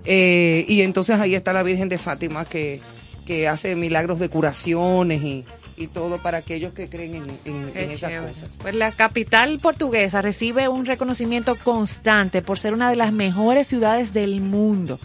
Eh, 0.06 0.66
y 0.68 0.82
entonces 0.82 1.20
ahí 1.20 1.34
está 1.34 1.54
la 1.54 1.64
Virgen 1.64 1.90
de 1.90 1.98
Fátima, 1.98 2.46
que, 2.46 2.80
que 3.26 3.48
hace 3.48 3.76
milagros 3.76 4.20
de 4.20 4.30
curaciones 4.30 5.22
y, 5.24 5.46
y 5.78 5.88
todo 5.88 6.18
para 6.20 6.38
aquellos 6.40 6.74
que 6.74 6.90
creen 6.90 7.16
en, 7.16 7.24
en- 7.46 7.72
Qué 7.74 7.84
en 7.84 7.92
esas 7.92 8.10
chévere. 8.12 8.32
cosas. 8.32 8.56
Pues 8.62 8.76
la 8.76 8.92
capital 8.92 9.58
portuguesa 9.62 10.22
recibe 10.22 10.68
un 10.68 10.86
reconocimiento 10.86 11.56
constante 11.56 12.42
por 12.42 12.60
ser 12.60 12.74
una 12.74 12.90
de 12.90 12.96
las 12.96 13.12
mejores 13.12 13.68
ciudades 13.68 14.14
del 14.14 14.42
mundo. 14.42 15.00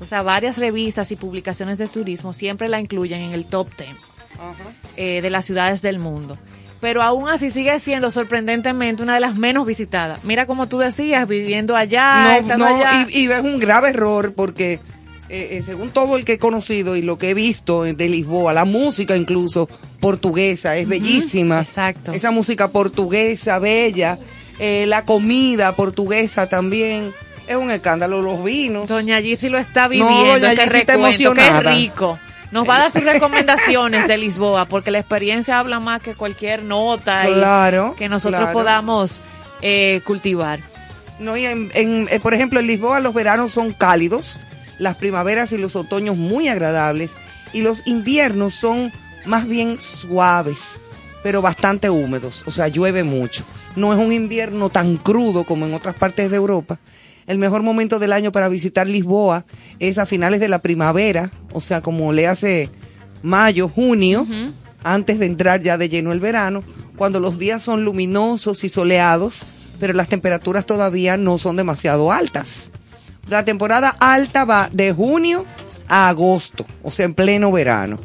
O 0.00 0.04
sea, 0.04 0.22
varias 0.22 0.58
revistas 0.58 1.12
y 1.12 1.16
publicaciones 1.16 1.78
de 1.78 1.86
turismo 1.88 2.32
siempre 2.32 2.68
la 2.68 2.80
incluyen 2.80 3.20
en 3.20 3.32
el 3.32 3.44
top 3.44 3.68
10 3.76 3.88
eh, 4.96 5.20
de 5.22 5.30
las 5.30 5.44
ciudades 5.44 5.82
del 5.82 5.98
mundo. 5.98 6.38
Pero 6.80 7.02
aún 7.02 7.28
así 7.28 7.50
sigue 7.50 7.78
siendo 7.78 8.10
sorprendentemente 8.10 9.04
una 9.04 9.14
de 9.14 9.20
las 9.20 9.36
menos 9.36 9.64
visitadas. 9.64 10.24
Mira 10.24 10.46
como 10.46 10.66
tú 10.68 10.78
decías, 10.78 11.28
viviendo 11.28 11.76
allá, 11.76 12.24
no, 12.24 12.32
estando 12.40 12.68
no, 12.68 12.74
allá. 12.76 13.06
Y, 13.10 13.26
y 13.26 13.30
es 13.30 13.44
un 13.44 13.60
grave 13.60 13.90
error 13.90 14.34
porque 14.34 14.80
eh, 15.32 15.56
eh, 15.56 15.62
según 15.62 15.90
todo 15.90 16.16
el 16.16 16.24
que 16.24 16.34
he 16.34 16.38
conocido 16.38 16.94
y 16.94 17.02
lo 17.02 17.16
que 17.18 17.30
he 17.30 17.34
visto 17.34 17.82
de 17.84 18.08
Lisboa, 18.08 18.52
la 18.52 18.64
música 18.64 19.16
incluso 19.16 19.68
portuguesa 20.00 20.76
es 20.76 20.86
bellísima. 20.86 21.60
exacto. 21.60 22.12
Esa 22.12 22.30
música 22.30 22.68
portuguesa 22.68 23.58
bella, 23.58 24.18
eh, 24.58 24.84
la 24.86 25.04
comida 25.04 25.72
portuguesa 25.72 26.48
también 26.48 27.12
es 27.46 27.56
un 27.56 27.70
escándalo. 27.70 28.20
Los 28.22 28.44
vinos. 28.44 28.86
Doña 28.88 29.20
Gypsy 29.20 29.48
lo 29.48 29.58
está 29.58 29.84
No, 29.84 29.88
viviendo, 29.88 30.24
doña 30.32 30.50
este 30.52 30.64
Gypsy 30.64 30.76
está 30.78 30.92
recuento, 30.94 31.18
qué 31.18 31.22
emocionada. 31.40 31.72
rico. 31.74 32.18
Nos 32.50 32.68
va 32.68 32.76
a 32.76 32.78
dar 32.80 32.92
sus 32.92 33.02
recomendaciones 33.12 34.06
de 34.06 34.18
Lisboa, 34.18 34.66
porque 34.66 34.90
la 34.90 34.98
experiencia 34.98 35.58
habla 35.58 35.80
más 35.80 36.02
que 36.02 36.14
cualquier 36.14 36.62
nota 36.62 37.22
y 37.28 37.94
que 37.96 38.08
nosotros 38.10 38.40
claro. 38.42 38.52
podamos 38.52 39.20
eh, 39.62 40.02
cultivar. 40.04 40.60
No, 41.18 41.36
y 41.36 41.46
en, 41.46 41.70
en- 41.74 42.08
por 42.20 42.34
ejemplo, 42.34 42.60
en 42.60 42.66
Lisboa 42.66 43.00
los 43.00 43.14
veranos 43.14 43.52
son 43.52 43.72
cálidos, 43.72 44.38
las 44.78 44.96
primaveras 44.96 45.52
y 45.52 45.58
los 45.58 45.76
otoños 45.76 46.16
muy 46.16 46.48
agradables 46.48 47.12
y 47.52 47.62
los 47.62 47.86
inviernos 47.86 48.54
son 48.54 48.92
más 49.26 49.46
bien 49.46 49.80
suaves, 49.80 50.80
pero 51.22 51.42
bastante 51.42 51.90
húmedos, 51.90 52.44
o 52.46 52.50
sea, 52.50 52.68
llueve 52.68 53.04
mucho. 53.04 53.44
No 53.76 53.92
es 53.92 53.98
un 53.98 54.12
invierno 54.12 54.70
tan 54.70 54.96
crudo 54.96 55.44
como 55.44 55.66
en 55.66 55.74
otras 55.74 55.94
partes 55.94 56.30
de 56.30 56.36
Europa. 56.36 56.78
El 57.26 57.38
mejor 57.38 57.62
momento 57.62 57.98
del 57.98 58.12
año 58.12 58.32
para 58.32 58.48
visitar 58.48 58.88
Lisboa 58.88 59.44
es 59.78 59.98
a 59.98 60.06
finales 60.06 60.40
de 60.40 60.48
la 60.48 60.58
primavera, 60.58 61.30
o 61.52 61.60
sea, 61.60 61.80
como 61.80 62.12
le 62.12 62.26
hace 62.26 62.68
mayo, 63.22 63.68
junio, 63.68 64.26
antes 64.82 65.18
de 65.18 65.26
entrar 65.26 65.60
ya 65.60 65.78
de 65.78 65.88
lleno 65.88 66.12
el 66.12 66.20
verano, 66.20 66.64
cuando 66.96 67.20
los 67.20 67.38
días 67.38 67.62
son 67.62 67.84
luminosos 67.84 68.64
y 68.64 68.68
soleados, 68.68 69.44
pero 69.78 69.92
las 69.92 70.08
temperaturas 70.08 70.66
todavía 70.66 71.16
no 71.16 71.38
son 71.38 71.56
demasiado 71.56 72.12
altas. 72.12 72.70
La 73.28 73.44
temporada 73.44 73.96
alta 74.00 74.44
va 74.44 74.68
de 74.72 74.92
junio 74.92 75.44
a 75.88 76.08
agosto, 76.08 76.66
o 76.82 76.90
sea, 76.90 77.06
en 77.06 77.14
pleno 77.14 77.50
verano. 77.52 77.98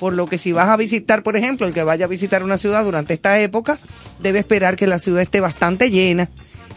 Por 0.00 0.12
lo 0.12 0.26
que 0.26 0.36
si 0.38 0.52
vas 0.52 0.68
a 0.68 0.76
visitar, 0.76 1.22
por 1.22 1.36
ejemplo, 1.36 1.66
el 1.66 1.72
que 1.72 1.82
vaya 1.82 2.04
a 2.04 2.08
visitar 2.08 2.42
una 2.42 2.58
ciudad 2.58 2.84
durante 2.84 3.14
esta 3.14 3.38
época, 3.40 3.78
debe 4.20 4.40
esperar 4.40 4.76
que 4.76 4.86
la 4.86 4.98
ciudad 4.98 5.22
esté 5.22 5.40
bastante 5.40 5.90
llena 5.90 6.28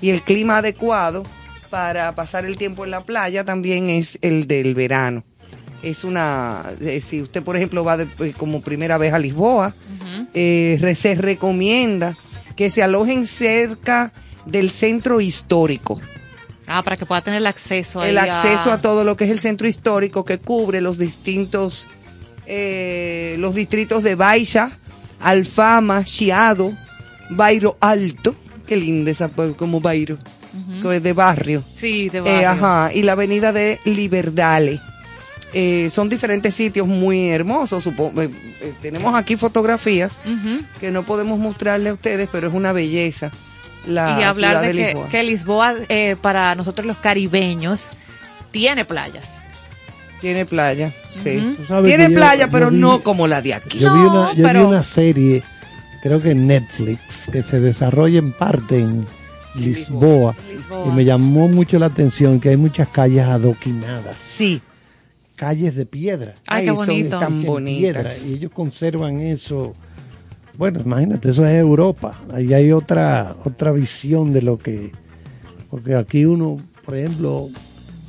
y 0.02 0.12
el 0.12 0.22
clima 0.22 0.60
adecuado 0.60 1.24
para 1.70 2.16
pasar 2.16 2.46
el 2.46 2.58
tiempo 2.58 2.86
en 2.86 2.92
la 2.92 3.02
playa 3.02 3.44
también 3.44 3.90
es 3.90 4.18
el 4.22 4.48
del 4.48 4.74
verano. 4.76 5.24
Es 5.84 6.04
una, 6.04 6.64
eh, 6.82 7.02
si 7.02 7.22
usted 7.22 7.44
por 7.44 7.56
ejemplo 7.58 7.84
va 7.84 7.98
de- 7.98 8.08
eh, 8.20 8.34
como 8.38 8.62
primera 8.62 8.98
vez 8.98 9.14
a 9.14 9.20
Lisboa, 9.20 9.74
eh, 10.34 10.96
se 10.98 11.16
recomienda 11.16 12.16
que 12.56 12.70
se 12.70 12.84
alojen 12.84 13.26
cerca 13.26 14.12
del 14.46 14.72
centro 14.72 15.22
histórico. 15.22 16.00
Ah, 16.72 16.84
para 16.84 16.96
que 16.96 17.06
pueda 17.06 17.22
tener 17.22 17.40
el 17.40 17.48
acceso 17.48 18.04
El 18.04 18.18
acceso 18.20 18.72
a 18.72 18.80
todo 18.80 19.04
lo 19.04 19.18
que 19.18 19.24
es 19.26 19.32
el 19.32 19.40
centro 19.40 19.68
histórico 19.68 20.24
que 20.24 20.38
cubre 20.38 20.82
los 20.82 21.00
distintos, 21.00 21.88
eh, 22.46 23.36
los 23.40 23.56
distritos 23.56 24.04
de 24.04 24.16
Baixa, 24.16 24.72
Alfama, 25.20 26.04
Chiado, 26.04 26.72
Bairo 27.32 27.78
Alto, 27.80 28.36
qué 28.68 28.76
linda 28.78 29.12
esa, 29.12 29.30
como 29.30 29.82
Bairo, 29.82 30.18
que 30.82 30.96
es 30.98 31.04
de 31.04 31.14
barrio. 31.14 31.64
Sí, 31.76 32.10
de 32.10 32.20
Eh, 32.20 32.22
barrio. 32.22 32.50
ajá, 32.50 32.92
y 32.94 33.04
la 33.04 33.14
avenida 33.14 33.52
de 33.52 33.80
Liberdale. 33.86 34.80
Eh, 35.52 35.90
son 35.90 36.10
diferentes 36.10 36.54
sitios 36.54 36.88
muy 36.88 37.30
hermosos. 37.30 37.84
supo- 37.84 38.12
eh, 38.22 38.30
tenemos 38.82 39.16
aquí 39.16 39.36
fotografías 39.36 40.20
que 40.80 40.92
no 40.92 41.04
podemos 41.04 41.40
mostrarle 41.40 41.90
a 41.90 41.94
ustedes, 41.94 42.30
pero 42.32 42.48
es 42.48 42.54
una 42.54 42.72
belleza. 42.72 43.32
La 43.88 44.20
y 44.20 44.24
hablar 44.24 44.52
ciudad 44.52 44.62
de, 44.62 44.68
de, 44.68 44.74
que, 44.74 44.86
Lisboa. 44.88 45.10
que 45.10 45.24
Lisboa, 45.24 45.76
eh, 45.90 46.16
para 46.22 46.54
nosotros 46.56 46.86
los 46.86 46.98
caribeños, 46.98 47.88
tiene 48.52 48.86
playas. 48.86 49.36
Tiene 50.22 50.46
playa, 50.46 50.92
sí. 51.08 51.56
Tiene 51.86 52.10
yo- 52.10 52.16
playa, 52.16 52.46
yo 52.48 52.52
pero 52.52 52.70
vi- 52.72 52.78
no 52.78 53.02
como 53.04 53.26
la 53.28 53.42
de 53.42 53.54
aquí. 53.54 53.80
Yo, 53.80 53.94
vi, 53.94 54.00
una, 54.02 54.34
yo 54.34 54.50
vi 54.50 54.60
una 54.60 54.84
serie, 54.84 55.44
creo 56.04 56.22
que 56.22 56.32
en 56.32 56.46
Netflix, 56.46 57.30
que 57.32 57.42
se 57.42 57.62
desarrolla 57.62 58.20
en 58.20 58.34
parte 58.34 58.80
en 58.80 59.06
Lisboa, 59.56 60.36
Lisboa. 60.52 60.86
y 60.88 60.90
me 60.96 61.06
llamó 61.06 61.48
mucho 61.48 61.80
la 61.80 61.86
atención 61.86 62.40
que 62.42 62.50
hay 62.50 62.58
muchas 62.58 62.90
calles 62.90 63.24
adoquinadas, 63.26 64.18
Sí. 64.28 64.62
calles 65.38 65.76
de 65.76 65.86
piedra. 65.86 66.36
Ay, 66.48 66.66
qué 66.66 66.76
son 66.76 66.86
bonito. 66.86 67.18
tan 67.18 67.42
bonitas. 67.44 67.80
piedra, 67.80 68.18
y 68.28 68.34
ellos 68.34 68.52
conservan 68.54 69.22
eso. 69.22 69.74
Bueno, 70.60 70.82
imagínate, 70.86 71.30
eso 71.30 71.46
es 71.46 71.54
Europa. 71.58 72.20
Ahí 72.34 72.54
hay 72.54 72.74
otra 72.74 73.34
otra 73.46 73.72
visión 73.72 74.34
de 74.34 74.42
lo 74.42 74.58
que 74.58 74.92
porque 75.72 75.96
aquí 75.96 76.26
uno, 76.26 76.58
por 76.86 76.98
ejemplo, 76.98 77.48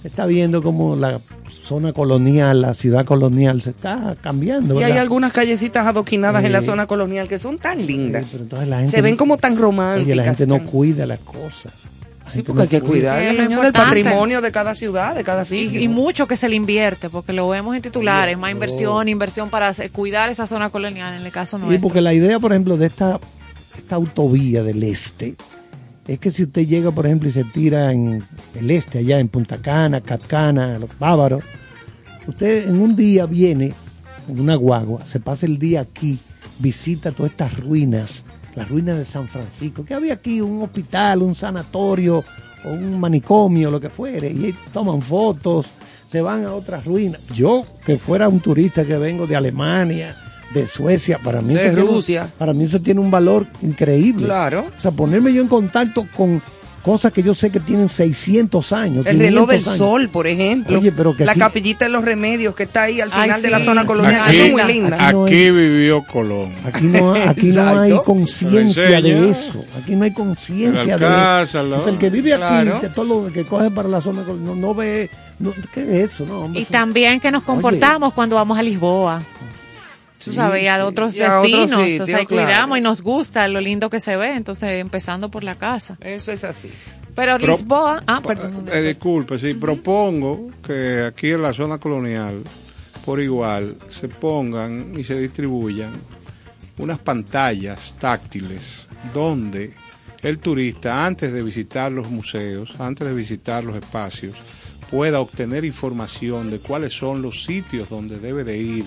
está 0.02 0.26
viendo 0.26 0.60
como 0.60 0.96
la 0.96 1.20
zona 1.62 1.92
colonial, 1.92 2.60
la 2.62 2.74
ciudad 2.74 3.04
colonial 3.04 3.62
se 3.62 3.70
está 3.70 4.16
cambiando. 4.20 4.80
Y 4.80 4.82
hay 4.82 4.92
algunas 4.98 5.32
callecitas 5.32 5.86
adoquinadas 5.86 6.44
en 6.44 6.50
la 6.50 6.60
zona 6.62 6.88
colonial 6.88 7.28
que 7.28 7.38
son 7.38 7.58
tan 7.58 7.86
lindas. 7.86 8.24
Sí, 8.24 8.30
pero 8.32 8.42
entonces 8.44 8.68
la 8.68 8.78
gente 8.78 8.96
Se 8.96 9.00
ven 9.02 9.12
no- 9.12 9.18
como 9.18 9.38
tan 9.38 9.56
románticas. 9.56 10.06
Oye, 10.06 10.16
la 10.16 10.24
gente 10.24 10.46
no 10.48 10.64
cuida 10.64 11.06
las 11.06 11.20
cosas. 11.20 11.72
Sí, 12.32 12.42
porque 12.42 12.62
hay 12.62 12.68
que 12.68 12.80
cuida. 12.80 13.16
cuidar, 13.16 13.30
Sí, 13.32 13.36
señor, 13.36 13.64
el 13.66 13.72
patrimonio 13.72 14.40
de 14.40 14.52
cada 14.52 14.74
ciudad, 14.74 15.14
de 15.14 15.24
cada 15.24 15.44
sitio. 15.44 15.80
Y, 15.80 15.84
y 15.84 15.88
mucho 15.88 16.26
que 16.26 16.36
se 16.36 16.48
le 16.48 16.56
invierte, 16.56 17.10
porque 17.10 17.32
lo 17.32 17.48
vemos 17.48 17.74
en 17.76 17.82
titulares, 17.82 18.36
más 18.38 18.50
inversión, 18.52 19.08
inversión 19.08 19.50
para 19.50 19.72
cuidar 19.92 20.28
esa 20.30 20.46
zona 20.46 20.70
colonial, 20.70 21.14
en 21.14 21.22
el 21.26 21.32
caso 21.32 21.58
Sí, 21.58 21.64
nuestro. 21.64 21.88
porque 21.88 22.00
la 22.00 22.14
idea, 22.14 22.38
por 22.38 22.52
ejemplo, 22.52 22.76
de 22.76 22.86
esta, 22.86 23.18
esta 23.76 23.96
autovía 23.96 24.62
del 24.62 24.82
este 24.82 25.36
es 26.08 26.18
que 26.18 26.30
si 26.30 26.42
usted 26.44 26.66
llega, 26.66 26.90
por 26.90 27.06
ejemplo, 27.06 27.28
y 27.28 27.32
se 27.32 27.44
tira 27.44 27.92
en 27.92 28.22
el 28.54 28.70
este, 28.70 28.98
allá 28.98 29.20
en 29.20 29.28
Punta 29.28 29.58
Cana, 29.58 30.00
Catcana, 30.00 30.78
Los 30.78 30.98
Bávaros, 30.98 31.44
usted 32.26 32.68
en 32.68 32.80
un 32.80 32.96
día 32.96 33.26
viene 33.26 33.72
en 34.28 34.40
una 34.40 34.54
guagua, 34.56 35.04
se 35.06 35.20
pasa 35.20 35.46
el 35.46 35.58
día 35.58 35.80
aquí, 35.82 36.18
visita 36.58 37.12
todas 37.12 37.30
estas 37.32 37.56
ruinas, 37.58 38.24
las 38.54 38.68
ruinas 38.68 38.96
de 38.98 39.04
San 39.04 39.28
Francisco, 39.28 39.84
que 39.84 39.94
había 39.94 40.14
aquí 40.14 40.40
un 40.40 40.62
hospital, 40.62 41.22
un 41.22 41.34
sanatorio 41.34 42.24
o 42.64 42.68
un 42.68 42.98
manicomio, 42.98 43.70
lo 43.70 43.80
que 43.80 43.90
fuere, 43.90 44.28
y 44.28 44.54
toman 44.72 45.00
fotos, 45.00 45.66
se 46.06 46.20
van 46.20 46.44
a 46.44 46.52
otras 46.52 46.84
ruinas. 46.84 47.26
Yo, 47.28 47.64
que 47.84 47.96
fuera 47.96 48.28
un 48.28 48.40
turista 48.40 48.84
que 48.84 48.98
vengo 48.98 49.26
de 49.26 49.36
Alemania, 49.36 50.16
de 50.52 50.66
Suecia, 50.66 51.18
para 51.18 51.40
mí, 51.40 51.54
De 51.54 51.68
eso, 51.68 52.02
tiene 52.02 52.26
para 52.36 52.52
mí 52.52 52.64
eso 52.64 52.80
tiene 52.80 53.00
un 53.00 53.10
valor 53.10 53.46
increíble. 53.62 54.26
Claro. 54.26 54.66
O 54.76 54.80
sea, 54.80 54.90
ponerme 54.90 55.32
yo 55.32 55.42
en 55.42 55.48
contacto 55.48 56.06
con 56.16 56.42
cosas 56.82 57.12
que 57.12 57.22
yo 57.22 57.34
sé 57.34 57.50
que 57.50 57.60
tienen 57.60 57.88
600 57.88 58.72
años. 58.72 59.06
El 59.06 59.18
reloj 59.18 59.48
500 59.48 59.48
del 59.48 59.68
años. 59.68 59.78
sol, 59.78 60.08
por 60.10 60.26
ejemplo. 60.26 60.78
Oye, 60.78 60.92
pero 60.92 61.14
que 61.16 61.24
la 61.24 61.32
aquí- 61.32 61.40
capillita 61.40 61.84
de 61.84 61.90
los 61.90 62.04
remedios 62.04 62.54
que 62.54 62.62
está 62.64 62.82
ahí 62.84 63.00
al 63.00 63.10
Ay, 63.12 63.22
final 63.22 63.42
de 63.42 63.50
la 63.50 63.60
zona 63.64 63.84
colonial. 63.86 64.22
Aquí- 64.24 64.36
es 64.40 64.52
muy 64.52 64.62
linda. 64.64 64.96
Aquí 65.00 65.14
no 65.14 65.24
Aquí 65.24 65.50
vivió 65.50 66.02
Colón. 66.04 66.52
Aquí 66.64 66.84
no, 66.84 67.14
aquí 67.14 67.46
no 67.52 67.78
hay 67.80 67.92
conciencia 68.04 69.00
de 69.00 69.30
eso. 69.30 69.64
Aquí 69.82 69.94
no 69.96 70.04
hay 70.04 70.12
conciencia 70.12 70.96
de 70.98 71.42
eso. 71.44 71.62
¿no? 71.64 71.78
O 71.78 71.82
sea, 71.82 71.92
el 71.92 71.98
que 71.98 72.10
vive 72.10 72.32
aquí, 72.34 72.40
Claro. 72.42 72.80
que 72.80 72.88
todo 72.88 73.04
lo 73.04 73.32
que 73.32 73.44
coge 73.44 73.70
para 73.70 73.88
la 73.88 74.00
zona, 74.00 74.22
no, 74.22 74.54
no 74.54 74.74
ve. 74.74 75.10
no, 75.38 75.52
¿Qué 75.72 75.82
es 75.82 76.10
eso? 76.10 76.26
No, 76.26 76.40
hombre, 76.40 76.60
Y 76.60 76.64
también 76.66 77.18
que 77.20 77.30
nos 77.30 77.42
comportamos 77.42 78.12
cuando 78.12 78.36
vamos 78.36 78.58
a 78.58 78.62
Lisboa. 78.62 79.22
Tú 80.22 80.30
Sí, 80.30 80.36
sabes, 80.36 80.62
y 80.62 80.66
a 80.66 80.84
otros 80.84 81.14
Y 81.16 81.22
a 81.22 81.40
otros 81.40 81.70
destinos. 81.70 82.00
o 82.00 82.06
sea, 82.06 82.24
claro. 82.26 82.28
cuidamos 82.46 82.78
y 82.78 82.80
nos 82.82 83.02
gusta 83.02 83.48
lo 83.48 83.60
lindo 83.60 83.88
que 83.88 84.00
se 84.00 84.16
ve. 84.16 84.34
Entonces, 84.34 84.70
empezando 84.80 85.30
por 85.30 85.44
la 85.44 85.54
casa. 85.54 85.96
Eso 86.00 86.30
es 86.30 86.44
así. 86.44 86.70
Pero 87.14 87.38
Pro- 87.38 87.46
Lisboa. 87.56 88.00
Ah, 88.06 88.20
perdón. 88.24 88.66
Eh, 88.72 88.80
disculpe, 88.82 89.38
sí, 89.38 89.54
propongo 89.54 90.50
que 90.64 91.02
aquí 91.06 91.30
en 91.32 91.42
la 91.42 91.52
zona 91.52 91.78
colonial, 91.78 92.42
por 93.04 93.20
igual, 93.20 93.76
se 93.88 94.08
pongan 94.08 94.92
y 94.96 95.04
se 95.04 95.18
distribuyan 95.18 95.92
unas 96.78 96.98
pantallas 96.98 97.96
táctiles 97.98 98.86
donde 99.12 99.72
el 100.22 100.38
turista, 100.38 101.04
antes 101.06 101.32
de 101.32 101.42
visitar 101.42 101.90
los 101.90 102.10
museos, 102.10 102.74
antes 102.78 103.08
de 103.08 103.14
visitar 103.14 103.64
los 103.64 103.74
espacios, 103.76 104.34
pueda 104.90 105.20
obtener 105.20 105.64
información 105.64 106.50
de 106.50 106.58
cuáles 106.58 106.92
son 106.92 107.22
los 107.22 107.44
sitios 107.44 107.88
donde 107.88 108.18
debe 108.18 108.44
de 108.44 108.58
ir, 108.58 108.84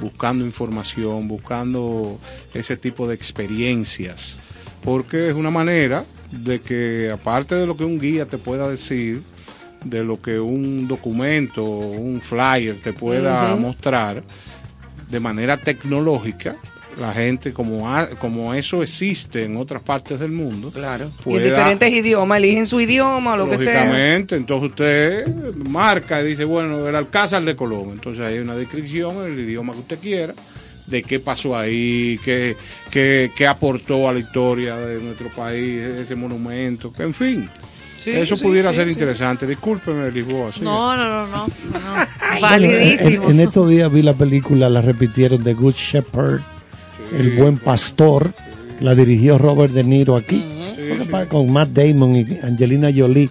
buscando 0.00 0.44
información, 0.44 1.28
buscando 1.28 2.18
ese 2.54 2.76
tipo 2.76 3.06
de 3.06 3.14
experiencias, 3.14 4.36
porque 4.82 5.28
es 5.28 5.36
una 5.36 5.50
manera 5.50 6.04
de 6.30 6.60
que 6.60 7.10
aparte 7.12 7.54
de 7.54 7.66
lo 7.66 7.76
que 7.76 7.84
un 7.84 7.98
guía 7.98 8.26
te 8.26 8.38
pueda 8.38 8.68
decir, 8.68 9.22
de 9.84 10.04
lo 10.04 10.20
que 10.20 10.38
un 10.38 10.86
documento 10.88 11.64
un 11.64 12.20
flyer 12.20 12.80
te 12.80 12.92
pueda 12.92 13.56
mostrar, 13.56 14.22
de 15.10 15.20
manera 15.20 15.56
tecnológica, 15.56 16.56
la 16.98 17.12
gente, 17.12 17.52
como, 17.52 17.88
ha- 17.94 18.08
como 18.18 18.52
eso 18.54 18.82
existe 18.82 19.44
en 19.44 19.56
otras 19.56 19.82
partes 19.82 20.18
del 20.20 20.32
mundo, 20.32 20.70
Claro. 20.70 21.10
y 21.26 21.36
en 21.36 21.42
diferentes 21.44 21.90
idiomas, 21.92 22.38
eligen 22.38 22.66
su 22.66 22.80
idioma 22.80 23.34
o 23.34 23.36
lo 23.36 23.48
que 23.48 23.58
sea. 23.58 23.84
Lógicamente, 23.84 24.36
entonces 24.36 24.70
usted 24.70 25.26
marca 25.68 26.20
y 26.22 26.26
dice, 26.28 26.44
bueno, 26.44 26.86
el 26.88 26.94
Alcázar 26.96 27.44
de 27.44 27.54
Colón. 27.56 27.90
Entonces 27.92 28.22
hay 28.22 28.38
una 28.38 28.54
descripción 28.56 29.16
en 29.26 29.32
el 29.32 29.40
idioma 29.40 29.72
que 29.72 29.78
usted 29.80 29.98
quiera 29.98 30.34
de 30.86 31.02
qué 31.04 31.20
pasó 31.20 31.56
ahí, 31.56 32.18
qué, 32.24 32.56
qué, 32.90 33.30
qué 33.36 33.46
aportó 33.46 34.08
a 34.08 34.12
la 34.12 34.18
historia 34.18 34.76
de 34.76 35.00
nuestro 35.00 35.28
país, 35.28 35.80
ese 35.82 36.16
monumento, 36.16 36.92
que 36.92 37.04
en 37.04 37.14
fin. 37.14 37.48
Sí, 37.96 38.10
eso 38.12 38.34
sí, 38.34 38.42
pudiera 38.42 38.70
sí, 38.70 38.76
ser 38.76 38.86
sí. 38.86 38.92
interesante. 38.94 39.46
Discúlpeme, 39.46 40.10
Lisboa. 40.10 40.50
No, 40.62 40.96
no, 40.96 41.04
no, 41.08 41.26
no. 41.26 41.46
no. 41.72 42.30
Bueno, 42.40 42.40
Validísimo. 42.40 43.24
en, 43.26 43.30
en 43.32 43.40
estos 43.40 43.68
días 43.68 43.92
vi 43.92 44.02
la 44.02 44.14
película, 44.14 44.68
la 44.70 44.80
repitieron, 44.80 45.44
The 45.44 45.52
Good 45.54 45.74
Shepherd, 45.74 46.40
El 47.12 47.36
Buen 47.36 47.58
Pastor, 47.58 48.32
la 48.80 48.94
dirigió 48.94 49.38
Robert 49.38 49.72
De 49.72 49.84
Niro 49.84 50.16
aquí, 50.16 50.44
con 51.28 51.52
Matt 51.52 51.70
Damon 51.70 52.16
y 52.16 52.38
Angelina 52.42 52.90
Jolie. 52.94 53.28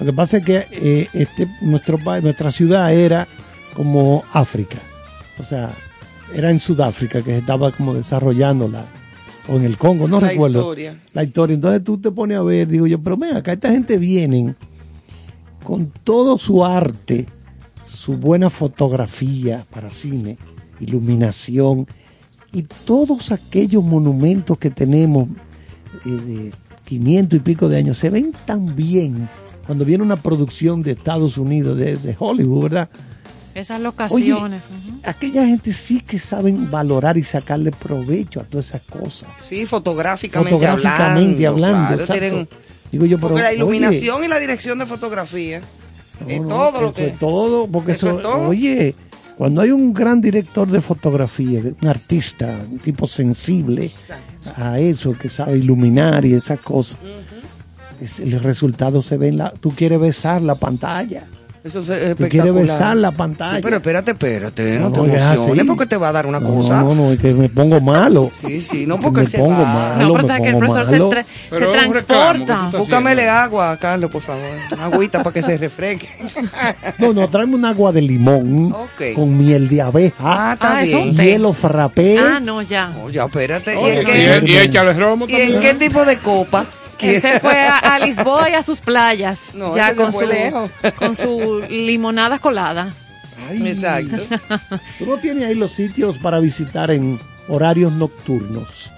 Lo 0.00 0.06
que 0.06 0.12
pasa 0.12 0.38
es 0.38 0.44
que 0.44 0.66
eh, 0.70 1.08
este, 1.12 1.48
nuestro 1.62 1.98
nuestra 1.98 2.50
ciudad 2.50 2.92
era 2.92 3.26
como 3.74 4.24
África, 4.32 4.78
o 5.38 5.42
sea, 5.42 5.70
era 6.34 6.50
en 6.50 6.60
Sudáfrica 6.60 7.22
que 7.22 7.30
se 7.32 7.38
estaba 7.38 7.72
como 7.72 7.94
desarrollando 7.94 8.68
la, 8.68 8.86
o 9.48 9.56
en 9.56 9.64
el 9.64 9.76
Congo, 9.76 10.08
no 10.08 10.20
La 10.20 10.28
recuerdo 10.28 10.60
historia. 10.60 11.00
la 11.12 11.24
historia. 11.24 11.54
Entonces 11.54 11.84
tú 11.84 11.98
te 11.98 12.10
pones 12.10 12.38
a 12.38 12.42
ver, 12.42 12.68
digo 12.68 12.86
yo, 12.86 13.00
pero 13.00 13.16
mira, 13.16 13.38
acá 13.38 13.52
esta 13.52 13.70
gente 13.70 13.96
vienen 13.98 14.56
con 15.64 15.90
todo 16.04 16.38
su 16.38 16.64
arte, 16.64 17.26
su 17.86 18.16
buena 18.16 18.50
fotografía 18.50 19.64
para 19.70 19.90
cine, 19.90 20.36
iluminación 20.80 21.86
y 22.58 22.62
todos 22.62 23.32
aquellos 23.32 23.82
monumentos 23.84 24.58
que 24.58 24.70
tenemos 24.70 25.28
eh, 26.04 26.08
de 26.10 26.52
500 26.86 27.36
y 27.36 27.40
pico 27.40 27.68
de 27.68 27.76
años 27.78 27.98
se 27.98 28.10
ven 28.10 28.32
tan 28.46 28.74
bien 28.76 29.28
cuando 29.66 29.84
viene 29.84 30.04
una 30.04 30.16
producción 30.16 30.82
de 30.82 30.92
Estados 30.92 31.36
Unidos, 31.38 31.76
de, 31.76 31.96
de 31.96 32.14
Hollywood, 32.18 32.62
¿verdad? 32.64 32.88
Esas 33.54 33.80
locaciones. 33.80 34.68
Aquella 35.02 35.46
gente 35.46 35.72
sí 35.72 36.00
que 36.00 36.18
saben 36.18 36.70
valorar 36.70 37.16
y 37.16 37.24
sacarle 37.24 37.70
provecho 37.72 38.40
a 38.40 38.44
todas 38.44 38.66
esas 38.68 38.82
cosas. 38.82 39.28
Sí, 39.40 39.64
fotográficamente, 39.66 40.52
Fotográficamente 40.52 41.46
hablando. 41.46 41.78
claro, 41.88 42.00
exacto. 42.02 42.20
tienen- 42.20 42.48
Digo 42.92 43.06
yo, 43.06 43.16
pero, 43.16 43.28
porque 43.30 43.42
la 43.42 43.48
oye, 43.48 43.56
iluminación 43.56 44.24
y 44.24 44.28
la 44.28 44.38
dirección 44.38 44.78
de 44.78 44.86
fotografía 44.86 45.60
es 46.28 46.40
no, 46.40 46.48
todo 46.48 46.80
lo 46.82 46.94
que 46.94 47.08
es 47.08 47.18
todo, 47.18 47.66
porque 47.66 47.92
Eso 47.92 48.06
eso, 48.08 48.16
es 48.18 48.22
todo. 48.22 48.48
oye, 48.48 48.94
cuando 49.36 49.60
hay 49.60 49.70
un 49.70 49.92
gran 49.92 50.20
director 50.20 50.66
de 50.66 50.80
fotografía, 50.80 51.60
un 51.82 51.88
artista, 51.88 52.58
un 52.70 52.78
tipo 52.78 53.06
sensible 53.06 53.90
a 54.56 54.78
eso, 54.78 55.12
que 55.12 55.28
sabe 55.28 55.58
iluminar 55.58 56.24
y 56.24 56.32
esas 56.32 56.60
cosas, 56.60 56.98
el 58.18 58.40
resultado 58.40 59.02
se 59.02 59.18
ve 59.18 59.28
en 59.28 59.38
la... 59.38 59.50
Tú 59.52 59.70
quieres 59.70 60.00
besar 60.00 60.40
la 60.42 60.54
pantalla. 60.54 61.24
Eso 61.66 61.80
es 61.80 61.86
Tú 61.86 61.92
espectacular. 61.92 62.30
quieres 62.30 62.54
besar 62.54 62.96
la 62.96 63.10
pantalla. 63.10 63.56
Sí, 63.56 63.62
pero 63.62 63.76
espérate, 63.76 64.12
espérate, 64.12 64.78
no, 64.78 64.90
No, 64.90 65.02
te 65.02 65.16
es 65.16 65.22
emociones 65.22 65.64
porque 65.66 65.86
te 65.86 65.96
va 65.96 66.08
a 66.10 66.12
dar 66.12 66.26
una 66.26 66.38
no, 66.38 66.48
cosa. 66.48 66.80
No, 66.82 66.94
no, 66.94 67.10
es 67.10 67.18
que 67.18 67.34
me 67.34 67.48
pongo 67.48 67.80
malo. 67.80 68.30
Sí, 68.32 68.60
sí, 68.60 68.86
no 68.86 68.96
Que 68.96 69.02
porque 69.02 69.20
me 69.22 69.26
se 69.26 69.38
pongo 69.38 69.62
va. 69.62 69.64
malo, 69.96 70.06
No, 70.08 70.14
pero 70.14 70.28
me 70.28 70.42
que 70.42 70.48
el 70.48 70.58
profesor 70.58 70.86
malo. 70.92 71.10
se, 71.10 71.16
tra- 71.16 71.26
Pero 71.50 71.72
se 71.72 71.78
transporta. 71.78 72.70
Búscamele 72.78 73.28
agua 73.28 73.76
Carlos, 73.78 74.10
por 74.10 74.22
favor. 74.22 74.42
Una 74.72 74.84
agüita 74.84 75.22
para 75.22 75.34
que 75.34 75.42
se 75.42 75.56
refresque. 75.58 76.08
No, 76.98 77.12
no, 77.12 77.28
tráeme 77.28 77.54
un 77.56 77.64
agua 77.64 77.92
de 77.92 78.00
limón 78.02 78.72
Ok. 78.72 79.14
con 79.14 79.36
miel 79.36 79.68
de 79.68 79.82
abeja, 79.82 80.14
Ah, 80.20 80.52
está 80.54 80.78
Ah, 80.78 80.82
bien. 80.82 81.14
hielo 81.16 81.52
frappé. 81.52 82.18
Ah, 82.18 82.40
no, 82.40 82.62
ya. 82.62 82.92
Oh, 83.02 83.10
ya, 83.10 83.24
espérate. 83.24 83.74
¿Y 83.74 83.84
en 83.90 84.00
y, 84.02 84.04
qué, 84.04 84.42
y 84.46 84.56
échale 84.56 84.92
romo 84.92 85.26
y 85.28 85.34
en 85.34 85.52
también. 85.52 85.60
qué 85.60 85.74
tipo 85.86 86.04
de 86.04 86.16
copa? 86.18 86.64
Él 87.00 87.20
se 87.20 87.40
fue 87.40 87.60
a, 87.66 87.78
a 87.78 87.98
Lisboa 87.98 88.48
y 88.50 88.54
a 88.54 88.62
sus 88.62 88.80
playas. 88.80 89.50
No, 89.54 89.74
ya 89.76 89.94
con 89.94 90.12
fue 90.12 90.26
su, 90.26 90.32
lejos. 90.32 90.70
con 90.98 91.14
su 91.16 91.60
limonada 91.68 92.38
colada. 92.38 92.92
Ay, 93.50 93.68
Exacto. 93.68 94.16
Tú 94.98 95.06
no 95.06 95.18
tienes 95.18 95.44
ahí 95.44 95.54
los 95.54 95.72
sitios 95.72 96.18
para 96.18 96.38
visitar 96.40 96.90
en 96.90 97.18
horarios 97.48 97.92
nocturnos. 97.92 98.92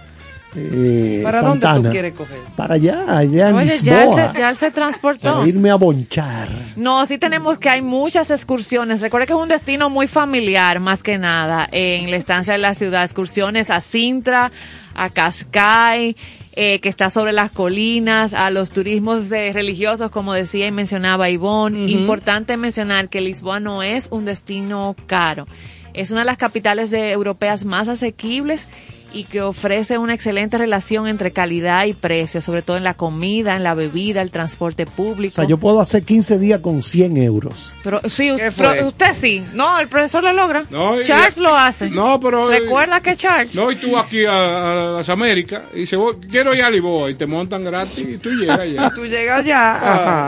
Eh, 0.56 1.20
¿Para 1.22 1.42
dónde 1.42 1.66
Santana. 1.66 1.88
tú 1.88 1.92
quieres 1.92 2.14
coger? 2.14 2.38
Para 2.56 2.74
allá, 2.74 3.04
allá 3.18 3.50
en 3.50 3.56
Oye, 3.56 3.78
ya 3.82 4.02
él, 4.02 4.08
Lisboa. 4.08 4.32
se, 4.32 4.38
ya 4.38 4.50
él 4.50 4.56
se 4.56 4.70
transportó. 4.70 5.34
Para 5.34 5.46
irme 5.46 5.70
a 5.70 5.74
bonchar. 5.74 6.48
No, 6.76 7.04
sí 7.04 7.18
tenemos 7.18 7.58
que 7.58 7.68
hay 7.68 7.82
muchas 7.82 8.30
excursiones. 8.30 9.00
Recuerda 9.02 9.26
que 9.26 9.34
es 9.34 9.38
un 9.38 9.48
destino 9.48 9.90
muy 9.90 10.06
familiar, 10.06 10.80
más 10.80 11.02
que 11.02 11.18
nada, 11.18 11.68
en 11.70 12.10
la 12.10 12.16
estancia 12.16 12.54
de 12.54 12.60
la 12.60 12.74
ciudad. 12.74 13.04
Excursiones 13.04 13.68
a 13.70 13.80
Sintra, 13.82 14.50
a 14.94 15.10
Cascay, 15.10 16.16
eh, 16.60 16.80
que 16.80 16.88
está 16.88 17.08
sobre 17.08 17.30
las 17.30 17.52
colinas, 17.52 18.34
a 18.34 18.50
los 18.50 18.70
turismos 18.70 19.30
eh, 19.30 19.52
religiosos, 19.52 20.10
como 20.10 20.32
decía 20.32 20.66
y 20.66 20.72
mencionaba 20.72 21.30
Ivonne. 21.30 21.88
Importante 21.88 22.56
mencionar 22.56 23.08
que 23.08 23.20
Lisboa 23.20 23.60
no 23.60 23.84
es 23.84 24.08
un 24.10 24.24
destino 24.24 24.96
caro. 25.06 25.46
Es 25.94 26.10
una 26.10 26.22
de 26.22 26.26
las 26.26 26.36
capitales 26.36 26.90
de, 26.90 27.12
europeas 27.12 27.64
más 27.64 27.86
asequibles 27.86 28.66
y 29.12 29.24
que 29.24 29.40
ofrece 29.40 29.96
una 29.98 30.12
excelente 30.14 30.58
relación 30.58 31.06
entre 31.08 31.30
calidad 31.30 31.86
y 31.86 31.94
precio, 31.94 32.40
sobre 32.42 32.62
todo 32.62 32.76
en 32.76 32.84
la 32.84 32.94
comida, 32.94 33.56
en 33.56 33.62
la 33.64 33.74
bebida, 33.74 34.20
el 34.22 34.30
transporte 34.30 34.82
O 34.84 34.86
público. 34.90 35.36
sea, 35.36 35.44
yo 35.44 35.56
puedo 35.58 35.80
hacer 35.80 36.02
15 36.02 36.38
días 36.38 36.60
con 36.60 36.82
100 36.82 37.16
euros. 37.16 37.72
Pero 37.82 38.00
sí, 38.08 38.30
¿Qué 38.36 38.50
pero 38.56 38.86
usted 38.86 39.12
sí. 39.18 39.42
No, 39.54 39.78
el 39.80 39.88
profesor 39.88 40.22
lo 40.24 40.32
logra. 40.32 40.64
No, 40.70 41.00
y- 41.00 41.04
Charles 41.04 41.38
lo 41.38 41.56
hace. 41.56 41.88
No, 41.90 42.20
pero. 42.20 42.52
eh, 42.52 42.60
Recuerda 42.60 43.00
que 43.00 43.16
Charles. 43.16 43.54
No, 43.54 43.70
y 43.72 43.76
tú 43.76 43.96
aquí 43.96 44.24
a, 44.26 44.72
a 44.72 44.92
las 44.98 45.08
Américas 45.08 45.62
y 45.74 45.80
dices, 45.80 45.98
"Voy- 45.98 46.16
quiero 46.30 46.54
ir 46.54 46.62
a 46.62 46.70
Lisboa 46.70 47.10
y 47.10 47.14
te 47.14 47.26
montan 47.26 47.64
gratis 47.64 48.06
y 48.08 48.18
tú 48.18 48.30
llegas 48.30 48.58
allá. 48.60 48.90
Tú 48.94 49.06
llegas 49.06 49.40
allá. 49.40 49.78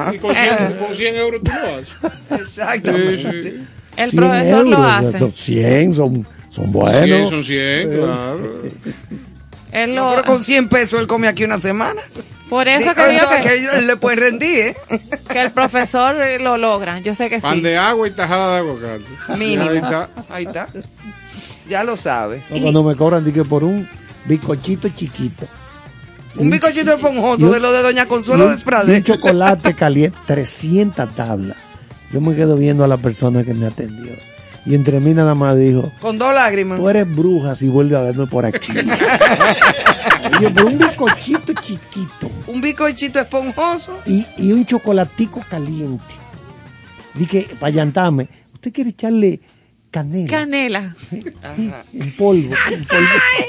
Ah, 0.08 0.12
y 0.14 0.18
con 0.18 0.34
100, 0.34 0.56
con 0.86 0.94
100 0.96 1.16
euros 1.16 1.40
tú 1.44 1.50
lo 1.52 1.76
haces. 1.76 2.40
Exactamente. 2.40 3.16
Sí, 3.18 3.58
sí. 3.58 3.64
el 3.96 4.10
100 4.10 4.16
profesor 4.22 4.66
lo 4.66 4.84
hace. 4.84 5.06
estos 5.08 5.34
100 5.36 5.94
son, 5.94 6.26
son 6.50 6.64
100 6.64 6.72
buenos. 6.72 7.30
son 7.30 7.44
100, 7.44 7.88
claro. 7.96 8.62
Él 9.72 9.94
No, 9.94 10.10
lo, 10.10 10.16
pero 10.16 10.26
con 10.26 10.44
100 10.44 10.68
pesos 10.68 11.00
él 11.00 11.06
come 11.06 11.28
aquí 11.28 11.44
una 11.44 11.58
semana. 11.60 12.00
por 12.48 12.66
eso 12.68 12.92
que 12.94 13.08
digo 13.08 13.22
no, 13.22 13.36
que, 13.36 13.42
que 13.42 13.54
ellos 13.54 13.82
le 13.84 13.96
pueden 13.96 14.18
rendir, 14.18 14.58
¿eh? 14.58 14.76
que 15.28 15.40
el 15.40 15.52
profesor 15.52 16.16
lo 16.40 16.56
logra. 16.56 16.98
Yo 17.00 17.14
sé 17.14 17.30
que 17.30 17.38
Pan 17.38 17.56
sí. 17.56 17.60
de 17.62 17.78
agua 17.78 18.08
y 18.08 18.10
tajada 18.10 18.54
de 18.54 18.58
aguacate. 18.58 19.04
Mínimo. 19.38 19.70
Ahí 19.70 19.76
está. 19.76 20.08
Ahí 20.28 20.44
está. 20.46 20.66
Ya 21.68 21.84
lo 21.84 21.96
sabe. 21.96 22.42
No, 22.50 22.60
Cuando 22.62 22.82
me 22.82 22.96
cobran, 22.96 23.24
dije 23.24 23.44
por 23.44 23.62
un 23.62 23.88
bizcochito 24.26 24.88
chiquito. 24.88 25.46
Un 26.36 26.50
bicochito 26.50 26.90
y 26.90 26.94
esponjoso 26.94 27.46
un- 27.46 27.52
de 27.52 27.60
lo 27.60 27.72
de 27.72 27.82
Doña 27.82 28.06
Consuelo 28.06 28.46
un, 28.48 28.56
de 28.86 28.92
y 28.92 28.96
un 28.96 29.04
chocolate 29.04 29.74
caliente, 29.74 30.16
300 30.26 31.14
tablas. 31.14 31.56
Yo 32.12 32.20
me 32.20 32.34
quedo 32.34 32.56
viendo 32.56 32.82
a 32.82 32.88
la 32.88 32.96
persona 32.96 33.44
que 33.44 33.54
me 33.54 33.66
atendió. 33.66 34.12
Y 34.66 34.74
entre 34.74 35.00
mí 35.00 35.14
nada 35.14 35.34
más 35.34 35.56
dijo, 35.56 35.90
Con 36.00 36.18
dos 36.18 36.34
lágrimas. 36.34 36.78
tú 36.78 36.88
eres 36.88 37.08
bruja 37.10 37.54
si 37.54 37.68
vuelve 37.68 37.96
a 37.96 38.00
verme 38.00 38.26
por 38.26 38.44
aquí. 38.44 38.72
Oye, 40.38 40.50
pero 40.54 40.66
un 40.68 40.78
bizcochito 40.78 41.52
chiquito 41.60 42.30
Un 42.46 42.60
bicochito 42.60 43.20
esponjoso. 43.20 43.98
y, 44.06 44.26
y 44.36 44.52
un 44.52 44.64
chocolatico 44.66 45.42
caliente. 45.48 46.04
Dije, 47.14 47.48
para 47.58 47.70
llantarme, 47.72 48.28
¿usted 48.54 48.72
quiere 48.72 48.90
echarle 48.90 49.40
canela? 49.90 50.30
Canela. 50.30 50.96
En 51.10 52.12
polvo, 52.16 52.54
en 52.70 52.84
polvo. 52.84 53.08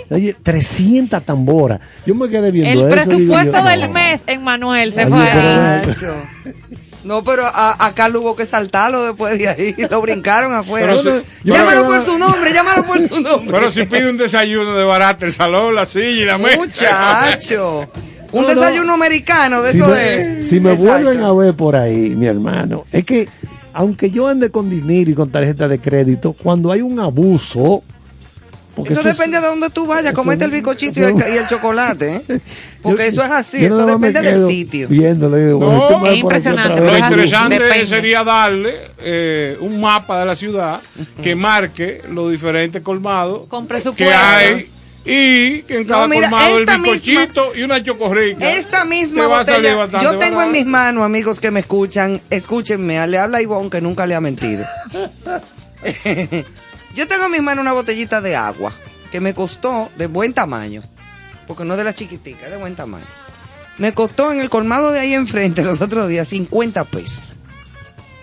Oye, 0.09 0.35
300 0.41 1.23
tamboras. 1.23 1.79
Yo 2.05 2.15
me 2.15 2.27
quedé 2.29 2.51
viendo 2.51 2.87
El 2.87 2.97
eso. 2.99 3.09
digo 3.11 3.33
presupuesto 3.33 3.59
yo, 3.63 3.69
del 3.69 3.81
no. 3.81 3.89
mes 3.89 4.21
en 4.27 4.43
Manuel 4.43 4.93
se 4.93 5.05
fue. 5.07 5.19
No, 7.03 7.23
pero 7.23 7.45
a, 7.47 7.83
a 7.83 7.93
Carlos 7.93 8.21
hubo 8.21 8.35
que 8.35 8.45
saltarlo 8.45 9.03
después 9.05 9.37
de 9.39 9.47
ahí. 9.49 9.75
Lo 9.89 10.01
brincaron 10.01 10.53
afuera. 10.53 10.95
Si- 11.01 11.09
llámalo 11.49 11.85
por 11.85 12.03
su 12.05 12.17
nombre, 12.17 12.53
llámalo 12.53 12.83
por 12.83 12.97
su 13.07 13.19
nombre. 13.21 13.49
Pero 13.51 13.71
si 13.71 13.83
pide 13.85 14.09
un 14.09 14.17
desayuno 14.17 14.75
de 14.75 14.83
barato, 14.83 15.25
el 15.25 15.33
salón, 15.33 15.73
la 15.73 15.85
silla 15.85 16.07
y 16.21 16.25
la 16.25 16.37
mesa. 16.37 16.57
Muchacho. 16.57 17.89
Un 18.33 18.43
No, 18.43 18.53
no. 18.53 18.61
desayuno 18.61 18.93
americano 18.93 19.61
de 19.61 19.71
si 19.73 19.77
eso 19.79 19.87
me, 19.87 19.93
de. 19.97 20.43
si 20.43 20.59
me 20.61 20.71
Exacto. 20.71 20.89
vuelven 21.03 21.21
a 21.23 21.33
ver 21.33 21.53
por 21.53 21.75
ahí, 21.75 22.15
mi 22.15 22.27
hermano, 22.27 22.85
es 22.93 23.03
que 23.03 23.27
aunque 23.73 24.09
yo 24.09 24.25
ande 24.27 24.49
con 24.51 24.69
dinero 24.69 25.11
y 25.11 25.13
con 25.13 25.29
tarjeta 25.29 25.67
de 25.67 25.79
crédito, 25.79 26.31
cuando 26.31 26.71
hay 26.71 26.81
un 26.81 26.97
abuso, 27.01 27.83
porque 28.73 28.93
Eso 28.93 29.01
es- 29.01 29.17
depende 29.17 29.41
de 29.41 29.47
dónde 29.47 29.69
tú 29.69 29.85
vayas, 29.85 30.13
comete 30.13 30.45
el 30.45 30.51
bicochito 30.51 31.01
y 31.01 31.03
el, 31.03 31.09
eso- 31.17 31.27
y 31.29 31.37
el 31.39 31.47
chocolate, 31.47 32.15
¿eh? 32.29 32.39
Porque 32.81 33.03
yo- 33.03 33.07
eso 33.09 33.23
es 33.23 33.31
así, 33.31 33.65
eso 33.65 33.85
depende 33.85 34.21
del 34.21 34.45
sitio. 34.47 34.87
Viéndolo, 34.87 35.37
y 35.39 35.45
digo, 35.45 35.59
No, 35.59 35.67
bueno, 35.69 35.83
este 35.83 35.95
va 36.03 36.11
es 36.11 36.17
impresionante. 36.19 36.81
Lo 36.81 36.97
interesante 36.97 37.59
Depende. 37.59 37.87
sería 37.87 38.23
darle 38.23 38.81
eh, 38.99 39.57
un 39.59 39.79
mapa 39.79 40.19
de 40.19 40.25
la 40.25 40.35
ciudad 40.35 40.81
que 41.21 41.35
marque 41.35 42.01
los 42.09 42.31
diferentes 42.31 42.81
colmados 42.81 43.47
Con 43.47 43.67
presupuesto. 43.67 44.03
que 44.03 44.13
hay 44.13 44.69
y 45.03 45.63
que 45.63 45.79
en 45.81 45.87
cada 45.87 46.07
mira, 46.07 46.29
colmado 46.29 46.57
el 46.57 46.59
esta 46.63 46.77
misma- 46.77 46.91
bizcochito 46.93 47.55
y 47.55 47.63
una 47.63 47.83
chocorrica. 47.83 48.51
Esta 48.53 48.85
misma 48.85 49.25
botella, 49.27 49.75
bastante 49.75 50.05
yo 50.05 50.17
tengo 50.19 50.41
en 50.43 50.51
mis 50.51 50.65
manos, 50.65 51.03
amigos 51.03 51.39
que 51.39 51.49
me 51.49 51.61
escuchan, 51.61 52.21
escúchenme, 52.29 53.07
le 53.07 53.17
habla 53.17 53.41
Ivonne 53.41 53.69
que 53.71 53.81
nunca 53.81 54.05
le 54.05 54.13
ha 54.15 54.21
mentido. 54.21 54.63
yo 56.95 57.07
tengo 57.07 57.25
en 57.25 57.31
mis 57.31 57.41
manos 57.41 57.61
una 57.63 57.73
botellita 57.73 58.21
de 58.21 58.35
agua 58.35 58.73
que 59.11 59.19
me 59.19 59.33
costó 59.33 59.89
de 59.97 60.07
buen 60.07 60.33
tamaño, 60.33 60.83
porque 61.53 61.65
no 61.65 61.73
es 61.73 61.77
de 61.77 61.83
las 61.83 61.95
chiquiticas, 61.95 62.43
es 62.45 62.51
de 62.51 62.57
buen 62.57 62.75
tamaño. 62.75 63.05
Me 63.77 63.93
costó 63.93 64.31
en 64.31 64.39
el 64.39 64.49
colmado 64.49 64.91
de 64.91 64.99
ahí 64.99 65.13
enfrente 65.13 65.63
los 65.63 65.81
otros 65.81 66.07
días 66.09 66.27
50 66.27 66.83
pesos. 66.85 67.33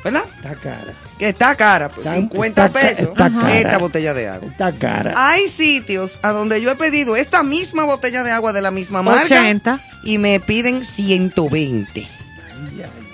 ¿Verdad? 0.04 0.22
Está 0.36 0.54
cara, 0.54 0.92
Que 1.18 1.28
está 1.30 1.56
cara, 1.56 1.88
pues 1.88 2.06
Está- 2.06 2.16
50 2.16 2.66
está 2.66 2.80
ca- 2.80 2.86
pesos 2.88 3.08
está 3.10 3.30
cara. 3.30 3.54
esta 3.58 3.78
botella 3.78 4.14
de 4.14 4.28
agua. 4.28 4.48
está 4.48 4.72
cara. 4.72 5.12
Hay 5.28 5.48
sitios 5.48 6.20
a 6.22 6.30
donde 6.30 6.60
yo 6.62 6.70
he 6.70 6.76
pedido 6.76 7.16
esta 7.16 7.42
misma 7.42 7.82
botella 7.84 8.22
de 8.22 8.30
agua 8.30 8.52
de 8.52 8.62
la 8.62 8.70
misma 8.70 9.02
marca 9.02 9.24
80. 9.24 9.80
y 10.04 10.18
me 10.18 10.38
piden 10.38 10.84
120. 10.84 12.06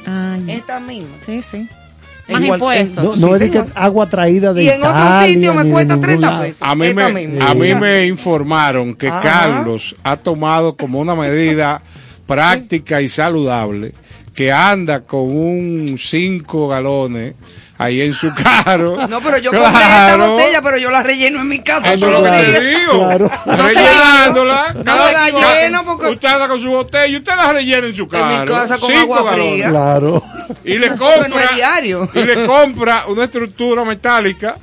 Ay, 0.07 0.45
Esta 0.51 0.81
misma. 0.81 1.17
sí, 1.25 1.41
sí. 1.43 1.67
Más 2.29 2.43
igual- 2.43 2.59
impuestos. 2.59 3.05
No, 3.05 3.14
Sí, 3.16 3.20
no 3.20 3.35
es 3.35 3.41
de 3.41 3.49
señor. 3.49 3.66
que 3.66 3.72
agua 3.75 4.09
traída 4.09 4.53
de 4.55 4.64
Y 4.64 4.68
en 4.68 4.77
otro 4.83 4.91
Italia, 4.91 5.35
sitio 5.35 5.55
me 5.55 5.70
cuesta 5.70 5.95
ningún 5.95 6.07
30 6.09 6.31
lado. 6.31 6.43
pesos. 6.43 6.62
A 6.62 6.75
mí, 6.75 6.95
me, 6.95 7.03
a 7.05 7.55
mí 7.55 7.75
me 7.75 8.07
informaron 8.07 8.95
que 8.95 9.09
Ajá. 9.09 9.20
Carlos 9.20 9.95
ha 10.03 10.16
tomado 10.16 10.75
como 10.77 11.01
una 11.01 11.14
medida 11.14 11.83
práctica 12.27 13.03
y 13.03 13.09
saludable 13.09 13.93
que 14.35 14.51
anda 14.51 15.01
con 15.03 15.20
un 15.20 15.97
5 15.99 16.66
galones 16.68 17.35
ahí 17.85 18.01
en 18.03 18.12
su 18.12 18.32
carro. 18.35 18.97
No, 19.09 19.20
pero 19.20 19.39
yo 19.39 19.51
compré 19.51 19.66
esta 19.82 20.16
botella, 20.16 20.62
pero 20.62 20.76
yo 20.78 20.91
la 20.91 21.03
relleno 21.03 21.41
en 21.41 21.49
mi 21.49 21.61
casa 21.61 21.95
digo. 21.95 22.99
Claro. 22.99 23.30
Rellenándola. 23.47 24.72
No 24.74 24.85
cada- 24.85 25.12
la 25.12 25.30
lleno 25.30 25.85
porque- 25.85 26.09
Usted 26.09 26.28
anda 26.28 26.49
con 26.49 26.61
su 26.61 26.70
botella 26.70 27.07
y 27.07 27.16
usted 27.16 27.32
la 27.37 27.53
rellena 27.53 27.87
en 27.87 27.95
su 27.95 28.09
carro. 28.09 28.39
mi 28.41 28.45
casa 28.47 28.78
con 28.78 28.91
Cinco 28.91 29.14
agua 29.16 29.30
galones. 29.30 29.53
fría. 29.55 29.68
Claro. 29.70 30.22
Y 30.64 30.78
le 30.78 30.89
compra. 30.97 31.51
diario. 31.55 32.09
y 32.14 32.22
le 32.24 32.47
compra 32.47 33.05
una 33.09 33.24
estructura 33.24 33.85
metálica 33.85 34.57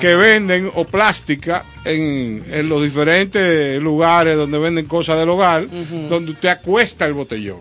que 0.00 0.14
venden 0.14 0.70
o 0.74 0.84
plástica 0.84 1.64
en, 1.84 2.44
en 2.50 2.68
los 2.68 2.82
diferentes 2.82 3.80
lugares 3.80 4.36
donde 4.36 4.58
venden 4.58 4.86
cosas 4.86 5.18
del 5.18 5.28
hogar, 5.30 5.66
donde 6.08 6.32
usted 6.32 6.50
acuesta 6.50 7.04
el 7.06 7.14
botellón. 7.14 7.58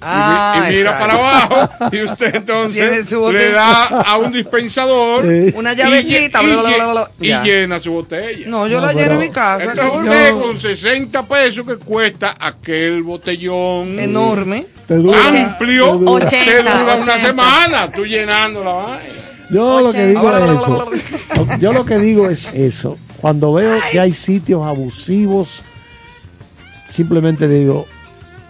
Ah, 0.00 0.54
y, 0.54 0.58
y 0.58 0.76
mira 0.76 0.90
exacto. 0.92 1.06
para 1.06 1.14
abajo 1.14 1.88
y 1.92 2.02
usted 2.02 2.34
entonces 2.36 3.10
le 3.12 3.50
da 3.50 3.84
a 4.02 4.16
un 4.18 4.32
dispensador. 4.32 5.24
Una 5.54 5.72
llavecita, 5.72 6.42
y, 6.42 6.46
bla, 6.46 6.62
lle- 6.62 6.74
bla, 6.76 6.92
bla, 6.92 7.10
y 7.20 7.28
ya. 7.28 7.42
llena 7.42 7.80
su 7.80 7.92
botella. 7.92 8.46
No, 8.48 8.66
yo 8.68 8.80
No, 8.80 8.86
la 8.86 8.92
lleno 8.92 9.14
en 9.14 9.18
mi 9.20 9.28
casa. 9.30 9.64
Esto 9.64 10.02
es 10.12 10.30
yo- 10.30 10.40
con 10.40 10.58
60 10.58 11.22
pesos 11.24 11.66
que 11.66 11.76
cuesta 11.76 12.34
aquel 12.38 13.02
botellón 13.02 13.98
Enorme. 13.98 14.66
Te 14.86 14.94
dura- 14.96 15.18
amplio, 15.28 15.98
te 15.98 16.04
dura. 16.04 16.26
te 16.28 16.36
80, 16.36 16.62
dura 16.62 16.94
una 16.94 16.94
80. 17.02 17.18
semana, 17.18 17.88
tú 17.90 18.06
llenando 18.06 18.62
la 18.64 18.72
vaina. 18.72 19.14
Yo 19.50 19.80
lo 19.80 19.92
que 19.92 20.06
digo 20.06 20.30
es 20.36 20.62
eso. 20.62 20.90
Yo 21.58 21.72
lo 21.72 21.84
que 21.84 21.98
digo 21.98 22.28
es 22.28 22.52
eso. 22.54 22.98
Cuando 23.20 23.52
veo 23.54 23.78
que 23.90 23.98
hay 23.98 24.12
sitios 24.12 24.62
abusivos, 24.64 25.62
simplemente 26.88 27.48
digo, 27.48 27.86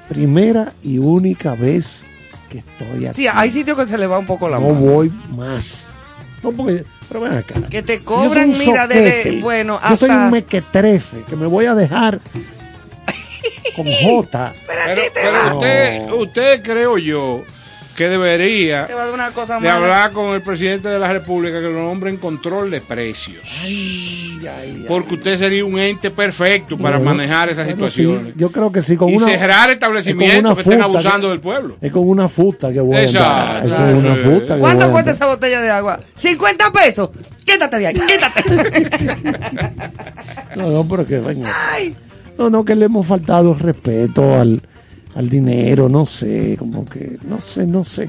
primera 0.09 0.73
y 0.83 0.99
única 0.99 1.55
vez 1.55 2.05
que 2.49 2.59
estoy 2.59 3.07
aquí. 3.07 3.23
Sí, 3.23 3.29
hay 3.33 3.51
sitios 3.51 3.77
que 3.77 3.87
se 3.87 3.99
le 3.99 4.07
va 4.07 4.19
un 4.19 4.27
poco 4.27 4.49
la 4.49 4.59
no 4.59 4.69
mano. 4.69 4.81
voy 4.81 5.13
más. 5.37 5.83
No, 6.43 6.53
porque, 6.53 6.85
pero 7.09 7.21
ven 7.21 7.33
acá. 7.35 7.55
Que 7.69 7.83
te 7.83 7.99
Yo 7.99 8.05
cobran, 8.05 8.55
soy 8.55 8.67
un 8.67 8.73
mira, 8.73 8.87
desde, 8.87 9.41
bueno, 9.41 9.79
Yo 9.91 9.97
soy 9.97 10.11
un 10.11 10.17
hasta... 10.17 10.31
mequetrefe 10.31 11.23
que 11.29 11.37
me 11.37 11.47
voy 11.47 11.67
a 11.67 11.75
dejar 11.75 12.21
con 13.77 13.87
J. 13.87 14.55
Pero, 14.67 15.03
pero 15.15 15.55
usted, 15.57 16.11
usted 16.13 16.63
creo 16.63 16.97
yo 16.99 17.43
que 17.99 18.09
debería 18.09 18.87
de 18.87 19.69
hablar 19.69 20.13
con 20.13 20.33
el 20.33 20.41
presidente 20.41 20.87
de 20.89 21.01
la 21.01 21.13
República 21.13 21.57
que 21.61 21.65
lo 21.69 21.81
nombre 21.83 22.11
en 22.11 22.17
control 22.17 22.71
de 22.71 22.81
precios. 22.81 23.39
Ay, 23.65 24.39
ay, 24.43 24.49
ay. 24.49 24.85
Porque 24.87 25.15
usted 25.15 25.37
sería 25.37 25.65
un 25.65 25.77
ente 25.81 26.13
perfecto 26.13 26.79
para 26.79 26.99
Bueno, 26.99 27.13
manejar 27.17 27.49
esas 27.49 27.65
bueno, 27.67 27.89
situaciones. 27.91 28.27
sí, 28.35 28.35
yo 28.37 28.53
creo 28.53 28.71
que 28.71 28.83
sí, 28.83 28.97
con 28.97 29.09
y 29.09 29.17
una, 29.17 29.27
cerrar 29.27 29.49
es 29.49 29.65
con 29.65 29.73
establecimientos 29.73 30.45
una 30.45 30.55
que 30.55 30.61
estén 30.61 30.81
abusando 30.81 31.27
que- 31.27 31.31
del 31.33 31.41
pueblo. 31.41 31.77
Es 31.81 31.91
con 31.91 32.09
una 32.09 32.29
futa 32.29 32.73
que 32.73 32.79
voy 32.81 32.95
a. 32.97 33.03
Es 33.03 33.13
con 33.13 33.95
una 33.97 34.15
futa 34.15 34.55
que 34.55 34.61
¿Cuánto 34.61 34.85
voy 34.85 34.89
a 34.91 34.93
cuesta 34.93 35.11
esa 35.11 35.27
botella 35.27 35.61
de 35.61 35.71
agua? 35.71 35.99
50 36.15 36.71
pesos. 36.71 37.11
Quítate 37.45 37.79
de 37.81 37.87
ahí, 37.89 37.95
quítate. 37.95 39.09
No, 40.57 40.71
no, 40.71 40.85
pero 40.89 41.05
que 41.07 41.19
venga. 41.19 41.53
Ay, 41.73 41.97
No, 42.39 42.49
no, 42.49 42.65
que 42.65 42.75
le 42.77 42.85
hemos 42.87 43.07
faltado 43.07 43.55
respeto 43.55 44.41
al, 44.41 44.63
al 45.19 45.29
dinero, 45.29 45.89
no 45.89 46.07
sé, 46.07 46.55
como 46.57 46.85
que, 46.87 47.19
no 47.27 47.41
sé, 47.41 47.67
no 47.67 47.83
sé. 47.85 48.09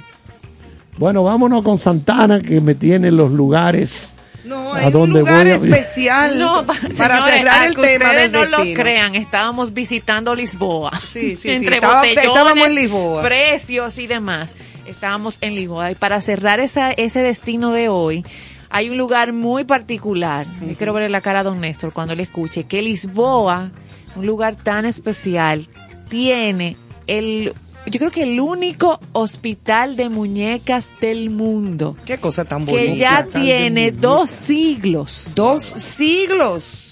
Bueno, 0.99 1.23
vámonos 1.23 1.63
con 1.63 1.79
Santana, 1.79 2.39
que 2.39 2.61
me 2.61 2.75
tiene 2.75 3.09
los 3.09 3.31
lugares 3.31 4.13
no, 4.45 4.73
a 4.73 4.77
hay 4.79 4.85
un 4.87 4.91
donde 4.93 5.19
lugar 5.21 5.43
voy 5.45 5.51
a 5.51 5.55
especial 5.55 6.37
No, 6.37 6.65
pa- 6.67 6.75
para 6.97 7.15
señores, 7.15 7.35
cerrar 7.39 7.65
el 7.67 7.75
tema 7.75 8.05
ustedes 8.09 8.15
del 8.21 8.31
no 8.31 8.39
destino. 8.41 8.65
lo 8.65 8.73
crean, 8.83 9.15
estábamos 9.15 9.73
visitando 9.73 10.35
Lisboa. 10.35 10.91
Sí, 11.01 11.35
sí, 11.35 11.57
sí, 11.57 11.65
estaba- 11.71 12.05
estábamos 12.07 12.67
en 12.67 12.75
Lisboa. 12.75 13.23
precios 13.23 13.97
y 13.97 14.05
demás. 14.05 14.53
Estábamos 14.85 15.37
en 15.41 15.55
Lisboa. 15.55 15.91
Y 15.91 15.95
para 15.95 16.21
cerrar 16.21 16.59
esa, 16.59 16.91
ese 16.91 17.21
destino 17.23 17.71
de 17.71 17.89
hoy, 17.89 18.23
hay 18.69 18.89
un 18.91 18.97
lugar 18.99 19.33
muy 19.33 19.63
particular. 19.63 20.45
Yo 20.61 20.75
quiero 20.75 20.93
ver 20.93 21.09
la 21.09 21.21
cara 21.21 21.39
a 21.39 21.43
don 21.43 21.59
Néstor 21.59 21.91
cuando 21.91 22.13
le 22.13 22.21
escuche 22.23 22.65
que 22.65 22.83
Lisboa, 22.83 23.71
un 24.15 24.25
lugar 24.27 24.55
tan 24.55 24.85
especial, 24.85 25.67
tiene 26.09 26.75
el, 27.09 27.53
yo 27.85 27.99
creo 27.99 28.11
que 28.11 28.23
el 28.23 28.39
único 28.39 28.99
hospital 29.13 29.95
de 29.95 30.09
muñecas 30.09 30.93
del 31.01 31.29
mundo. 31.29 31.97
Qué 32.05 32.19
cosa 32.19 32.45
tan 32.45 32.65
bonita. 32.65 32.91
Que 32.91 32.97
ya 32.97 33.25
tiene 33.25 33.91
dos 33.91 34.29
siglos. 34.29 35.33
dos 35.35 35.63
siglos. 35.63 36.85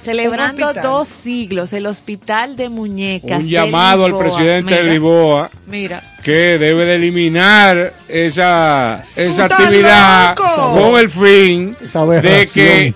Celebrando 0.00 0.72
dos 0.72 1.08
siglos, 1.08 1.74
el 1.74 1.84
Hospital 1.84 2.56
de 2.56 2.70
Muñecas. 2.70 3.40
Un 3.40 3.44
de 3.44 3.50
llamado 3.50 4.06
al 4.06 4.16
presidente 4.16 4.76
de 4.76 4.82
Mira, 4.82 4.92
Lisboa 4.94 5.50
Mira, 5.66 6.02
que 6.22 6.56
debe 6.58 6.86
de 6.86 6.94
eliminar 6.94 7.92
esa, 8.08 9.04
esa 9.14 9.44
actividad 9.44 10.34
loco! 10.38 10.72
con 10.72 10.98
el 10.98 11.10
fin 11.10 11.76
de 12.22 12.48
que 12.54 12.94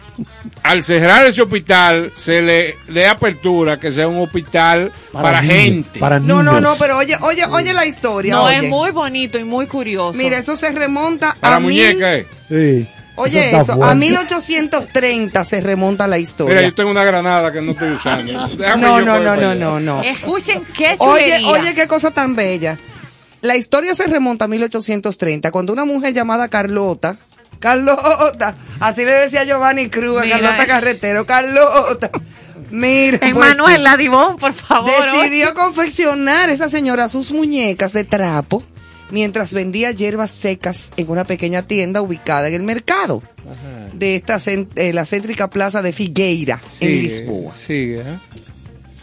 al 0.65 0.83
cerrar 0.83 1.25
ese 1.27 1.41
hospital 1.43 2.11
se 2.17 2.43
le 2.43 2.77
dé 2.89 3.07
apertura 3.07 3.79
que 3.79 3.93
sea 3.93 4.09
un 4.09 4.19
hospital 4.21 4.91
para, 5.13 5.41
niños, 5.43 5.55
gente. 5.57 5.99
Para 6.01 6.19
No, 6.19 6.43
no, 6.43 6.61
no, 6.61 6.75
pero 6.79 6.99
oye, 6.99 7.17
oye, 7.21 7.45
oye 7.47 7.73
la 7.73 7.87
historia. 7.87 8.33
no, 8.35 8.45
oye. 8.45 8.57
es 8.57 8.63
muy 8.65 8.91
bonito 8.91 9.39
y 9.39 9.45
muy 9.45 9.67
curioso. 9.67 10.19
Mira, 10.19 10.39
eso 10.39 10.57
se 10.57 10.71
remonta 10.73 11.37
para 11.39 11.57
a 11.57 11.61
mil- 11.61 11.95
muñecas. 11.97 12.27
eh. 12.51 12.87
Sí, 12.87 12.89
Oye, 13.17 13.45
está 13.45 13.61
eso, 13.61 13.73
a 13.75 13.77
fuerte. 13.77 13.95
1830 13.95 15.45
se 15.45 15.61
remonta 15.61 16.09
la 16.09 16.19
historia. 16.19 16.57
Mira, 16.57 16.69
yo 16.69 16.75
tengo 16.75 16.91
una 16.91 17.05
granada 17.05 17.53
que 17.53 17.61
no 17.61 17.71
estoy 17.73 17.91
usando. 17.93 18.33
No, 18.77 18.77
no, 18.77 19.01
no, 19.01 19.13
para 19.25 19.37
no, 19.37 19.55
no, 19.55 19.79
no. 19.81 20.03
Escuchen 20.03 20.63
qué 20.77 20.97
Oye, 20.99 21.25
chulería. 21.37 21.49
oye, 21.49 21.75
qué 21.75 21.87
cosa 21.87 22.11
tan 22.11 22.35
bella. 22.35 22.77
La 23.43 23.57
historia 23.57 23.95
se 23.95 24.07
remonta 24.07 24.47
a 24.47 24.49
1830, 24.49 25.51
cuando 25.53 25.73
una 25.73 25.85
mujer 25.85 26.13
llamada 26.15 26.49
Carlota, 26.49 27.17
Carlota, 27.59 28.55
así 28.81 29.05
le 29.05 29.13
decía 29.13 29.45
Giovanni 29.45 29.89
Cruz, 29.89 30.19
a 30.19 30.29
Carlota. 30.29 30.67
Carretero, 30.67 31.27
Carlota. 31.27 32.11
Mira, 32.71 33.19
pues, 33.19 33.33
Emanuel 33.33 33.85
Ladibón, 33.85 34.37
por 34.37 34.53
favor. 34.53 34.93
decidió 35.13 35.55
confeccionar 35.55 36.51
esa 36.51 36.69
señora 36.69 37.09
sus 37.09 37.31
muñecas 37.31 37.93
de 37.93 38.05
trapo 38.05 38.63
mientras 39.11 39.53
vendía 39.53 39.93
hierbas 39.93 40.31
secas 40.31 40.91
en 40.97 41.09
una 41.11 41.25
pequeña 41.25 41.63
tienda 41.63 42.03
ubicada 42.03 42.49
en 42.49 42.55
el 42.55 42.63
mercado 42.63 43.23
de 43.93 44.17
esta 44.17 44.41
eh, 44.47 44.93
la 44.93 45.05
céntrica 45.05 45.51
plaza 45.51 45.83
de 45.83 45.93
Figueira 45.93 46.61
en 46.81 46.91
Lisboa 46.91 47.55
sigue, 47.55 48.01
¿eh? 48.01 48.19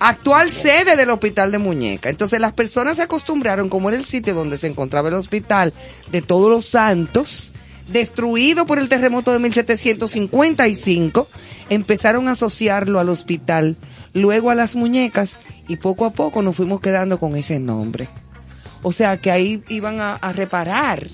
actual 0.01 0.51
sede 0.51 0.95
del 0.95 1.11
hospital 1.11 1.51
de 1.51 1.59
muñeca. 1.59 2.09
Entonces 2.09 2.39
las 2.39 2.53
personas 2.53 2.97
se 2.97 3.03
acostumbraron, 3.03 3.69
como 3.69 3.89
era 3.89 3.97
el 3.97 4.03
sitio 4.03 4.33
donde 4.33 4.57
se 4.57 4.67
encontraba 4.67 5.09
el 5.09 5.13
hospital 5.13 5.73
de 6.11 6.21
todos 6.21 6.49
los 6.49 6.65
santos, 6.65 7.50
destruido 7.91 8.65
por 8.65 8.79
el 8.79 8.89
terremoto 8.89 9.31
de 9.31 9.39
1755, 9.39 11.27
empezaron 11.69 12.27
a 12.27 12.31
asociarlo 12.31 12.99
al 12.99 13.09
hospital, 13.09 13.77
luego 14.13 14.49
a 14.49 14.55
las 14.55 14.75
muñecas 14.75 15.37
y 15.67 15.77
poco 15.77 16.05
a 16.05 16.11
poco 16.11 16.41
nos 16.41 16.55
fuimos 16.55 16.81
quedando 16.81 17.19
con 17.19 17.35
ese 17.35 17.59
nombre. 17.59 18.09
O 18.83 18.91
sea 18.91 19.17
que 19.17 19.31
ahí 19.31 19.63
iban 19.69 19.99
a, 19.99 20.17
reparar 20.33 21.07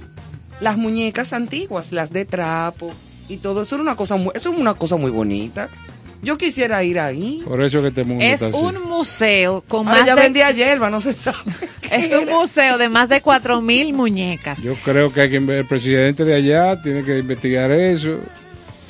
las 0.62 0.78
muñecas 0.78 1.34
antiguas, 1.34 1.92
las 1.92 2.12
de 2.12 2.26
trapo 2.26 2.92
y 3.30 3.38
todo 3.38 3.64
eso 3.64 3.76
era 3.76 3.82
una 3.82 3.96
cosa 3.96 4.16
eso 4.34 4.52
es 4.52 4.60
una 4.60 4.74
cosa 4.74 4.96
muy 4.96 5.12
bonita. 5.12 5.70
Yo 6.22 6.38
quisiera 6.38 6.84
ir 6.84 7.00
ahí. 7.00 7.42
Por 7.46 7.62
eso 7.62 7.82
que 7.82 7.90
este 7.90 8.04
mundo 8.04 8.24
Es 8.24 8.42
está 8.42 8.48
así. 8.48 8.58
un 8.58 8.84
museo 8.90 9.64
con 9.68 9.88
Ahora 9.88 10.00
más 10.00 10.08
ya 10.08 10.16
de, 10.16 10.22
vendía 10.22 10.52
hierba, 10.52 10.90
no 10.90 11.00
se 11.00 11.14
sabe. 11.14 11.38
es 11.92 12.12
un 12.14 12.26
museo 12.30 12.78
de 12.78 12.90
más 12.90 13.10
de 13.10 13.22
cuatro 13.22 13.62
mil 13.62 13.94
muñecas. 13.94 14.64
Yo 14.64 14.74
creo 14.84 15.14
que 15.14 15.22
hay 15.22 15.30
que, 15.30 15.38
el 15.38 15.66
presidente 15.68 16.26
de 16.26 16.34
allá 16.36 16.82
tiene 16.82 17.04
que 17.04 17.18
investigar 17.20 17.72
eso. 17.72 18.20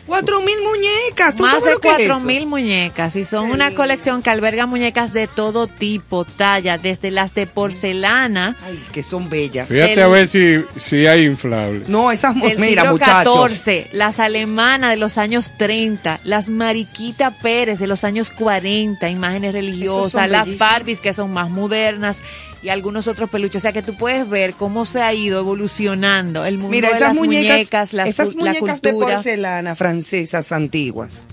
Cuatro 0.08 0.41
mil 0.41 0.55
muñecas. 0.64 1.36
¿Tú 1.36 1.43
Más 1.43 1.51
sabes 1.51 1.66
de 1.66 1.72
lo 1.74 1.80
que 1.82 1.88
es 1.89 1.93
cuatro 1.95 2.16
eso? 2.18 2.26
mil 2.26 2.47
muñecas 2.47 3.16
y 3.18 3.26
son 3.26 3.51
una 3.51 3.74
colección 3.76 4.22
que 4.24 4.30
alberga 4.30 4.66
muñecas 4.66 5.12
de 5.14 5.28
todo 5.28 5.68
tipo, 5.68 6.24
talla, 6.26 6.78
desde 6.78 7.12
las 7.12 7.36
de 7.36 7.45
porcelana 7.45 8.55
Ay, 8.66 8.82
que 8.91 9.03
son 9.03 9.30
bellas. 9.30 9.68
Fíjate 9.68 9.93
El- 9.93 9.99
a 10.03 10.08
ver 10.08 10.28
si, 10.30 10.62
si 10.78 11.05
hay 11.08 11.26
inflables. 11.26 11.89
No, 11.89 12.12
esas 12.12 12.34
del 12.39 12.58
mira, 12.58 12.84
siglo 12.84 12.91
muchachos. 12.93 13.51
XIV, 13.66 13.88
las 13.91 14.20
alemanas 14.20 14.91
de 14.91 14.97
los 14.97 15.18
años 15.18 15.51
30, 15.58 16.22
las 16.24 16.47
Mariquita 16.49 17.32
Pérez 17.32 17.78
de 17.80 17.88
los 17.88 18.03
años 18.05 18.30
40, 18.30 19.10
imágenes 19.10 19.51
religiosas, 19.53 20.30
las 20.30 20.45
bellísimas. 20.47 20.72
Barbies 20.74 21.01
que 21.01 21.14
son 21.14 21.34
más 21.34 21.49
modernas 21.49 22.22
y 22.64 22.70
algunos 22.70 23.08
otros 23.08 23.30
peluches. 23.30 23.58
O 23.60 23.64
sea 23.64 23.72
que 23.74 23.82
tú 23.84 23.95
puedes 23.95 24.28
ver 24.30 24.53
cómo 24.53 24.86
se 24.86 25.01
ha 25.01 25.14
ido 25.14 25.39
evolucionando 25.39 26.45
el 26.45 26.58
mundo 26.58 26.72
Mira, 26.72 26.89
de 26.89 26.95
esas 26.95 27.08
las 27.10 27.16
muñecas, 27.18 27.55
muñecas, 27.58 27.93
las 27.93 28.08
esas 28.10 28.34
cu- 28.34 28.39
la 28.45 28.51
muñecas 28.53 28.82
de 28.82 28.93
porcelana 28.93 29.76
francesas 29.76 30.51
antiguas, 30.51 31.28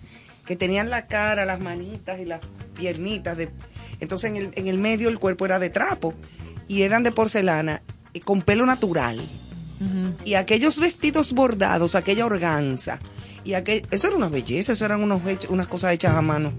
que 0.46 0.56
tenían 0.56 0.90
la 0.90 1.06
cara, 1.06 1.44
las 1.44 1.60
manitas 1.60 2.20
y 2.20 2.24
las 2.26 2.40
piernitas. 2.74 3.36
De, 3.36 3.48
entonces 4.00 4.30
en 4.30 4.36
el, 4.36 4.50
en 4.54 4.66
el 4.68 4.78
medio 4.78 5.08
el 5.08 5.18
cuerpo 5.18 5.46
era 5.46 5.58
de 5.58 5.70
trapo 5.70 6.12
y 6.68 6.82
eran 6.82 7.02
de 7.02 7.12
porcelana 7.12 7.82
y 8.12 8.20
con 8.20 8.42
pelo 8.42 8.66
natural. 8.66 9.20
Y 10.24 10.34
aquellos 10.34 10.78
vestidos 10.78 11.32
bordados, 11.32 11.94
aquella 11.94 12.24
organza, 12.24 13.00
y 13.44 13.52
aquel, 13.52 13.86
eso 13.90 14.06
era 14.06 14.16
una 14.16 14.30
belleza, 14.30 14.72
eso 14.72 14.84
eran 14.86 15.02
unos 15.02 15.20
unas 15.50 15.66
cosas 15.66 15.92
hechas 15.92 16.14
a 16.14 16.22
mano. 16.22 16.54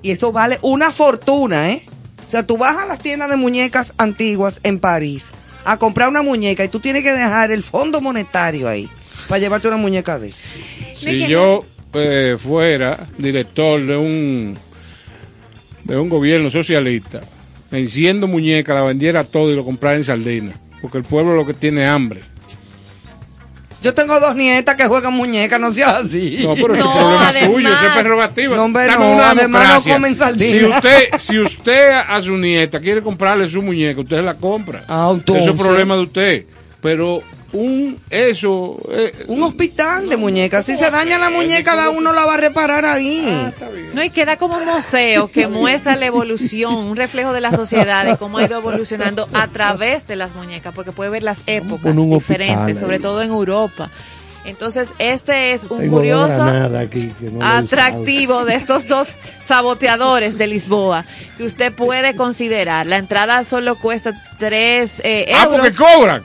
Y 0.00 0.12
eso 0.12 0.30
vale 0.30 0.60
una 0.62 0.92
fortuna, 0.92 1.70
¿eh? 1.72 1.82
O 2.28 2.30
sea, 2.30 2.42
tú 2.42 2.58
vas 2.58 2.76
a 2.76 2.84
las 2.84 2.98
tiendas 2.98 3.30
de 3.30 3.36
muñecas 3.36 3.94
antiguas 3.96 4.60
en 4.62 4.80
París 4.80 5.32
a 5.64 5.78
comprar 5.78 6.10
una 6.10 6.20
muñeca 6.20 6.62
y 6.62 6.68
tú 6.68 6.78
tienes 6.78 7.02
que 7.02 7.10
dejar 7.10 7.50
el 7.50 7.62
fondo 7.62 8.02
monetario 8.02 8.68
ahí 8.68 8.86
para 9.30 9.38
llevarte 9.38 9.66
una 9.66 9.78
muñeca 9.78 10.18
de 10.18 10.28
esa. 10.28 10.50
Si 10.94 11.26
yo 11.26 11.64
eh, 11.94 12.36
fuera 12.38 12.98
director 13.16 13.86
de 13.86 13.96
un 13.96 14.58
de 15.84 15.98
un 15.98 16.10
gobierno 16.10 16.50
socialista, 16.50 17.22
enciendo 17.72 18.26
muñeca, 18.26 18.74
la 18.74 18.82
vendiera 18.82 19.24
todo 19.24 19.50
y 19.50 19.56
lo 19.56 19.64
comprara 19.64 19.96
en 19.96 20.04
sardina, 20.04 20.52
porque 20.82 20.98
el 20.98 21.04
pueblo 21.04 21.34
lo 21.34 21.46
que 21.46 21.54
tiene 21.54 21.84
es 21.84 21.88
hambre. 21.88 22.20
Yo 23.82 23.94
tengo 23.94 24.18
dos 24.18 24.34
nietas 24.34 24.74
que 24.74 24.86
juegan 24.86 25.12
muñecas, 25.14 25.60
no 25.60 25.70
seas 25.70 26.04
así. 26.06 26.40
No, 26.42 26.54
pero 26.54 26.74
ese 26.74 26.82
No, 26.82 26.92
problema 26.92 27.28
además- 27.28 27.52
suyo, 27.54 27.68
ese 27.74 27.86
es 27.86 27.92
prerrogativa. 27.92 28.56
No, 28.56 28.64
hombre, 28.64 28.82
Estamos 28.86 29.06
no, 29.08 29.14
una 29.14 29.30
además 29.30 29.74
no 29.86 29.92
comen 29.92 30.16
sardina. 30.16 30.50
Si 30.50 30.64
usted, 30.64 31.08
si 31.18 31.38
usted 31.38 31.90
a 31.92 32.20
su 32.20 32.36
nieta 32.36 32.80
quiere 32.80 33.02
comprarle 33.02 33.48
su 33.48 33.62
muñeca, 33.62 34.00
usted 34.00 34.24
la 34.24 34.34
compra. 34.34 34.80
Ah, 34.88 35.10
entonces. 35.14 35.44
Eso 35.44 35.54
es 35.54 35.60
problema 35.60 35.94
de 35.94 36.02
usted. 36.02 36.44
Pero 36.80 37.22
un 37.52 37.98
eso 38.10 38.76
eh, 38.90 39.12
Un 39.28 39.42
hospital 39.42 40.08
de 40.08 40.16
muñecas. 40.16 40.66
Si 40.66 40.76
se 40.76 40.90
daña 40.90 41.18
la 41.18 41.30
muñeca, 41.30 41.74
la 41.74 41.90
uno 41.90 42.12
la 42.12 42.24
va 42.24 42.34
a 42.34 42.36
reparar 42.36 42.84
ahí. 42.84 43.24
Ah, 43.26 43.52
No, 43.94 44.02
y 44.02 44.10
queda 44.10 44.36
como 44.36 44.56
un 44.56 44.66
museo 44.66 45.28
que 45.28 45.46
muestra 45.46 45.96
la 45.96 46.06
evolución, 46.06 46.74
un 46.74 46.96
reflejo 46.96 47.32
de 47.32 47.40
la 47.40 47.52
sociedad 47.52 48.06
y 48.12 48.16
cómo 48.16 48.38
ha 48.38 48.44
ido 48.44 48.58
evolucionando 48.58 49.28
a 49.32 49.48
través 49.48 50.06
de 50.06 50.16
las 50.16 50.34
muñecas, 50.34 50.74
porque 50.74 50.92
puede 50.92 51.10
ver 51.10 51.22
las 51.22 51.42
épocas 51.46 51.94
diferentes, 51.96 52.16
hospital 52.16 52.76
sobre 52.78 52.98
todo 52.98 53.22
en 53.22 53.30
Europa. 53.30 53.90
Entonces, 54.48 54.94
este 54.98 55.52
es 55.52 55.64
un 55.64 55.78
Tengo 55.80 55.96
curioso 55.98 56.42
aquí 56.78 57.12
no 57.32 57.44
atractivo 57.44 58.44
de 58.44 58.54
estos 58.54 58.86
dos 58.88 59.08
saboteadores 59.40 60.38
de 60.38 60.46
Lisboa 60.46 61.04
que 61.36 61.44
usted 61.44 61.72
puede 61.72 62.16
considerar. 62.16 62.86
La 62.86 62.96
entrada 62.96 63.44
solo 63.44 63.76
cuesta 63.76 64.12
3 64.38 65.00
eh, 65.04 65.32
Ah, 65.34 65.44
euros. 65.44 65.60
porque 65.60 65.74
cobran. 65.76 66.22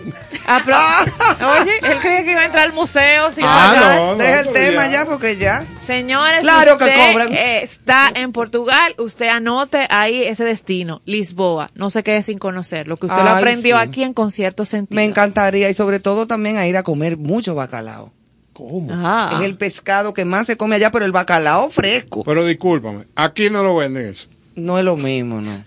Apro- 0.47 1.61
Oye, 1.61 1.71
él 1.81 1.97
creía 1.99 2.23
que 2.23 2.31
iba 2.31 2.41
a 2.41 2.45
entrar 2.45 2.63
al 2.65 2.73
museo 2.73 3.31
sin 3.31 3.43
Ah, 3.45 3.71
pagar. 3.73 3.95
no, 3.97 4.05
no, 4.11 4.15
Deja 4.17 4.39
el 4.41 4.51
tema 4.51 4.87
ya, 4.89 5.05
porque 5.05 5.37
ya. 5.37 5.63
Señores, 5.83 6.41
Claro 6.41 6.77
que 6.77 6.85
cobran. 6.93 7.33
eh, 7.33 7.61
está 7.63 8.11
en 8.13 8.31
Portugal, 8.31 8.95
usted 8.97 9.27
anote 9.27 9.87
ahí 9.89 10.23
ese 10.23 10.43
destino, 10.45 11.01
Lisboa. 11.05 11.71
No 11.75 11.89
se 11.89 12.03
quede 12.03 12.23
sin 12.23 12.39
conocer. 12.39 12.87
Lo 12.87 12.97
que 12.97 13.07
usted 13.07 13.21
lo 13.23 13.29
aprendió 13.29 13.77
sí. 13.77 13.81
aquí 13.87 14.03
en 14.03 14.13
concierto 14.13 14.65
sentido. 14.65 14.95
Me 14.95 15.05
encantaría 15.05 15.69
y 15.69 15.73
sobre 15.73 15.99
todo 15.99 16.27
también 16.27 16.57
a 16.57 16.67
ir 16.67 16.77
a 16.77 16.83
comer 16.83 17.17
mucho 17.17 17.55
bacalao. 17.55 18.12
¿Cómo? 18.53 18.87
Es 19.33 19.41
el 19.41 19.55
pescado 19.57 20.13
que 20.13 20.25
más 20.25 20.47
se 20.47 20.57
come 20.57 20.75
allá, 20.75 20.91
pero 20.91 21.05
el 21.05 21.11
bacalao 21.11 21.69
fresco. 21.69 22.23
Pero 22.23 22.45
discúlpame, 22.45 23.05
aquí 23.15 23.49
no 23.49 23.63
lo 23.63 23.75
venden 23.75 24.05
eso. 24.07 24.27
No 24.55 24.77
es 24.77 24.85
lo 24.85 24.95
mismo, 24.95 25.41
¿no? 25.41 25.63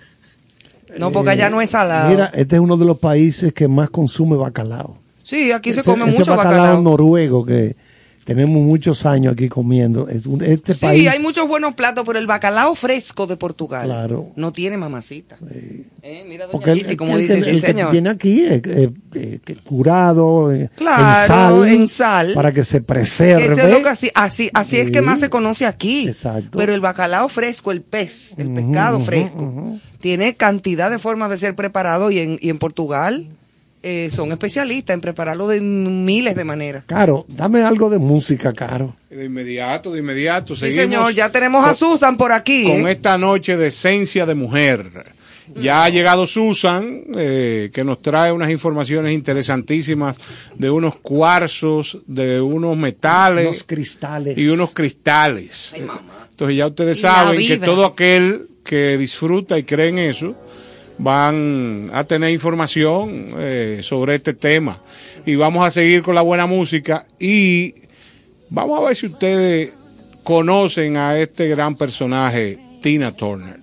No, 0.96 1.10
porque 1.10 1.30
allá 1.30 1.50
no 1.50 1.60
es 1.60 1.70
salado. 1.70 2.08
Mira, 2.08 2.30
este 2.32 2.56
es 2.56 2.60
uno 2.60 2.76
de 2.76 2.84
los 2.84 2.98
países 2.98 3.52
que 3.52 3.68
más 3.68 3.90
consume 3.90 4.36
bacalao. 4.36 4.98
sí, 5.22 5.50
aquí 5.52 5.72
se 5.72 5.82
come 5.82 6.08
ese 6.08 6.18
mucho 6.20 6.36
bacalao, 6.36 6.60
bacalao. 6.60 6.82
noruego 6.82 7.44
que 7.44 7.76
tenemos 8.26 8.60
muchos 8.60 9.06
años 9.06 9.34
aquí 9.34 9.48
comiendo. 9.48 10.08
Es 10.08 10.26
un, 10.26 10.42
este 10.42 10.74
Sí, 10.74 10.80
país. 10.80 11.08
hay 11.08 11.22
muchos 11.22 11.46
buenos 11.48 11.74
platos, 11.76 12.04
pero 12.04 12.18
el 12.18 12.26
bacalao 12.26 12.74
fresco 12.74 13.26
de 13.28 13.36
Portugal 13.36 13.86
Claro. 13.86 14.30
no 14.34 14.52
tiene 14.52 14.76
mamacita. 14.76 15.38
Eh, 16.02 16.24
mira, 16.28 16.46
doña 16.46 16.52
Porque 16.52 16.72
el, 16.72 16.96
como 16.96 17.14
el- 17.14 17.20
dice, 17.22 17.34
el- 17.38 17.44
sí, 17.44 17.50
el 17.50 17.60
que 17.60 17.66
señor. 17.68 17.92
viene 17.92 18.10
aquí 18.10 18.44
eh, 18.44 18.90
eh, 19.14 19.38
curado 19.64 20.52
eh, 20.52 20.68
Claro, 20.76 21.08
en, 21.08 21.26
sal, 21.26 21.68
en 21.68 21.88
sal. 21.88 22.32
para 22.34 22.52
que 22.52 22.64
se 22.64 22.80
preserve. 22.80 23.62
así, 23.88 24.10
así, 24.14 24.50
así 24.52 24.76
es 24.78 24.90
que 24.90 24.98
Sí. 24.98 25.04
más 25.04 25.20
se 25.20 25.30
conoce 25.30 25.64
aquí. 25.64 26.08
Exacto. 26.08 26.58
Pero 26.58 26.74
el 26.74 26.80
bacalao 26.80 27.28
fresco, 27.28 27.70
el 27.70 27.82
pez, 27.82 28.32
el 28.38 28.50
pescado 28.52 28.98
fresco, 29.00 29.76
tiene 30.00 30.34
cantidad 30.34 30.90
de 30.90 30.98
formas 30.98 31.30
de 31.30 31.38
ser 31.38 31.54
preparado 31.54 32.10
y 32.10 32.18
en, 32.18 32.38
y 32.40 32.50
en 32.50 32.58
Portugal 32.58 33.28
eh, 33.88 34.10
son 34.10 34.32
especialistas 34.32 34.94
en 34.94 35.00
prepararlo 35.00 35.46
de 35.46 35.60
miles 35.60 36.34
de 36.34 36.42
maneras. 36.44 36.82
Caro, 36.86 37.24
dame 37.28 37.62
algo 37.62 37.88
de 37.88 37.98
música, 37.98 38.52
Caro. 38.52 38.96
De 39.08 39.24
inmediato, 39.26 39.92
de 39.92 40.00
inmediato. 40.00 40.54
Sí, 40.56 40.62
seguimos 40.72 40.82
señor, 40.82 41.12
ya 41.14 41.30
tenemos 41.30 41.62
a 41.64 41.68
con- 41.68 41.76
Susan 41.76 42.16
por 42.16 42.32
aquí. 42.32 42.64
con 42.64 42.88
¿eh? 42.88 42.92
esta 42.92 43.16
noche 43.16 43.56
de 43.56 43.68
esencia 43.68 44.26
de 44.26 44.34
mujer. 44.34 44.84
Ya 45.54 45.84
ha 45.84 45.88
llegado 45.88 46.26
Susan, 46.26 47.02
eh, 47.16 47.70
que 47.72 47.84
nos 47.84 48.02
trae 48.02 48.32
unas 48.32 48.50
informaciones 48.50 49.12
interesantísimas 49.14 50.16
de 50.56 50.68
unos 50.68 50.96
cuarzos, 50.96 51.98
de 52.08 52.40
unos 52.40 52.76
metales 52.76 53.44
Los 53.46 53.62
cristales. 53.64 54.36
y 54.36 54.48
unos 54.48 54.74
cristales. 54.74 55.72
Entonces 56.30 56.56
ya 56.56 56.66
ustedes 56.66 56.98
Y 56.98 57.00
saben 57.02 57.46
que 57.46 57.58
todo 57.58 57.84
aquel 57.86 58.48
que 58.64 58.98
disfruta 58.98 59.56
y 59.56 59.62
cree 59.62 59.90
en 59.90 59.98
eso 60.00 60.34
van 60.98 61.90
a 61.92 62.04
tener 62.04 62.30
información 62.30 63.30
eh, 63.38 63.80
sobre 63.82 64.16
este 64.16 64.34
tema. 64.34 64.80
Y 65.24 65.34
vamos 65.34 65.66
a 65.66 65.70
seguir 65.70 66.02
con 66.02 66.14
la 66.14 66.22
buena 66.22 66.46
música 66.46 67.06
y 67.18 67.74
vamos 68.48 68.80
a 68.80 68.86
ver 68.86 68.96
si 68.96 69.06
ustedes 69.06 69.72
conocen 70.22 70.96
a 70.96 71.18
este 71.18 71.48
gran 71.48 71.76
personaje, 71.76 72.58
Tina 72.82 73.12
Turner. 73.12 73.60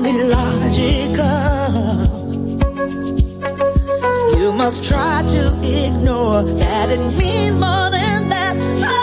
Only 0.00 0.22
logical. 0.24 2.00
You 4.38 4.52
must 4.52 4.84
try 4.84 5.22
to 5.26 5.48
ignore 5.62 6.42
that. 6.42 6.88
It 6.90 7.16
means 7.16 7.58
more 7.58 7.90
than 7.90 8.28
that 8.30 8.99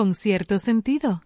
con 0.00 0.14
cierto 0.14 0.58
sentido. 0.58 1.20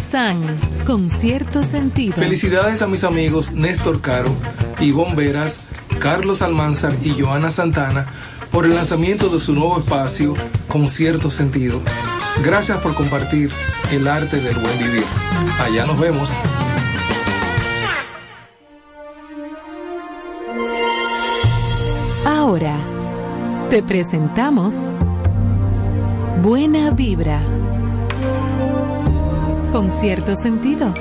San, 0.00 0.36
con 0.84 1.08
cierto 1.08 1.62
sentido. 1.62 2.14
Felicidades 2.14 2.82
a 2.82 2.88
mis 2.88 3.04
amigos 3.04 3.52
Néstor 3.52 4.00
Caro, 4.00 4.34
Ivonne 4.80 5.14
Veras, 5.14 5.60
Carlos 6.00 6.42
Almanzar 6.42 6.94
y 7.04 7.20
Joana 7.20 7.52
Santana 7.52 8.06
por 8.50 8.66
el 8.66 8.74
lanzamiento 8.74 9.28
de 9.28 9.38
su 9.38 9.54
nuevo 9.54 9.78
espacio 9.78 10.34
con 10.66 10.88
cierto 10.88 11.30
sentido. 11.30 11.80
Gracias 12.42 12.78
por 12.78 12.94
compartir 12.94 13.50
el 13.92 14.08
arte 14.08 14.40
del 14.40 14.56
buen 14.56 14.78
vivir. 14.78 15.04
Allá 15.64 15.86
nos 15.86 15.98
vemos. 15.98 16.32
Ahora 22.26 22.76
te 23.70 23.82
presentamos 23.82 24.92
Buena 26.42 26.90
Vibra, 26.90 27.40
con 29.78 29.92
cierto 29.92 30.34
sentido. 30.34 30.92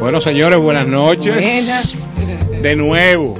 Bueno, 0.00 0.20
señores, 0.20 0.58
buenas 0.58 0.86
noches. 0.86 1.34
Buenas. 1.34 1.94
De 2.60 2.76
nuevo. 2.76 3.38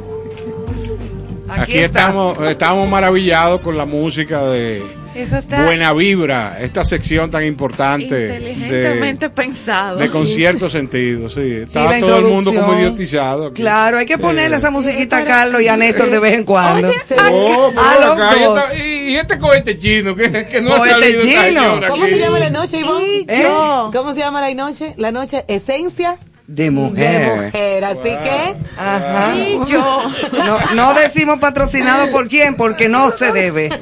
Aquí 1.50 1.60
Aquí, 1.60 1.78
estamos, 1.80 2.40
estamos 2.40 2.88
maravillados 2.88 3.60
con 3.60 3.76
la 3.76 3.84
música 3.84 4.44
de 4.44 4.97
Eso 5.18 5.36
está 5.38 5.64
Buena 5.64 5.92
Vibra, 5.92 6.58
esta 6.60 6.84
sección 6.84 7.30
tan 7.30 7.44
importante 7.44 8.14
de, 8.14 8.36
inteligentemente 8.36 9.30
pensado. 9.30 9.98
de 9.98 10.08
concierto 10.10 10.68
sentido. 10.68 11.28
Sí, 11.28 11.40
está 11.62 11.84
la 11.84 12.00
todo 12.00 12.18
el 12.18 12.24
mundo 12.26 12.54
como 12.54 12.78
idiotizado. 12.78 13.46
aquí. 13.48 13.62
Claro, 13.62 13.98
hay 13.98 14.06
que 14.06 14.16
ponerle 14.18 14.56
Eh. 14.56 14.58
esa 14.58 14.70
musiquita 14.70 15.18
a 15.18 15.24
Carlos 15.24 15.60
y 15.62 15.68
a 15.68 15.76
Néstor 15.76 16.08
de 16.10 16.18
vez 16.18 16.34
en 16.34 16.44
cuando. 16.44 16.88
Oye, 16.88 16.96
Oh, 17.30 17.70
pero 17.74 17.80
a 17.88 17.94
los 18.00 18.10
acá, 18.16 18.36
y 18.36 18.44
dos. 18.44 18.58
esta- 18.64 18.76
y, 18.84 18.88
y 19.10 19.16
este 19.16 19.38
cohete 19.38 19.78
chino 19.78 20.14
que, 20.14 20.30
que 20.46 20.60
no 20.60 20.76
Cohete 20.76 20.94
ha 20.94 20.98
salido 21.00 21.20
chino. 21.22 21.80
¿Cómo 21.88 22.04
aquí. 22.04 22.12
se 22.12 22.18
llama 22.20 22.38
la 22.38 22.50
noche, 22.50 22.80
Ivonne? 22.80 23.24
¿Eh? 23.28 23.46
¿Cómo 23.92 24.12
se 24.12 24.18
llama 24.20 24.40
la 24.40 24.54
noche? 24.54 24.94
La 24.96 25.10
noche, 25.12 25.44
esencia 25.48 26.16
De 26.48 26.64
de 26.64 26.70
mujer. 26.70 27.36
mujer. 27.36 27.84
Así 27.84 28.02
que, 28.02 28.56
Ajá. 28.78 29.36
Y 29.36 29.60
yo. 29.66 30.02
No, 30.32 30.74
no 30.74 30.94
decimos 30.94 31.38
patrocinado 31.40 32.10
por 32.10 32.26
quién, 32.26 32.56
porque 32.56 32.88
no 32.88 33.10
se 33.12 33.32
debe. 33.32 33.68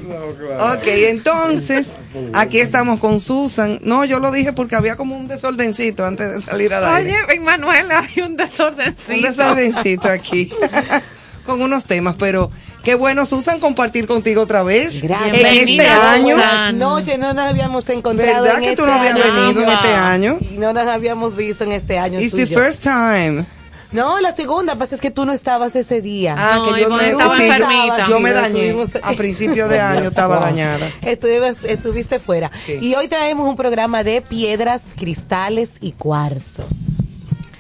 Ok, 0.58 0.86
entonces, 0.86 1.98
aquí 2.32 2.60
estamos 2.60 2.98
con 2.98 3.20
Susan. 3.20 3.78
No, 3.82 4.06
yo 4.06 4.20
lo 4.20 4.30
dije 4.30 4.54
porque 4.54 4.74
había 4.74 4.96
como 4.96 5.14
un 5.14 5.28
desordencito 5.28 6.06
antes 6.06 6.32
de 6.32 6.40
salir 6.40 6.72
al 6.72 6.84
aire. 6.96 7.16
Oye, 7.28 7.40
Manuel 7.40 7.90
había 7.90 8.24
un 8.24 8.36
desordencito. 8.36 9.12
Un 9.12 9.22
desordencito 9.22 10.08
aquí. 10.08 10.50
con 11.46 11.62
unos 11.62 11.84
temas, 11.86 12.16
pero 12.18 12.50
qué 12.82 12.94
bueno, 12.94 13.24
Susan, 13.24 13.60
compartir 13.60 14.06
contigo 14.06 14.42
otra 14.42 14.62
vez. 14.62 15.00
gracias. 15.02 15.34
En 15.36 15.68
este 15.68 15.86
año. 15.88 16.36
Noches, 16.74 17.18
no 17.18 17.32
nos 17.32 17.46
habíamos 17.46 17.88
encontrado 17.88 18.42
¿Verdad 18.44 18.58
en 18.58 18.62
que 18.64 18.70
este 18.72 18.82
tú 18.82 18.86
no 18.86 18.92
habías 18.92 19.14
año. 19.14 19.34
venido 19.34 19.62
en 19.62 19.68
este 19.70 19.88
año? 19.94 20.36
Y 20.40 20.58
no 20.58 20.72
nos 20.72 20.86
habíamos 20.86 21.36
visto 21.36 21.64
en 21.64 21.72
este 21.72 21.98
año. 21.98 22.20
It's 22.20 22.34
the 22.36 22.46
first 22.46 22.82
time. 22.82 23.44
No, 23.92 24.18
la 24.20 24.34
segunda, 24.34 24.74
pasa 24.74 24.96
es 24.96 25.00
que 25.00 25.12
tú 25.12 25.24
no 25.24 25.32
estabas 25.32 25.74
ese 25.76 26.02
día. 26.02 26.34
Ah, 26.36 26.56
No, 26.56 26.74
que 26.74 26.80
yo 26.82 26.90
me, 26.90 27.08
estaba 27.10 27.36
sí, 27.36 27.46
yo- 27.46 27.52
enfermita. 27.54 28.04
yo 28.08 28.20
me 28.20 28.32
dañé. 28.32 28.66
estuvimos- 28.70 28.90
A 29.00 29.12
principio 29.12 29.68
de 29.68 29.80
año 29.80 30.08
estaba 30.08 30.38
dañada. 30.40 30.90
Estuvimos- 31.02 31.62
estuviste 31.62 32.18
fuera. 32.18 32.50
Sí. 32.66 32.78
Y 32.82 32.94
hoy 32.96 33.06
traemos 33.06 33.48
un 33.48 33.54
programa 33.56 34.02
de 34.02 34.22
piedras, 34.22 34.82
cristales 34.96 35.74
y 35.80 35.92
cuarzos. 35.92 36.66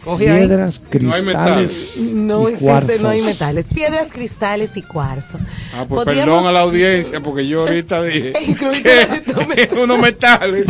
Coge 0.06 0.30
ahí. 0.30 0.38
Piedras, 0.46 0.80
No 1.00 1.12
hay 1.12 1.22
cristales. 1.22 1.96
No 2.14 2.40
y 2.48 2.52
existe, 2.52 2.64
cuarzos. 2.64 3.00
no 3.00 3.08
hay 3.08 3.22
metales. 3.22 3.66
Piedras, 3.74 4.06
cristales 4.12 4.76
y 4.76 4.82
cuarzo. 4.82 5.38
Ah, 5.74 5.84
pues 5.88 6.04
Podríamos- 6.04 6.34
perdón 6.36 6.46
a 6.48 6.52
la 6.52 6.60
audiencia, 6.60 7.18
porque 7.20 7.46
yo 7.48 7.62
ahorita 7.66 8.02
dije 8.04 8.32
Incluiste 8.46 9.08
que 9.68 9.74
unos 9.82 9.98
metales, 9.98 10.64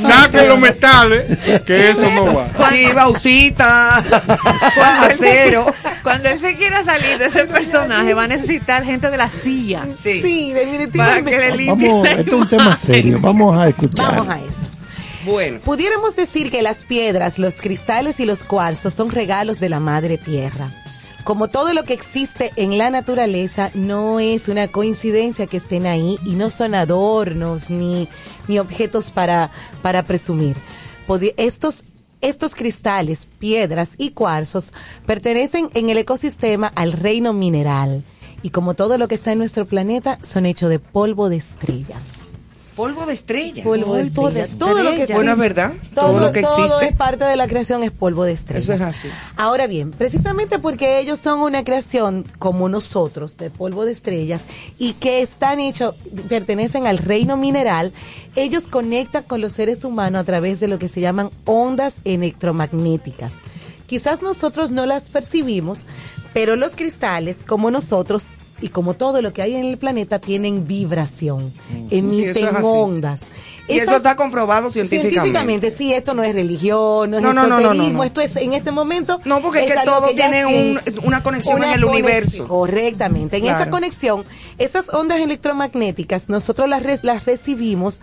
saquen 0.00 0.48
los 0.48 0.60
metales, 0.60 1.38
que 1.66 1.90
eso 1.90 2.08
no 2.14 2.34
va. 2.34 2.48
Sí, 2.70 2.84
Bausita, 2.94 4.04
acero. 5.06 5.66
Cuando 6.02 6.28
él 6.28 6.38
se 6.38 6.54
quiera 6.56 6.84
salir 6.84 7.16
de 7.18 7.26
ese 7.26 7.44
personaje, 7.46 8.12
va 8.14 8.24
a 8.24 8.28
necesitar 8.28 8.84
gente 8.84 9.10
de 9.10 9.16
la 9.16 9.30
silla. 9.30 9.86
Sí. 9.96 10.20
Sí, 10.22 10.50
Para 10.52 10.60
que 10.60 10.66
definitivamente. 10.66 11.38
le 11.38 11.56
limpie 11.56 11.88
Vamos, 11.88 12.04
la 12.04 12.10
este 12.12 12.28
es 12.30 12.32
un 12.36 12.48
tema 12.48 12.76
serio. 12.76 13.18
Vamos 13.20 13.56
a 13.56 13.68
escuchar. 13.68 14.14
Vamos 14.16 14.28
a 14.28 14.38
eso. 14.38 14.48
Bueno, 15.24 15.60
Pudiéramos 15.60 16.16
decir 16.16 16.50
que 16.50 16.62
las 16.62 16.84
piedras, 16.84 17.38
los 17.38 17.56
cristales 17.56 18.20
y 18.20 18.26
los 18.26 18.44
cuarzos 18.44 18.92
son 18.94 19.10
regalos 19.10 19.58
de 19.60 19.68
la 19.68 19.80
madre 19.80 20.18
tierra. 20.18 20.70
Como 21.24 21.48
todo 21.48 21.72
lo 21.72 21.84
que 21.84 21.94
existe 21.94 22.52
en 22.56 22.76
la 22.76 22.90
naturaleza, 22.90 23.70
no 23.72 24.20
es 24.20 24.48
una 24.48 24.68
coincidencia 24.68 25.46
que 25.46 25.56
estén 25.56 25.86
ahí 25.86 26.18
y 26.26 26.34
no 26.34 26.50
son 26.50 26.74
adornos 26.74 27.70
ni, 27.70 28.08
ni 28.46 28.58
objetos 28.58 29.10
para, 29.10 29.50
para 29.80 30.02
presumir. 30.02 30.56
Estos, 31.38 31.84
estos 32.20 32.54
cristales, 32.54 33.26
piedras 33.38 33.94
y 33.96 34.10
cuarzos 34.10 34.74
pertenecen 35.06 35.70
en 35.72 35.88
el 35.88 35.96
ecosistema 35.96 36.66
al 36.74 36.92
reino 36.92 37.32
mineral. 37.32 38.04
Y 38.42 38.50
como 38.50 38.74
todo 38.74 38.98
lo 38.98 39.08
que 39.08 39.14
está 39.14 39.32
en 39.32 39.38
nuestro 39.38 39.64
planeta, 39.64 40.18
son 40.22 40.44
hechos 40.44 40.68
de 40.68 40.78
polvo 40.78 41.30
de 41.30 41.36
estrellas. 41.36 42.23
Polvo 42.74 43.06
de 43.06 43.12
estrella. 43.12 43.62
Polvo 43.62 43.94
de 43.94 44.04
Polvo 44.10 44.30
de 44.30 44.42
estrellas. 44.42 44.58
Todo 44.58 44.82
lo 44.82 44.94
que. 44.94 45.12
Bueno, 45.12 45.32
es 45.32 45.38
verdad. 45.38 45.72
Todo, 45.94 46.06
todo, 46.06 46.20
lo 46.20 46.32
que 46.32 46.42
todo 46.42 46.64
existe. 46.64 46.86
es 46.88 46.96
parte 46.96 47.24
de 47.24 47.36
la 47.36 47.46
creación 47.46 47.82
es 47.82 47.90
polvo 47.90 48.24
de 48.24 48.32
estrella. 48.32 48.60
Eso 48.60 48.72
es 48.72 48.80
así. 48.80 49.08
Ahora 49.36 49.66
bien, 49.66 49.90
precisamente 49.90 50.58
porque 50.58 50.98
ellos 50.98 51.18
son 51.18 51.40
una 51.40 51.64
creación 51.64 52.24
como 52.38 52.68
nosotros, 52.68 53.36
de 53.36 53.50
polvo 53.50 53.84
de 53.84 53.92
estrellas, 53.92 54.42
y 54.78 54.94
que 54.94 55.22
están 55.22 55.60
hechos, 55.60 55.94
pertenecen 56.28 56.86
al 56.86 56.98
reino 56.98 57.36
mineral, 57.36 57.92
ellos 58.36 58.64
conectan 58.64 59.24
con 59.24 59.40
los 59.40 59.52
seres 59.52 59.84
humanos 59.84 60.20
a 60.20 60.24
través 60.24 60.60
de 60.60 60.68
lo 60.68 60.78
que 60.78 60.88
se 60.88 61.00
llaman 61.00 61.30
ondas 61.44 61.98
electromagnéticas. 62.04 63.32
Quizás 63.86 64.22
nosotros 64.22 64.70
no 64.70 64.86
las 64.86 65.04
percibimos, 65.04 65.84
pero 66.32 66.56
los 66.56 66.74
cristales, 66.74 67.38
como 67.46 67.70
nosotros, 67.70 68.24
y 68.60 68.68
como 68.68 68.94
todo 68.94 69.20
lo 69.22 69.32
que 69.32 69.42
hay 69.42 69.54
en 69.54 69.64
el 69.64 69.76
planeta, 69.78 70.18
tienen 70.18 70.66
vibración, 70.66 71.52
Sí, 71.70 71.86
emiten 71.90 72.44
es 72.56 72.62
ondas. 72.62 73.20
Y 73.66 73.78
eso 73.78 73.96
está 73.96 74.14
comprobado 74.14 74.70
científicamente. 74.70 75.10
Científicamente, 75.10 75.70
sí, 75.70 75.92
esto 75.94 76.12
no 76.12 76.22
es 76.22 76.34
religión, 76.34 77.10
no 77.10 77.16
es 77.16 77.22
No, 77.24 77.30
esoterismo, 77.30 78.04
esto 78.04 78.20
es 78.20 78.36
en 78.36 78.52
este 78.52 78.70
momento. 78.70 79.20
No, 79.24 79.40
porque 79.40 79.64
es 79.64 79.72
que 79.72 79.78
todo 79.86 80.08
tiene 80.10 80.44
un- 80.44 80.78
una 81.04 81.22
conexión 81.22 81.64
en 81.64 81.70
el 81.70 81.80
conexión, 81.80 81.90
universo. 81.90 82.46
Correctamente. 82.48 83.38
En 83.38 83.44
Claro. 83.44 83.62
esa 83.62 83.70
conexión, 83.70 84.24
esas 84.58 84.92
ondas 84.92 85.18
electromagnéticas, 85.20 86.28
nosotros 86.28 86.68
las, 86.68 87.04
las 87.04 87.24
recibimos 87.24 88.02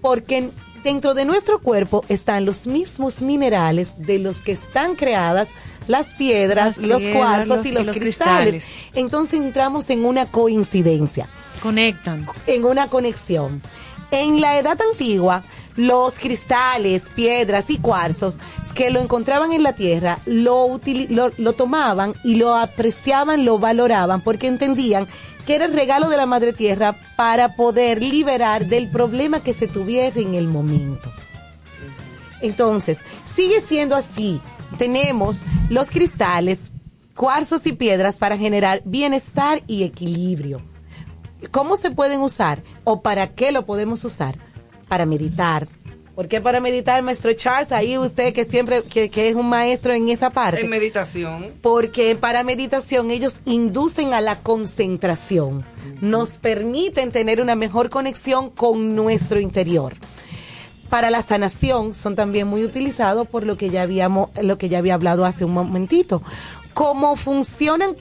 porque 0.00 0.50
dentro 0.84 1.14
de 1.14 1.24
nuestro 1.24 1.60
cuerpo 1.60 2.04
están 2.08 2.44
los 2.44 2.68
mismos 2.68 3.20
minerales 3.22 3.94
de 4.06 4.20
los 4.20 4.40
que 4.40 4.52
están 4.52 4.94
creadas 4.94 5.48
las 5.88 6.08
piedras, 6.14 6.78
Las 6.78 7.02
los 7.02 7.02
cuarzos 7.14 7.56
los- 7.58 7.66
y 7.66 7.68
y 7.68 7.72
los, 7.72 7.88
cristales. 7.90 8.54
cristales. 8.64 8.90
Entonces 8.94 9.40
entramos 9.40 9.88
en 9.90 10.04
una 10.04 10.26
coincidencia 10.26 11.28
Conectan. 11.62 12.26
en 12.46 12.64
una 12.64 12.86
conexión. 12.88 13.62
En 14.10 14.40
la 14.40 14.58
edad 14.58 14.78
antigua, 14.92 15.42
los 15.76 16.18
cristales, 16.18 17.10
piedras 17.14 17.70
y 17.70 17.78
cuarzos 17.78 18.38
que 18.74 18.90
lo 18.90 19.00
encontraban 19.00 19.52
en 19.52 19.62
la 19.62 19.72
tierra, 19.72 20.18
lo, 20.26 20.78
lo, 21.08 21.32
lo 21.38 21.52
tomaban 21.54 22.14
y 22.22 22.34
lo 22.34 22.54
apreciaban, 22.54 23.46
lo 23.46 23.58
valoraban, 23.58 24.20
porque 24.20 24.48
entendían 24.48 25.08
que 25.46 25.54
era 25.54 25.64
el 25.64 25.72
regalo 25.72 26.10
de 26.10 26.18
la 26.18 26.26
madre 26.26 26.52
tierra 26.52 26.94
para 27.16 27.56
poder 27.56 28.02
liberar 28.02 28.66
del 28.66 28.88
problema 28.90 29.40
que 29.42 29.54
se 29.54 29.66
tuviera 29.66 30.20
en 30.20 30.34
el 30.34 30.46
momento. 30.46 31.10
Entonces, 32.40 33.00
sigue 33.24 33.60
siendo 33.60 33.96
así. 33.96 34.40
Tenemos 34.78 35.42
los 35.68 35.90
cristales, 35.90 36.72
cuarzos 37.14 37.66
y 37.66 37.72
piedras 37.72 38.16
para 38.16 38.38
generar 38.38 38.82
bienestar 38.84 39.62
y 39.66 39.84
equilibrio. 39.84 40.60
¿Cómo 41.50 41.76
se 41.76 41.90
pueden 41.90 42.20
usar 42.20 42.62
o 42.84 43.02
para 43.02 43.28
qué 43.28 43.52
lo 43.52 43.66
podemos 43.66 44.04
usar? 44.04 44.36
Para 44.88 45.06
meditar. 45.06 45.66
¿Por 46.14 46.28
qué 46.28 46.42
para 46.42 46.60
meditar, 46.60 47.02
maestro 47.02 47.32
Charles? 47.32 47.72
Ahí 47.72 47.96
usted 47.96 48.34
que 48.34 48.44
siempre, 48.44 48.82
que, 48.82 49.08
que 49.08 49.28
es 49.28 49.34
un 49.34 49.48
maestro 49.48 49.94
en 49.94 50.08
esa 50.08 50.28
parte. 50.30 50.60
En 50.60 50.68
meditación. 50.68 51.48
Porque 51.62 52.16
para 52.16 52.44
meditación 52.44 53.10
ellos 53.10 53.40
inducen 53.46 54.12
a 54.12 54.20
la 54.20 54.38
concentración, 54.38 55.64
nos 56.02 56.32
permiten 56.32 57.12
tener 57.12 57.40
una 57.40 57.56
mejor 57.56 57.88
conexión 57.88 58.50
con 58.50 58.94
nuestro 58.94 59.40
interior. 59.40 59.94
Para 60.92 61.08
la 61.08 61.22
sanación 61.22 61.94
son 61.94 62.16
también 62.16 62.46
muy 62.48 62.66
utilizados 62.66 63.26
por 63.26 63.46
lo 63.46 63.56
que 63.56 63.70
ya 63.70 63.80
habíamos, 63.80 64.28
lo 64.42 64.58
que 64.58 64.68
ya 64.68 64.76
había 64.76 64.92
hablado 64.92 65.24
hace 65.24 65.46
un 65.46 65.52
momentito. 65.54 66.20
Cómo 66.74 67.16
funcionan 67.16 67.94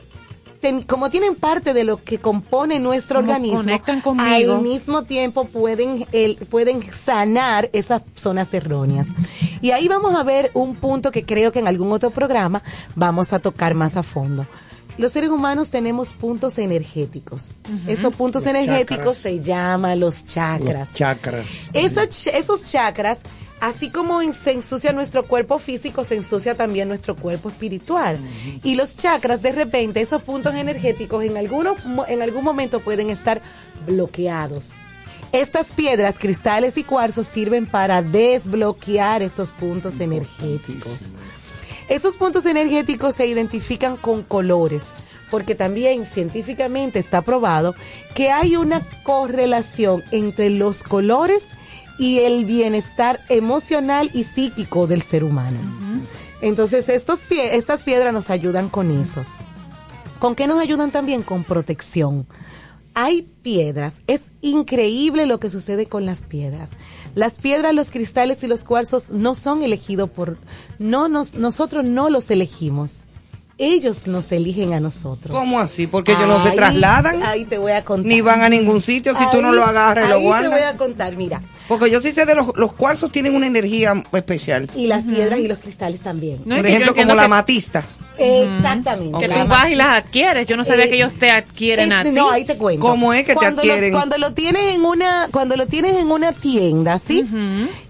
ten- 0.60 0.82
como 0.84 1.10
tienen 1.10 1.36
parte 1.36 1.74
de 1.74 1.86
lo 1.86 2.04
que 2.04 2.18
compone 2.20 2.82
nuestro 2.82 3.22
Como 3.22 3.32
organismo, 3.32 3.60
conectan 3.60 4.02
conmigo. 4.02 4.56
al 4.56 4.62
mismo 4.62 5.04
tiempo 5.04 5.46
pueden, 5.46 6.06
el- 6.12 6.36
pueden 6.50 6.82
sanar 6.92 7.70
esas 7.72 8.02
zonas 8.14 8.54
erróneas. 8.54 9.08
Y 9.62 9.72
ahí 9.72 9.88
vamos 9.88 10.14
a 10.14 10.24
ver 10.24 10.52
un 10.54 10.76
punto 10.76 11.12
que 11.12 11.24
creo 11.26 11.54
que 11.54 11.60
en 11.60 11.70
algún 11.70 11.94
otro 11.94 12.10
programa 12.10 12.62
vamos 12.96 13.32
a 13.32 13.40
tocar 13.40 13.74
más 13.74 13.96
a 13.96 14.04
fondo. 14.04 14.46
Los 14.98 15.12
seres 15.14 15.30
humanos 15.30 15.72
tenemos 15.72 16.10
puntos 16.10 16.58
energéticos. 16.58 17.56
Esos 17.88 18.16
puntos 18.16 18.44
Los 18.44 18.50
energéticos 18.54 18.98
chakras. 19.16 19.18
se 19.18 19.40
llaman 19.40 20.00
los 20.00 20.26
chakras. 20.26 20.90
Los 20.90 20.94
chakras. 20.94 21.70
Esos, 21.74 22.10
ch- 22.10 22.32
esos 22.34 22.70
chakras, 22.70 23.20
así 23.62 23.90
como 23.90 24.22
se 24.34 24.52
ensucia 24.52 24.92
nuestro 24.92 25.26
cuerpo 25.26 25.58
físico, 25.60 26.04
se 26.04 26.16
ensucia 26.16 26.56
también 26.56 26.88
nuestro 26.88 27.16
cuerpo 27.16 27.50
espiritual. 27.50 28.18
Y 28.64 28.76
los 28.76 28.96
chakras, 28.96 29.42
de 29.42 29.54
repente, 29.54 30.02
esos 30.02 30.22
puntos 30.22 30.54
energéticos 30.56 31.24
en, 31.24 31.38
algunos, 31.38 31.78
en 32.08 32.22
algún 32.22 32.44
momento 32.44 32.80
pueden 32.82 33.10
estar 33.10 33.42
bloqueados. 33.88 34.72
Estas 35.32 35.68
piedras, 35.68 36.20
cristales 36.20 36.78
y 36.78 36.84
cuarzos 36.84 37.26
sirven 37.26 37.66
para 37.66 38.02
desbloquear 38.02 39.22
esos 39.22 39.52
puntos 39.54 40.00
energéticos. 40.02 41.14
Esos 41.92 42.16
puntos 42.16 42.46
energéticos 42.46 43.16
se 43.16 43.28
identifican 43.28 43.98
con 43.98 44.24
colores, 44.24 44.84
porque 45.30 45.56
también 45.56 46.06
científicamente 46.06 47.00
está 47.00 47.22
probado 47.22 47.76
que 48.16 48.32
hay 48.32 48.56
una 48.56 48.82
correlación 49.04 50.02
entre 50.12 50.50
los 50.50 50.84
colores 50.84 51.50
y 52.00 52.20
el 52.20 52.46
bienestar 52.46 53.20
emocional 53.28 54.10
y 54.14 54.24
psíquico 54.24 54.88
del 54.88 55.02
ser 55.02 55.24
humano. 55.26 55.60
Entonces, 56.42 56.88
estos 56.88 57.28
pie- 57.30 57.56
estas 57.56 57.84
piedras 57.84 58.14
nos 58.14 58.30
ayudan 58.30 58.70
con 58.70 58.90
eso. 58.90 59.26
¿Con 60.20 60.34
qué 60.34 60.48
nos 60.48 60.60
ayudan 60.60 60.92
también? 60.92 61.24
Con 61.24 61.44
protección. 61.44 62.26
Hay 62.94 63.22
piedras, 63.42 64.02
es 64.08 64.26
increíble 64.42 65.26
lo 65.26 65.40
que 65.40 65.50
sucede 65.50 65.86
con 65.86 66.06
las 66.06 66.26
piedras. 66.26 66.72
Las 67.16 67.36
piedras, 67.36 67.74
los 67.74 67.90
cristales 67.90 68.44
y 68.44 68.48
los 68.48 68.64
cuarzos 68.64 69.12
no 69.12 69.34
son 69.36 69.64
elegidos 69.64 70.10
por, 70.10 70.38
no 70.78 71.08
nos, 71.08 71.36
nosotros 71.36 71.86
no 71.86 72.10
los 72.10 72.30
elegimos. 72.32 73.04
Ellos 73.58 74.08
nos 74.08 74.32
eligen 74.32 74.74
a 74.74 74.80
nosotros. 74.80 75.34
¿Cómo 75.36 75.60
así? 75.60 75.86
Porque 75.86 76.14
ellos 76.14 76.28
no 76.28 76.42
se 76.42 76.50
Ahí- 76.50 76.56
trasladan. 76.58 77.22
Ahí 77.22 77.46
te 77.46 77.60
voy 77.60 77.74
a 77.74 77.86
contar. 77.86 78.08
Ni 78.08 78.20
van 78.20 78.42
a 78.42 78.50
ningún 78.50 78.82
sitio 78.82 79.14
si 79.14 79.24
tú 79.32 79.40
no 79.42 79.50
Ahí- 79.50 79.56
lo 79.56 79.64
agarras 79.64 80.06
y 80.08 80.10
lo 80.10 80.16
ahí 80.16 80.22
te 80.22 80.28
voy 80.28 80.48
guardas. 80.50 80.74
a 80.74 80.78
contar, 80.78 81.16
mira. 81.16 81.42
Porque 81.68 81.92
yo 81.92 82.02
sí 82.02 82.12
sé 82.12 82.26
de 82.26 82.34
los, 82.34 82.48
los 82.56 82.74
cuarzos 82.74 83.12
tienen 83.12 83.36
una 83.36 83.46
energía 83.46 84.02
especial. 84.14 84.68
Y 84.76 84.88
las 84.88 85.04
piedras 85.04 85.40
y 85.40 85.48
los 85.48 85.60
cristales 85.60 86.00
también. 86.02 86.42
No, 86.46 86.56
Por 86.56 86.66
ejemplo, 86.66 86.96
como 86.96 87.14
la 87.14 87.22
que- 87.22 87.26
amatista. 87.26 87.86
Exactamente. 88.22 89.20
Que 89.20 89.28
tú 89.30 89.48
vas 89.48 89.70
y 89.70 89.76
las 89.76 89.88
adquieres. 89.98 90.48
Yo 90.48 90.58
no 90.58 90.64
sabía 90.64 90.86
Eh, 90.86 90.90
que 90.90 90.96
ellos 90.96 91.14
te 91.14 91.32
adquieren 91.32 91.92
Eh, 91.92 91.96
a 91.96 92.04
ti. 92.04 92.12
No, 92.12 92.30
ahí 92.30 92.46
te 92.46 92.58
cuento. 92.58 92.82
¿Cómo 92.86 93.14
es 93.14 93.26
que 93.26 93.34
te 93.34 93.36
cuando 93.40 93.62
adquieren? 93.62 93.92
Lo, 93.92 93.98
cuando 93.98 94.18
lo 94.18 94.34
tienes 94.34 94.76
en 94.76 94.86
una, 94.86 95.28
cuando 95.32 95.56
lo 95.58 95.68
tienes 95.68 95.96
en 95.98 96.12
una 96.12 96.32
tienda, 96.34 97.00
¿sí? 97.00 97.26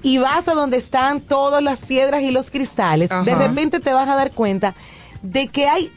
Y 0.03 0.17
vas 0.17 0.47
a 0.47 0.53
donde 0.53 0.77
están 0.77 1.21
todas 1.21 1.61
las 1.61 1.85
piedras 1.85 2.21
y 2.21 2.31
los 2.31 2.49
cristales, 2.49 3.09
de 3.09 3.35
repente 3.35 3.79
te 3.79 3.93
vas 3.93 4.07
a 4.09 4.15
dar 4.15 4.31
cuenta 4.31 4.75
de 5.21 5.47
que 5.47 5.67
hay 5.67 5.91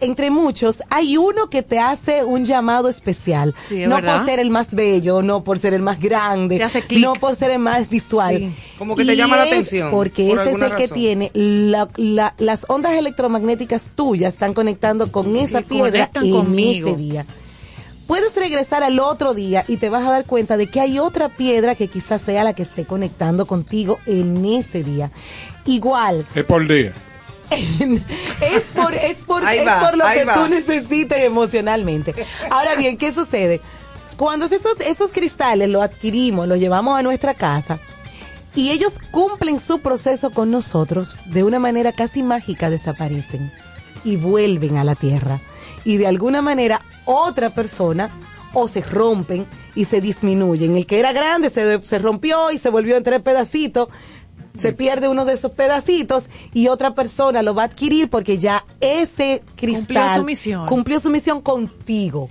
entre 0.00 0.30
muchos, 0.30 0.82
hay 0.90 1.16
uno 1.16 1.48
que 1.50 1.62
te 1.62 1.78
hace 1.78 2.24
un 2.24 2.44
llamado 2.44 2.88
especial. 2.88 3.54
Sí, 3.62 3.82
es 3.82 3.88
no 3.88 3.96
verdad. 3.96 4.18
por 4.18 4.26
ser 4.26 4.38
el 4.40 4.50
más 4.50 4.74
bello, 4.74 5.22
no 5.22 5.42
por 5.44 5.58
ser 5.58 5.74
el 5.74 5.82
más 5.82 6.00
grande, 6.00 6.64
no 6.98 7.14
por 7.14 7.34
ser 7.36 7.50
el 7.52 7.58
más 7.58 7.88
visual. 7.88 8.36
Sí. 8.38 8.54
Como 8.78 8.94
que 8.96 9.04
te 9.04 9.16
llama 9.16 9.36
la 9.36 9.42
atención, 9.44 9.90
Porque 9.90 10.28
por 10.28 10.40
ese 10.46 10.52
es 10.56 10.62
el 10.62 10.74
que 10.76 10.88
tiene 10.88 11.30
la- 11.34 11.88
la- 11.96 12.34
las 12.38 12.64
ondas 12.68 12.92
electromagnéticas 12.92 13.90
tuyas 13.94 14.34
están 14.34 14.54
conectando 14.54 15.10
con 15.10 15.34
esa 15.36 15.62
piedra 15.62 16.10
en 16.14 16.30
conmigo. 16.30 16.88
ese 16.90 16.96
día. 16.98 17.26
Puedes 18.06 18.36
regresar 18.36 18.84
al 18.84 19.00
otro 19.00 19.34
día 19.34 19.64
y 19.66 19.78
te 19.78 19.88
vas 19.88 20.06
a 20.06 20.12
dar 20.12 20.26
cuenta 20.26 20.56
de 20.56 20.68
que 20.68 20.78
hay 20.80 21.00
otra 21.00 21.28
piedra 21.28 21.74
que 21.74 21.88
quizás 21.88 22.22
sea 22.22 22.44
la 22.44 22.52
que 22.52 22.62
esté 22.62 22.84
conectando 22.84 23.46
contigo 23.46 23.98
en 24.06 24.44
ese 24.44 24.84
día. 24.84 25.10
Igual, 25.64 26.24
Es 26.34 26.44
por 26.44 26.68
día. 26.68 26.92
es 27.50 28.62
por, 28.74 28.94
es 28.94 29.24
por, 29.24 29.44
es 29.48 29.68
por 29.68 29.96
lo 29.96 30.04
que 30.12 30.24
va. 30.24 30.34
tú 30.34 30.48
necesitas 30.48 31.18
emocionalmente. 31.20 32.14
Ahora 32.50 32.74
bien, 32.74 32.96
¿qué 32.96 33.12
sucede? 33.12 33.60
Cuando 34.16 34.46
esos, 34.46 34.80
esos 34.80 35.12
cristales 35.12 35.68
los 35.68 35.82
adquirimos, 35.82 36.48
los 36.48 36.58
llevamos 36.58 36.98
a 36.98 37.02
nuestra 37.02 37.34
casa 37.34 37.78
y 38.54 38.70
ellos 38.70 38.94
cumplen 39.10 39.60
su 39.60 39.80
proceso 39.80 40.30
con 40.30 40.50
nosotros, 40.50 41.16
de 41.26 41.44
una 41.44 41.58
manera 41.58 41.92
casi 41.92 42.22
mágica 42.22 42.70
desaparecen 42.70 43.52
y 44.02 44.16
vuelven 44.16 44.78
a 44.78 44.84
la 44.84 44.94
tierra. 44.94 45.40
Y 45.84 45.98
de 45.98 46.06
alguna 46.06 46.40
manera 46.40 46.80
otra 47.04 47.50
persona 47.50 48.10
o 48.54 48.68
se 48.68 48.80
rompen 48.80 49.46
y 49.74 49.84
se 49.84 50.00
disminuyen. 50.00 50.76
El 50.76 50.86
que 50.86 50.98
era 50.98 51.12
grande 51.12 51.50
se, 51.50 51.82
se 51.82 51.98
rompió 51.98 52.50
y 52.50 52.58
se 52.58 52.70
volvió 52.70 52.96
en 52.96 53.02
tres 53.02 53.20
pedacitos. 53.20 53.88
Se 54.56 54.72
pierde 54.72 55.08
uno 55.08 55.24
de 55.24 55.34
esos 55.34 55.52
pedacitos 55.52 56.24
y 56.54 56.68
otra 56.68 56.94
persona 56.94 57.42
lo 57.42 57.54
va 57.54 57.62
a 57.62 57.66
adquirir 57.66 58.08
porque 58.10 58.38
ya 58.38 58.64
ese 58.80 59.42
cristal 59.56 59.86
Cumplió 59.86 60.14
su 60.16 60.24
misión. 60.24 60.66
cumplió 60.66 61.00
su 61.00 61.10
misión 61.10 61.40
contigo 61.42 62.28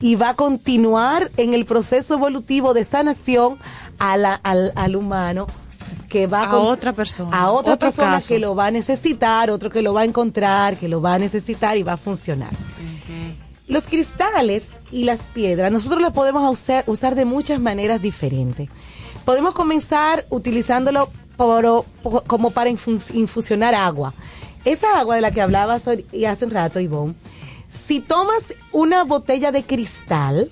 y 0.00 0.14
va 0.16 0.30
a 0.30 0.34
continuar 0.34 1.30
en 1.36 1.54
el 1.54 1.64
proceso 1.64 2.14
evolutivo 2.14 2.74
de 2.74 2.84
sanación 2.84 3.58
a 3.98 4.16
la- 4.16 4.34
al, 4.34 4.72
al 4.76 4.96
humano 4.96 5.46
que 6.08 6.26
va 6.26 6.44
A 6.44 6.50
con- 6.50 6.60
otra 6.66 6.92
persona. 6.92 7.36
a 7.36 7.50
otra 7.50 7.74
Otro 7.74 7.86
persona 7.88 8.12
caso. 8.12 8.28
que 8.28 8.38
lo 8.38 8.54
va 8.54 8.66
a 8.66 8.70
necesitar, 8.70 9.50
otro 9.50 9.70
que 9.70 9.82
lo 9.82 9.92
va 9.94 10.02
a 10.02 10.04
encontrar, 10.04 10.76
que 10.76 10.88
lo 10.88 11.00
va 11.00 11.14
a 11.14 11.18
necesitar 11.18 11.76
y 11.76 11.82
va 11.82 11.92
a 11.94 11.96
funcionar. 11.96 12.50
Los 13.68 13.82
cristales 13.84 14.68
y 14.92 15.04
las 15.04 15.22
piedras, 15.22 15.72
nosotros 15.72 16.00
las 16.00 16.12
podemos 16.12 16.48
usar, 16.50 16.84
usar 16.86 17.16
de 17.16 17.24
muchas 17.24 17.58
maneras 17.60 18.00
diferentes. 18.00 18.68
Podemos 19.24 19.54
comenzar 19.54 20.24
utilizándolo 20.30 21.08
por- 21.36 21.84
por- 22.02 22.24
como 22.24 22.50
para 22.50 22.70
infus- 22.70 23.14
infusionar 23.14 23.74
agua. 23.74 24.12
Esa 24.64 24.98
agua 24.98 25.14
de 25.16 25.20
la 25.20 25.30
que 25.30 25.40
hablabas 25.40 25.86
hace 25.86 26.44
un 26.44 26.50
rato, 26.50 26.80
Ivonne, 26.80 27.14
si 27.68 28.00
tomas 28.00 28.54
una 28.72 29.04
botella 29.04 29.52
de 29.52 29.62
cristal 29.62 30.50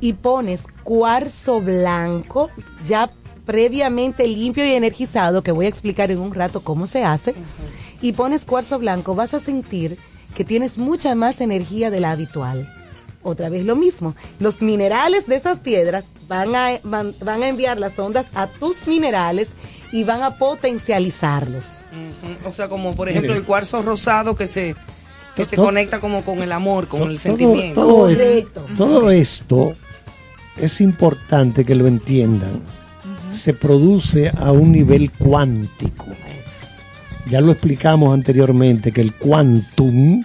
y 0.00 0.12
pones 0.12 0.64
cuarzo 0.84 1.60
blanco 1.60 2.50
ya 2.84 3.10
previamente 3.44 4.26
limpio 4.28 4.64
y 4.64 4.72
energizado, 4.74 5.42
que 5.42 5.50
voy 5.52 5.66
a 5.66 5.68
explicar 5.68 6.10
en 6.10 6.20
un 6.20 6.32
rato 6.32 6.60
cómo 6.62 6.86
se 6.86 7.04
hace, 7.04 7.34
y 8.00 8.12
pones 8.12 8.44
cuarzo 8.44 8.78
blanco, 8.78 9.14
vas 9.16 9.34
a 9.34 9.40
sentir 9.40 9.98
que 10.34 10.44
tienes 10.44 10.78
mucha 10.78 11.14
más 11.16 11.40
energía 11.40 11.90
de 11.90 11.98
la 12.00 12.12
habitual. 12.12 12.72
Otra 13.22 13.48
vez 13.48 13.64
lo 13.66 13.74
mismo, 13.76 14.14
los 14.38 14.62
minerales 14.62 15.26
de 15.26 15.34
esas 15.36 15.58
piedras 15.58 16.04
van 16.28 16.54
a, 16.54 16.70
van, 16.84 17.12
van 17.24 17.42
a 17.42 17.48
enviar 17.48 17.78
las 17.78 17.98
ondas 17.98 18.26
a 18.34 18.46
tus 18.46 18.86
minerales 18.86 19.50
y 19.92 20.04
van 20.04 20.22
a 20.22 20.36
potencializarlos. 20.36 21.82
O 22.46 22.52
sea, 22.52 22.68
como 22.68 22.94
por 22.94 23.08
ejemplo 23.08 23.34
el 23.34 23.44
cuarzo 23.44 23.82
rosado 23.82 24.34
que 24.34 24.46
se 24.46 24.74
que 25.36 25.46
se 25.46 25.56
conecta 25.56 26.00
como 26.00 26.22
con 26.22 26.42
el 26.42 26.52
amor, 26.52 26.88
con 26.88 27.02
el 27.10 27.18
sentimiento. 27.18 27.80
todo 27.80 28.08
es- 28.10 28.16
Correcto. 28.16 28.66
todo 28.76 29.10
esto 29.10 29.72
es 30.56 30.80
importante 30.80 31.64
que 31.64 31.74
lo 31.74 31.86
entiendan. 31.86 32.60
Se 33.30 33.54
produce 33.54 34.30
a 34.36 34.50
un 34.52 34.72
nivel 34.72 35.10
cuántico. 35.12 36.06
Ya 37.28 37.40
lo 37.40 37.52
explicamos 37.52 38.12
anteriormente 38.12 38.90
que 38.90 39.00
el 39.02 39.14
quantum 39.14 40.24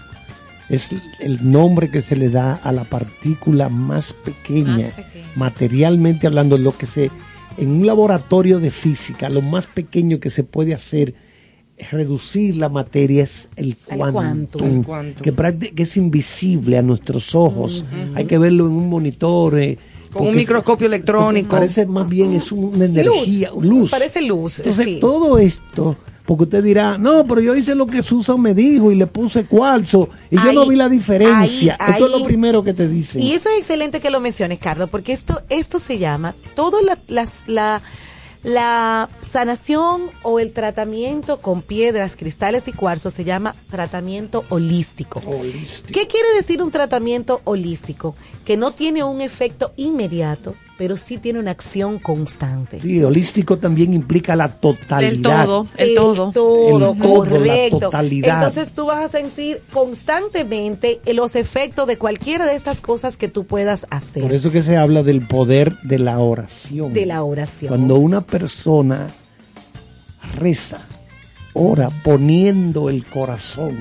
es 0.70 0.90
el 1.20 1.50
nombre 1.52 1.92
que 1.92 2.02
se 2.02 2.16
le 2.16 2.30
da 2.30 2.56
a 2.64 2.72
la 2.72 2.84
partícula 2.84 3.70
más 3.70 4.14
pequeña, 4.14 4.72
Más 4.78 4.92
pequeña. 4.92 5.28
materialmente 5.36 6.26
hablando, 6.26 6.58
lo 6.58 6.76
que 6.76 6.88
se 6.88 7.12
en 7.57 7.69
un 7.72 7.86
laboratorio 7.86 8.60
de 8.60 8.72
física, 8.72 9.30
lo 9.30 9.41
más 9.41 9.65
pequeño 9.65 10.19
que 10.19 10.30
se 10.30 10.44
puede 10.44 10.73
hacer 10.73 11.14
es 11.77 11.91
reducir 11.91 12.56
la 12.57 12.69
materia 12.69 13.23
es 13.23 13.49
el 13.57 13.76
quantum, 13.77 14.86
que, 15.22 15.34
que 15.76 15.84
es 15.84 15.98
invisible 15.98 16.77
a 16.77 16.82
nuestros 16.82 17.36
ojos. 17.36 17.84
Hay 18.14 18.26
que 18.26 18.38
verlo 18.38 18.65
en 18.65 18.72
un 18.72 18.90
monitor. 18.90 19.60
eh, 19.60 19.77
Con 20.11 20.27
un 20.27 20.36
microscopio 20.36 20.88
electrónico. 20.88 21.49
Parece 21.57 21.86
más 21.86 22.07
bien 22.07 22.34
es 22.34 22.52
una 22.53 22.86
energía, 22.86 23.52
luz. 23.60 23.91
Parece 23.91 24.22
luz. 24.22 24.60
Entonces, 24.60 24.86
sí. 24.86 24.98
todo 25.02 25.38
esto, 25.38 25.98
porque 26.26 26.44
usted 26.44 26.64
dirá, 26.64 26.98
no, 26.98 27.26
pero 27.26 27.40
yo 27.42 27.56
hice 27.56 27.76
lo 27.76 27.86
que 27.86 28.02
Susan 28.02 28.42
me 28.42 28.54
dijo 28.54 28.92
y 28.92 28.96
le 28.96 29.08
puse 29.08 29.46
cuarzo 29.46 30.10
y 30.32 30.36
yo 30.36 30.54
no 30.54 30.66
vi 30.66 30.76
la 30.76 30.90
diferencia. 30.90 31.78
ahí, 31.80 31.94
esto 31.94 32.06
es 32.08 32.12
lo 32.12 32.26
primero 32.26 32.64
que 32.64 32.74
te 32.74 32.88
dicen. 32.88 33.22
Y 33.22 33.34
eso 33.34 33.50
es 33.50 33.60
excelente 33.60 34.00
que 34.00 34.10
lo 34.10 34.20
menciones, 34.20 34.60
Carlos, 34.60 34.90
porque 34.90 35.14
esto, 35.14 35.42
esto 35.50 35.80
se 35.80 36.00
llama, 36.00 36.34
todo 36.56 36.82
la, 36.82 36.98
la, 37.48 37.82
la 38.44 39.10
sanación 39.22 40.04
o 40.24 40.40
el 40.40 40.52
tratamiento 40.52 41.42
con 41.42 41.62
piedras, 41.62 42.16
cristales 42.16 42.68
y 42.68 42.74
cuarzos 42.74 43.14
se 43.14 43.24
llama 43.24 43.56
tratamiento 43.70 44.46
holístico. 44.50 45.22
¿Qué 45.92 46.08
quiere 46.08 46.34
decir 46.36 46.62
un 46.62 46.72
tratamiento 46.72 47.42
holístico? 47.44 48.16
Que 48.46 48.58
no 48.58 48.72
tiene 48.72 49.04
un 49.04 49.22
efecto 49.22 49.74
inmediato, 49.78 50.56
pero 50.78 50.98
sí 50.98 51.18
tiene 51.18 51.40
una 51.40 51.52
acción 51.52 52.00
constante. 52.00 52.80
Sí, 52.82 53.02
holístico 53.02 53.58
también 53.58 53.94
implica 53.94 54.36
la 54.36 54.50
totalidad. 54.50 55.14
El 55.14 55.22
todo, 55.22 55.68
el 55.78 55.96
todo. 55.96 56.32
todo, 56.32 56.92
El 56.92 56.98
todo, 57.00 57.16
correcto. 57.16 57.80
la 57.80 57.86
totalidad. 57.86 58.48
Entonces 58.48 58.74
tú 58.74 58.86
vas 58.88 59.06
a 59.06 59.08
sentir 59.08 59.62
constantemente 59.72 61.00
los 61.14 61.36
efectos 61.36 61.88
de 61.88 61.98
cualquiera 61.98 62.46
de 62.46 62.56
estas 62.56 62.82
cosas 62.82 63.16
que 63.16 63.28
tú 63.28 63.46
puedas 63.46 63.88
hacer. 63.90 64.24
Por 64.24 64.34
eso 64.34 64.52
que 64.52 64.64
se 64.64 64.76
habla 64.78 65.04
del 65.04 65.26
poder 65.26 65.80
de 65.84 66.00
la 66.00 66.20
oración. 66.20 66.94
De 66.94 67.06
la 67.06 67.24
oración. 67.24 67.70
Cuando 67.70 67.96
una 67.96 68.22
persona 68.22 69.08
reza, 70.40 70.80
ora 71.54 71.90
poniendo 72.04 72.90
el 72.90 73.06
corazón. 73.06 73.78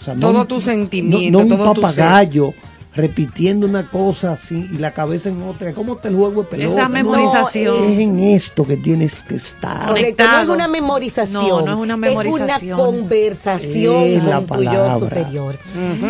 O 0.00 0.02
sea, 0.02 0.14
Todo 0.14 0.46
tu 0.46 0.60
sentimiento, 0.60 1.38
No, 1.38 1.44
no 1.44 1.54
un 1.56 1.74
tu 1.74 1.80
papagayo 1.82 2.54
repitiendo 2.98 3.66
una 3.66 3.84
cosa 3.84 4.32
así 4.32 4.68
y 4.72 4.78
la 4.78 4.90
cabeza 4.90 5.28
en 5.28 5.40
otra. 5.42 5.72
¿Cómo 5.72 5.96
te 5.96 6.08
el 6.08 6.16
juego 6.16 6.42
de 6.42 6.48
pelota? 6.48 6.72
Esa 6.72 6.88
No, 6.88 6.94
memorización. 6.94 7.84
es 7.84 7.98
en 8.00 8.18
esto 8.18 8.66
que 8.66 8.76
tienes 8.76 9.22
que 9.22 9.36
estar. 9.36 9.88
Correcto, 9.88 10.24
no 10.24 10.40
es 10.40 10.48
una 10.48 10.66
memorización. 10.68 11.32
No, 11.48 11.60
no 11.62 11.72
es 11.74 11.78
una 11.78 11.96
memorización. 11.96 12.50
Es 12.58 12.62
una 12.62 12.76
conversación 12.76 14.02
Es 14.02 14.24
la 14.24 14.36
con 14.38 14.46
tu 14.48 14.62
yo 14.64 14.70
palabra. 14.70 14.98
superior. 14.98 15.58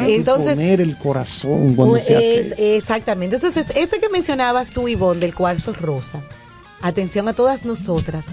Y 0.08 0.12
Entonces, 0.14 0.54
poner 0.54 0.80
el 0.80 0.96
corazón 0.96 1.74
cuando 1.74 1.92
Pues 1.94 2.06
se 2.06 2.16
hace 2.16 2.76
exactamente. 2.76 3.36
Entonces, 3.36 3.66
ese 3.76 4.00
que 4.00 4.08
mencionabas 4.08 4.70
tú, 4.70 4.88
Ivonne, 4.88 5.20
del 5.20 5.34
cuarzo 5.34 5.74
rosa. 5.74 6.22
Atención 6.80 7.28
a 7.28 7.34
todas 7.34 7.64
nosotras. 7.66 8.24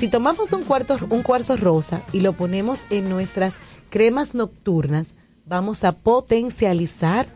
Si 0.00 0.08
tomamos 0.08 0.52
un, 0.52 0.62
cuarto, 0.62 0.96
un 1.10 1.22
cuarzo 1.22 1.56
rosa 1.56 2.02
y 2.12 2.20
lo 2.20 2.32
ponemos 2.32 2.78
en 2.88 3.10
nuestras 3.10 3.52
cremas 3.90 4.32
nocturnas, 4.34 5.08
vamos 5.44 5.82
a 5.84 5.92
potencializar 5.92 7.26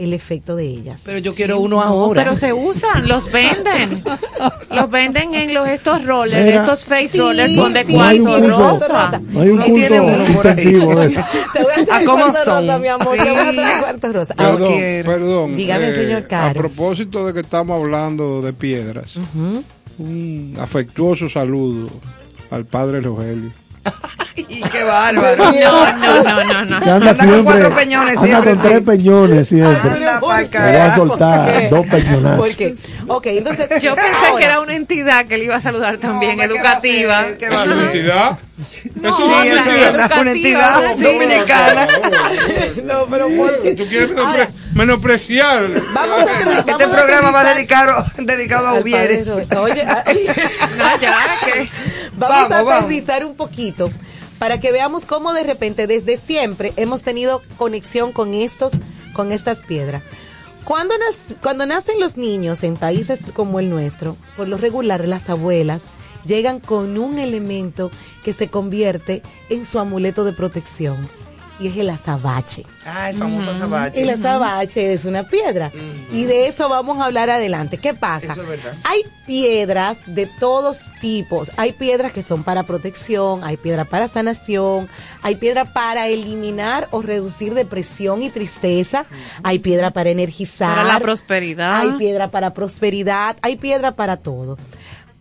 el 0.00 0.12
efecto 0.14 0.56
de 0.56 0.64
ellas. 0.66 1.02
Pero 1.04 1.18
yo 1.18 1.32
quiero 1.34 1.60
uno 1.60 1.76
No, 1.76 1.82
ahora. 1.82 2.22
pero 2.24 2.36
se 2.40 2.52
usan, 2.52 3.06
los 3.06 3.30
venden. 3.30 4.02
los 4.74 4.90
venden 4.90 5.34
en 5.34 5.52
los 5.54 5.68
estos 5.68 6.04
rollers, 6.04 6.44
Mira. 6.44 6.60
estos 6.60 6.84
face 6.84 7.08
Sí, 7.08 7.18
rollers 7.18 7.54
son 7.54 7.72
de 7.72 7.84
sí, 7.84 7.94
no 7.94 8.02
hay 8.02 8.18
un 8.20 8.26
cuarzo 8.26 8.48
rosa. 8.88 9.20
no 9.30 9.40
hay 9.42 9.48
un 9.50 9.56
No 9.58 9.64
curso 9.64 9.74
tiene 9.80 10.00
uno 10.00 10.24
por 10.34 10.46
ahí. 10.46 10.52
intensivo 10.58 10.94
de 10.94 11.06
eso. 11.06 11.20
Te 11.52 11.62
voy 11.62 11.72
a 11.90 11.96
¿A 11.96 12.04
cómo 12.04 12.24
son? 12.26 12.34
rosa, 12.46 12.78
mi 12.78 12.88
amor. 12.88 13.16
Te 13.16 13.30
voy 13.30 13.58
a 13.64 13.80
cuarzo 13.80 14.12
rosa. 14.12 14.34
Ah, 14.38 14.50
Perdón, 14.56 14.74
perdón. 15.04 15.56
Dígame, 15.56 15.92
señor 15.92 16.26
Caro. 16.26 16.50
A 16.50 16.54
propósito 16.54 17.26
de 17.26 17.32
que 17.34 17.40
estamos 17.40 17.80
hablando 17.80 18.40
de 18.42 18.52
piedras, 18.52 19.16
un 19.98 20.56
afectuoso 20.60 21.28
saludo 21.28 21.88
al 22.50 22.64
padre 22.66 23.00
Rogelio. 23.00 23.50
Y 24.36 24.62
qué 24.62 24.82
bárbaro. 24.84 25.52
No, 25.52 25.92
no, 25.92 26.22
no, 26.24 26.44
no, 26.44 26.64
no. 26.64 26.80
Que 26.80 26.90
anda 26.90 27.10
Anda 27.10 27.26
con 27.26 27.44
cuatro 27.44 27.74
peñones 27.74 28.16
anda 28.16 28.26
siempre, 28.26 28.50
con 28.54 28.62
sí. 28.62 28.68
tres 28.68 28.80
peñones 28.82 29.48
siempre. 29.48 29.90
Anda 29.90 30.20
pa'l 30.20 30.48
Le 30.52 30.58
voy 30.60 30.76
a 30.76 30.94
soltar 30.94 31.70
dos 31.70 31.86
peñonazos. 31.86 32.46
¿Por 32.46 32.56
qué? 32.56 32.74
Ok, 33.08 33.26
entonces. 33.26 33.68
Yo 33.82 33.94
pensé 33.94 34.10
ahora, 34.26 34.38
que 34.38 34.44
era 34.44 34.60
una 34.60 34.74
entidad 34.74 35.26
que 35.26 35.38
le 35.38 35.44
iba 35.44 35.56
a 35.56 35.60
saludar 35.60 35.98
también, 35.98 36.36
No, 36.36 36.42
¿qué 36.42 36.48
va 36.48 36.54
a 36.54 36.56
educativa. 36.56 37.18
hacer? 37.20 37.38
¿Qué 37.38 37.48
va 37.48 37.60
a 37.60 37.64
¿Es 37.64 37.70
una 37.70 37.84
entidad? 37.84 38.38
No, 38.96 39.08
¿Es 39.10 39.16
Sí, 39.16 39.22
una 39.22 39.44
es 39.44 39.66
entidad? 39.66 40.20
una, 40.20 40.30
entidad 40.32 40.94
sí. 40.94 41.02
dominicana. 41.04 41.88
No, 42.84 43.06
pero 43.06 43.28
¿por 43.30 43.62
qué? 43.62 43.74
¿Tú 43.74 43.86
quieres 43.86 44.10
menopre- 44.10 44.50
menospreciar? 44.74 45.62
Vamos 45.94 46.20
a, 46.20 46.44
vamos 46.44 46.58
Este 46.58 46.72
a 46.84 46.90
programa 46.90 47.30
va 47.30 47.54
dedicado, 47.54 48.04
dedicado 48.18 48.66
a 48.68 48.74
Uvieres. 48.74 49.28
Oye, 49.28 49.84
No, 50.78 51.00
ya, 51.00 51.24
que 51.44 51.68
vamos, 52.12 52.38
Vamos, 52.38 52.52
a 52.52 52.62
vamos. 52.62 52.72
aterrizar 52.84 53.24
un 53.24 53.34
poquito 53.36 53.90
para 54.38 54.58
que 54.60 54.72
veamos 54.72 55.04
cómo 55.06 55.32
de 55.32 55.44
repente 55.44 55.86
desde 55.86 56.16
siempre 56.16 56.72
hemos 56.76 57.02
tenido 57.02 57.42
conexión 57.56 58.12
con 58.12 58.34
estos, 58.34 58.72
con 59.12 59.32
estas 59.32 59.58
piedras. 59.60 60.02
Cuando, 60.64 60.94
nac- 60.94 61.36
cuando 61.42 61.66
nacen 61.66 61.98
los 61.98 62.16
niños 62.16 62.62
en 62.62 62.76
países 62.76 63.20
como 63.34 63.58
el 63.60 63.70
nuestro, 63.70 64.16
por 64.36 64.46
lo 64.48 64.56
regular 64.58 65.06
las 65.08 65.28
abuelas 65.30 65.82
llegan 66.24 66.60
con 66.60 66.98
un 66.98 67.18
elemento 67.18 67.90
que 68.24 68.32
se 68.32 68.48
convierte 68.48 69.22
en 69.48 69.64
su 69.64 69.78
amuleto 69.78 70.24
de 70.24 70.32
protección 70.32 70.96
y 71.60 71.66
es 71.68 71.76
el 71.76 71.90
azabache. 71.90 72.64
Ah, 72.86 73.10
el 73.10 73.16
famoso 73.16 73.50
azabache. 73.50 74.02
El 74.02 74.10
azabache 74.10 74.94
es 74.94 75.04
una 75.04 75.24
piedra. 75.24 75.70
Y 76.10 76.24
de 76.24 76.46
eso 76.46 76.68
vamos 76.70 76.98
a 76.98 77.04
hablar 77.04 77.28
adelante. 77.28 77.76
¿Qué 77.76 77.92
pasa? 77.92 78.32
Eso 78.32 78.42
es 78.42 78.48
verdad. 78.48 78.74
Hay 78.84 79.04
piedras 79.26 79.98
de 80.06 80.26
todos 80.26 80.90
tipos. 81.00 81.52
Hay 81.58 81.72
piedras 81.72 82.12
que 82.12 82.22
son 82.22 82.44
para 82.44 82.62
protección, 82.62 83.44
hay 83.44 83.58
piedra 83.58 83.84
para 83.84 84.08
sanación, 84.08 84.88
hay 85.20 85.36
piedra 85.36 85.66
para 85.66 86.08
eliminar 86.08 86.88
o 86.92 87.02
reducir 87.02 87.52
depresión 87.52 88.22
y 88.22 88.30
tristeza, 88.30 89.04
hay 89.42 89.58
piedra 89.58 89.90
para 89.90 90.08
energizar. 90.08 90.76
para 90.76 90.94
la 90.94 91.00
prosperidad. 91.00 91.80
Hay 91.80 91.92
piedra 91.92 92.28
para 92.28 92.54
prosperidad, 92.54 93.36
hay 93.42 93.56
piedra 93.56 93.92
para 93.92 94.16
todo. 94.16 94.56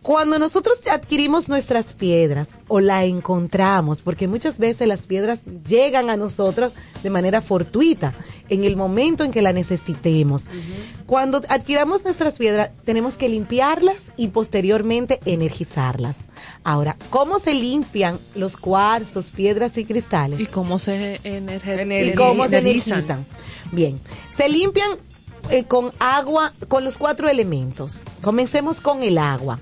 Cuando 0.02 0.40
nosotros 0.40 0.80
adquirimos 0.90 1.50
nuestras 1.50 1.94
piedras 1.94 2.50
o 2.70 2.80
la 2.80 3.04
encontramos, 3.04 4.02
porque 4.02 4.30
muchas 4.30 4.58
veces 4.58 4.88
las 4.88 5.08
piedras 5.08 5.42
llegan 5.68 6.10
a 6.10 6.16
nosotros 6.16 6.72
de 7.04 7.10
manera 7.10 7.42
fortuita, 7.42 8.14
en 8.48 8.64
el 8.64 8.78
momento 8.78 9.24
en 9.24 9.32
que 9.32 9.42
la 9.42 9.54
necesitemos. 9.54 10.46
Cuando 11.06 11.42
adquiramos 11.50 12.06
nuestras 12.06 12.36
piedras, 12.36 12.72
tenemos 12.86 13.16
que 13.16 13.30
limpiarlas 13.30 13.98
y 14.16 14.30
posteriormente 14.30 15.20
energizarlas. 15.26 16.22
Ahora, 16.64 16.96
¿cómo 17.10 17.40
se 17.40 17.54
limpian 17.54 18.20
los 18.36 18.58
cuarzos, 18.58 19.32
piedras 19.32 19.78
y 19.78 19.86
cristales? 19.86 20.40
¿Y 20.40 20.46
cómo 20.46 20.80
se 20.80 21.20
energizan? 21.24 21.92
¿Y 21.92 22.14
cómo 22.14 22.48
se 22.48 22.58
energizan? 22.58 23.26
Bien, 23.72 24.00
se 24.36 24.48
limpian 24.48 24.98
eh, 25.50 25.66
con 25.66 25.92
agua, 26.00 26.54
con 26.68 26.84
los 26.84 26.98
cuatro 26.98 27.28
elementos. 27.28 28.02
Comencemos 28.22 28.80
con 28.80 29.04
el 29.04 29.18
agua. 29.18 29.60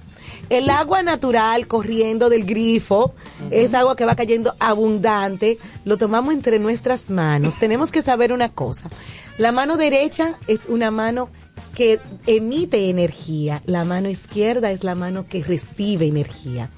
El 0.49 0.69
agua 0.69 1.03
natural 1.03 1.68
corriendo 1.68 2.30
del 2.30 2.45
grifo, 2.45 3.14
es 3.52 3.74
agua 3.74 3.95
que 3.95 4.06
va 4.06 4.15
cayendo 4.15 4.53
abundante, 4.60 5.57
lo 5.86 5.98
tomamos 5.98 6.34
entre 6.34 6.60
nuestras 6.60 7.10
manos. 7.10 7.57
Tenemos 7.60 7.91
que 7.91 8.02
saber 8.02 8.32
una 8.32 8.49
cosa. 8.49 8.90
La 9.38 9.52
mano 9.52 9.78
derecha 9.78 10.38
es 10.48 10.61
una 10.68 10.90
mano 10.91 11.30
que 11.76 11.99
emite 12.26 12.90
energía, 12.90 13.61
la 13.65 13.84
mano 13.84 14.10
izquierda 14.10 14.72
es 14.72 14.84
la 14.84 14.95
mano 14.95 15.28
que 15.28 15.44
recibe 15.44 16.07
energía. 16.07 16.72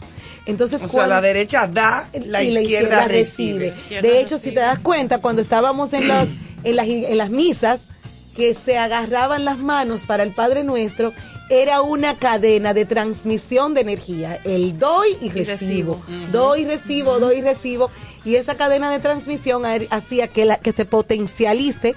Entonces, 0.46 0.78
O 0.82 0.88
sea, 0.88 0.90
cuando- 0.90 1.16
la 1.16 1.22
derecha 1.22 1.68
da, 1.68 2.10
la 2.26 2.44
y 2.44 2.58
izquierda 2.58 3.08
recibe. 3.08 3.74
Izquierda 3.78 4.10
De 4.10 4.20
hecho, 4.20 4.40
si 4.40 4.52
te 4.52 4.60
das 4.60 4.80
cuenta, 4.80 5.20
cuando 5.20 5.42
estábamos 5.42 5.94
en 5.94 6.08
las, 6.08 6.28
en 6.64 6.76
las, 6.76 6.88
en 6.88 7.18
las 7.18 7.30
misas, 7.30 7.82
que 8.36 8.54
se 8.56 8.78
agarraban 8.78 9.46
las 9.46 9.58
manos 9.60 10.06
para 10.06 10.24
el 10.24 10.34
Padre 10.34 10.64
Nuestro, 10.64 11.14
era 11.50 11.82
una 11.82 12.16
cadena 12.18 12.74
de 12.74 12.86
transmisión 12.86 13.74
de 13.74 13.82
energía. 13.82 14.40
El 14.44 14.78
doy 14.80 15.10
y 15.22 15.30
recibo. 15.30 16.02
recibo. 16.08 16.28
Doy 16.32 16.62
y 16.62 16.66
recibo, 16.66 17.20
doy 17.20 17.38
y 17.38 17.42
recibo. 17.42 17.90
Y 18.26 18.36
esa 18.36 18.56
cadena 18.56 18.92
de 18.92 19.00
transmisión 19.00 19.66
ha- 19.66 19.78
hacía 19.90 20.28
que, 20.28 20.46
la, 20.46 20.58
que 20.58 20.72
se 20.72 20.86
potencialice 20.86 21.96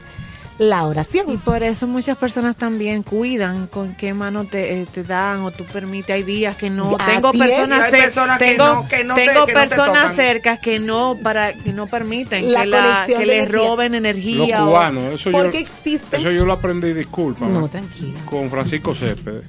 la 0.58 0.82
Y 0.82 0.84
oración. 0.84 1.38
por 1.44 1.62
eso 1.62 1.86
muchas 1.86 2.16
personas 2.16 2.56
también 2.56 3.02
cuidan 3.02 3.66
con 3.66 3.94
qué 3.94 4.14
mano 4.14 4.44
te, 4.44 4.82
eh, 4.82 4.86
te 4.92 5.02
dan 5.02 5.40
o 5.40 5.50
tú 5.50 5.64
permites. 5.64 6.10
Hay 6.14 6.22
días 6.22 6.56
que 6.56 6.70
no. 6.70 6.96
Así 6.98 7.12
tengo 7.14 7.32
personas, 7.32 7.88
Y 7.88 7.92
que 8.38 8.56
no- 8.56 8.86
que 8.88 9.04
no 9.04 9.14
te- 9.14 9.26
tengo 9.26 9.46
que 9.46 9.52
no 9.54 9.60
te 9.60 9.68
personas 9.68 10.14
cerca 10.14 10.56
que 10.58 10.78
no 10.78 11.18
para 11.22 11.52
que 11.52 11.72
no 11.72 11.86
permiten 11.86 12.52
La 12.52 12.60
que, 12.62 12.66
la, 12.66 13.04
que 13.06 13.26
les 13.26 13.44
energía. 13.44 13.58
roben 13.68 13.92
Los 13.92 13.98
energía. 13.98 14.62
o- 14.64 14.66
cubanos, 14.68 15.14
eso 15.20 15.30
¿Por 15.32 15.46
yo, 15.46 15.50
qué 15.50 15.58
existe? 15.60 16.16
eso 16.16 16.30
yo 16.30 16.44
lo 16.44 16.52
aprendí, 16.52 16.92
disculpa, 16.92 17.46
No, 17.46 17.68
tranquila. 17.68 18.18
con 18.26 18.48
Francisco 18.50 18.94
Céspedes. 18.94 19.44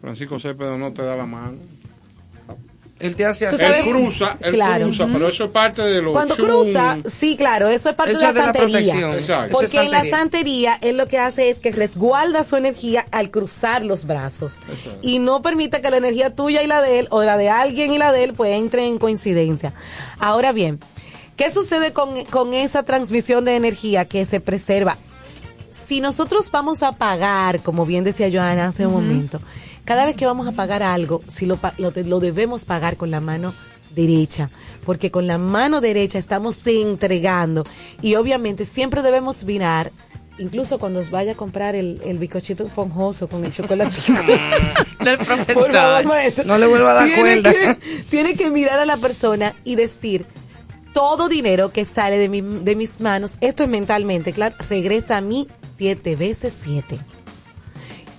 Francisco 0.00 0.38
Céspedes 0.38 0.78
no 0.78 0.92
te 0.92 1.02
da 1.02 1.16
la 1.16 1.26
mano. 1.26 1.56
Él 3.00 3.14
te 3.14 3.24
hace 3.24 3.46
así. 3.46 3.62
Él 3.62 3.84
cruza, 3.84 4.36
él 4.40 4.54
Claro. 4.54 4.84
cruza, 4.86 5.06
pero 5.12 5.28
eso 5.28 5.44
es 5.44 5.50
parte 5.52 5.82
de 5.82 6.02
los 6.02 6.12
Cuando 6.12 6.34
chum. 6.34 6.46
cruza, 6.46 6.98
sí, 7.06 7.36
claro, 7.36 7.68
eso 7.68 7.90
es 7.90 7.94
parte 7.94 8.12
Eso 8.12 8.20
de 8.22 8.26
es 8.28 8.34
de 8.34 8.40
la 8.40 8.46
la 8.46 8.52
santería. 8.52 8.78
protección. 8.78 9.12
Exacto. 9.12 9.44
Eso 9.44 9.44
es 9.44 9.70
Porque 9.70 9.86
en 9.86 9.90
la 9.92 9.98
santería. 10.00 10.18
santería 10.18 10.78
él 10.82 10.96
lo 10.96 11.06
que 11.06 11.18
hace 11.18 11.48
es 11.50 11.58
que 11.58 11.70
resguarda 11.70 12.42
su 12.42 12.56
energía 12.56 13.06
al 13.12 13.30
cruzar 13.30 13.84
los 13.84 14.04
brazos 14.06 14.58
y 15.00 15.20
no 15.20 15.42
permite 15.42 15.80
que 15.80 15.90
la 15.90 15.98
energía 15.98 16.34
tuya 16.34 16.62
y 16.62 16.66
la 16.66 16.82
de 16.82 16.98
él 16.98 17.06
o 17.10 17.22
la 17.22 17.36
de 17.36 17.48
alguien 17.50 17.92
y 17.92 17.98
la 17.98 18.10
de 18.12 18.24
él 18.24 18.34
pues 18.34 18.52
entren 18.52 18.84
en 18.84 18.98
coincidencia. 18.98 19.74
Ahora 20.18 20.50
bien, 20.52 20.80
¿qué 21.36 21.52
sucede 21.52 21.92
con, 21.92 22.24
con 22.24 22.52
esa 22.52 22.82
transmisión 22.82 23.44
de 23.44 23.54
energía 23.54 24.06
que 24.06 24.24
se 24.24 24.40
preserva? 24.40 24.96
Si 25.70 26.00
nosotros 26.00 26.50
vamos 26.50 26.82
a 26.82 26.92
pagar, 26.96 27.60
como 27.60 27.84
bien 27.86 28.02
decía 28.02 28.28
Joana 28.32 28.66
hace 28.68 28.86
un 28.86 28.92
momento, 28.94 29.38
cada 29.88 30.04
vez 30.04 30.16
que 30.16 30.26
vamos 30.26 30.46
a 30.46 30.52
pagar 30.52 30.82
algo, 30.82 31.22
si 31.28 31.46
lo, 31.46 31.58
lo, 31.78 31.90
lo 31.94 32.20
debemos 32.20 32.66
pagar 32.66 32.98
con 32.98 33.10
la 33.10 33.22
mano 33.22 33.54
derecha, 33.94 34.50
porque 34.84 35.10
con 35.10 35.26
la 35.26 35.38
mano 35.38 35.80
derecha 35.80 36.18
estamos 36.18 36.58
entregando 36.66 37.64
y 38.02 38.14
obviamente 38.16 38.66
siempre 38.66 39.00
debemos 39.00 39.44
mirar, 39.44 39.90
incluso 40.38 40.78
cuando 40.78 41.00
os 41.00 41.10
vaya 41.10 41.32
a 41.32 41.34
comprar 41.36 41.74
el, 41.74 42.02
el 42.04 42.18
bicochito 42.18 42.66
esponjoso 42.66 43.28
con 43.28 43.46
el 43.46 43.52
chocolate. 43.52 43.96
Del 45.04 45.16
Por 45.54 45.72
favor, 45.72 46.04
maestro. 46.04 46.44
No 46.44 46.58
le 46.58 46.66
vuelva 46.66 46.90
a 46.90 46.94
dar 46.94 47.04
Tiene 47.08 47.42
que- 47.42 47.76
tiene 48.10 48.34
que 48.34 48.50
mirar 48.50 48.78
a 48.80 48.84
la 48.84 48.98
persona 48.98 49.54
y 49.64 49.76
decir, 49.76 50.26
todo 50.92 51.28
dinero 51.30 51.70
que 51.72 51.86
sale 51.86 52.18
de, 52.18 52.28
mi- 52.28 52.42
de 52.42 52.76
mis 52.76 53.00
manos, 53.00 53.38
esto 53.40 53.62
es 53.62 53.70
mentalmente, 53.70 54.34
claro, 54.34 54.54
regresa 54.68 55.16
a 55.16 55.20
mí 55.22 55.48
siete 55.78 56.14
veces 56.14 56.54
siete. 56.60 56.98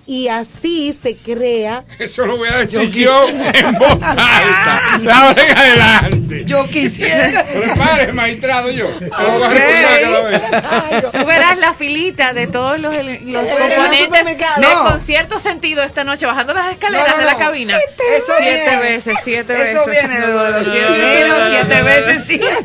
Y 0.10 0.27
así 0.27 0.98
se 0.99 1.15
crea. 1.15 1.84
Eso 1.99 2.26
lo 2.26 2.36
voy 2.36 2.49
a 2.49 2.57
decir 2.57 2.90
yo, 2.90 3.30
en 3.30 3.77
voz 3.77 3.91
alta. 4.02 4.98
La 5.03 5.30
adelante. 5.30 6.45
Yo 6.45 6.68
quisiera. 6.68 7.45
Prepare, 7.45 8.11
maestrado 8.11 8.72
yo. 8.72 8.88
Te 8.88 9.06
lo 9.07 9.31
voy 9.38 9.44
a 9.44 9.49
recordar 9.49 10.61
cada 10.64 10.90
vez. 11.02 11.11
Tú 11.11 11.26
verás 11.27 11.60
la 11.60 11.76
filita 11.76 12.34
de 12.34 12.48
todos 12.48 12.81
los, 12.81 12.95
los 12.95 13.49
componentes 13.52 14.38
No. 14.57 14.86
concierto 14.90 15.38
sentido 15.38 15.84
esta 15.84 16.03
noche 16.03 16.26
bajando 16.26 16.53
las 16.53 16.73
escaleras 16.73 17.07
No, 17.10 17.14
no, 17.14 17.19
de 17.19 17.26
la 17.26 17.38
cabina. 17.38 17.77
Eso 17.77 18.34
siete 18.40 18.64
viene. 18.65 18.81
veces, 18.81 19.15
siete 19.23 19.53
veces. 19.53 19.76
Eso 19.76 19.91
viene 19.91 20.19
de 20.19 20.27
lo 20.27 20.44
de 20.44 21.27
los 21.27 21.49
siete 21.52 21.81
veces 21.84 22.23
siete. 22.26 22.57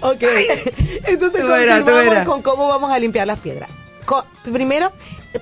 Ok. 0.00 0.22
Entonces 1.06 1.42
Tú 1.42 1.48
verás, 1.48 1.80
tú 1.80 1.84
continuamos 1.84 2.04
verás. 2.10 2.24
con 2.26 2.40
cómo 2.40 2.66
vamos 2.68 2.90
a 2.90 2.98
limpiar 2.98 3.26
las 3.26 3.38
piedras. 3.40 3.68
Primero, 4.52 4.92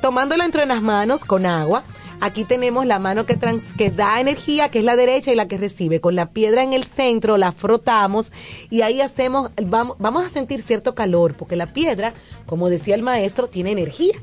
tomándola 0.00 0.44
entre 0.44 0.66
las 0.66 0.82
manos 0.82 1.24
con 1.24 1.46
agua. 1.46 1.82
Aquí 2.24 2.44
tenemos 2.44 2.86
la 2.86 3.00
mano 3.00 3.26
que, 3.26 3.34
trans- 3.36 3.72
que 3.76 3.90
da 3.90 4.20
energía, 4.20 4.68
que 4.70 4.78
es 4.78 4.84
la 4.84 4.94
derecha, 4.94 5.32
y 5.32 5.34
la 5.34 5.48
que 5.48 5.58
recibe. 5.58 6.00
Con 6.00 6.14
la 6.14 6.26
piedra 6.30 6.62
en 6.62 6.72
el 6.72 6.84
centro 6.84 7.36
la 7.36 7.50
frotamos 7.50 8.30
y 8.70 8.82
ahí 8.82 9.00
hacemos, 9.00 9.50
vamos, 9.60 9.96
vamos 9.98 10.24
a 10.24 10.28
sentir 10.28 10.62
cierto 10.62 10.94
calor, 10.94 11.34
porque 11.34 11.56
la 11.56 11.66
piedra, 11.72 12.14
como 12.46 12.68
decía 12.68 12.94
el 12.94 13.02
maestro, 13.02 13.48
tiene 13.48 13.72
energía. 13.72 14.14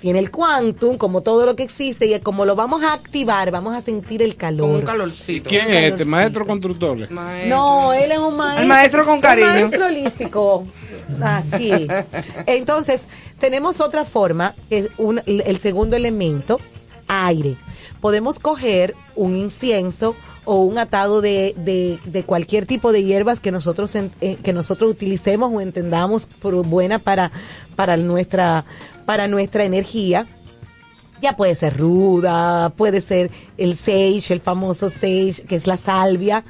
Tiene 0.00 0.18
el 0.18 0.30
quantum, 0.30 0.96
como 0.96 1.20
todo 1.22 1.44
lo 1.44 1.56
que 1.56 1.62
existe, 1.62 2.06
y 2.06 2.18
como 2.20 2.46
lo 2.46 2.54
vamos 2.56 2.82
a 2.82 2.94
activar, 2.94 3.50
vamos 3.50 3.74
a 3.76 3.82
sentir 3.82 4.22
el 4.22 4.36
calor. 4.36 4.68
Con 4.68 4.76
un 4.76 4.82
calorcito. 4.82 5.48
¿Quién 5.50 5.70
es 5.74 5.92
este? 5.92 6.04
Maestro 6.06 6.46
constructor. 6.46 7.10
No, 7.10 7.92
él 7.92 8.12
es 8.12 8.18
un 8.18 8.36
maestro. 8.36 8.62
El 8.62 8.68
maestro 8.68 9.04
con 9.04 9.20
cariño. 9.20 9.46
Un 9.48 9.52
maestro 9.60 9.86
holístico. 9.86 10.64
Así. 11.22 11.86
Entonces, 12.46 13.02
tenemos 13.40 13.80
otra 13.80 14.04
forma, 14.04 14.54
que 14.68 14.78
es 14.78 14.88
un- 14.98 15.20
el 15.26 15.58
segundo 15.58 15.96
elemento, 15.96 16.60
aire. 17.08 17.56
Podemos 18.00 18.38
coger 18.38 18.94
un 19.14 19.36
incienso 19.36 20.14
o 20.44 20.62
un 20.62 20.78
atado 20.78 21.20
de, 21.20 21.54
de- 21.56 21.98
de 22.04 22.22
cualquier 22.24 22.66
tipo 22.66 22.92
de 22.92 23.02
hierbas 23.04 23.40
que 23.40 23.50
nosotros 23.50 23.92
eh, 23.96 24.36
que 24.42 24.52
nosotros 24.52 24.90
utilicemos 24.90 25.52
o 25.52 25.60
entendamos 25.60 26.26
por 26.26 26.54
buena 26.66 26.98
para 27.00 27.32
para 27.74 27.96
nuestra 27.96 28.64
para 29.06 29.26
nuestra 29.26 29.64
energía 29.64 30.24
ya 31.22 31.34
puede 31.34 31.54
ser 31.54 31.78
ruda, 31.78 32.68
puede 32.76 33.00
ser 33.00 33.30
el 33.56 33.74
sage, 33.74 34.26
el 34.34 34.40
famoso 34.40 34.90
sage, 34.90 35.42
que 35.48 35.56
es 35.56 35.66
la 35.66 35.78
salvia, 35.78 36.44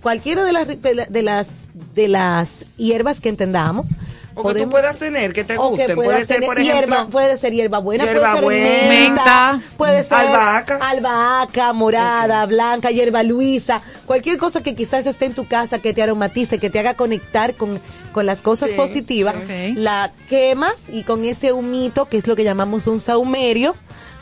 cualquiera 0.00 0.44
de 0.44 0.52
las 0.52 0.68
de 0.80 0.94
la- 0.94 1.06
de 1.06 1.22
las 1.22 1.48
de 1.94 2.08
las 2.08 2.64
hierbas 2.78 3.20
que 3.20 3.28
entendamos. 3.28 3.90
O 4.34 4.44
que 4.44 4.62
tú 4.62 4.70
puedas 4.70 4.96
tener, 4.96 5.32
que 5.32 5.44
te 5.44 5.58
o 5.58 5.74
que 5.74 5.84
gusten. 5.86 5.94
Puede 5.96 6.24
ser, 6.24 6.36
tener 6.36 6.46
por 6.48 6.58
ejemplo, 6.58 6.80
hierba, 6.80 7.06
puede 7.08 7.38
ser 7.38 7.52
hierba 7.52 7.78
buena, 7.78 8.04
hierba 8.04 8.40
puede 8.40 8.62
ser 8.62 8.84
buena, 8.84 8.88
menta, 8.88 9.60
puede 9.76 10.02
ser 10.04 10.14
albahaca. 10.14 10.78
albahaca, 10.80 11.72
morada, 11.72 12.46
blanca, 12.46 12.90
hierba 12.90 13.22
luisa, 13.22 13.82
cualquier 14.06 14.38
cosa 14.38 14.62
que 14.62 14.74
quizás 14.74 15.06
esté 15.06 15.26
en 15.26 15.34
tu 15.34 15.46
casa 15.46 15.78
que 15.80 15.92
te 15.92 16.02
aromatice, 16.02 16.58
que 16.58 16.70
te 16.70 16.78
haga 16.78 16.94
conectar 16.94 17.54
con, 17.56 17.80
con 18.12 18.24
las 18.26 18.40
cosas 18.40 18.70
Sí, 18.70 18.74
positivas, 18.76 19.34
sí. 19.46 19.74
la 19.76 20.10
quemas 20.28 20.76
y 20.88 21.02
con 21.02 21.24
ese 21.24 21.52
humito, 21.52 22.06
que 22.08 22.16
es 22.16 22.26
lo 22.26 22.34
que 22.36 22.44
llamamos 22.44 22.86
un 22.86 23.00
saumerio, 23.00 23.74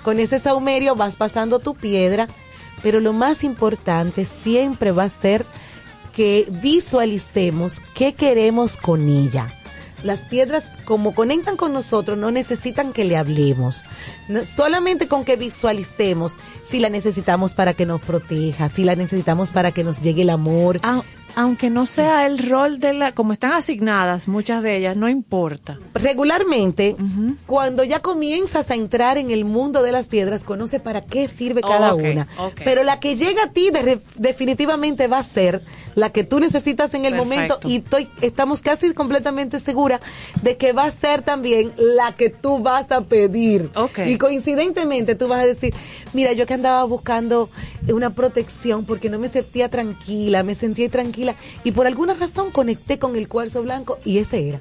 con 0.03 0.19
ese 0.19 0.39
saumerio 0.41 0.97
vas 0.97 1.17
pasando 1.17 1.59
tu 1.61 1.75
piedra, 1.75 2.27
pero 2.83 2.99
lo 3.01 3.13
más 3.13 3.45
importante 3.45 4.25
siempre 4.25 4.91
va 4.91 5.05
a 5.05 5.09
ser 5.09 5.45
que 6.15 6.47
visualicemos 6.63 7.81
qué 7.95 8.15
queremos 8.15 8.77
con 8.77 9.09
ella. 9.09 9.47
Las 10.03 10.21
piedras, 10.21 10.67
como 10.85 11.15
conectan 11.15 11.57
con 11.57 11.73
nosotros, 11.73 12.17
no 12.19 12.31
necesitan 12.31 12.93
que 12.93 13.05
le 13.05 13.17
hablemos. 13.17 13.85
No- 14.29 14.45
solamente 14.45 15.09
con 15.09 15.25
que 15.25 15.37
visualicemos 15.37 16.37
si 16.65 16.79
la 16.81 16.89
necesitamos 16.89 17.55
para 17.55 17.75
que 17.75 17.87
nos 17.87 18.01
proteja, 18.01 18.69
si 18.69 18.85
la 18.85 18.97
necesitamos 18.97 19.51
para 19.51 19.73
que 19.73 19.85
nos 19.85 20.01
llegue 20.01 20.23
el 20.23 20.31
amor. 20.31 20.79
Au- 20.83 21.05
aunque 21.37 21.71
no 21.71 21.87
sea 21.87 22.27
el 22.27 22.39
rol 22.39 22.81
de 22.81 22.93
la, 22.93 23.13
como 23.13 23.33
están 23.33 23.53
asignadas 23.53 24.27
muchas 24.27 24.65
de 24.65 24.77
ellas, 24.77 24.97
no 24.97 25.09
importa. 25.09 25.79
Regularmente, 25.95 26.97
cuando 27.47 27.85
ya 27.85 28.01
comienzas 28.01 28.71
a 28.71 28.75
entrar 28.75 29.17
en 29.17 29.31
el 29.31 29.45
mundo 29.45 29.83
de 29.83 29.93
las 29.93 30.09
piedras, 30.09 30.43
conoce 30.43 30.81
para 30.81 31.03
qué 31.03 31.29
sirve 31.29 31.61
cada 31.61 31.95
una. 31.95 32.27
Pero 32.65 32.83
la 32.83 32.99
que 32.99 33.15
llega 33.15 33.45
a 33.45 33.51
ti 33.53 33.71
de- 33.71 34.01
definitivamente 34.17 35.07
va 35.07 35.19
a 35.19 35.23
ser 35.23 35.63
la 35.95 36.11
que 36.11 36.25
tú 36.25 36.41
necesitas 36.41 36.95
en 36.95 37.05
el 37.05 37.15
Perfecto. 37.15 37.59
momento 37.59 37.69
y 37.69 37.77
estoy, 37.77 38.09
estamos 38.21 38.61
casi 38.61 38.93
completamente 38.95 39.61
segura 39.61 40.01
de 40.43 40.57
que 40.57 40.73
va 40.73 40.85
a 40.85 40.91
ser 40.91 41.23
también 41.23 41.73
la 41.77 42.13
que 42.13 42.31
tú 42.31 42.59
vas 42.59 42.91
a 42.93 43.03
pedir. 43.03 43.71
Y 44.07 44.17
coincidentemente 44.17 45.15
tú 45.15 45.29
vas 45.29 45.41
a 45.41 45.47
decir, 45.47 45.75
mira, 46.13 46.33
yo 46.33 46.47
que 46.47 46.55
andaba 46.55 46.85
buscando 46.85 47.51
una 47.89 48.11
protección 48.11 48.85
porque 48.85 49.11
no 49.11 49.19
me 49.19 49.29
sentía 49.29 49.69
tranquila, 49.69 50.43
me 50.43 50.55
sentía 50.55 50.89
tranquila 50.89 51.35
y 51.65 51.73
por 51.73 51.87
alguna 51.87 52.15
razón 52.15 52.51
conecté 52.51 52.99
con 52.99 53.17
el 53.17 53.29
cuarzo 53.29 53.63
blanco 53.63 53.99
y 54.05 54.19
ese 54.19 54.49
era. 54.49 54.61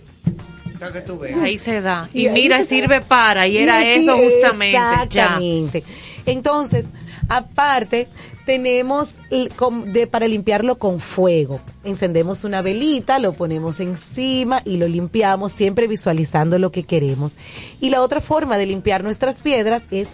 que 0.91 1.01
tú 1.01 1.19
veas. 1.19 1.39
Ahí 1.39 1.57
se 1.57 1.81
da. 1.81 2.09
Y 2.13 2.29
mira, 2.29 2.59
da. 2.59 2.65
sirve 2.65 3.01
para, 3.01 3.47
y 3.47 3.57
era 3.57 3.85
eso 3.87 4.17
justamente. 4.17 4.73
Ya. 4.73 5.03
Exactamente. 5.03 5.83
Entonces, 6.25 6.85
aparte, 7.27 8.07
tenemos 8.49 9.13
de, 9.29 10.07
para 10.07 10.27
limpiarlo 10.27 10.79
con 10.79 10.99
fuego. 10.99 11.61
Encendemos 11.83 12.43
una 12.43 12.63
velita, 12.63 13.19
lo 13.19 13.33
ponemos 13.33 13.79
encima 13.79 14.63
y 14.65 14.77
lo 14.77 14.87
limpiamos, 14.87 15.51
siempre 15.51 15.85
visualizando 15.85 16.57
lo 16.57 16.71
que 16.71 16.81
queremos. 16.81 17.33
Y 17.79 17.91
la 17.91 18.01
otra 18.01 18.21
forma 18.21 18.57
de 18.57 18.65
limpiar 18.65 19.03
nuestras 19.03 19.43
piedras 19.43 19.83
es 19.91 20.07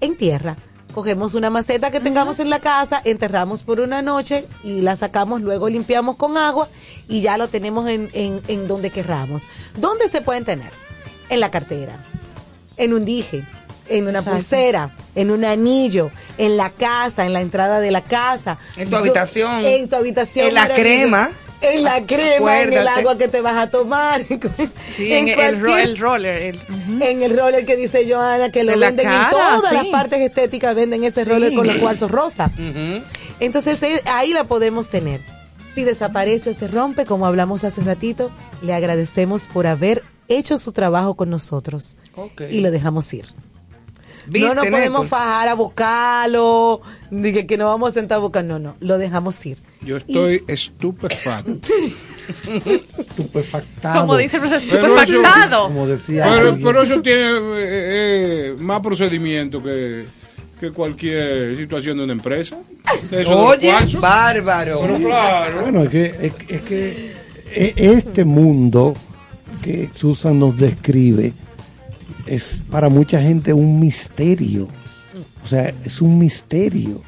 en 0.00 0.16
tierra. 0.16 0.56
Cogemos 0.94 1.34
una 1.34 1.50
maceta 1.50 1.90
que 1.90 2.00
tengamos 2.00 2.40
en 2.40 2.48
la 2.48 2.60
casa, 2.60 3.02
enterramos 3.04 3.64
por 3.64 3.80
una 3.80 4.00
noche 4.00 4.46
y 4.64 4.80
la 4.80 4.96
sacamos, 4.96 5.42
luego 5.42 5.68
limpiamos 5.68 6.16
con 6.16 6.38
agua 6.38 6.68
y 7.06 7.20
ya 7.20 7.36
lo 7.36 7.48
tenemos 7.48 7.86
en, 7.86 8.08
en, 8.14 8.40
en 8.48 8.66
donde 8.66 8.88
querramos. 8.88 9.42
¿Dónde 9.76 10.08
se 10.08 10.22
pueden 10.22 10.46
tener? 10.46 10.72
En 11.28 11.40
la 11.40 11.50
cartera, 11.50 12.02
en 12.78 12.94
un 12.94 13.04
dije, 13.04 13.44
en 13.88 14.04
una 14.08 14.18
Exacto. 14.20 14.38
pulsera, 14.38 14.90
en 15.14 15.30
un 15.30 15.44
anillo, 15.44 16.10
en 16.38 16.56
la 16.56 16.70
casa, 16.70 17.26
en 17.26 17.32
la 17.32 17.40
entrada 17.40 17.80
de 17.80 17.90
la 17.90 18.02
casa. 18.02 18.58
En 18.76 18.84
tu 18.86 18.92
Yo- 18.92 18.98
habitación. 18.98 19.64
En 19.64 19.88
tu 19.88 19.96
habitación. 19.96 20.48
En 20.48 20.54
la 20.54 20.68
crema. 20.72 21.30
En 21.60 21.84
la 21.84 22.04
crema, 22.04 22.60
en 22.62 22.72
el 22.72 22.88
agua 22.88 23.16
que 23.16 23.28
te 23.28 23.40
vas 23.40 23.56
a 23.56 23.70
tomar. 23.70 24.22
Sí, 24.90 25.12
en, 25.12 25.28
el, 25.28 25.60
ro- 25.60 25.68
cualquier- 25.68 25.80
el 25.88 25.98
roller. 25.98 26.42
el- 26.42 26.60
en 27.02 27.22
el 27.22 27.38
roller 27.38 27.64
que 27.64 27.76
dice 27.76 28.04
Joana, 28.10 28.50
que 28.50 28.64
lo 28.64 28.72
De 28.72 28.78
venden 28.78 29.08
en 29.10 29.28
todas 29.30 29.62
sí. 29.68 29.74
las 29.76 29.86
partes 29.86 30.20
estéticas, 30.20 30.74
venden 30.74 31.04
ese 31.04 31.22
Sí. 31.24 31.30
roller 31.30 31.54
con 31.54 31.66
los 31.66 31.76
cuarzos 31.78 32.10
rosa. 32.10 32.50
Entonces 33.40 33.82
eh, 33.82 34.00
ahí 34.06 34.32
la 34.32 34.44
podemos 34.44 34.88
tener. 34.88 35.20
Si 35.74 35.84
desaparece 35.84 36.50
o 36.50 36.54
se 36.54 36.68
rompe, 36.68 37.06
como 37.06 37.26
hablamos 37.26 37.64
hace 37.64 37.80
un 37.80 37.86
ratito, 37.86 38.30
le 38.60 38.74
agradecemos 38.74 39.44
por 39.44 39.66
haber 39.66 40.02
hecho 40.28 40.58
su 40.58 40.72
trabajo 40.72 41.14
con 41.14 41.30
nosotros 41.30 41.96
y 42.50 42.60
lo 42.60 42.70
dejamos 42.70 43.12
ir. 43.14 43.26
¿Viste, 44.26 44.48
no 44.48 44.54
nos 44.54 44.66
podemos 44.66 45.00
Néstor? 45.02 45.06
fajar 45.08 45.48
a 45.48 45.54
vocalo, 45.54 46.80
ni 47.10 47.32
que, 47.32 47.46
que 47.46 47.56
nos 47.56 47.66
vamos 47.66 47.90
a 47.90 47.92
sentar 47.94 48.16
a 48.16 48.20
vocal, 48.20 48.46
no, 48.46 48.58
no, 48.58 48.76
lo 48.80 48.98
dejamos 48.98 49.44
ir. 49.46 49.58
Yo 49.82 49.96
estoy 49.96 50.44
estupefacto. 50.46 51.50
Estupefactado. 52.98 54.00
Como 54.00 54.16
dice 54.16 54.36
el 54.36 54.42
profesor, 54.42 54.68
Pero 54.70 54.98
estupefactado. 55.00 55.64
Como 55.64 55.86
decía 55.86 56.24
Pero, 56.36 56.58
pero 56.62 56.82
eso 56.82 57.02
tiene 57.02 57.30
eh, 57.30 57.40
eh, 57.56 58.54
más 58.58 58.80
procedimiento 58.80 59.62
que, 59.62 60.06
que 60.60 60.70
cualquier 60.70 61.56
situación 61.56 61.98
de 61.98 62.04
una 62.04 62.12
empresa. 62.12 62.58
Eso 63.10 63.38
Oye, 63.44 63.74
bárbaro. 63.98 64.80
Pero 64.82 64.96
claro. 64.98 65.60
Bueno, 65.62 65.82
es 65.82 65.88
que, 65.90 66.04
es, 66.20 66.32
es 66.48 66.60
que 66.62 67.12
e- 67.50 67.74
este 67.76 68.24
mundo 68.24 68.94
que 69.62 69.90
Susan 69.94 70.38
nos 70.38 70.56
describe 70.56 71.32
es 72.26 72.62
para 72.70 72.88
mucha 72.88 73.20
gente 73.20 73.52
un 73.52 73.80
misterio. 73.80 74.68
O 75.44 75.46
sea, 75.46 75.68
es 75.68 76.00
un 76.00 76.18
misterio. 76.18 77.02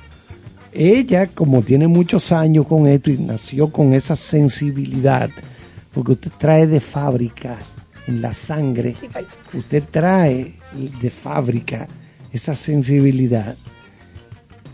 Ella, 0.73 1.29
como 1.29 1.63
tiene 1.63 1.87
muchos 1.87 2.33
años 2.33 2.67
con 2.67 2.87
esto 2.87 3.11
y 3.11 3.19
nació 3.19 3.71
con 3.71 3.95
esa 3.95 4.17
sensibilidad, 4.17 5.31
porque 5.93 6.13
usted 6.13 6.33
trae 6.37 6.67
de 6.67 6.81
fábrica 6.81 7.57
en 8.09 8.21
la 8.21 8.33
sangre, 8.33 8.95
usted 9.55 9.85
trae 9.91 10.55
de 11.01 11.11
fábrica 11.11 11.87
esa 12.33 12.57
sensibilidad. 12.57 13.55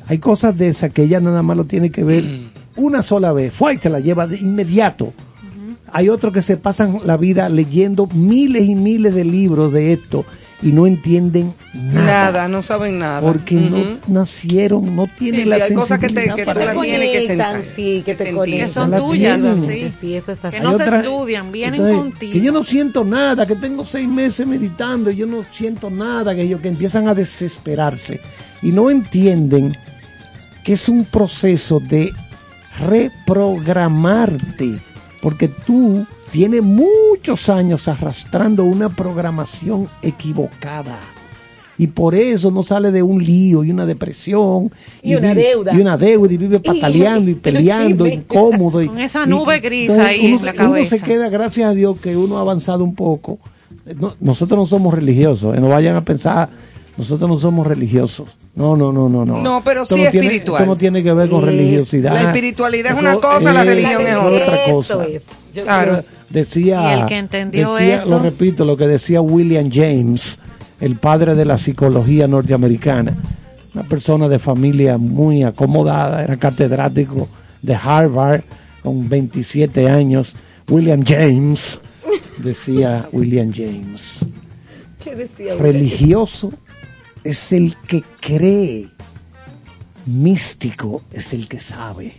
Hay 0.06 0.18
cosas 0.18 0.56
de 0.56 0.68
esas 0.68 0.92
que 0.92 1.02
ella 1.02 1.20
nada 1.20 1.42
más 1.42 1.56
lo 1.56 1.66
tiene 1.66 1.90
que 1.90 2.02
ver 2.02 2.50
una 2.76 3.02
sola 3.02 3.32
vez, 3.32 3.52
fue 3.52 3.74
y 3.74 3.78
te 3.78 3.90
la 3.90 4.00
lleva 4.00 4.26
de 4.26 4.38
inmediato. 4.38 5.12
Hay 5.92 6.08
otros 6.08 6.32
que 6.32 6.42
se 6.42 6.56
pasan 6.56 6.98
la 7.04 7.16
vida 7.16 7.48
leyendo 7.48 8.06
miles 8.12 8.68
y 8.68 8.74
miles 8.74 9.14
de 9.14 9.24
libros 9.24 9.72
de 9.72 9.92
esto 9.92 10.24
y 10.62 10.72
no 10.72 10.86
entienden 10.86 11.54
nada. 11.72 12.04
Nada, 12.04 12.48
no 12.48 12.62
saben 12.62 12.98
nada. 12.98 13.20
Porque 13.22 13.54
no 13.54 13.98
nacieron, 14.08 14.94
no 14.94 15.06
tienen 15.06 15.44
Sí, 15.44 15.48
la 15.48 15.56
sí, 15.56 15.62
hay 15.62 15.74
cosas 15.74 15.98
que 15.98 16.08
te- 16.08 16.28
que 16.34 16.44
para 16.44 16.66
que 16.68 16.74
Conectan, 16.76 17.22
sentar, 17.26 17.62
sí, 17.62 18.02
que 18.04 18.14
te 18.14 18.32
conectan. 18.32 18.68
Que 18.68 18.74
son 18.98 19.08
tuyas, 19.10 19.40
tienen. 19.40 19.60
sí. 19.90 19.96
Sí, 19.98 20.14
eso 20.16 20.32
es 20.32 20.44
así. 20.44 20.58
Que 20.58 20.62
no 20.62 20.76
se 20.76 20.84
estudian, 20.84 21.50
vienen 21.50 21.80
Entonces, 21.80 21.98
contigo. 21.98 22.32
Que 22.34 22.40
yo 22.42 22.52
no 22.52 22.62
siento 22.62 23.04
nada, 23.04 23.46
que 23.46 23.56
tengo 23.56 23.86
seis 23.86 24.06
meses 24.06 24.46
meditando, 24.46 25.10
y 25.10 25.16
yo 25.16 25.26
no 25.26 25.44
siento 25.50 25.88
nada, 25.90 26.34
que 26.34 26.42
ellos 26.42 26.60
que 26.60 26.68
empiezan 26.68 27.08
a 27.08 27.14
desesperarse 27.14 28.20
y 28.62 28.68
no 28.70 28.90
entienden 28.90 29.72
que 30.62 30.74
es 30.74 30.90
un 30.90 31.06
proceso 31.06 31.80
de 31.80 32.12
reprogramarte, 32.86 34.78
porque 35.20 35.48
tú 35.48 36.06
tienes 36.30 36.62
muchos 36.62 37.48
años 37.48 37.88
arrastrando 37.88 38.64
una 38.64 38.88
programación 38.88 39.88
equivocada. 40.02 40.98
Y 41.78 41.86
por 41.86 42.14
eso 42.14 42.50
no 42.50 42.62
sale 42.62 42.90
de 42.90 43.02
un 43.02 43.24
lío 43.24 43.64
y 43.64 43.70
una 43.70 43.86
depresión. 43.86 44.70
Y 45.02 45.14
una 45.14 45.34
deuda. 45.34 45.72
Y 45.74 45.80
una 45.80 45.96
deuda 45.96 46.32
y 46.32 46.36
vive 46.36 46.60
pataleando 46.60 47.30
y, 47.30 47.32
y 47.32 47.36
peleando, 47.36 48.06
incómodo. 48.06 48.82
y- 48.82 48.86
Con 48.88 49.00
esa 49.00 49.24
y- 49.24 49.28
nube 49.30 49.60
gris 49.60 49.88
entonces 49.88 50.06
ahí 50.06 50.20
uno 50.26 50.34
en 50.34 50.38
se- 50.40 50.44
la 50.46 50.52
Uno 50.52 50.60
se 50.60 50.88
cabeza. 50.88 51.06
queda, 51.06 51.28
gracias 51.30 51.70
a 51.70 51.74
Dios, 51.74 51.98
que 52.00 52.16
uno 52.16 52.36
ha 52.36 52.42
avanzado 52.42 52.84
un 52.84 52.94
poco. 52.94 53.38
No- 53.98 54.14
nosotros 54.20 54.58
no 54.58 54.66
somos 54.66 54.92
religiosos, 54.92 55.56
eh, 55.56 55.60
no 55.60 55.68
vayan 55.68 55.96
a 55.96 56.04
pensar, 56.04 56.50
nosotros 56.96 57.28
no 57.30 57.36
somos 57.36 57.66
religiosos. 57.66 58.28
No, 58.54 58.76
no, 58.76 58.92
no, 58.92 59.08
no. 59.08 59.24
No, 59.24 59.40
No, 59.42 59.62
pero 59.64 59.82
Esto 59.82 59.94
sí 59.96 60.02
no 60.04 60.10
tiene- 60.10 60.26
espiritual. 60.26 60.60
Esto 60.62 60.72
no 60.72 60.76
tiene 60.78 61.02
que 61.02 61.12
ver 61.12 61.28
con 61.30 61.40
Es- 61.40 61.46
religiosidad. 61.46 62.12
la 62.14 62.22
espiritualidad 62.22 62.92
es 62.92 62.98
una 62.98 63.14
cosa, 63.16 63.52
la 63.52 63.64
religión 63.64 64.02
es 64.06 64.16
otra 64.16 64.64
Eso 64.64 64.74
cosa. 64.74 65.04
es. 65.06 65.22
Yo- 65.54 65.62
Claro. 65.64 66.02
Decía, 66.28 66.96
Y 66.96 67.00
el 67.00 67.06
que 67.06 67.18
entendió 67.18 67.74
decía, 67.74 67.96
eso- 67.96 68.10
lo 68.10 68.18
repito, 68.20 68.64
lo 68.64 68.76
que 68.76 68.86
decía 68.86 69.20
William 69.20 69.68
James, 69.72 70.38
el 70.80 70.94
padre 70.96 71.34
de 71.34 71.44
la 71.44 71.56
psicología 71.58 72.28
norteamericana, 72.28 73.16
una 73.74 73.84
persona 73.88 74.28
de 74.28 74.38
familia 74.38 74.96
muy 74.98 75.42
acomodada, 75.42 76.22
era 76.22 76.36
catedrático 76.36 77.28
de 77.62 77.74
Harvard 77.74 78.42
con 78.82 79.08
27 79.08 79.88
años. 79.88 80.34
William 80.68 81.02
James, 81.04 81.80
decía 82.38 83.08
William 83.12 83.52
James, 83.52 84.20
¿Qué 85.04 85.16
decía? 85.16 85.54
religioso 85.56 86.52
es 87.24 87.52
el 87.52 87.76
que 87.86 88.02
cree, 88.20 88.88
místico 90.06 91.02
es 91.12 91.32
el 91.32 91.48
que 91.48 91.58
sabe. 91.58 92.12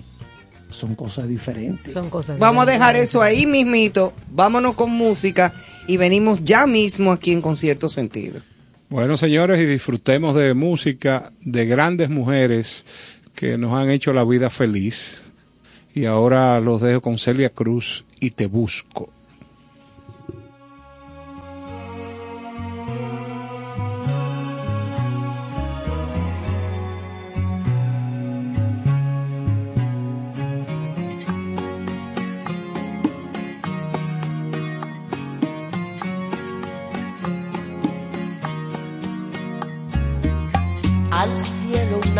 Son 0.69 0.95
cosas 0.95 1.27
diferentes. 1.27 1.93
Son 1.93 2.09
cosas. 2.09 2.39
Vamos 2.39 2.63
a 2.63 2.71
dejar 2.71 2.95
eso 2.95 3.21
ahí 3.21 3.45
mismito. 3.45 4.13
Vámonos 4.31 4.75
con 4.75 4.89
música 4.89 5.53
y 5.87 5.97
venimos 5.97 6.43
ya 6.43 6.65
mismo 6.65 7.11
aquí 7.11 7.31
en 7.33 7.41
Concierto 7.41 7.89
Sentido. 7.89 8.41
Bueno, 8.89 9.15
señores, 9.17 9.61
y 9.61 9.65
disfrutemos 9.65 10.35
de 10.35 10.53
música 10.53 11.31
de 11.41 11.65
grandes 11.65 12.09
mujeres 12.09 12.83
que 13.35 13.57
nos 13.57 13.73
han 13.73 13.89
hecho 13.89 14.13
la 14.13 14.23
vida 14.23 14.49
feliz. 14.49 15.23
Y 15.93 16.05
ahora 16.05 16.59
los 16.59 16.81
dejo 16.81 17.01
con 17.01 17.17
Celia 17.17 17.49
Cruz 17.49 18.05
y 18.19 18.31
Te 18.31 18.47
Busco. 18.47 19.11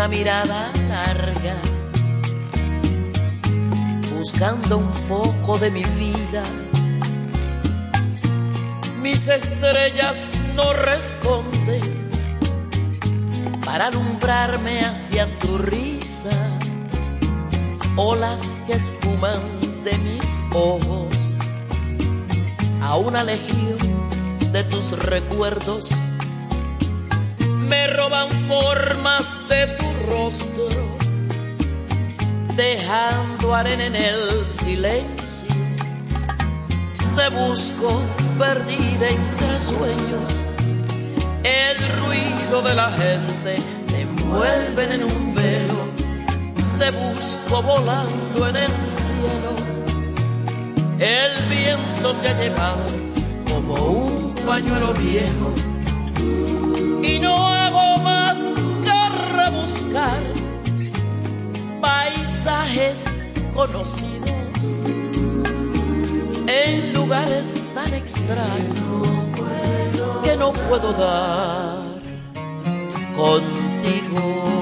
Una 0.02 0.08
mirada 0.08 0.72
larga, 0.88 1.54
buscando 4.18 4.78
un 4.78 4.90
poco 5.08 5.58
de 5.60 5.70
mi 5.70 5.84
vida. 5.84 6.42
Mis 9.00 9.28
estrellas 9.28 10.28
no 10.56 10.72
responden 10.72 11.82
para 13.64 13.86
alumbrarme 13.86 14.80
hacia 14.80 15.28
tu 15.38 15.56
risa, 15.58 16.36
olas 17.94 18.60
que 18.66 18.72
esfuman 18.72 19.40
de 19.84 19.96
mis 19.98 20.40
ojos 20.52 21.16
a 22.82 22.96
una 22.96 23.22
legión 23.22 23.78
de 24.50 24.64
tus 24.64 24.98
recuerdos 24.98 25.94
me 27.72 27.86
roban 27.86 28.28
formas 28.48 29.34
de 29.48 29.66
tu 29.78 29.88
rostro, 30.10 30.68
dejando 32.54 33.54
arena 33.54 33.86
en 33.86 33.96
el 33.96 34.22
silencio. 34.50 35.48
Te 37.16 37.28
busco 37.30 37.88
perdida 38.38 39.06
entre 39.08 39.58
sueños, 39.58 40.28
el 41.44 41.78
ruido 42.00 42.60
de 42.60 42.74
la 42.74 42.90
gente 42.90 43.52
te 43.88 44.00
envuelven 44.02 44.92
en 44.96 45.04
un 45.04 45.34
velo. 45.34 45.82
Te 46.78 46.90
busco 46.90 47.62
volando 47.62 48.48
en 48.50 48.56
el 48.56 48.74
cielo, 48.96 49.52
el 50.98 51.32
viento 51.48 52.08
te 52.20 52.28
ha 52.28 52.38
llevado 52.38 52.86
como 53.50 53.74
un 53.74 54.34
pañuelo 54.46 54.92
viejo 54.92 55.54
y 57.02 57.18
no 57.18 57.52
que 57.52 57.61
paisajes 61.80 63.22
conocidos 63.54 64.30
en 66.48 66.94
lugares 66.94 67.62
tan 67.74 67.92
extraños 67.92 69.08
que 70.22 70.36
no 70.36 70.52
puedo 70.52 70.92
dar 70.92 71.82
contigo. 73.14 74.52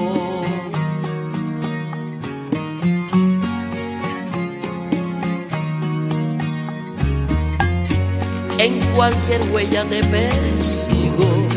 En 8.57 8.79
cualquier 8.95 9.41
huella 9.51 9.85
te 9.85 10.03
persigo 10.03 11.47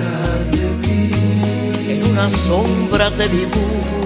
una 2.14 2.30
sombra 2.30 3.10
te 3.10 3.28
dibujo. 3.28 4.00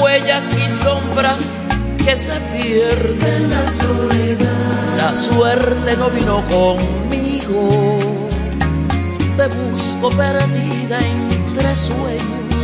Huellas 0.00 0.44
y 0.56 0.70
sombras 0.70 1.66
que 2.04 2.16
se 2.16 2.34
pierden. 2.52 3.50
La 3.50 3.72
soledad 3.72 4.96
la 4.96 5.16
suerte 5.16 5.96
no 5.96 6.08
vino 6.10 6.36
conmigo. 6.46 7.98
Te 9.36 9.46
busco 9.48 10.10
perdida 10.10 10.98
entre 11.00 11.76
sueños. 11.76 12.54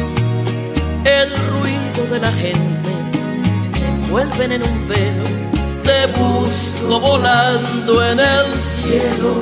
El 1.04 1.30
ruido 1.52 2.00
de 2.12 2.20
la 2.20 2.32
gente 2.32 2.90
te 3.72 3.86
envuelven 3.86 4.52
en 4.52 4.62
un 4.62 4.88
velo. 4.88 5.24
Te 5.82 6.06
busco 6.20 7.00
volando 7.00 7.92
en 8.10 8.20
el 8.20 8.62
cielo. 8.62 9.32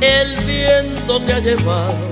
El 0.00 0.36
viento 0.44 1.20
te 1.22 1.32
ha 1.32 1.40
llevado 1.40 2.11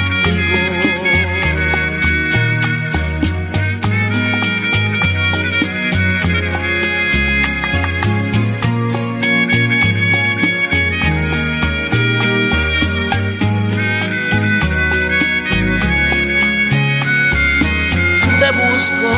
Busco 18.81 19.09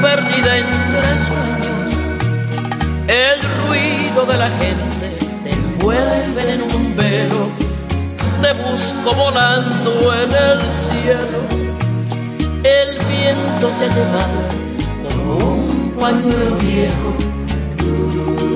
perdida 0.00 0.58
entre 0.58 1.18
sueños. 1.18 1.90
El 3.06 3.40
ruido 3.66 4.26
de 4.26 4.36
la 4.36 4.50
gente 4.50 5.16
te 5.44 5.50
envuelve 5.50 6.52
en 6.54 6.62
un 6.62 6.96
velo. 6.96 7.50
Te 8.42 8.52
busco 8.54 9.14
volando 9.14 10.12
en 10.14 10.30
el 10.32 10.60
cielo. 10.86 11.40
El 12.64 12.98
viento 13.06 13.68
te 13.78 13.84
ha 13.84 13.94
llevado 13.94 14.40
como 15.04 15.36
un 15.36 15.94
pañuelo 16.00 16.56
viejo. 16.56 17.10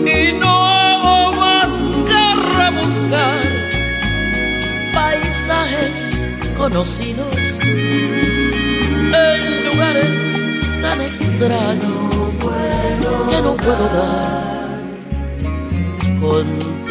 y 0.07 0.33
no 0.39 0.67
hago 0.67 1.33
más 1.33 1.83
que 2.09 2.23
rebuscar 2.59 3.43
paisajes 4.95 6.31
conocidos 6.57 7.61
en 9.13 9.65
lugares 9.67 10.36
tan 10.87 11.01
extraños 11.03 12.33
que 13.29 13.43
no 13.43 13.57
puedo 13.57 13.85
dar 13.97 14.83
contigo. 16.21 16.86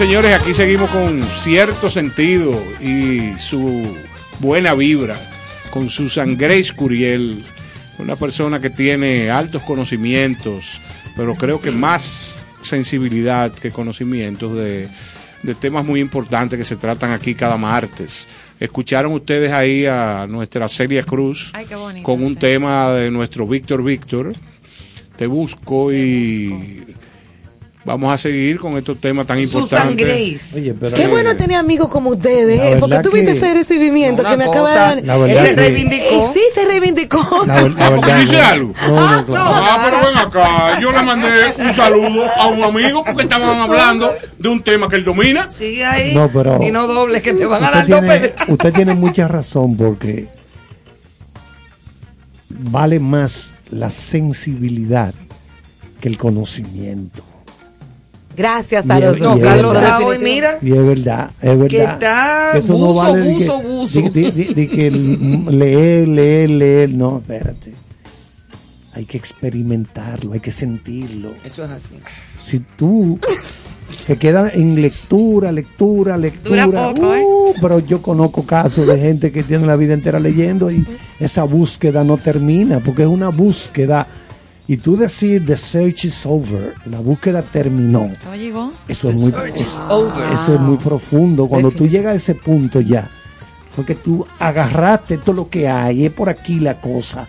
Señores, 0.00 0.32
aquí 0.32 0.54
seguimos 0.54 0.88
con 0.88 1.22
cierto 1.22 1.90
sentido 1.90 2.52
y 2.80 3.34
su 3.38 3.84
buena 4.38 4.72
vibra 4.72 5.14
con 5.68 5.90
Susan 5.90 6.38
Grace 6.38 6.72
Curiel, 6.74 7.44
una 7.98 8.16
persona 8.16 8.62
que 8.62 8.70
tiene 8.70 9.30
altos 9.30 9.62
conocimientos, 9.62 10.80
pero 11.14 11.34
creo 11.34 11.60
que 11.60 11.70
más 11.70 12.46
sensibilidad 12.62 13.52
que 13.52 13.72
conocimientos 13.72 14.56
de, 14.56 14.88
de 15.42 15.54
temas 15.54 15.84
muy 15.84 16.00
importantes 16.00 16.58
que 16.58 16.64
se 16.64 16.76
tratan 16.76 17.10
aquí 17.10 17.34
cada 17.34 17.58
martes. 17.58 18.26
Escucharon 18.58 19.12
ustedes 19.12 19.52
ahí 19.52 19.84
a 19.84 20.26
nuestra 20.26 20.66
Celia 20.68 21.02
Cruz 21.02 21.50
Ay, 21.52 21.66
qué 21.66 21.76
bonito. 21.76 22.04
con 22.04 22.24
un 22.24 22.36
tema 22.36 22.90
de 22.94 23.10
nuestro 23.10 23.46
Víctor 23.46 23.84
Víctor. 23.84 24.32
Te 25.16 25.26
busco 25.26 25.92
y 25.92 26.86
vamos 27.84 28.12
a 28.12 28.18
seguir 28.18 28.58
con 28.58 28.76
estos 28.76 29.00
temas 29.00 29.26
tan 29.26 29.40
importantes. 29.40 30.54
Oye, 30.54 30.74
pero 30.74 30.94
Qué 30.94 31.06
bueno 31.06 31.34
tener 31.36 31.56
amigos 31.56 31.88
como 31.88 32.10
ustedes, 32.10 32.60
¿eh? 32.60 32.76
porque 32.78 32.98
tuviste 32.98 33.30
ese 33.32 33.54
recibimiento 33.54 34.22
que 34.22 34.36
me 34.36 34.44
cosa, 34.44 34.60
acaba 34.60 34.70
de 34.70 34.76
dar. 34.96 35.04
La 35.06 35.16
verdad 35.16 35.46
Él 35.46 35.46
se 35.56 35.56
reivindicó. 35.62 36.04
Eh, 36.04 36.24
sí, 36.34 36.40
se 36.54 36.64
reivindicó. 36.66 37.44
La, 37.46 37.54
ver- 37.62 37.72
la 37.72 37.90
verdad, 37.90 38.20
dice 38.20 38.32
no. 38.36 38.44
algo? 38.44 38.74
No, 38.86 39.10
no, 39.16 39.26
claro. 39.26 39.44
Ah, 39.54 39.82
pero 39.84 40.06
ven 40.08 40.16
acá, 40.18 40.80
yo 40.80 40.92
le 40.92 41.02
mandé 41.02 41.28
un 41.58 41.74
saludo 41.74 42.30
a 42.36 42.46
un 42.48 42.62
amigo 42.62 43.02
porque 43.04 43.22
estaban 43.22 43.58
hablando 43.60 44.14
de 44.38 44.48
un 44.48 44.62
tema 44.62 44.88
que 44.88 44.96
él 44.96 45.04
domina. 45.04 45.48
Sigue 45.48 45.84
ahí 45.84 46.14
No, 46.14 46.28
pero- 46.30 46.62
y 46.62 46.70
no 46.70 46.86
dobles 46.86 47.22
que 47.22 47.32
te 47.32 47.46
van 47.46 47.64
a 47.64 47.70
dar 47.70 47.86
dos 47.86 48.00
tiene, 48.00 48.32
usted 48.48 48.72
tiene 48.74 48.94
mucha 48.94 49.26
razón 49.26 49.76
porque 49.76 50.28
vale 52.48 53.00
más 53.00 53.54
la 53.70 53.88
sensibilidad 53.88 55.14
que 56.00 56.08
el 56.08 56.18
conocimiento. 56.18 57.22
Gracias 58.36 58.88
a 58.88 58.98
Y 58.98 59.02
los 59.02 59.18
dos. 59.18 59.36
y 59.36 59.40
es 59.40 59.44
Carlos 59.46 59.76
está 59.76 59.98
hoy, 59.98 60.18
mira. 60.18 60.58
Y 60.62 60.72
es 60.72 60.86
verdad, 60.86 61.30
es 61.42 61.58
verdad. 61.58 61.66
Que 61.68 61.82
está 61.82 62.52
Eso 62.56 62.72
no 62.78 62.86
buzo, 62.86 62.94
vale 62.94 63.18
de 63.20 63.24
que- 63.36 63.44
buzo, 63.44 63.62
buzo. 63.62 64.00
de- 64.00 64.10
de- 64.10 64.30
de- 64.32 64.54
de 64.54 64.68
que 64.68 64.90
leer, 64.90 66.08
leer, 66.08 66.50
leer. 66.50 66.94
No, 66.94 67.18
espérate. 67.18 67.74
Hay 68.94 69.04
que 69.04 69.16
experimentarlo, 69.18 70.32
hay 70.32 70.40
que 70.40 70.50
sentirlo. 70.50 71.32
Eso 71.44 71.64
es 71.64 71.70
así. 71.70 71.96
Si 72.38 72.60
tú 72.60 73.18
te 74.06 74.16
quedas 74.16 74.54
en 74.54 74.80
lectura, 74.80 75.52
lectura, 75.52 76.16
lectura, 76.16 76.64
Dura 76.66 76.94
poco, 76.94 77.14
¿eh? 77.14 77.22
uh, 77.24 77.54
pero 77.60 77.78
yo 77.80 78.00
conozco 78.02 78.44
casos 78.44 78.86
de 78.86 78.98
gente 78.98 79.30
que 79.32 79.42
tiene 79.42 79.66
la 79.66 79.76
vida 79.76 79.94
entera 79.94 80.18
leyendo 80.20 80.70
y 80.70 80.84
esa 81.18 81.44
búsqueda 81.44 82.04
no 82.04 82.16
termina, 82.16 82.80
porque 82.80 83.02
es 83.02 83.08
una 83.08 83.28
búsqueda. 83.28 84.06
Y 84.70 84.76
tú 84.76 84.96
decir 84.96 85.44
the 85.44 85.56
search 85.56 86.04
is 86.04 86.24
over, 86.24 86.74
la 86.86 87.00
búsqueda 87.00 87.42
terminó. 87.42 88.08
¿No 88.24 88.36
llegó? 88.36 88.70
Eso 88.86 89.10
es 89.10 89.16
muy, 89.18 89.32
es- 89.56 89.80
over. 89.90 90.32
eso 90.32 90.54
es 90.54 90.60
muy 90.60 90.76
profundo. 90.76 91.48
Cuando 91.48 91.72
tú 91.72 91.88
llegas 91.88 92.12
a 92.12 92.16
ese 92.16 92.36
punto 92.36 92.80
ya, 92.80 93.10
fue 93.74 93.84
que 93.84 93.96
tú 93.96 94.24
agarraste 94.38 95.18
todo 95.18 95.34
lo 95.34 95.48
que 95.50 95.68
hay, 95.68 96.06
es 96.06 96.12
por 96.12 96.28
aquí 96.28 96.60
la 96.60 96.80
cosa. 96.80 97.26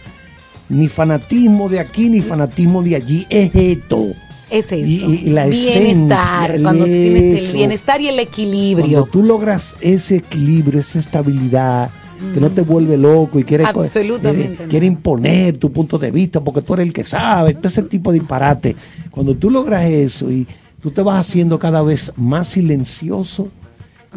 Ni 0.69 0.87
fanatismo 0.87 1.67
de 1.67 1.79
aquí, 1.79 2.09
ni 2.09 2.21
fanatismo 2.21 2.83
de 2.83 2.95
allí, 2.95 3.25
es 3.27 3.49
esto. 3.55 4.05
Es 4.51 4.65
esto. 4.71 4.75
Y- 4.75 5.03
y- 5.03 5.21
y 5.25 5.29
la 5.31 5.47
bienestar. 5.47 6.51
esencia, 6.51 6.61
cuando 6.63 6.85
tú 6.85 6.91
tienes 6.91 7.21
el 7.39 7.45
eso. 7.45 7.53
bienestar 7.53 8.01
y 8.01 8.07
el 8.07 8.15
Cuando 8.17 8.29
equilibrio. 8.31 9.09
tú 9.11 9.23
logras 9.23 9.75
ese 9.81 10.17
equilibrio, 10.17 10.79
esa 10.79 10.99
estabilidad, 10.99 11.89
que 12.33 12.39
no 12.39 12.49
te 12.51 12.61
vuelve 12.61 12.97
loco 12.97 13.39
y 13.39 13.43
quieres, 13.43 13.69
co- 13.71 13.81
Absolutamente 13.83 14.63
eh, 14.63 14.67
quiere 14.69 14.85
imponer 14.85 15.57
tu 15.57 15.71
punto 15.71 15.97
de 15.97 16.11
vista 16.11 16.39
porque 16.39 16.61
tú 16.61 16.73
eres 16.75 16.87
el 16.87 16.93
que 16.93 17.03
sabe, 17.03 17.53
todo 17.55 17.67
ese 17.67 17.83
tipo 17.83 18.11
de 18.11 18.19
disparate. 18.19 18.75
Cuando 19.09 19.35
tú 19.35 19.49
logras 19.49 19.83
eso 19.85 20.31
y 20.31 20.47
tú 20.81 20.91
te 20.91 21.01
vas 21.01 21.19
haciendo 21.27 21.57
cada 21.59 21.81
vez 21.81 22.11
más 22.17 22.47
silencioso, 22.49 23.47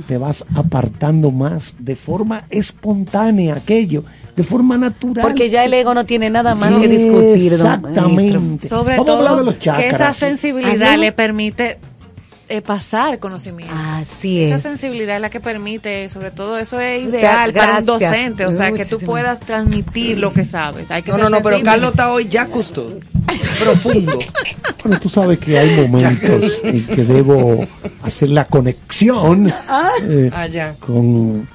te 0.09 0.19
vas 0.19 0.45
apartando 0.55 1.31
más 1.31 1.77
de 1.79 1.95
forma 1.97 2.45
espontánea 2.51 3.55
aquello, 3.55 4.05
de 4.37 4.43
forma 4.43 4.77
natural. 4.77 5.23
Porque 5.23 5.49
ya 5.51 5.65
el 5.65 5.73
ego 5.73 5.95
no 5.95 6.05
tiene 6.05 6.31
nada 6.31 6.55
más 6.55 6.75
que 6.75 6.89
discutir. 6.89 7.53
Exactamente. 7.53 8.69
Sobre 8.69 8.97
Vamos 8.97 9.09
a 9.09 9.13
hablar 9.13 9.29
todo 9.33 9.39
de 9.39 9.45
los 9.45 9.55
que 9.57 9.87
esa 9.89 10.13
sensibilidad 10.13 10.99
le 10.99 11.13
permite 11.13 11.79
eh, 12.57 12.63
pasar 12.63 13.19
conocimiento. 13.19 13.75
Así 13.77 14.45
Esa 14.45 14.57
es. 14.57 14.63
sensibilidad 14.63 15.17
es 15.17 15.23
la 15.23 15.31
que 15.31 15.41
permite, 15.41 16.09
sobre 16.09 16.31
todo 16.31 16.59
eso 16.59 16.79
es 16.81 17.05
ideal 17.05 17.53
para 17.53 17.79
un 17.79 17.87
docente, 17.87 18.47
o 18.47 18.53
sea, 18.53 18.71
que 18.73 18.85
tú 18.85 18.99
puedas 19.01 19.41
transmitir 19.41 20.19
lo 20.19 20.33
que 20.33 20.45
sabes. 20.45 20.91
Hay 20.91 21.03
que 21.03 21.11
No, 21.11 21.17
ser 21.17 21.25
no, 21.25 21.31
no, 21.31 21.43
pero. 21.43 21.63
Carlos 21.63 21.91
está 21.91 22.13
hoy 22.13 22.27
ya 22.29 22.47
custodio. 22.47 23.01
Profundo. 23.59 24.19
Bueno, 24.83 25.01
tú 25.01 25.09
sabes 25.09 25.39
que 25.39 25.59
hay 25.59 25.81
momentos 25.89 26.61
en 26.63 26.85
que 26.85 27.05
debo 27.05 27.67
hacer 28.03 28.29
la 28.29 28.45
conexión 28.45 29.51
eh, 30.03 30.31
Allá. 30.35 30.75
con 30.79 31.49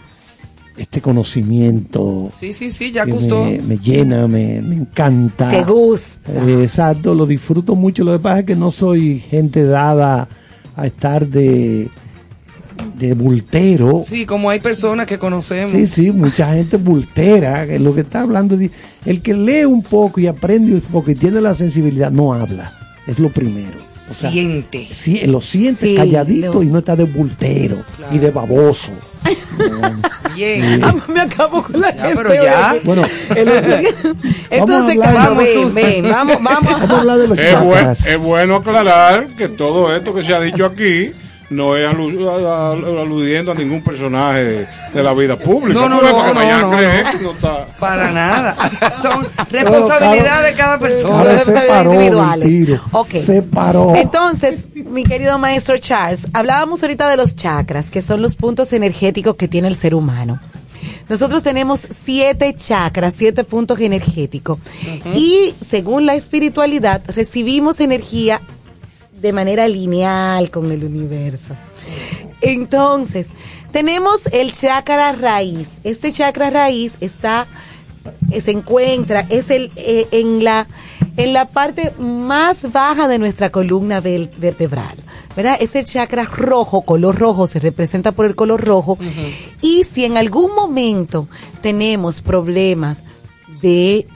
este 0.76 1.00
conocimiento 1.00 2.32
Sí, 2.36 2.54
sí, 2.54 2.72
sí, 2.72 2.92
ya 2.92 3.06
que 3.06 3.12
custó. 3.12 3.46
me, 3.46 3.60
me 3.60 3.78
llena, 3.78 4.28
me, 4.28 4.62
me 4.64 4.76
encanta. 4.78 5.50
Te 5.52 5.64
gusta. 5.64 6.32
Eh, 6.32 6.64
exacto, 6.64 7.14
lo 7.14 7.28
disfruto 7.28 7.76
mucho. 7.76 8.04
Lo 8.04 8.14
que 8.14 8.20
pasa 8.20 8.40
es 8.40 8.46
que 8.46 8.56
no 8.56 8.72
soy 8.72 9.20
gente 9.20 9.64
dada 9.64 10.28
a 10.82 10.88
estar 10.88 11.28
de, 11.28 11.90
de 12.96 13.14
bultero. 13.14 14.02
Sí, 14.06 14.26
como 14.26 14.50
hay 14.50 14.60
personas 14.60 15.08
que 15.08 15.18
conocemos. 15.18 15.72
Sí, 15.72 15.88
sí, 15.88 16.12
mucha 16.12 16.54
gente 16.54 16.78
bultera, 16.78 17.68
que 17.68 17.80
lo 17.80 17.94
que 17.94 18.02
está 18.02 18.22
hablando, 18.22 18.58
el 19.06 19.22
que 19.22 19.34
lee 19.34 19.66
un 19.66 19.84
poco 19.84 20.20
y 20.20 20.28
aprende 20.28 20.74
un 20.74 20.82
poco 20.82 21.12
y 21.12 21.16
tiene 21.16 21.42
la 21.42 21.56
sensibilidad, 21.56 22.12
no 22.12 22.34
habla, 22.34 22.74
es 23.08 23.20
lo 23.20 23.30
primero. 23.30 23.89
O 24.10 24.14
sea, 24.14 24.32
Siente. 24.32 24.88
sí, 24.92 25.22
lo 25.28 25.40
siente 25.42 25.82
Sí, 25.88 25.96
calladito 25.96 26.54
lo- 26.54 26.64
y 26.64 26.66
no 26.68 26.80
está 26.80 26.96
de 26.96 27.04
bultero 27.04 27.84
y 28.12 28.18
de 28.18 28.32
baboso. 28.32 28.92
Bien. 30.36 30.82
Ah, 30.84 30.96
me 31.08 31.20
acabo 31.22 31.62
con 31.64 31.80
la 31.82 31.92
gente. 31.92 32.14
pero 32.16 32.34
ya. 32.34 32.76
Bueno, 32.84 33.04
El 33.36 33.50
otro 33.50 33.78
día- 33.78 33.90
Entonces, 34.50 34.98
Vamos 34.98 35.14
vamos, 35.14 35.74
ven, 35.74 35.74
ven, 36.04 36.10
vamos, 36.12 36.38
vamos. 36.42 36.72
Vamos 36.72 36.90
a 36.90 37.00
hablar 37.00 37.18
de 37.20 37.28
los 37.28 37.38
Es, 37.38 37.60
buen- 37.62 37.88
es 37.90 38.18
bueno 38.18 38.56
aclarar 38.58 39.28
que 39.38 39.50
todo 39.50 39.96
esto 39.96 40.14
que 40.14 40.24
se 40.24 40.34
ha 40.34 40.40
dicho 40.40 40.66
aquí 40.66 41.12
no 41.50 41.76
es 41.76 41.88
alu- 41.90 42.28
a- 42.28 42.70
a- 42.70 43.02
aludiendo 43.02 43.52
a 43.52 43.56
ningún 43.56 43.82
personaje 43.82 44.68
de, 44.94 45.04
la 45.04 45.14
vida 45.14 45.36
pública. 45.36 45.80
No, 45.80 45.90
no, 45.90 46.02
no, 46.02 46.16
para 46.16 46.34
que 46.34 46.62
no, 46.62 46.72
no, 46.72 46.78
creer 46.78 47.06
no. 47.22 47.32
está- 47.32 47.66
Para 47.80 48.12
nada. 48.12 48.56
Son 49.02 49.28
responsabilidad 49.50 50.44
de 50.44 50.54
cada 50.54 50.80
persona. 50.80 51.18
Ahora 51.18 51.30
se 51.32 51.36
responsabilidades 51.38 51.70
paró 51.78 51.94
individuales. 51.94 52.46
el 52.46 52.52
tiro. 52.66 52.82
Ok. 52.92 53.12
Se 53.12 53.42
paró. 53.44 53.96
Entonces, 53.96 54.70
mi 54.76 55.04
querido 55.04 55.38
maestro 55.40 55.78
Charles, 55.78 56.22
hablábamos 56.34 56.82
ahorita 56.84 57.10
de 57.10 57.18
los 57.18 57.36
chakras, 57.36 57.86
que 57.90 58.02
son 58.02 58.22
los 58.22 58.36
puntos 58.36 58.74
energéticos 58.74 59.36
que 59.36 59.48
tiene 59.48 59.68
el 59.68 59.76
ser 59.76 59.96
humano. 59.96 60.40
Nosotros 61.10 61.42
tenemos 61.42 61.80
siete 61.90 62.54
chakras, 62.56 63.16
siete 63.18 63.44
puntos 63.44 63.80
energéticos. 63.80 64.60
Y 65.16 65.54
según 65.68 66.06
la 66.06 66.14
espiritualidad, 66.16 67.02
recibimos 67.08 67.80
energía 67.80 68.42
de 69.22 69.34
manera 69.34 69.68
lineal 69.68 70.50
con 70.52 70.72
el 70.72 70.84
universo. 70.84 71.56
Entonces, 72.42 73.28
tenemos 73.72 74.26
el 74.32 74.52
chakra 74.52 75.12
raíz. 75.14 75.70
Este 75.84 76.12
chakra 76.12 76.50
raíz 76.50 76.94
está, 77.02 77.48
eh, 78.32 78.42
se 78.42 78.52
encuentra, 78.52 79.26
es 79.30 79.50
el, 79.50 79.72
eh, 79.76 80.08
en 80.12 80.44
la, 80.44 80.68
en 81.18 81.34
la 81.34 81.46
parte 81.46 81.92
más 82.00 82.72
baja 82.72 83.08
de 83.08 83.20
nuestra 83.20 83.52
columna 83.52 84.00
vertebral. 84.00 84.96
¿Verdad? 85.36 85.58
Es 85.62 85.76
el 85.76 85.86
chakra 85.86 86.26
rojo, 86.26 86.82
color 86.82 87.18
rojo, 87.18 87.48
se 87.48 87.60
representa 87.60 88.12
por 88.12 88.26
el 88.26 88.36
color 88.36 88.62
rojo. 88.66 88.98
Y 89.62 89.84
si 89.84 90.04
en 90.04 90.18
algún 90.18 90.54
momento 90.54 91.30
tenemos 91.62 92.22
problemas 92.22 93.04
de 93.62 94.08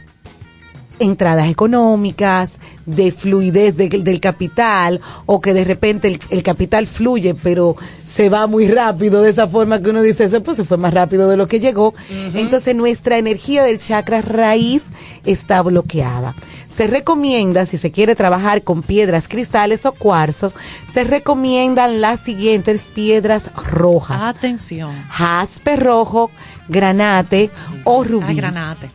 entradas 1.00 1.50
económicas, 1.50 2.60
de 2.86 3.12
fluidez 3.12 3.78
de- 3.78 3.88
del 3.90 4.20
capital, 4.20 5.00
o 5.26 5.40
que 5.40 5.54
de 5.54 5.64
repente 5.64 6.08
el, 6.08 6.20
el 6.30 6.44
capital 6.44 6.88
fluye, 6.88 7.34
pero 7.36 7.76
se 8.06 8.30
va 8.30 8.46
muy 8.48 8.68
rápido, 8.68 9.22
de 9.22 9.30
esa 9.30 9.48
forma 9.48 9.82
que 9.82 9.90
uno 9.90 10.02
dice, 10.02 10.26
eso 10.26 10.44
pues 10.44 10.58
se 10.58 10.64
fue 10.66 10.78
más 10.78 10.94
rápido 10.94 11.30
de 11.30 11.38
lo 11.38 11.48
que 11.48 11.60
llegó. 11.60 11.94
Entonces 12.34 12.76
nuestra 12.76 13.18
energía 13.18 13.64
del 13.64 13.80
chakra 13.80 14.22
raíz 14.22 14.86
está 15.26 15.62
bloqueada. 15.62 16.36
Se 16.70 16.88
recomienda, 16.88 17.66
si 17.68 17.78
se 17.78 17.92
quiere 17.92 18.16
trabajar 18.16 18.64
con 18.64 18.82
piedras, 18.82 19.28
cristales 19.28 19.86
o 19.86 19.92
cuarzo, 19.92 20.52
se 20.92 21.04
recomiendan 21.04 22.02
las 22.02 22.20
siguientes 22.20 22.84
piedras 22.94 23.50
rojas. 23.56 24.22
Atención. 24.24 24.92
Jaspe 25.10 25.76
rojo, 25.76 26.32
granate 26.68 27.52
o 27.84 28.04
rubí 28.04 28.26
Ah, 28.28 28.34
granate. 28.34 28.92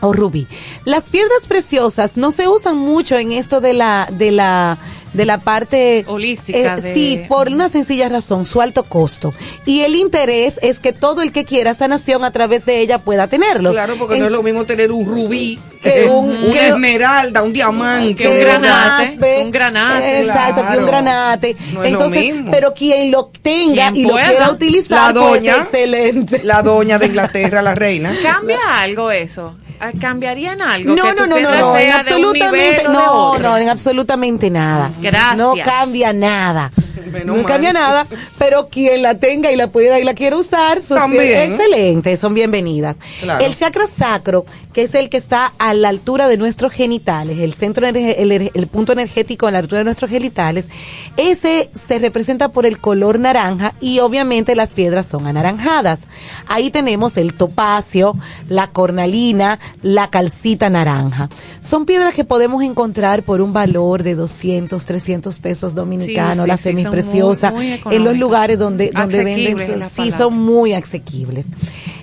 O 0.00 0.12
rubí. 0.12 0.46
Las 0.84 1.04
piedras 1.10 1.46
preciosas 1.48 2.16
no 2.16 2.32
se 2.32 2.48
usan 2.48 2.76
mucho 2.78 3.16
en 3.18 3.32
esto 3.32 3.60
de 3.60 3.72
la 3.72 4.08
de 4.10 4.30
la 4.32 4.78
de 5.12 5.24
la 5.24 5.38
parte 5.38 6.04
Holística 6.06 6.76
eh, 6.76 6.80
de- 6.82 6.94
sí, 6.94 7.22
por 7.28 7.48
una 7.48 7.70
sencilla 7.70 8.10
razón, 8.10 8.44
su 8.44 8.60
alto 8.60 8.84
costo. 8.84 9.32
Y 9.64 9.80
el 9.80 9.96
interés 9.96 10.60
es 10.62 10.80
que 10.80 10.92
todo 10.92 11.22
el 11.22 11.32
que 11.32 11.46
quiera 11.46 11.72
sanación 11.72 12.24
a 12.24 12.30
través 12.30 12.66
de 12.66 12.80
ella 12.80 12.98
pueda 12.98 13.26
tenerlo. 13.26 13.72
Claro, 13.72 13.94
porque 13.98 14.14
En- 14.16 14.20
no 14.20 14.26
es 14.26 14.32
lo 14.32 14.42
mismo 14.42 14.64
tener 14.66 14.92
un 14.92 15.06
rubí, 15.06 15.58
Que 15.82 16.02
eh, 16.02 16.08
un- 16.08 16.28
una 16.36 16.52
que- 16.52 16.68
esmeralda, 16.68 17.42
un 17.42 17.54
diamante, 17.54 18.16
Que 18.22 18.28
un 18.28 18.38
granate, 18.38 19.42
un 19.44 19.50
granate. 19.50 20.20
Exacto, 20.20 20.64
que 20.70 20.78
un 20.78 20.86
granate. 20.86 21.56
No 21.72 21.82
es 21.84 21.92
lo 21.92 21.98
Entonces, 21.98 22.34
mismo. 22.34 22.50
pero 22.50 22.74
quien 22.74 23.10
lo 23.10 23.30
tenga 23.40 23.90
Quien 23.92 24.06
y 24.06 24.10
pueda. 24.10 24.26
lo 24.26 24.30
quiera 24.30 24.50
utilizar, 24.50 25.14
La 25.14 25.20
pues 25.20 25.42
doña. 25.42 25.56
excelente. 25.56 26.42
La 26.44 26.62
doña 26.62 26.98
de 26.98 27.06
Inglaterra, 27.46 27.62
la 27.62 27.74
reina. 27.74 28.12
¿Cambia 28.22 28.58
algo 28.76 29.10
eso? 29.10 29.54
Ah, 29.80 29.92
¿Cambiaría 30.00 30.52
en 30.52 30.62
algo? 30.62 30.96
No, 30.96 31.14
no, 31.14 31.26
no, 31.26 31.40
no, 31.40 31.50
no, 31.50 31.78
en 31.78 31.92
absolutamente, 31.92 32.84
no, 32.84 33.38
no, 33.38 33.56
en 33.56 33.68
absolutamente 33.68 34.50
nada. 34.50 34.90
Gracias. 35.00 35.36
No 35.36 35.54
cambia 35.64 36.12
nada. 36.12 36.70
Menos 37.12 37.26
no 37.26 37.42
mal. 37.42 37.44
cambia 37.46 37.72
nada, 37.72 38.06
pero 38.38 38.68
quien 38.68 39.02
la 39.02 39.18
tenga 39.18 39.50
y 39.52 39.56
la 39.56 39.68
pueda 39.68 39.98
y 39.98 40.04
la 40.04 40.14
quiera 40.14 40.36
usar, 40.36 40.78
sus 40.82 40.96
También. 40.96 41.52
excelente, 41.52 42.16
son 42.16 42.34
bienvenidas. 42.34 42.96
Claro. 43.20 43.44
El 43.44 43.54
chakra 43.54 43.86
sacro, 43.86 44.44
que 44.72 44.82
es 44.82 44.94
el 44.94 45.08
que 45.08 45.16
está 45.16 45.52
a 45.58 45.74
la 45.74 45.88
altura 45.88 46.28
de 46.28 46.36
nuestros 46.36 46.72
genitales, 46.72 47.38
el 47.38 47.52
centro, 47.52 47.86
el, 47.86 48.50
el 48.52 48.66
punto 48.66 48.92
energético 48.92 49.46
a 49.46 49.50
la 49.50 49.58
altura 49.58 49.78
de 49.78 49.84
nuestros 49.84 50.10
genitales, 50.10 50.68
ese 51.16 51.70
se 51.74 51.98
representa 51.98 52.50
por 52.50 52.66
el 52.66 52.78
color 52.78 53.18
naranja 53.18 53.74
y 53.80 53.98
obviamente 54.00 54.54
las 54.54 54.70
piedras 54.70 55.06
son 55.06 55.26
anaranjadas. 55.26 56.00
Ahí 56.46 56.70
tenemos 56.70 57.16
el 57.16 57.34
topacio, 57.34 58.14
la 58.48 58.68
cornalina, 58.68 59.58
la 59.82 60.10
calcita 60.10 60.70
naranja. 60.70 61.28
Son 61.60 61.84
piedras 61.84 62.14
que 62.14 62.24
podemos 62.24 62.62
encontrar 62.62 63.22
por 63.22 63.40
un 63.40 63.52
valor 63.52 64.02
de 64.02 64.14
200, 64.14 64.84
300 64.84 65.38
pesos 65.38 65.74
dominicanos, 65.74 66.44
sí, 66.44 66.48
la 66.48 66.56
sí, 66.56 66.62
muy- 67.06 67.20
muy 67.52 67.78
en 67.96 68.04
los 68.04 68.16
lugares 68.18 68.58
donde, 68.58 68.90
donde 69.02 69.16
venden, 69.24 69.56
sí, 69.90 70.10
son 70.18 70.38
muy 70.38 70.72
asequibles. 70.72 71.46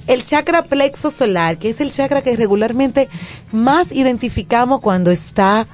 El 0.08 0.24
chakra 0.24 0.64
plexo 0.64 1.10
solar, 1.12 1.58
que 1.58 1.70
es 1.70 1.82
el 1.82 1.92
chakra 1.92 2.22
que 2.22 2.36
regularmente 2.36 3.10
más 3.52 3.92
identificamos 3.92 4.80
cuando 4.82 5.10
está 5.12 5.68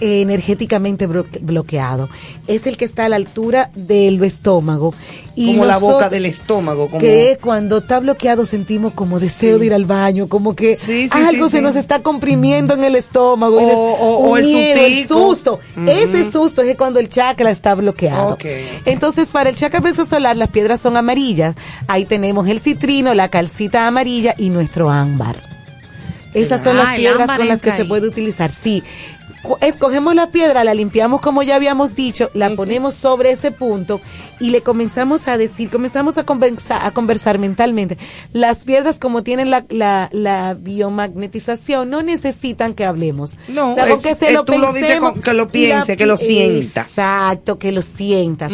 energéticamente 0.00 1.08
blo- 1.08 1.26
bloqueado, 1.40 2.08
es 2.46 2.66
el 2.66 2.76
que 2.76 2.84
está 2.84 3.06
a 3.06 3.08
la 3.08 3.16
altura 3.16 3.70
del 3.74 4.22
estómago. 4.22 4.94
Y 5.34 5.52
como 5.52 5.64
la 5.66 5.78
boca 5.78 6.08
del 6.08 6.26
estómago. 6.26 6.86
Como... 6.88 6.98
que 6.98 7.38
cuando 7.40 7.78
está 7.78 8.00
bloqueado 8.00 8.44
sentimos 8.46 8.92
como 8.92 9.20
deseo 9.20 9.58
de 9.58 9.66
ir 9.66 9.74
al 9.74 9.84
baño, 9.84 10.28
como 10.28 10.54
que 10.56 10.74
Sí, 10.76 11.08
sí, 11.08 11.10
algo 11.12 11.46
sí, 11.46 11.52
se 11.52 11.56
sí. 11.58 11.62
nos 11.62 11.76
está 11.76 12.02
comprimiendo 12.02 12.74
en 12.74 12.82
el 12.84 12.96
estómago. 12.96 13.60
y 13.60 13.64
O- 13.64 13.66
des- 13.66 13.76
o- 13.76 14.18
un 14.18 14.28
o 14.30 14.36
el 14.36 14.44
miedo, 14.44 14.80
el 14.84 15.06
susto. 15.08 15.60
Ese 15.86 16.30
susto 16.30 16.62
es 16.62 16.76
cuando 16.76 16.98
el 16.98 17.08
chakra 17.08 17.50
está 17.50 17.74
bloqueado. 17.74 18.36
Entonces, 18.84 19.28
para 19.28 19.50
el 19.50 19.56
chakra 19.56 19.80
solar, 19.94 20.36
las 20.36 20.48
piedras 20.48 20.80
son 20.80 20.96
amarillas. 20.96 21.54
Ahí 21.86 22.04
tenemos 22.04 22.48
el 22.48 22.60
citrino, 22.60 23.14
la 23.14 23.28
calcita 23.28 23.86
amarilla 23.86 24.34
y 24.36 24.50
nuestro 24.50 24.90
ámbar. 24.90 25.36
Esas 26.34 26.62
son 26.62 26.76
Ah, 26.78 26.82
las 26.84 26.94
el 26.94 27.00
piedras 27.00 27.36
con 27.36 27.48
las 27.48 27.62
que 27.62 27.72
se 27.72 27.84
puede 27.84 28.06
utilizar. 28.06 28.50
Sí. 28.50 28.82
Escogemos 29.60 30.14
la 30.14 30.30
piedra, 30.30 30.64
la 30.64 30.74
limpiamos 30.74 31.20
como 31.20 31.42
ya 31.42 31.56
habíamos 31.56 31.94
dicho, 31.94 32.30
la 32.34 32.54
ponemos 32.54 32.94
sobre 32.94 33.30
ese 33.30 33.50
punto 33.50 34.00
y 34.40 34.50
le 34.50 34.60
comenzamos 34.60 35.26
a 35.28 35.36
decir, 35.38 35.70
comenzamos 35.70 36.18
a 36.18 36.24
conversar, 36.24 36.84
a 36.84 36.90
conversar 36.90 37.38
mentalmente. 37.38 37.96
Las 38.32 38.64
piedras 38.64 38.98
como 38.98 39.22
tienen 39.22 39.50
la, 39.50 39.64
la, 39.70 40.08
la 40.12 40.54
biomagnetización 40.54 41.90
no 41.90 42.02
necesitan 42.02 42.74
que 42.74 42.84
hablemos. 42.84 43.36
No, 43.48 43.72
o 43.72 43.74
sea, 43.74 43.88
es- 43.88 44.02
que 44.02 44.14
se 44.14 44.32
lo 44.32 44.44
tú 44.44 44.58
lo 44.58 44.72
dices 44.72 45.00
con- 45.00 45.20
que 45.20 45.32
lo 45.32 45.44
la- 45.44 45.50
piense, 45.50 45.96
que 45.96 46.06
lo 46.06 46.16
sientas. 46.16 46.86
Exacto, 46.86 47.58
que 47.58 47.72
lo 47.72 47.82
sientas. 47.82 48.52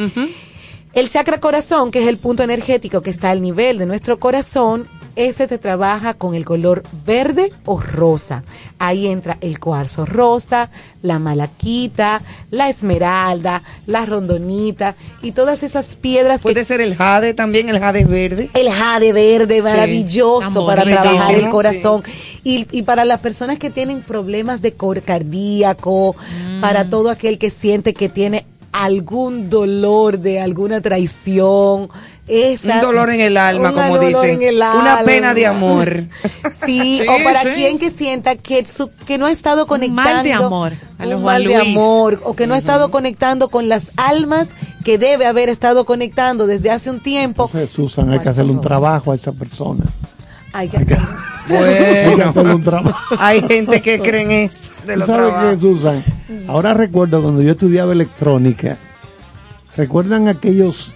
El 0.92 1.08
chakra 1.08 1.40
corazón, 1.40 1.90
que 1.90 2.02
es 2.02 2.08
el 2.08 2.18
punto 2.18 2.42
energético 2.44 3.02
que 3.02 3.10
está 3.10 3.30
al 3.30 3.42
nivel 3.42 3.78
de 3.78 3.86
nuestro 3.86 4.20
corazón, 4.20 4.86
ese 5.16 5.46
se 5.48 5.58
trabaja 5.58 6.14
con 6.14 6.34
el 6.34 6.44
color 6.44 6.82
verde 7.06 7.52
o 7.64 7.80
rosa. 7.80 8.44
Ahí 8.78 9.06
entra 9.06 9.38
el 9.40 9.58
cuarzo 9.60 10.04
rosa, 10.06 10.70
la 11.02 11.18
malaquita, 11.18 12.20
la 12.50 12.68
esmeralda, 12.68 13.62
la 13.86 14.04
rondonita 14.06 14.94
y 15.22 15.32
todas 15.32 15.62
esas 15.62 15.96
piedras 15.96 16.38
que 16.42 16.42
Puede 16.52 16.64
ser 16.64 16.80
el 16.80 16.96
jade 16.96 17.34
también, 17.34 17.68
el 17.68 17.78
jade 17.78 18.04
verde. 18.04 18.50
el 18.54 18.70
jade 18.70 19.12
verde, 19.12 19.62
maravilloso 19.62 20.46
Amor, 20.46 20.66
para 20.66 20.84
trabajar 20.84 21.34
el 21.34 21.44
sí. 21.44 21.50
corazón. 21.50 22.02
Y, 22.42 22.66
y 22.72 22.82
para 22.82 23.04
las 23.04 23.20
personas 23.20 23.58
que 23.58 23.70
tienen 23.70 24.02
problemas 24.02 24.60
de 24.62 24.74
cor 24.74 25.00
cardíaco, 25.02 26.14
Mm. 26.44 26.60
para 26.60 26.88
todo 26.88 27.10
aquel 27.10 27.38
que 27.38 27.50
siente 27.50 27.94
que 27.94 28.08
tiene 28.08 28.44
algún 28.74 29.48
dolor 29.50 30.18
de 30.18 30.40
alguna 30.40 30.80
traición. 30.80 31.88
Esa, 32.26 32.76
Un 32.76 32.80
dolor 32.80 33.10
en 33.10 33.20
el 33.20 33.36
alma, 33.36 33.72
como 33.72 33.98
dolor 33.98 34.24
dicen. 34.24 34.42
en 34.42 34.48
el 34.48 34.56
Una 34.56 35.02
pena 35.04 35.32
de 35.34 35.46
amor. 35.46 36.04
Sí, 36.64 37.00
Sí, 37.02 37.06
o 37.06 37.22
para 37.22 37.42
sí. 37.42 37.50
quien 37.54 37.78
que 37.78 37.90
sienta 37.90 38.36
que 38.36 38.64
su, 38.64 38.90
que 39.06 39.18
no 39.18 39.26
ha 39.26 39.30
estado 39.32 39.62
Un 39.62 39.68
conectando 39.68 40.02
mal 40.14 40.24
de 40.24 40.32
amor, 40.32 40.72
a 40.98 41.04
los 41.06 41.16
un 41.16 41.22
Juan 41.22 41.34
mal 41.42 41.44
de 41.44 41.56
amor 41.56 42.20
o 42.24 42.34
que 42.34 42.46
no 42.46 42.54
ha 42.54 42.58
estado 42.58 42.90
conectando 42.90 43.48
con 43.50 43.68
las 43.68 43.92
almas 43.96 44.48
que 44.84 44.96
debe 44.98 45.26
haber 45.26 45.48
estado 45.50 45.84
conectando 45.84 46.46
desde 46.46 46.70
hace 46.70 46.90
un 46.90 47.00
tiempo. 47.00 47.44
Entonces, 47.52 47.70
Susan, 47.74 48.10
hay 48.10 48.18
que 48.20 48.28
hacerle 48.30 48.52
un 48.52 48.60
trabajo 48.62 49.12
a 49.12 49.14
esa 49.14 49.32
persona. 49.32 49.84
Hay 50.54 50.68
que 50.68 50.78
hacer- 50.78 50.98
Hay 50.98 51.04
que 51.48 52.06
Bueno, 52.16 52.30
hacerle 52.30 52.54
un 52.54 52.62
trabajo. 52.62 53.16
hay 53.18 53.42
gente 53.42 53.82
que 53.82 53.98
cree 54.00 54.22
en 54.22 54.30
eso 54.30 54.70
de 54.86 54.94
¿Tú 54.94 54.98
los 55.00 55.06
sabes 55.08 55.32
qué. 55.54 55.60
Susan? 55.60 56.02
Ahora 56.48 56.72
recuerdo 56.72 57.20
cuando 57.22 57.42
yo 57.42 57.52
estudiaba 57.52 57.92
electrónica, 57.92 58.78
¿recuerdan 59.76 60.28
aquellos 60.28 60.94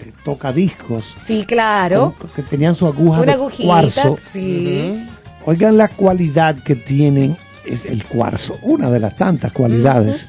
eh, 0.00 0.12
tocadiscos 0.24 1.14
Sí, 1.26 1.44
claro. 1.46 2.14
con- 2.18 2.30
que 2.30 2.42
tenían 2.42 2.74
su 2.74 2.86
aguja 2.86 3.18
Una 3.18 3.26
de 3.26 3.32
agujita, 3.32 3.66
cuarzo? 3.68 4.18
sí. 4.32 5.06
Oigan 5.44 5.76
la 5.76 5.88
cualidad 5.88 6.62
que 6.62 6.76
tienen 6.76 7.36
es 7.66 7.84
el 7.84 8.04
cuarzo, 8.04 8.56
una 8.62 8.88
de 8.90 9.00
las 9.00 9.16
tantas 9.16 9.52
cualidades. 9.52 10.28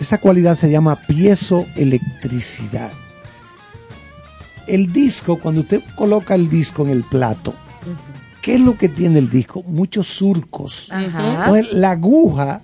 Esa 0.00 0.18
cualidad 0.18 0.56
se 0.56 0.70
llama 0.70 0.94
piezoelectricidad. 0.96 2.90
El 4.66 4.92
disco, 4.92 5.38
cuando 5.38 5.60
usted 5.62 5.82
coloca 5.96 6.34
el 6.34 6.48
disco 6.48 6.84
en 6.84 6.90
el 6.90 7.02
plato, 7.04 7.54
¿qué 8.42 8.54
es 8.54 8.60
lo 8.60 8.76
que 8.78 8.88
tiene 8.88 9.18
el 9.18 9.28
disco? 9.30 9.62
Muchos 9.66 10.06
surcos. 10.08 10.88
Ajá. 10.90 11.46
Entonces, 11.46 11.72
la 11.72 11.90
aguja, 11.92 12.60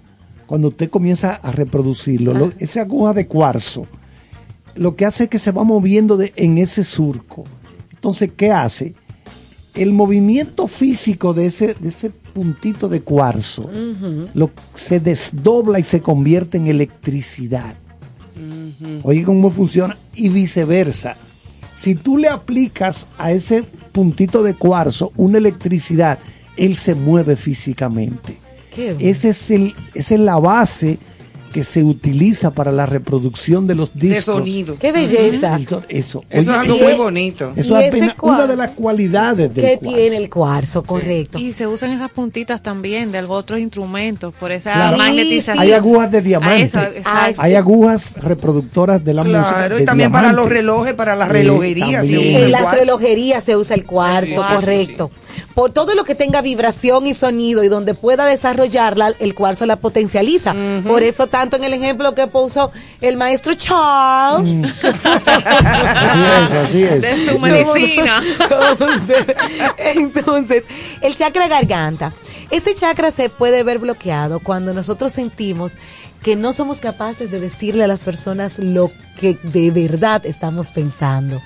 cuando 0.47 0.69
usted 0.69 0.89
comienza 0.91 1.35
a 1.35 1.51
reproducirlo, 1.53 2.33
lo- 2.35 2.53
esa 2.59 2.83
aguja 2.83 3.13
de 3.13 3.27
cuarzo, 3.27 3.87
lo 4.77 4.95
que 4.97 5.05
hace 5.07 5.25
es 5.25 5.31
que 5.31 5.39
se 5.39 5.51
va 5.51 5.65
moviendo 5.65 6.17
de- 6.17 6.33
en 6.37 6.59
ese 6.59 6.85
surco. 6.85 7.45
Entonces, 7.93 8.31
¿qué 8.37 8.53
hace? 8.53 8.95
El 9.75 9.93
movimiento 9.93 10.67
físico 10.67 11.35
de 11.35 11.47
ese, 11.47 11.75
de 11.75 11.89
ese 11.89 12.11
puntito 12.11 12.89
de 12.89 13.01
cuarzo 13.03 13.71
lo, 14.35 14.51
se 14.75 14.99
desdobla 15.01 15.79
y 15.81 15.85
se 15.85 16.01
convierte 16.01 16.59
en 16.59 16.69
electricidad. 16.69 17.75
Oye, 19.03 19.25
cómo 19.25 19.51
funciona 19.51 19.97
y 20.15 20.29
viceversa. 20.29 21.17
Si 21.79 21.95
tú 21.95 22.19
le 22.19 22.29
aplicas 22.29 23.09
a 23.19 23.31
ese 23.31 23.63
puntito 23.63 24.43
de 24.43 24.55
cuarzo 24.55 25.13
una 25.17 25.39
electricidad, 25.39 26.19
él 26.57 26.75
se 26.75 26.95
mueve 26.95 27.37
físicamente. 27.37 28.37
Qué 28.75 28.95
bueno. 28.95 29.09
Ese 29.09 29.29
es 29.31 29.51
el, 29.51 29.75
esa 29.95 30.15
es 30.15 30.21
la 30.21 30.39
base 30.39 30.99
que 31.49 31.65
se 31.65 31.83
utiliza 31.83 32.51
para 32.51 32.71
la 32.73 32.87
reproducción 32.87 33.67
de 33.67 33.75
los 33.75 33.91
discos. 33.95 34.37
sonido. 34.37 34.77
Qué 34.79 34.93
belleza. 34.93 35.59
Eso, 35.59 35.83
Eso 35.89 36.25
es 36.31 36.49
algo 36.49 36.75
eso 36.77 36.85
muy 36.85 36.95
bonito. 36.95 37.53
Eso 37.57 37.79
es 37.79 37.89
apenas 37.89 38.15
una 38.21 38.47
de 38.47 38.57
las 38.57 38.71
cualidades 38.71 39.55
del 39.55 39.65
que 39.65 39.79
cuarzo. 39.79 39.97
tiene 39.97 40.17
el 40.17 40.31
cuarzo, 40.31 40.83
correcto. 40.83 41.39
Y 41.39 41.53
se 41.53 41.67
usan 41.67 41.91
esas 41.93 42.11
puntitas 42.11 42.63
también 42.63 43.11
de 43.13 43.23
otros 43.23 43.59
instrumentos 43.61 44.33
por 44.35 44.53
esa 44.53 44.73
Claro. 44.73 44.97
magnetización. 44.99 45.59
Hay 45.59 45.73
agujas 45.73 46.11
de 46.11 46.19
Ah, 46.19 46.21
diamante. 46.23 46.63
eso, 46.65 46.81
exacto. 46.83 47.43
Hay 47.43 47.55
agujas 47.55 48.15
reproductoras 48.23 49.05
de 49.05 49.15
la 49.15 49.25
música. 49.25 49.55
Claro, 49.55 49.77
de 49.77 49.83
y 49.83 49.87
también 49.87 50.13
para 50.13 50.33
los 50.33 50.49
relojes, 50.49 50.95
para 50.95 51.15
las 51.17 51.29
Sí, 51.29 51.33
relojerías. 51.35 51.91
también. 52.03 52.35
usa 52.37 52.45
En 52.45 52.51
las 52.53 52.75
relojerías 52.75 53.45
se 53.45 53.57
usa 53.57 53.75
el 53.77 53.85
cuarzo, 53.85 54.43
Sí. 54.49 54.55
correcto. 54.55 55.11
Por 55.55 55.71
todo 55.73 55.95
lo 55.95 56.05
que 56.05 56.15
tenga 56.15 56.41
vibración 56.43 57.07
y 57.07 57.15
sonido 57.15 57.63
y 57.65 57.69
donde 57.69 57.95
pueda 57.95 58.27
desarrollarla, 58.27 59.13
el 59.19 59.35
cuarzo 59.35 59.67
la 59.67 59.77
potencializa. 59.77 60.55
Por 60.87 61.03
eso 61.03 61.27
tanto 61.39 61.57
en 61.57 61.63
el 61.63 61.73
ejemplo 61.73 62.17
que 62.17 62.27
puso 62.27 62.73
el 63.01 63.17
maestro 63.17 63.55
Charles. 63.55 64.51
Mm. 64.51 64.65
Así 64.89 66.21
es, 66.21 66.53
así 66.53 66.83
es. 66.83 67.01
De 67.01 67.27
su 67.27 67.39
medicina. 67.39 68.23
Entonces, 68.41 69.25
entonces, 69.79 70.65
el 71.01 71.15
chakra 71.15 71.47
garganta. 71.47 72.13
Este 72.51 72.75
chakra 72.75 73.13
se 73.13 73.29
puede 73.29 73.63
ver 73.63 73.79
bloqueado 73.79 74.41
cuando 74.41 74.75
nosotros 74.75 75.13
sentimos 75.13 75.77
que 76.23 76.35
no 76.35 76.53
somos 76.53 76.81
capaces 76.81 77.31
de 77.31 77.39
decirle 77.39 77.85
a 77.85 77.87
las 77.87 78.01
personas 78.01 78.59
lo 78.59 78.91
que 79.21 79.39
de 79.45 79.71
verdad 79.71 80.27
estamos 80.27 80.69
pensando. 80.69 81.41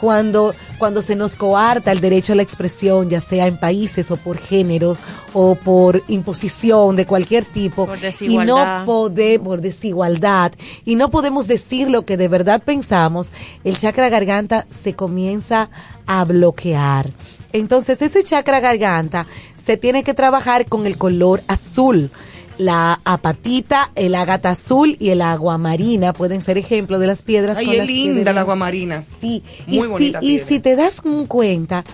Cuando, 0.00 0.54
cuando 0.78 1.00
se 1.02 1.16
nos 1.16 1.36
coarta 1.36 1.90
el 1.90 2.00
derecho 2.00 2.34
a 2.34 2.36
la 2.36 2.42
expresión, 2.42 3.08
ya 3.08 3.20
sea 3.20 3.46
en 3.46 3.56
países 3.58 4.10
o 4.10 4.16
por 4.16 4.38
género 4.38 4.96
o 5.32 5.54
por 5.54 6.02
imposición 6.08 6.96
de 6.96 7.06
cualquier 7.06 7.44
tipo, 7.44 7.86
Por 7.86 7.98
y 8.30 8.36
no 8.38 8.56
pode- 8.86 9.38
por 9.42 9.60
desigualdad 9.62 10.52
y 10.84 10.96
no 10.96 11.10
podemos 11.10 11.46
decir 11.48 11.88
lo 11.90 12.04
que 12.04 12.16
de 12.16 12.28
verdad 12.28 12.62
pensamos, 12.62 13.28
el 13.64 13.76
chakra 13.78 14.08
garganta 14.10 14.66
se 14.70 14.92
comienza 14.94 15.70
a 16.06 16.24
bloquear. 16.24 17.08
Entonces 17.52 18.02
ese 18.02 18.22
chakra 18.22 18.60
garganta 18.60 19.26
se 19.56 19.76
tiene 19.78 20.04
que 20.04 20.14
trabajar 20.14 20.66
con 20.66 20.86
el 20.86 20.98
color 20.98 21.40
azul. 21.48 22.10
La 22.58 23.00
apatita, 23.04 23.90
el 23.96 24.14
ágata 24.14 24.50
azul 24.50 24.96
y 24.98 25.10
el 25.10 25.20
agua 25.20 25.58
marina 25.58 26.12
pueden 26.14 26.40
ser 26.40 26.56
ejemplos 26.56 27.00
de 27.00 27.06
las 27.06 27.22
piedras. 27.22 27.58
Ay, 27.58 27.66
con 27.66 27.74
es 27.74 27.78
las 27.80 27.88
linda 27.88 28.14
la 28.14 28.22
debemos- 28.24 28.38
agua 28.40 28.56
marina. 28.56 29.04
Sí, 29.20 29.42
Muy 29.66 29.76
y, 29.76 29.80
si, 29.82 29.86
bonita 29.88 30.18
y 30.22 30.26
piedra. 30.28 30.48
si 30.48 30.60
te 30.60 30.76
das 30.76 31.02
cuenta, 31.28 31.84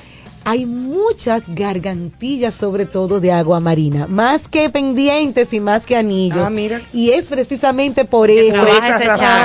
hay 0.45 0.67
muchas 0.67 1.43
gargantillas 1.49 2.55
sobre 2.55 2.87
todo 2.87 3.19
de 3.21 3.33
agua 3.33 3.59
marina, 3.61 4.07
más 4.09 4.47
que 4.49 4.71
pendientes 4.71 5.53
y 5.53 5.61
más 5.61 5.85
que 5.87 5.97
anillos. 5.97 6.39
Ah, 6.47 6.51
mira. 6.51 6.81
Y 6.93 7.11
es 7.11 7.27
precisamente 7.29 8.05
por 8.05 8.31
eso. 8.31 8.53
trabaja 8.53 8.97
ese 8.97 9.05
chakra. 9.05 9.45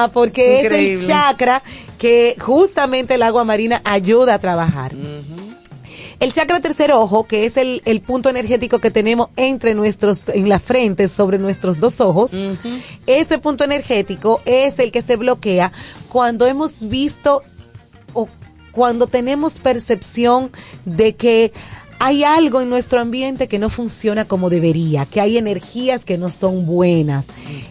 Ajá, 0.00 0.10
porque 0.12 0.60
es 0.60 0.72
el 0.72 1.06
chakra 1.06 1.62
que 1.98 2.34
justamente 2.38 3.14
el 3.14 3.22
agua 3.22 3.44
marina 3.44 3.80
ayuda 3.84 4.34
a 4.34 4.38
trabajar. 4.38 4.92
El 6.20 6.32
chakra 6.32 6.60
tercer 6.60 6.90
ojo, 6.90 7.24
que 7.24 7.44
es 7.44 7.56
el, 7.56 7.80
el 7.84 8.00
punto 8.00 8.28
energético 8.28 8.80
que 8.80 8.90
tenemos 8.90 9.28
entre 9.36 9.74
nuestros, 9.74 10.28
en 10.28 10.48
la 10.48 10.58
frente, 10.58 11.08
sobre 11.08 11.38
nuestros 11.38 11.78
dos 11.78 12.00
ojos, 12.00 12.32
ese 13.06 13.38
punto 13.38 13.62
energético 13.62 14.40
es 14.44 14.80
el 14.80 14.90
que 14.90 15.02
se 15.02 15.16
bloquea 15.16 15.72
cuando 16.08 16.46
hemos 16.46 16.88
visto 16.88 17.42
o 18.14 18.28
cuando 18.72 19.06
tenemos 19.06 19.60
percepción 19.60 20.50
de 20.84 21.14
que 21.14 21.52
hay 22.00 22.24
algo 22.24 22.60
en 22.60 22.70
nuestro 22.70 23.00
ambiente 23.00 23.48
que 23.48 23.58
no 23.58 23.70
funciona 23.70 24.24
como 24.24 24.50
debería, 24.50 25.04
que 25.06 25.20
hay 25.20 25.36
energías 25.38 26.04
que 26.04 26.18
no 26.18 26.30
son 26.30 26.66
buenas. 26.66 27.26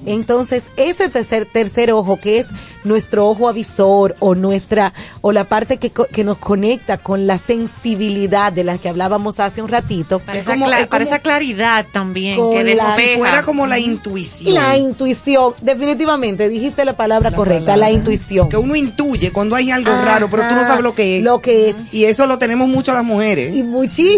Entonces, 0.06 0.64
ese 0.78 1.10
tercer, 1.10 1.46
tercer 1.46 1.92
ojo, 1.92 2.18
que 2.20 2.40
es 2.40 2.48
nuestro 2.84 3.28
ojo 3.28 3.50
avisor 3.50 4.16
o 4.20 4.36
nuestra, 4.36 4.94
o 5.22 5.32
la 5.32 5.44
parte 5.44 5.78
que, 5.78 5.90
co- 5.92 6.08
que 6.12 6.24
nos 6.24 6.38
conecta 6.38 6.98
con 6.98 7.28
la 7.28 7.38
sensibilidad 7.38 8.52
de 8.54 8.64
la 8.64 8.78
que 8.78 8.88
hablábamos 8.90 9.40
hace 9.40 9.62
un 9.62 9.68
ratito. 9.70 10.20
Para, 10.20 10.38
Es 10.38 10.44
esa, 10.44 10.54
como- 10.54 10.68
cla- 10.68 10.82
es 10.82 10.88
para 10.88 11.04
como- 11.06 11.16
esa 11.16 11.20
claridad 11.20 11.86
también, 11.92 12.38
Con 12.40 12.52
que 12.54 12.76
la- 12.76 12.84
Como 12.84 12.96
si 12.96 13.08
fuera 13.18 13.44
como 13.44 13.68
la 13.68 13.80
intuición. 13.80 14.54
La 14.54 14.78
intuición, 14.78 15.54
definitivamente, 15.62 16.48
dijiste 16.48 16.86
la 16.86 16.96
palabra 16.96 17.32
correcta, 17.32 17.76
la 17.78 17.92
intuición. 17.92 18.48
que 18.50 18.58
uno 18.58 18.76
intuye 18.76 19.32
cuando 19.32 19.56
hay 19.56 19.72
algo 19.72 19.92
Ajá, 19.92 20.06
raro, 20.06 20.30
pero 20.30 20.44
tú 20.48 20.56
no 20.56 20.62
sabes 20.64 20.84
lo 20.84 20.94
que 20.96 21.18
es. 21.18 21.24
Lo 21.24 21.42
que 21.42 21.70
es. 21.70 21.76
Y 21.92 22.06
eso 22.06 22.26
lo 22.26 22.38
tenemos 22.38 22.68
mucho 22.68 22.94
las 22.94 23.04
mujeres. 23.04 23.56
Y 23.56 23.64
muchísimo. 23.64 24.17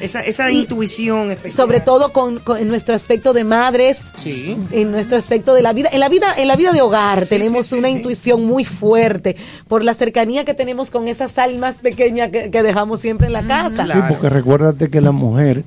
Esa 0.00 0.20
esa 0.20 0.50
y- 0.50 0.60
intuición 0.60 1.30
especial. 1.30 1.56
sobre 1.56 1.80
todo 1.80 2.12
con, 2.12 2.38
con- 2.40 2.58
en 2.58 2.68
nuestro 2.68 2.94
aspecto 2.94 3.32
de 3.32 3.44
madres, 3.44 3.98
Sí. 4.16 4.56
en 4.72 4.90
nuestro 4.90 5.16
aspecto 5.18 5.54
de 5.54 5.62
la 5.62 5.72
vida, 5.72 5.88
en 5.92 6.00
la 6.00 6.08
vida, 6.08 6.34
en 6.36 6.48
la 6.48 6.56
vida 6.56 6.72
de 6.72 6.80
hogar 6.80 7.22
Sí, 7.24 7.28
tenemos 7.30 7.68
sí, 7.68 7.76
una 7.76 7.88
sí. 7.88 7.94
intuición 7.96 8.44
muy 8.44 8.64
fuerte 8.64 9.36
por 9.68 9.84
la 9.84 9.94
cercanía 9.94 10.44
que 10.44 10.54
tenemos 10.54 10.90
con 10.90 11.08
esas 11.08 11.38
almas 11.38 11.76
pequeñas 11.76 12.30
que, 12.30 12.50
que 12.50 12.62
dejamos 12.62 13.00
siempre 13.00 13.26
en 13.28 13.32
la 13.32 13.46
casa. 13.46 13.86
Sí, 13.86 13.98
porque 14.08 14.28
recuérdate 14.28 14.88
que 14.88 15.00
la 15.00 15.12
mujer 15.12 15.64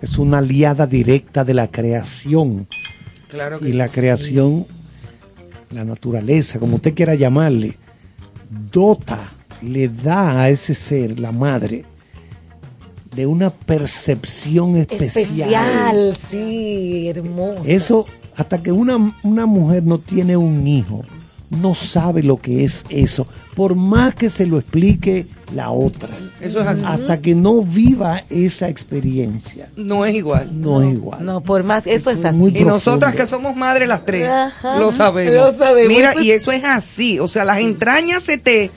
es 0.00 0.18
una 0.18 0.38
aliada 0.38 0.86
directa 0.86 1.44
de 1.44 1.54
la 1.54 1.68
creación. 1.68 2.66
Claro 3.28 3.58
que 3.60 3.68
Y 3.68 3.72
la 3.72 3.88
sí. 3.88 3.94
creación, 3.94 4.66
la 5.70 5.84
naturaleza, 5.84 6.58
como 6.58 6.76
usted 6.76 6.92
quiera 6.94 7.14
llamarle, 7.14 7.76
dota, 8.72 9.18
le 9.62 9.88
da 9.88 10.42
a 10.42 10.48
ese 10.50 10.74
ser, 10.74 11.18
la 11.20 11.32
madre, 11.32 11.84
de 13.14 13.26
una 13.26 13.50
percepción 13.50 14.76
especial. 14.76 15.06
Especial, 15.50 16.16
sí, 16.16 17.08
hermoso. 17.08 17.62
Eso, 17.66 18.06
hasta 18.36 18.62
que 18.62 18.72
una, 18.72 19.16
una 19.22 19.46
mujer 19.46 19.82
no 19.82 19.98
tiene 19.98 20.36
un 20.36 20.66
hijo, 20.66 21.02
no 21.50 21.74
sabe 21.74 22.22
lo 22.22 22.40
que 22.40 22.64
es 22.64 22.84
eso, 22.88 23.26
por 23.54 23.74
más 23.74 24.14
que 24.14 24.30
se 24.30 24.46
lo 24.46 24.58
explique 24.58 25.26
la 25.54 25.70
otra. 25.70 26.08
Eso 26.40 26.62
es 26.62 26.66
así. 26.66 26.82
Hasta 26.86 27.20
que 27.20 27.34
no 27.34 27.60
viva 27.60 28.24
esa 28.30 28.70
experiencia, 28.70 29.68
No 29.76 30.06
es 30.06 30.14
igual. 30.14 30.48
no, 30.58 30.80
es 30.82 30.94
igual. 30.94 31.22
No, 31.26 31.42
por 31.42 31.62
más, 31.62 31.86
eso 31.86 32.10
es 32.10 32.24
así. 32.24 32.38
Y 32.54 32.64
nosotras 32.64 33.14
que 33.14 33.26
somos 33.26 33.54
madres 33.54 33.86
las 33.86 34.06
tres, 34.06 34.26
Ajá, 34.26 34.78
lo 34.78 34.90
sabemos. 34.92 35.34
lo 35.34 35.52
sabemos. 35.52 35.92
Mira, 35.94 36.12
Eso 36.12 36.20
es- 36.20 36.24
y 36.24 36.30
eso 36.32 36.52
es 36.52 36.64
así. 36.64 37.18
O 37.20 37.28
sea, 37.28 37.44
las 37.44 37.58
entrañas 37.58 38.22
se 38.22 38.38
te, 38.38 38.70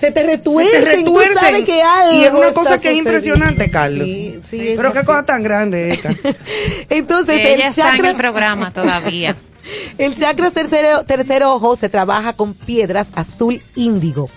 Se 0.00 0.12
te 0.12 0.20
se 0.20 0.26
retuercen, 0.26 0.82
te 0.82 1.02
tú 1.04 1.14
sabes 1.14 1.34
retuercen. 1.34 1.64
que 1.64 1.82
algo 1.82 2.12
y 2.12 2.24
es 2.24 2.32
una 2.32 2.52
cosa 2.52 2.80
que 2.80 2.90
es 2.92 2.96
impresionante, 2.98 3.70
Carlos. 3.70 4.06
Sí, 4.06 4.38
sí, 4.44 4.68
es 4.68 4.76
Pero 4.76 4.92
qué 4.92 4.98
así. 4.98 5.06
cosa 5.06 5.26
tan 5.26 5.42
grande 5.42 5.90
esta. 5.90 6.14
Entonces, 6.88 7.36
Que 7.36 7.54
el 7.54 7.60
ella 7.60 7.68
está 7.68 7.90
en 7.90 7.92
chakra, 7.96 8.10
el 8.10 8.16
programa 8.16 8.70
todavía. 8.72 9.36
el 9.98 10.16
chakra 10.16 10.50
tercer, 10.50 11.04
tercer 11.04 11.42
ojo 11.42 11.74
se 11.76 11.88
trabaja 11.88 12.32
con 12.32 12.54
piedras 12.54 13.10
azul 13.14 13.60
índigo. 13.74 14.30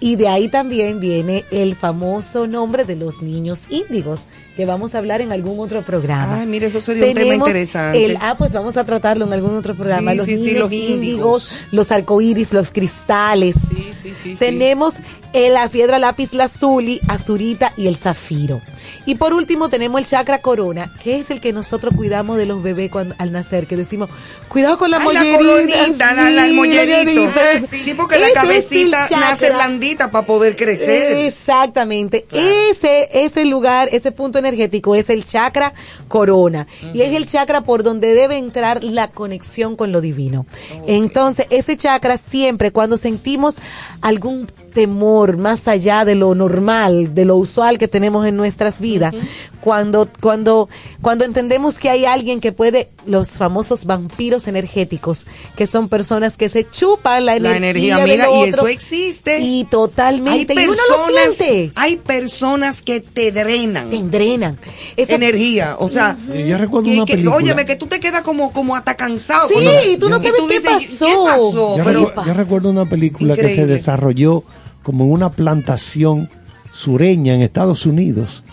Y 0.00 0.16
de 0.16 0.28
ahí 0.28 0.48
también 0.48 1.00
viene 1.00 1.44
el 1.50 1.76
famoso 1.76 2.46
nombre 2.46 2.84
de 2.84 2.94
los 2.94 3.22
niños 3.22 3.62
índigos, 3.70 4.24
que 4.56 4.66
vamos 4.66 4.94
a 4.94 4.98
hablar 4.98 5.20
en 5.20 5.32
algún 5.32 5.58
otro 5.60 5.82
programa. 5.82 6.40
Ay, 6.40 6.46
mire, 6.46 6.68
eso 6.68 6.80
sería 6.80 7.06
un 7.06 7.14
tema 7.14 7.34
interesante. 7.34 8.04
el- 8.04 8.18
ah, 8.20 8.36
pues 8.38 8.52
vamos 8.52 8.76
a 8.76 8.84
tratarlo 8.84 9.24
en 9.26 9.32
algún 9.32 9.56
otro 9.56 9.74
programa. 9.74 10.12
Sí, 10.12 10.16
los 10.16 10.26
sí, 10.26 10.36
sí, 10.36 10.42
niños 10.44 10.58
los 10.60 10.72
índigos. 10.72 11.64
los 11.72 11.90
arcoíris, 11.90 12.52
los 12.52 12.70
cristales. 12.70 13.56
Sí, 13.68 13.90
sí, 14.02 14.12
sí. 14.22 14.34
Tenemos 14.36 14.94
eh, 15.32 15.50
la 15.50 15.68
piedra 15.68 15.98
lápiz 15.98 16.32
lazuli, 16.32 17.00
azurita 17.08 17.72
y 17.76 17.88
el 17.88 17.96
zafiro. 17.96 18.60
Y 19.06 19.16
por 19.16 19.32
último 19.34 19.68
tenemos 19.68 20.00
el 20.00 20.06
chakra 20.06 20.38
corona, 20.38 20.90
que 21.02 21.18
es 21.18 21.30
el 21.30 21.40
que 21.40 21.52
nosotros 21.52 21.92
cuidamos 21.96 22.36
de 22.38 22.46
los 22.46 22.62
bebés 22.62 22.90
cuando, 22.90 23.14
al 23.18 23.32
nacer, 23.32 23.66
que 23.66 23.76
decimos, 23.76 24.08
cuidado 24.54 24.78
con 24.78 24.90
la 24.90 24.98
Ay, 24.98 25.04
mollerita. 25.04 25.36
coronita, 25.36 26.14
la, 26.14 26.30
la- 26.30 26.44
el 26.46 26.50
sí, 26.52 26.56
mollerito. 26.56 27.32
Sí, 27.76 27.94
porque 27.94 28.18
la 28.18 28.26
Ese 28.26 28.34
cabecita 28.34 29.08
nace 29.10 29.50
blandita 29.50 30.10
para 30.10 30.24
poder 30.24 30.56
crecer. 30.56 31.18
Exactamente. 31.26 32.24
Ese, 32.32 33.08
ese 33.12 33.44
lugar, 33.44 33.88
ese 33.92 34.12
punto 34.12 34.38
energético 34.38 34.94
es 34.94 35.10
el 35.10 35.24
chakra 35.24 35.74
corona. 36.08 36.66
Y 36.94 37.02
es 37.02 37.14
el 37.14 37.26
chakra 37.26 37.62
por 37.62 37.82
donde 37.82 38.14
debe 38.14 38.36
entrar 38.38 38.82
la 38.84 39.08
conexión 39.08 39.74
con 39.76 39.90
lo 39.92 40.00
divino. 40.00 40.46
Entonces, 40.86 41.46
ese 41.50 41.76
chakra 41.76 42.16
siempre, 42.16 42.70
cuando 42.70 42.96
sentimos 42.96 43.56
algún 44.02 44.46
temor 44.74 45.38
más 45.38 45.68
allá 45.68 46.04
de 46.04 46.14
lo 46.16 46.34
normal, 46.34 47.14
de 47.14 47.24
lo 47.24 47.36
usual 47.36 47.78
que 47.78 47.88
tenemos 47.88 48.26
en 48.26 48.36
nuestras 48.36 48.80
vidas, 48.80 49.14
cuando, 49.60 50.08
cuando, 50.20 50.68
cuando 51.00 51.24
entendemos 51.24 51.78
que 51.78 51.88
hay 51.88 52.04
alguien 52.04 52.40
que 52.40 52.52
puede, 52.52 52.90
los 53.06 53.30
famosos 53.38 53.86
vampiros 53.86 54.46
energéticos, 54.48 55.26
que 55.56 55.66
son 55.66 55.88
personas 55.88 56.36
que 56.36 56.48
se 56.50 56.68
chupan 56.68 57.24
la 57.24 57.38
La 57.38 57.56
energía, 57.56 57.98
mira, 58.04 58.24
y 58.26 58.28
otro, 58.50 58.66
eso 58.66 58.68
existe. 58.68 59.38
Y 59.40 59.64
totalmente, 59.64 60.52
Hay 60.52 60.64
y 60.64 60.68
uno 60.68 60.74
lo 60.90 61.04
personas- 61.06 61.34
siente. 61.36 61.72
Hay 61.76 61.96
personas 61.96 62.82
que 62.82 63.00
te 63.00 63.32
drenan. 63.32 63.88
Te 63.88 64.02
drenan. 64.02 64.58
Esa- 64.96 65.14
energía, 65.14 65.76
o 65.78 65.88
sea, 65.88 66.16
Eh, 66.32 66.46
Yo 66.48 66.58
recuerdo 66.58 66.90
que, 66.90 66.96
una 66.96 67.04
que- 67.06 67.12
película. 67.14 67.36
óyeme, 67.36 67.64
que 67.64 67.76
tú 67.76 67.86
te 67.86 68.00
quedas 68.00 68.22
como, 68.22 68.52
como 68.52 68.74
hasta 68.76 68.96
cansado. 68.96 69.48
Sí, 69.48 69.54
cuando- 69.54 69.98
tú 70.00 70.08
no 70.08 70.16
y 70.16 70.18
sabes 70.24 70.42
qué 70.48 70.54
dices, 70.54 70.70
pasó. 70.98 71.06
¿Qué 71.06 71.14
pasó? 71.24 71.76
Yo, 71.78 71.84
Pero- 71.84 72.12
yo 72.26 72.34
recuerdo 72.34 72.70
una 72.70 72.84
película 72.88 73.34
que 73.36 73.54
se 73.54 73.66
desarrolló 73.66 74.42
como 74.84 75.04
en 75.04 75.10
una 75.10 75.30
plantación 75.30 76.28
sureña 76.70 77.34
en 77.34 77.40
Estados 77.42 77.86
Unidos, 77.86 78.44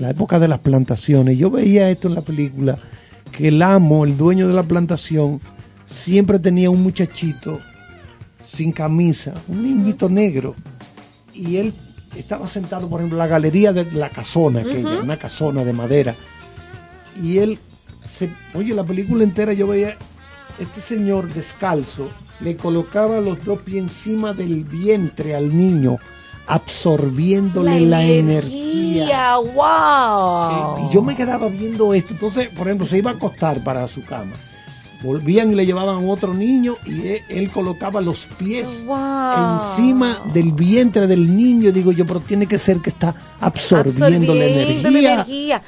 la 0.00 0.10
época 0.10 0.38
de 0.38 0.48
las 0.48 0.60
plantaciones. 0.60 1.36
Yo 1.36 1.50
veía 1.50 1.90
esto 1.90 2.08
en 2.08 2.14
la 2.14 2.22
película, 2.22 2.78
que 3.32 3.48
el 3.48 3.60
amo, 3.60 4.04
el 4.04 4.16
dueño 4.16 4.48
de 4.48 4.54
la 4.54 4.62
plantación, 4.62 5.40
siempre 5.84 6.38
tenía 6.38 6.70
un 6.70 6.82
muchachito 6.82 7.60
sin 8.42 8.72
camisa, 8.72 9.34
un 9.48 9.62
niñito 9.62 10.08
negro, 10.08 10.54
y 11.34 11.56
él 11.56 11.74
estaba 12.16 12.46
sentado, 12.48 12.88
por 12.88 13.00
ejemplo, 13.00 13.16
en 13.16 13.20
la 13.20 13.26
galería 13.26 13.72
de 13.72 13.84
la 13.92 14.08
casona, 14.08 14.60
aquella, 14.60 14.94
Ujú. 14.94 15.02
una 15.04 15.16
casona 15.16 15.64
de 15.64 15.72
madera, 15.72 16.14
y 17.22 17.38
él, 17.38 17.58
se, 18.08 18.30
oye, 18.54 18.74
la 18.74 18.84
película 18.84 19.24
entera 19.24 19.52
yo 19.52 19.66
veía 19.66 19.96
este 20.58 20.80
señor 20.80 21.32
descalzo 21.32 22.08
le 22.42 22.56
colocaba 22.56 23.20
los 23.20 23.42
dos 23.44 23.60
pies 23.60 23.82
encima 23.84 24.32
del 24.32 24.64
vientre 24.64 25.34
al 25.34 25.54
niño, 25.56 25.98
absorbiéndole 26.46 27.80
la, 27.80 28.04
energía. 28.04 29.36
wow. 29.36 30.88
Y 30.88 30.94
yo 30.94 31.02
me 31.02 31.14
quedaba 31.14 31.48
viendo 31.48 31.92
esto. 31.94 32.14
Entonces, 32.14 32.48
por 32.48 32.66
ejemplo, 32.66 32.86
se 32.86 32.98
iba 32.98 33.10
a 33.10 33.14
acostar 33.14 33.62
para 33.62 33.86
su 33.88 34.02
cama. 34.04 34.32
Volvían 35.02 35.52
y 35.52 35.54
le 35.54 35.64
llevaban 35.64 36.04
a 36.04 36.10
otro 36.10 36.34
niño 36.34 36.76
y 36.84 37.06
él, 37.08 37.22
él 37.30 37.50
colocaba 37.50 38.02
los 38.02 38.26
pies 38.38 38.84
Wow. 38.86 39.54
encima 39.54 40.18
del 40.34 40.52
vientre 40.52 41.06
del 41.06 41.34
niño. 41.34 41.72
Digo 41.72 41.90
yo, 41.92 42.04
pero 42.06 42.20
tiene 42.20 42.46
que 42.46 42.58
ser 42.58 42.78
que 42.80 42.90
está 42.90 43.14
absorbiendo, 43.40 44.00
la 44.00 44.06
Absorbiendo 44.06 44.34
la 44.34 44.44
energía. 44.44 45.12
energía. 45.14 45.62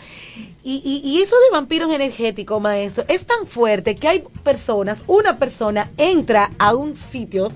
Y, 0.65 0.81
y- 0.85 1.09
y 1.09 1.23
eso 1.23 1.35
de 1.41 1.51
vampiros 1.53 1.93
energéticos, 1.93 2.61
maestro, 2.61 3.05
es 3.09 3.25
tan 3.27 3.47
fuerte 3.47 3.97
que 3.97 4.07
hay 4.09 4.25
personas, 4.45 5.01
una 5.09 5.37
persona 5.39 5.91
entra 5.97 6.51
a 6.59 6.75
un 6.75 6.97
sitio 6.97 7.49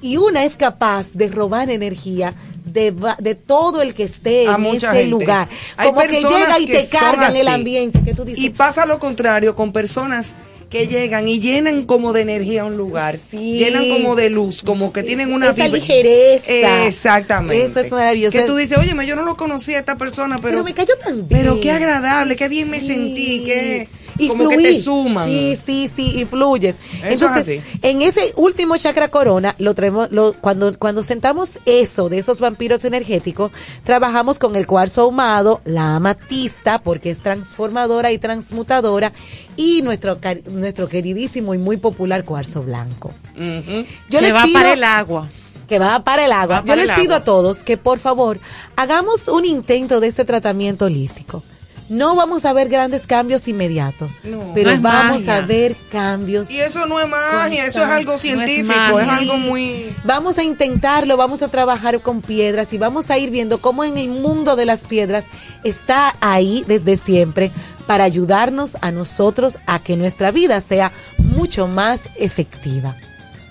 y 0.00 0.16
una 0.16 0.44
es 0.44 0.56
capaz 0.56 1.08
de 1.12 1.28
robar 1.28 1.70
energía 1.70 2.34
de, 2.64 2.94
de 3.18 3.34
todo 3.34 3.82
el 3.82 3.94
que 3.94 4.04
esté 4.04 4.46
a 4.48 4.56
en 4.56 4.66
ese 4.66 4.86
gente. 4.86 5.06
lugar. 5.06 5.48
Hay 5.76 5.88
Como 5.88 6.00
que 6.02 6.22
llega 6.22 6.58
y 6.60 6.66
te 6.66 6.88
cargan 6.88 7.34
el 7.34 7.48
ambiente 7.48 8.00
que 8.04 8.12
tú 8.14 8.24
dices. 8.24 8.44
Y 8.44 8.50
pasa 8.50 8.86
lo 8.86 8.98
contrario 8.98 9.56
con 9.56 9.72
personas 9.72 10.34
que 10.70 10.88
llegan 10.88 11.28
y 11.28 11.38
llenan 11.40 11.84
como 11.84 12.12
de 12.12 12.22
energía 12.22 12.64
un 12.64 12.76
lugar, 12.76 13.16
Sí. 13.16 13.58
llenan 13.58 13.88
como 13.88 14.16
de 14.16 14.30
luz, 14.30 14.62
como 14.64 14.92
que 14.92 15.02
tienen 15.02 15.32
una 15.32 15.50
Esa 15.50 15.68
ligereza. 15.68 16.86
Exactamente. 16.86 17.64
Eso 17.64 17.80
es 17.80 17.90
maravilloso. 17.92 18.36
Que 18.36 18.44
tú 18.44 18.56
dices, 18.56 18.76
oye, 18.78 18.94
yo 19.06 19.16
no 19.16 19.22
lo 19.24 19.36
conocía 19.36 19.76
a 19.76 19.80
esta 19.80 19.96
persona, 19.96 20.36
pero, 20.36 20.48
Pero 20.50 20.64
me 20.64 20.74
cayó 20.74 20.96
tan 20.98 21.28
bien. 21.28 21.28
pero 21.28 21.60
qué 21.60 21.70
agradable, 21.70 22.34
qué 22.36 22.48
bien 22.48 22.68
me 22.70 22.80
sentí, 22.80 23.44
que 23.44 23.88
y 24.18 24.28
como 24.28 24.48
que 24.48 24.58
te 24.58 24.80
suman. 24.80 25.28
Sí, 25.28 25.56
sí, 25.64 25.90
sí, 25.94 26.20
y 26.20 26.24
fluyes. 26.24 26.76
es 27.04 27.20
Entonces, 27.20 27.60
así. 27.64 27.78
en 27.82 28.02
ese 28.02 28.32
último 28.36 28.76
chakra 28.76 29.08
corona, 29.08 29.54
lo 29.58 29.74
traemos, 29.74 30.10
lo- 30.10 30.32
cuando, 30.34 30.78
cuando 30.78 31.02
sentamos 31.02 31.50
eso 31.66 32.08
de 32.08 32.18
esos 32.18 32.40
vampiros 32.40 32.84
energéticos, 32.84 33.52
trabajamos 33.84 34.38
con 34.38 34.56
el 34.56 34.66
cuarzo 34.66 35.02
ahumado, 35.02 35.60
la 35.64 35.96
amatista, 35.96 36.78
porque 36.80 37.10
es 37.10 37.20
transformadora 37.20 38.12
y 38.12 38.18
transmutadora, 38.18 39.12
y 39.56 39.82
nuestro, 39.82 40.18
nuestro 40.50 40.88
queridísimo 40.88 41.54
y 41.54 41.58
muy 41.58 41.76
popular 41.76 42.24
cuarzo 42.24 42.62
blanco. 42.62 43.12
Ujú. 43.34 43.84
Yo 44.10 44.18
que 44.18 44.22
les 44.22 44.34
va 44.34 44.44
pido- 44.44 44.52
para 44.54 44.72
el 44.72 44.84
agua. 44.84 45.28
que 45.68 45.78
va 45.78 46.02
para 46.04 46.24
el 46.26 46.32
agua. 46.32 46.62
Yo 46.64 46.76
les 46.76 46.86
pido 46.90 47.14
agua. 47.14 47.16
a 47.16 47.24
todos 47.24 47.64
que 47.64 47.76
por 47.76 47.98
favor 47.98 48.38
hagamos 48.76 49.26
un 49.28 49.44
intento 49.44 49.98
de 50.00 50.08
este 50.08 50.24
tratamiento 50.24 50.84
holístico. 50.86 51.42
No 51.88 52.16
vamos 52.16 52.44
a 52.44 52.52
ver 52.52 52.68
grandes 52.68 53.06
cambios 53.06 53.46
inmediatos, 53.46 54.10
No. 54.24 54.52
pero 54.54 54.70
No 54.70 54.76
es 54.76 54.82
vamos 54.82 55.20
magia. 55.20 55.36
a 55.36 55.40
ver 55.42 55.76
cambios. 55.92 56.50
Y 56.50 56.58
eso 56.60 56.86
no 56.86 56.98
es 57.00 57.08
magia, 57.08 57.64
eso 57.66 57.80
es 57.82 57.88
algo 57.88 58.18
científico, 58.18 58.66
magia. 58.74 59.02
es 59.02 59.08
algo 59.08 59.36
muy... 59.38 59.94
Vamos 60.04 60.36
a 60.38 60.42
intentarlo, 60.42 61.16
vamos 61.16 61.42
a 61.42 61.48
trabajar 61.48 62.00
con 62.00 62.22
piedras 62.22 62.72
y 62.72 62.78
vamos 62.78 63.08
a 63.10 63.18
ir 63.18 63.30
viendo 63.30 63.58
cómo 63.58 63.84
en 63.84 63.98
el 63.98 64.08
mundo 64.08 64.56
de 64.56 64.66
las 64.66 64.82
piedras 64.82 65.24
está 65.62 66.14
ahí 66.20 66.64
desde 66.66 66.96
siempre 66.96 67.50
para 67.86 68.02
ayudarnos 68.04 68.76
a 68.80 68.90
nosotros 68.90 69.58
a 69.66 69.78
que 69.78 69.96
nuestra 69.96 70.32
vida 70.32 70.60
sea 70.60 70.90
mucho 71.18 71.68
más 71.68 72.00
efectiva. 72.16 72.96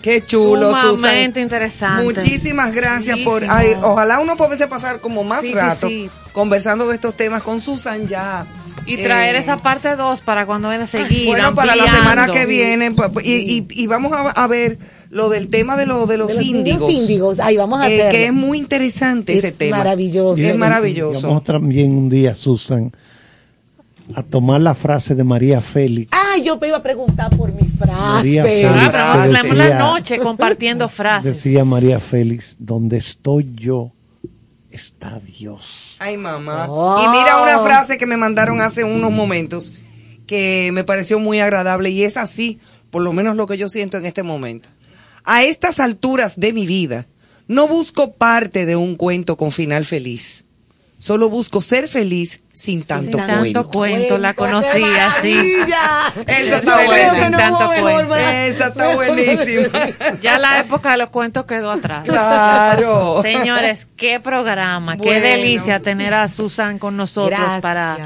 Qué 0.05 0.21
chulo, 0.23 0.67
Sumamente 0.73 1.39
Susan. 1.39 1.43
interesante. 1.43 2.03
Muchísimas 2.03 2.71
gracias 2.73 3.17
por... 3.19 3.43
Ay, 3.49 3.71
ojalá 3.81 4.19
uno 4.19 4.37
pudiese 4.37 4.67
pasar 4.67 5.01
como 5.01 5.23
más 5.23 5.41
Sí, 5.41 5.47
sí, 5.47 5.53
rato 5.55 5.87
sí. 5.87 6.09
conversando 6.31 6.87
de 6.87 6.93
estos 6.95 7.15
temas 7.17 7.41
con 7.41 7.59
Susan 7.59 8.07
ya. 8.07 8.45
Y 8.85 8.97
traer 8.97 9.35
Eh, 9.35 9.39
esa 9.39 9.57
parte 9.57 9.95
2 9.95 10.21
para 10.21 10.45
cuando 10.45 10.69
ven 10.69 10.81
a 10.81 10.85
seguir. 10.85 11.25
Bueno, 11.25 11.55
para 11.55 11.75
la 11.75 11.83
ampliando. 11.85 12.09
semana 12.09 12.31
que 12.31 12.45
viene, 12.45 12.93
y, 13.23 13.31
y- 13.31 13.65
y 13.69 13.87
vamos 13.87 14.13
a, 14.13 14.29
a 14.29 14.45
ver 14.45 14.77
lo 15.09 15.29
del 15.29 15.47
tema 15.47 15.75
de, 15.75 15.87
lo, 15.87 16.05
de 16.05 16.17
los 16.17 16.27
De 16.27 16.35
los 16.35 16.43
índigos. 16.45 16.91
índigos. 16.93 17.39
Ahí 17.39 17.57
vamos 17.57 17.81
a 17.81 17.89
eh, 17.89 18.07
que 18.11 18.27
es 18.27 18.33
muy 18.33 18.59
interesante 18.59 19.33
Es 19.33 19.39
ese 19.39 19.53
tema. 19.53 19.77
maravilloso. 19.77 20.39
Es 20.39 20.55
maravilloso. 20.55 21.19
y 21.19 21.23
Vamos 21.23 21.43
también 21.43 21.97
un 21.97 22.09
día, 22.09 22.35
Susan, 22.35 22.91
a 24.13 24.21
tomar 24.23 24.61
la 24.61 24.75
frase 24.75 25.15
de 25.15 25.23
María 25.23 25.61
Félix. 25.61 26.09
Ay, 26.11 26.43
yo 26.43 26.57
me 26.59 26.67
iba 26.67 26.77
a 26.77 26.83
preguntar 26.83 27.35
por 27.35 27.51
mi 27.51 27.67
María 27.79 28.43
frase. 28.43 28.43
Félix, 28.43 28.95
Ah, 28.95 29.19
tenemos 29.23 29.57
la 29.57 29.65
decía- 29.65 29.79
noche 29.79 30.19
compartiendo 30.19 30.87
frases. 30.89 31.35
Decía 31.35 31.65
María 31.65 31.99
Félix, 31.99 32.55
donde 32.59 32.97
estoy 32.97 33.51
yo, 33.55 33.91
está 34.69 35.19
Dios. 35.19 35.95
Ay, 35.99 36.17
mamá. 36.17 36.67
Oh. 36.69 37.01
Y 37.03 37.07
mira 37.17 37.41
una 37.41 37.59
frase 37.59 37.97
que 37.97 38.05
me 38.05 38.17
mandaron 38.17 38.61
hace 38.61 38.83
unos 38.83 39.11
momentos 39.11 39.73
que 40.27 40.69
me 40.73 40.83
pareció 40.83 41.19
muy 41.19 41.39
agradable 41.39 41.89
y 41.89 42.03
es 42.03 42.17
así, 42.17 42.59
por 42.89 43.01
lo 43.03 43.13
menos 43.13 43.35
lo 43.35 43.47
que 43.47 43.57
yo 43.57 43.69
siento 43.69 43.97
en 43.97 44.05
este 44.05 44.23
momento. 44.23 44.69
A 45.23 45.43
estas 45.43 45.79
alturas 45.79 46.39
de 46.39 46.53
mi 46.53 46.65
vida, 46.67 47.07
no 47.47 47.67
busco 47.67 48.13
parte 48.13 48.65
de 48.65 48.75
un 48.75 48.95
cuento 48.95 49.37
con 49.37 49.51
final 49.51 49.85
feliz. 49.85 50.44
Solo 51.05 51.29
busco 51.29 51.61
ser 51.61 51.87
feliz 51.87 52.41
sin 52.51 52.81
tanto 52.81 53.19
Sin 53.19 53.27
tanto 53.27 53.69
cuento. 53.69 53.69
cuento, 53.69 54.17
la 54.17 54.33
Cuento, 54.33 54.59
qué 54.59 54.71
conocía, 54.71 55.13
sí. 55.21 55.35
maravilla. 55.35 56.13
Eso 56.25 56.55
está 56.55 56.83
no. 57.39 57.69
¿verdad? 58.07 58.47
Esa 58.47 58.67
está 58.69 58.95
buenísima. 58.95 59.69
Ya 60.23 60.39
la 60.39 60.61
época 60.61 60.93
de 60.93 60.97
los 60.97 61.09
cuentos 61.09 61.45
quedó 61.45 61.69
atrás. 61.69 62.05
Claro. 62.05 63.21
Señores, 63.21 63.87
qué 63.95 64.19
programa, 64.19 64.97
qué 64.97 65.21
delicia 65.21 65.79
tener 65.79 66.11
a 66.15 66.27
Susan 66.27 66.79
con 66.79 66.97
nosotros 66.97 67.39
Gracias. 67.39 67.61
para 67.61 67.97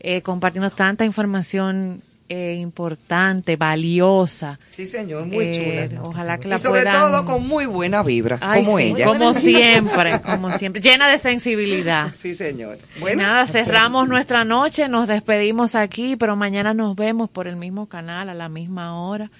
eh, 0.00 0.20
compartirnos 0.20 0.76
tanta 0.76 1.06
información 1.06 2.02
eh, 2.28 2.54
importante, 2.54 3.56
valiosa. 3.56 4.58
Sí, 4.70 4.86
señor, 4.86 5.26
muy 5.26 5.44
Eh, 5.46 5.88
chula. 5.90 6.02
Ojalá 6.02 6.38
que 6.38 6.48
Y 6.48 6.50
la 6.50 6.58
sobre 6.58 6.82
puedan... 6.82 7.00
todo 7.00 7.24
con 7.24 7.46
muy 7.46 7.66
buena 7.66 8.02
vibra, 8.02 8.38
Ay, 8.40 8.64
como 8.64 8.78
sí, 8.78 8.84
ella. 8.84 9.06
Como 9.06 9.34
siempre, 9.34 10.20
como 10.20 10.50
siempre. 10.50 10.80
Llena 10.82 11.08
de 11.08 11.18
sensibilidad. 11.18 12.12
Sí, 12.16 12.34
señor. 12.34 12.78
Bueno, 13.00 13.22
Nada, 13.22 13.46
cerramos 13.46 14.08
nuestra 14.08 14.44
noche, 14.44 14.88
nos 14.88 15.06
despedimos 15.08 15.74
aquí, 15.74 16.16
pero 16.16 16.36
mañana 16.36 16.74
nos 16.74 16.96
vemos 16.96 17.28
por 17.28 17.46
el 17.46 17.56
mismo 17.56 17.86
canal 17.86 18.28
a 18.28 18.34
la 18.34 18.48
misma 18.48 18.98
hora 19.00 19.30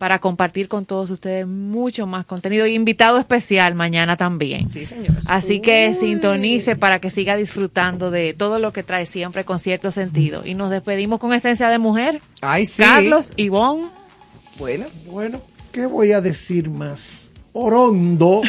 para 0.00 0.18
compartir 0.18 0.66
con 0.66 0.86
todos 0.86 1.10
ustedes 1.10 1.46
mucho 1.46 2.06
más 2.06 2.24
contenido 2.24 2.66
y 2.66 2.72
invitado 2.72 3.18
especial 3.18 3.74
mañana 3.74 4.16
también. 4.16 4.66
sí, 4.70 4.86
señor. 4.86 5.18
Así 5.26 5.60
que 5.60 5.94
sintonice 5.94 6.74
para 6.74 7.00
que 7.00 7.10
siga 7.10 7.36
disfrutando 7.36 8.10
de 8.10 8.32
todo 8.32 8.58
lo 8.58 8.72
que 8.72 8.82
trae 8.82 9.04
siempre 9.04 9.44
con 9.44 9.58
cierto 9.58 9.90
sentido. 9.90 10.40
Y 10.46 10.54
nos 10.54 10.70
despedimos 10.70 11.20
con 11.20 11.34
esencia 11.34 11.68
de 11.68 11.76
mujer. 11.76 12.22
Ay, 12.40 12.64
sí. 12.64 12.82
Carlos, 12.82 13.32
Ivonne. 13.36 13.88
Bueno. 14.58 14.86
Bueno, 15.04 15.42
¿qué 15.70 15.84
voy 15.84 16.12
a 16.12 16.22
decir 16.22 16.70
más? 16.70 17.30
Orondo. 17.52 18.40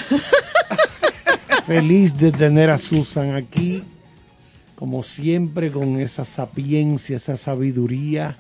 Feliz 1.66 2.18
de 2.18 2.32
tener 2.32 2.70
a 2.70 2.78
Susan 2.78 3.36
aquí, 3.36 3.84
como 4.78 5.04
siempre, 5.04 5.70
con 5.70 6.00
esa 6.00 6.24
sapiencia, 6.24 7.18
esa 7.18 7.36
sabiduría. 7.36 8.38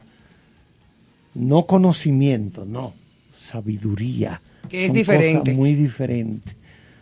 No 1.33 1.65
conocimiento, 1.65 2.63
no, 2.65 2.93
sabiduría. 3.31 4.41
Que 4.69 4.85
es 4.85 4.93
diferente. 4.93 5.39
cosas 5.39 5.55
muy 5.55 5.75
diferentes. 5.75 6.55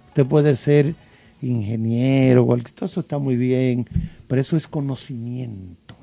Usted 0.08 0.26
puede 0.26 0.56
ser 0.56 0.94
ingeniero, 1.42 2.46
cualquier, 2.46 2.74
todo 2.74 2.86
eso 2.88 3.00
está 3.00 3.18
muy 3.18 3.36
bien, 3.36 3.88
pero 4.28 4.42
eso 4.42 4.58
es 4.58 4.68
conocimiento. 4.68 5.96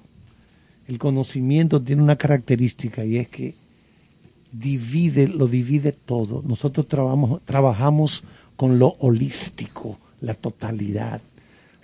El 0.87 0.99
conocimiento 0.99 1.83
tiene 1.83 2.03
una 2.03 2.17
característica 2.17 3.05
y 3.05 3.17
es 3.17 3.29
que 3.29 3.55
divide, 4.53 5.29
lo 5.29 5.47
divide 5.49 5.93
todo. 5.93 6.43
Nosotros 6.47 6.87
trabajamos 7.45 8.25
con 8.57 8.79
lo 8.79 8.97
holístico, 9.01 9.99
la 10.21 10.35
totalidad. 10.35 11.21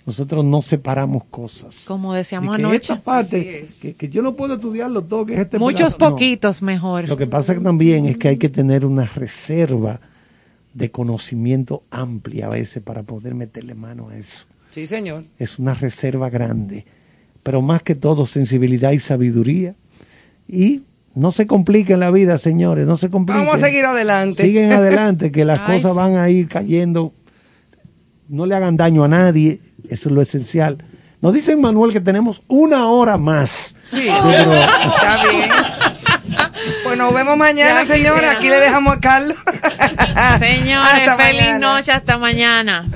Nosotros 0.05 0.43
no 0.43 0.61
separamos 0.61 1.23
cosas. 1.25 1.85
Como 1.87 2.13
decíamos 2.13 2.55
que 2.57 2.61
anoche. 2.61 2.75
esta 2.77 3.01
parte, 3.01 3.65
que, 3.81 3.93
que 3.95 4.09
yo 4.09 4.21
no 4.21 4.35
puedo 4.35 4.55
estudiarlo 4.55 5.01
todo, 5.03 5.25
que 5.25 5.33
es 5.33 5.39
este 5.39 5.59
Muchos 5.59 5.95
pedazo. 5.95 6.09
No. 6.09 6.11
poquitos 6.11 6.61
mejor. 6.61 7.07
Lo 7.07 7.15
que 7.15 7.27
pasa 7.27 7.57
también 7.61 8.05
es 8.07 8.17
que 8.17 8.27
hay 8.27 8.37
que 8.37 8.49
tener 8.49 8.85
una 8.85 9.05
reserva 9.05 10.01
de 10.73 10.91
conocimiento 10.91 11.83
amplia 11.89 12.47
a 12.47 12.49
veces 12.49 12.83
para 12.83 13.03
poder 13.03 13.33
meterle 13.35 13.75
mano 13.75 14.09
a 14.09 14.17
eso. 14.17 14.45
Sí, 14.71 14.85
señor. 14.87 15.23
Es 15.37 15.59
una 15.59 15.73
reserva 15.73 16.29
grande, 16.29 16.85
pero 17.43 17.61
más 17.61 17.83
que 17.83 17.95
todo 17.95 18.25
sensibilidad 18.25 18.91
y 18.91 18.99
sabiduría. 18.99 19.75
Y 20.47 20.81
no 21.15 21.31
se 21.31 21.45
compliquen 21.47 21.99
la 21.99 22.09
vida, 22.11 22.37
señores, 22.39 22.87
no 22.87 22.97
se 22.97 23.09
compliquen. 23.09 23.45
Vamos 23.45 23.61
a 23.61 23.67
seguir 23.67 23.85
adelante. 23.85 24.41
Siguen 24.43 24.71
adelante, 24.73 25.31
que 25.31 25.45
las 25.45 25.61
Ay, 25.61 25.77
cosas 25.77 25.91
sí. 25.91 25.97
van 25.97 26.17
a 26.17 26.29
ir 26.29 26.47
cayendo 26.49 27.13
no 28.33 28.47
le 28.47 28.55
hagan 28.55 28.75
daño 28.75 29.03
a 29.03 29.07
nadie, 29.07 29.61
eso 29.87 30.09
es 30.09 30.15
lo 30.15 30.21
esencial. 30.21 30.83
Nos 31.21 31.35
dicen, 31.35 31.61
Manuel, 31.61 31.93
que 31.93 32.01
tenemos 32.01 32.41
una 32.47 32.87
hora 32.87 33.15
más. 33.15 33.77
Sí, 33.83 34.09
pero... 34.23 34.53
está 34.55 35.23
bien. 35.29 35.51
Pues 36.83 36.97
nos 36.97 37.13
vemos 37.13 37.37
mañana, 37.37 37.85
señora. 37.85 38.31
Aquí 38.31 38.49
le 38.49 38.59
dejamos 38.59 38.97
a 38.97 38.99
Carlos. 38.99 39.37
Señores, 40.39 41.15
feliz 41.15 41.59
noche, 41.59 41.91
hasta 41.91 42.17
mañana. 42.17 42.87